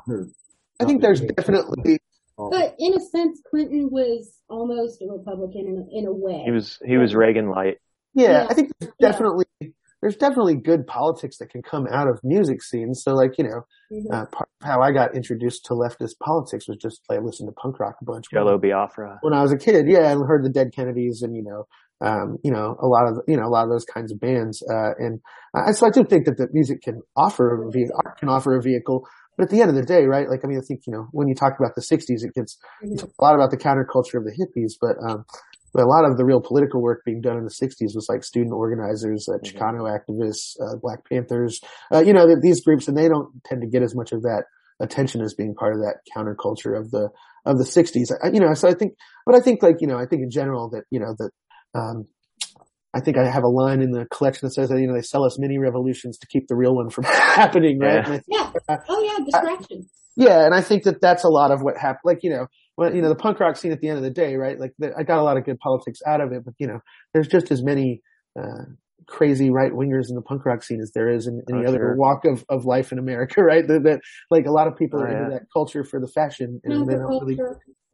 I 0.79 0.85
think 0.85 1.01
there's 1.01 1.21
definitely. 1.21 1.99
But 2.37 2.75
in 2.79 2.93
a 2.93 2.99
sense, 2.99 3.41
Clinton 3.49 3.87
was 3.91 4.39
almost 4.49 5.01
a 5.01 5.05
Republican 5.09 5.67
in 5.67 5.77
a, 5.77 5.99
in 5.99 6.05
a 6.05 6.13
way. 6.13 6.41
He 6.43 6.51
was 6.51 6.79
he 6.85 6.97
was 6.97 7.15
Reagan 7.15 7.49
light. 7.49 7.77
Yeah, 8.13 8.31
yeah. 8.31 8.47
I 8.49 8.53
think 8.53 8.71
there's 8.79 8.91
definitely 8.99 9.45
yeah. 9.61 9.69
there's 10.01 10.17
definitely 10.17 10.55
good 10.55 10.85
politics 10.85 11.37
that 11.37 11.49
can 11.49 11.61
come 11.61 11.87
out 11.89 12.09
of 12.09 12.19
music 12.23 12.61
scenes. 12.61 13.03
So 13.03 13.13
like 13.13 13.37
you 13.37 13.45
know, 13.45 13.61
mm-hmm. 13.91 14.13
uh, 14.13 14.25
part 14.25 14.49
of 14.61 14.67
how 14.67 14.81
I 14.81 14.91
got 14.91 15.15
introduced 15.15 15.65
to 15.65 15.73
leftist 15.73 16.19
politics 16.21 16.67
was 16.67 16.77
just 16.77 17.01
like 17.07 17.21
listening 17.21 17.49
to 17.49 17.53
punk 17.53 17.79
rock 17.79 17.95
a 18.01 18.05
bunch. 18.05 18.25
Jello 18.31 18.57
Biafra. 18.57 19.19
When 19.21 19.33
I 19.33 19.41
was 19.41 19.53
a 19.53 19.57
kid, 19.57 19.87
yeah, 19.87 20.11
I 20.11 20.15
heard 20.15 20.43
the 20.43 20.49
Dead 20.49 20.73
Kennedys 20.75 21.21
and 21.21 21.37
you 21.37 21.43
know 21.43 21.67
um, 22.01 22.37
you 22.43 22.51
know, 22.51 22.75
a 22.81 22.87
lot 22.87 23.07
of, 23.07 23.19
you 23.27 23.37
know, 23.37 23.45
a 23.45 23.49
lot 23.49 23.63
of 23.63 23.69
those 23.69 23.85
kinds 23.85 24.11
of 24.11 24.19
bands. 24.19 24.63
Uh, 24.69 24.91
and 24.99 25.21
I, 25.55 25.71
so 25.71 25.87
I 25.87 25.89
do 25.89 26.03
think 26.03 26.25
that 26.25 26.37
the 26.37 26.47
music 26.51 26.81
can 26.81 27.01
offer 27.15 27.63
a 27.63 27.71
vehicle, 27.71 27.95
art 28.05 28.19
can 28.19 28.29
offer 28.29 28.57
a 28.57 28.61
vehicle. 28.61 29.07
But 29.37 29.45
at 29.45 29.49
the 29.49 29.61
end 29.61 29.69
of 29.69 29.75
the 29.75 29.83
day, 29.83 30.05
right? 30.05 30.29
Like, 30.29 30.41
I 30.45 30.47
mean, 30.47 30.57
I 30.57 30.65
think, 30.65 30.81
you 30.87 30.93
know, 30.93 31.07
when 31.11 31.27
you 31.27 31.35
talk 31.35 31.53
about 31.59 31.75
the 31.75 31.81
sixties, 31.81 32.23
it 32.23 32.33
gets 32.33 32.57
mm-hmm. 32.83 33.05
a 33.05 33.23
lot 33.23 33.35
about 33.35 33.51
the 33.51 33.57
counterculture 33.57 34.17
of 34.17 34.23
the 34.23 34.31
hippies, 34.31 34.73
but, 34.79 34.95
um, 35.05 35.25
but 35.73 35.83
a 35.83 35.87
lot 35.87 36.09
of 36.09 36.15
the 36.15 36.23
real 36.23 36.39
political 36.39 36.81
work 36.81 37.01
being 37.05 37.19
done 37.19 37.35
in 37.37 37.43
the 37.43 37.49
60s 37.49 37.95
was 37.95 38.07
like 38.07 38.23
student 38.23 38.53
organizers, 38.53 39.27
uh, 39.27 39.33
mm-hmm. 39.33 39.57
Chicano 39.57 39.91
activists, 39.91 40.55
uh, 40.61 40.77
Black 40.81 40.99
Panthers, 41.09 41.59
uh, 41.93 41.99
you 41.99 42.13
know, 42.13 42.27
these 42.41 42.63
groups, 42.63 42.87
and 42.87 42.95
they 42.95 43.09
don't 43.09 43.43
tend 43.43 43.61
to 43.61 43.67
get 43.67 43.83
as 43.83 43.93
much 43.93 44.13
of 44.13 44.21
that 44.21 44.45
attention 44.79 45.21
as 45.21 45.33
being 45.33 45.53
part 45.53 45.73
of 45.73 45.81
that 45.81 45.97
counterculture 46.15 46.79
of 46.79 46.91
the, 46.91 47.09
of 47.45 47.57
the 47.57 47.65
60s. 47.65 48.11
I, 48.23 48.29
you 48.29 48.39
know, 48.39 48.53
so 48.53 48.69
I 48.69 48.73
think, 48.73 48.93
but 49.25 49.35
I 49.35 49.41
think 49.41 49.61
like, 49.61 49.81
you 49.81 49.87
know, 49.87 49.97
I 49.97 50.05
think 50.05 50.21
in 50.21 50.31
general 50.31 50.69
that, 50.69 50.83
you 50.91 50.99
know, 51.01 51.13
that 51.17 51.31
um, 51.75 52.07
I 52.95 53.01
think 53.01 53.17
I 53.17 53.29
have 53.29 53.43
a 53.43 53.49
line 53.49 53.81
in 53.81 53.91
the 53.91 54.05
collection 54.05 54.47
that 54.47 54.53
says 54.53 54.69
that, 54.69 54.79
you 54.79 54.87
know, 54.87 54.93
they 54.93 55.01
sell 55.01 55.25
us 55.25 55.37
mini 55.37 55.57
revolutions 55.57 56.17
to 56.19 56.27
keep 56.27 56.47
the 56.47 56.55
real 56.55 56.73
one 56.75 56.89
from 56.89 57.03
happening, 57.07 57.77
right? 57.77 57.95
Yeah. 57.95 58.03
Think, 58.05 58.23
yeah. 58.27 58.51
Uh, 58.69 58.77
oh 58.87 59.03
yeah, 59.03 59.25
distraction. 59.25 59.89
yeah. 60.15 60.45
And 60.45 60.55
I 60.55 60.61
think 60.61 60.83
that 60.83 61.01
that's 61.01 61.25
a 61.25 61.29
lot 61.29 61.51
of 61.51 61.61
what 61.61 61.77
happened. 61.77 62.01
Like, 62.05 62.19
you 62.23 62.29
know, 62.29 62.47
when, 62.75 62.95
you 62.95 63.01
know, 63.01 63.09
the 63.09 63.15
punk 63.15 63.41
rock 63.41 63.57
scene 63.57 63.73
at 63.73 63.81
the 63.81 63.89
end 63.89 63.97
of 63.97 64.03
the 64.03 64.11
day, 64.11 64.35
right? 64.35 64.57
Like 64.57 64.71
the, 64.79 64.93
I 64.97 65.03
got 65.03 65.19
a 65.19 65.23
lot 65.23 65.35
of 65.35 65.43
good 65.43 65.59
politics 65.59 65.99
out 66.07 66.21
of 66.21 66.31
it, 66.31 66.45
but 66.45 66.53
you 66.57 66.67
know, 66.67 66.79
there's 67.13 67.27
just 67.27 67.51
as 67.51 67.61
many, 67.61 68.01
uh, 68.39 68.63
crazy 69.07 69.51
right 69.51 69.71
wingers 69.71 70.09
in 70.09 70.15
the 70.15 70.21
punk 70.21 70.45
rock 70.45 70.63
scene 70.63 70.81
as 70.81 70.91
there 70.95 71.09
is 71.09 71.27
in 71.27 71.41
any 71.51 71.65
oh, 71.65 71.69
other 71.69 71.77
sure. 71.77 71.95
walk 71.95 72.25
of, 72.25 72.43
of 72.49 72.65
life 72.65 72.91
in 72.91 72.97
America, 72.97 73.43
right? 73.43 73.67
That, 73.67 73.83
that 73.83 73.99
like 74.31 74.45
a 74.45 74.51
lot 74.51 74.67
of 74.67 74.77
people 74.77 74.99
oh, 74.99 75.03
are 75.03 75.07
into 75.09 75.31
that 75.31 75.43
culture 75.53 75.83
for 75.83 75.99
the 75.99 76.07
fashion 76.07 76.61
and 76.63 76.87
they 76.87 76.93
don't 76.93 77.09
really, 77.09 77.37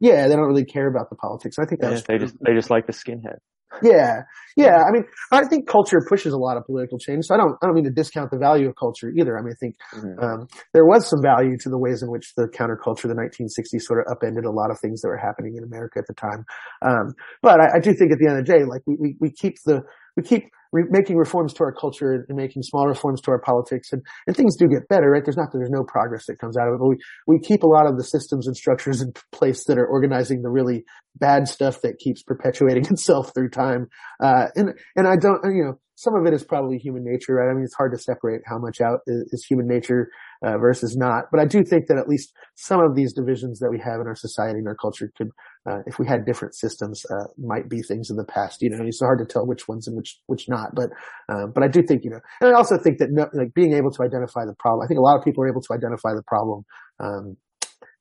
yeah, 0.02 0.26
they 0.26 0.34
don't 0.34 0.48
really 0.48 0.64
care 0.64 0.88
about 0.88 1.10
the 1.10 1.16
politics. 1.16 1.56
I 1.60 1.64
think 1.64 1.80
that's, 1.80 2.00
yeah, 2.00 2.06
they 2.08 2.18
just, 2.18 2.34
they 2.44 2.54
just 2.54 2.70
like 2.70 2.88
the 2.88 2.92
skinhead. 2.92 3.38
Yeah. 3.82 4.22
Yeah. 4.56 4.82
I 4.82 4.90
mean, 4.90 5.04
I 5.30 5.46
think 5.46 5.68
culture 5.68 6.02
pushes 6.06 6.32
a 6.34 6.36
lot 6.36 6.56
of 6.56 6.66
political 6.66 6.98
change. 6.98 7.26
So 7.26 7.34
I 7.34 7.38
don't, 7.38 7.54
I 7.62 7.66
don't 7.66 7.74
mean 7.74 7.84
to 7.84 7.90
discount 7.90 8.30
the 8.32 8.36
value 8.36 8.68
of 8.68 8.74
culture 8.74 9.10
either. 9.16 9.38
I 9.38 9.42
mean, 9.42 9.54
I 9.54 9.58
think, 9.60 9.76
mm-hmm. 9.94 10.18
um, 10.22 10.46
there 10.74 10.84
was 10.84 11.08
some 11.08 11.22
value 11.22 11.56
to 11.56 11.70
the 11.70 11.78
ways 11.78 12.02
in 12.02 12.10
which 12.10 12.34
the 12.36 12.48
counterculture, 12.48 13.08
the 13.08 13.14
1960s 13.14 13.80
sort 13.80 14.00
of 14.00 14.12
upended 14.12 14.44
a 14.44 14.50
lot 14.50 14.70
of 14.70 14.78
things 14.80 15.00
that 15.02 15.08
were 15.08 15.16
happening 15.16 15.54
in 15.56 15.62
America 15.62 16.00
at 16.00 16.06
the 16.08 16.14
time. 16.14 16.44
Um, 16.82 17.14
but 17.40 17.60
I, 17.60 17.76
I 17.76 17.80
do 17.80 17.94
think 17.94 18.10
at 18.10 18.18
the 18.18 18.26
end 18.28 18.40
of 18.40 18.44
the 18.44 18.52
day, 18.52 18.64
like 18.64 18.82
we, 18.86 18.96
we, 18.98 19.16
we 19.20 19.30
keep 19.30 19.54
the, 19.64 19.82
we 20.16 20.22
keep 20.22 20.44
re- 20.72 20.84
making 20.90 21.16
reforms 21.16 21.52
to 21.54 21.64
our 21.64 21.72
culture 21.72 22.24
and 22.28 22.36
making 22.36 22.62
small 22.62 22.86
reforms 22.86 23.20
to 23.22 23.30
our 23.30 23.40
politics 23.40 23.92
and, 23.92 24.02
and 24.26 24.36
things 24.36 24.56
do 24.56 24.68
get 24.68 24.88
better, 24.88 25.10
right? 25.10 25.24
There's 25.24 25.36
not 25.36 25.48
there's 25.52 25.70
no 25.70 25.84
progress 25.84 26.26
that 26.26 26.38
comes 26.38 26.56
out 26.56 26.68
of 26.68 26.74
it, 26.74 26.78
but 26.78 26.88
we, 26.88 26.96
we 27.26 27.38
keep 27.38 27.62
a 27.62 27.66
lot 27.66 27.86
of 27.86 27.96
the 27.96 28.04
systems 28.04 28.46
and 28.46 28.56
structures 28.56 29.00
in 29.00 29.12
place 29.30 29.64
that 29.66 29.78
are 29.78 29.86
organizing 29.86 30.42
the 30.42 30.50
really 30.50 30.84
bad 31.16 31.46
stuff 31.48 31.80
that 31.82 31.98
keeps 31.98 32.22
perpetuating 32.22 32.84
itself 32.90 33.32
through 33.34 33.50
time. 33.50 33.88
Uh, 34.22 34.46
and, 34.56 34.70
and 34.96 35.06
I 35.06 35.16
don't, 35.16 35.40
you 35.44 35.64
know, 35.64 35.78
some 35.94 36.14
of 36.14 36.26
it 36.26 36.34
is 36.34 36.42
probably 36.42 36.78
human 36.78 37.04
nature, 37.04 37.34
right? 37.34 37.50
I 37.50 37.54
mean, 37.54 37.64
it's 37.64 37.76
hard 37.76 37.92
to 37.92 37.98
separate 37.98 38.40
how 38.46 38.58
much 38.58 38.80
out 38.80 39.00
is, 39.06 39.28
is 39.32 39.44
human 39.44 39.68
nature 39.68 40.10
uh, 40.42 40.58
versus 40.58 40.96
not. 40.96 41.24
But 41.30 41.40
I 41.40 41.46
do 41.46 41.62
think 41.62 41.86
that 41.86 41.98
at 41.98 42.08
least 42.08 42.32
some 42.56 42.80
of 42.80 42.94
these 42.94 43.12
divisions 43.12 43.58
that 43.60 43.70
we 43.70 43.78
have 43.78 44.00
in 44.00 44.06
our 44.06 44.16
society 44.16 44.58
and 44.58 44.68
our 44.68 44.74
culture 44.74 45.10
could, 45.16 45.30
uh, 45.68 45.78
if 45.86 45.98
we 45.98 46.06
had 46.06 46.26
different 46.26 46.54
systems, 46.54 47.04
uh, 47.10 47.26
might 47.38 47.68
be 47.68 47.82
things 47.82 48.10
in 48.10 48.16
the 48.16 48.24
past. 48.24 48.62
You 48.62 48.70
know, 48.70 48.84
it's 48.84 49.00
hard 49.00 49.18
to 49.20 49.24
tell 49.24 49.46
which 49.46 49.68
ones 49.68 49.86
and 49.86 49.96
which 49.96 50.18
which 50.26 50.48
not. 50.48 50.74
But 50.74 50.90
um, 51.28 51.52
but 51.54 51.62
I 51.62 51.68
do 51.68 51.82
think 51.82 52.04
you 52.04 52.10
know, 52.10 52.20
and 52.40 52.50
I 52.50 52.56
also 52.56 52.78
think 52.78 52.98
that 52.98 53.10
no, 53.10 53.28
like 53.32 53.54
being 53.54 53.74
able 53.74 53.90
to 53.92 54.02
identify 54.02 54.44
the 54.44 54.56
problem. 54.58 54.84
I 54.84 54.88
think 54.88 54.98
a 54.98 55.02
lot 55.02 55.18
of 55.18 55.24
people 55.24 55.44
are 55.44 55.48
able 55.48 55.62
to 55.62 55.74
identify 55.74 56.14
the 56.14 56.24
problem. 56.26 56.64
Um, 57.00 57.36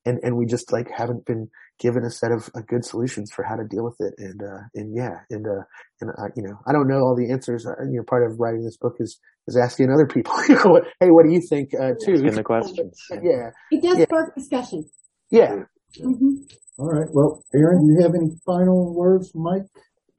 and, 0.06 0.19
and 0.23 0.36
we 0.38 0.45
just 0.45 0.72
like 0.72 0.88
haven't 0.95 1.26
been 1.26 1.49
given 1.80 2.03
a 2.03 2.10
set 2.11 2.32
of 2.32 2.49
uh, 2.56 2.61
good 2.68 2.86
solutions 2.86 3.32
for 3.32 3.44
how 3.44 3.56
to 3.56 3.64
deal 3.68 3.84
with 3.84 3.95
it. 3.99 4.14
And, 4.18 4.41
uh, 4.41 4.61
and 4.76 4.95
yeah, 4.95 5.15
and, 5.30 5.45
uh, 5.48 5.64
and, 6.02 6.10
uh, 6.11 6.28
you 6.36 6.44
know, 6.44 6.57
I 6.68 6.72
don't 6.73 6.88
know 6.88 6.99
all 6.99 7.15
the 7.15 7.32
answers. 7.32 7.65
Uh, 7.65 7.72
you 7.90 7.98
know, 7.98 8.03
part 8.07 8.30
of 8.30 8.40
writing 8.40 8.64
this 8.64 8.78
book 8.78 8.95
is, 8.99 9.19
is 9.48 9.57
asking 9.57 9.91
other 9.91 10.06
people, 10.07 10.34
you 10.49 10.56
know, 10.56 10.82
hey, 10.99 11.10
what 11.10 11.26
do 11.26 11.32
you 11.34 11.41
think, 11.49 11.72
uh, 11.76 11.94
too? 12.06 12.14
Asking 12.14 12.36
the 12.36 12.44
questions. 12.44 12.99
Yeah. 13.11 13.49
It 13.72 13.82
does 13.82 13.98
Yeah. 13.98 14.06
spark 14.06 14.36
discussion. 14.36 14.90
Yeah. 15.32 15.64
hmm 15.99 16.36
All 16.78 16.88
right. 16.91 17.10
Well, 17.14 17.44
Aaron, 17.56 17.86
do 17.88 17.94
you 17.94 18.02
have 18.03 18.14
any 18.15 18.30
final 18.45 18.94
words, 18.95 19.32
Mike? 19.36 19.64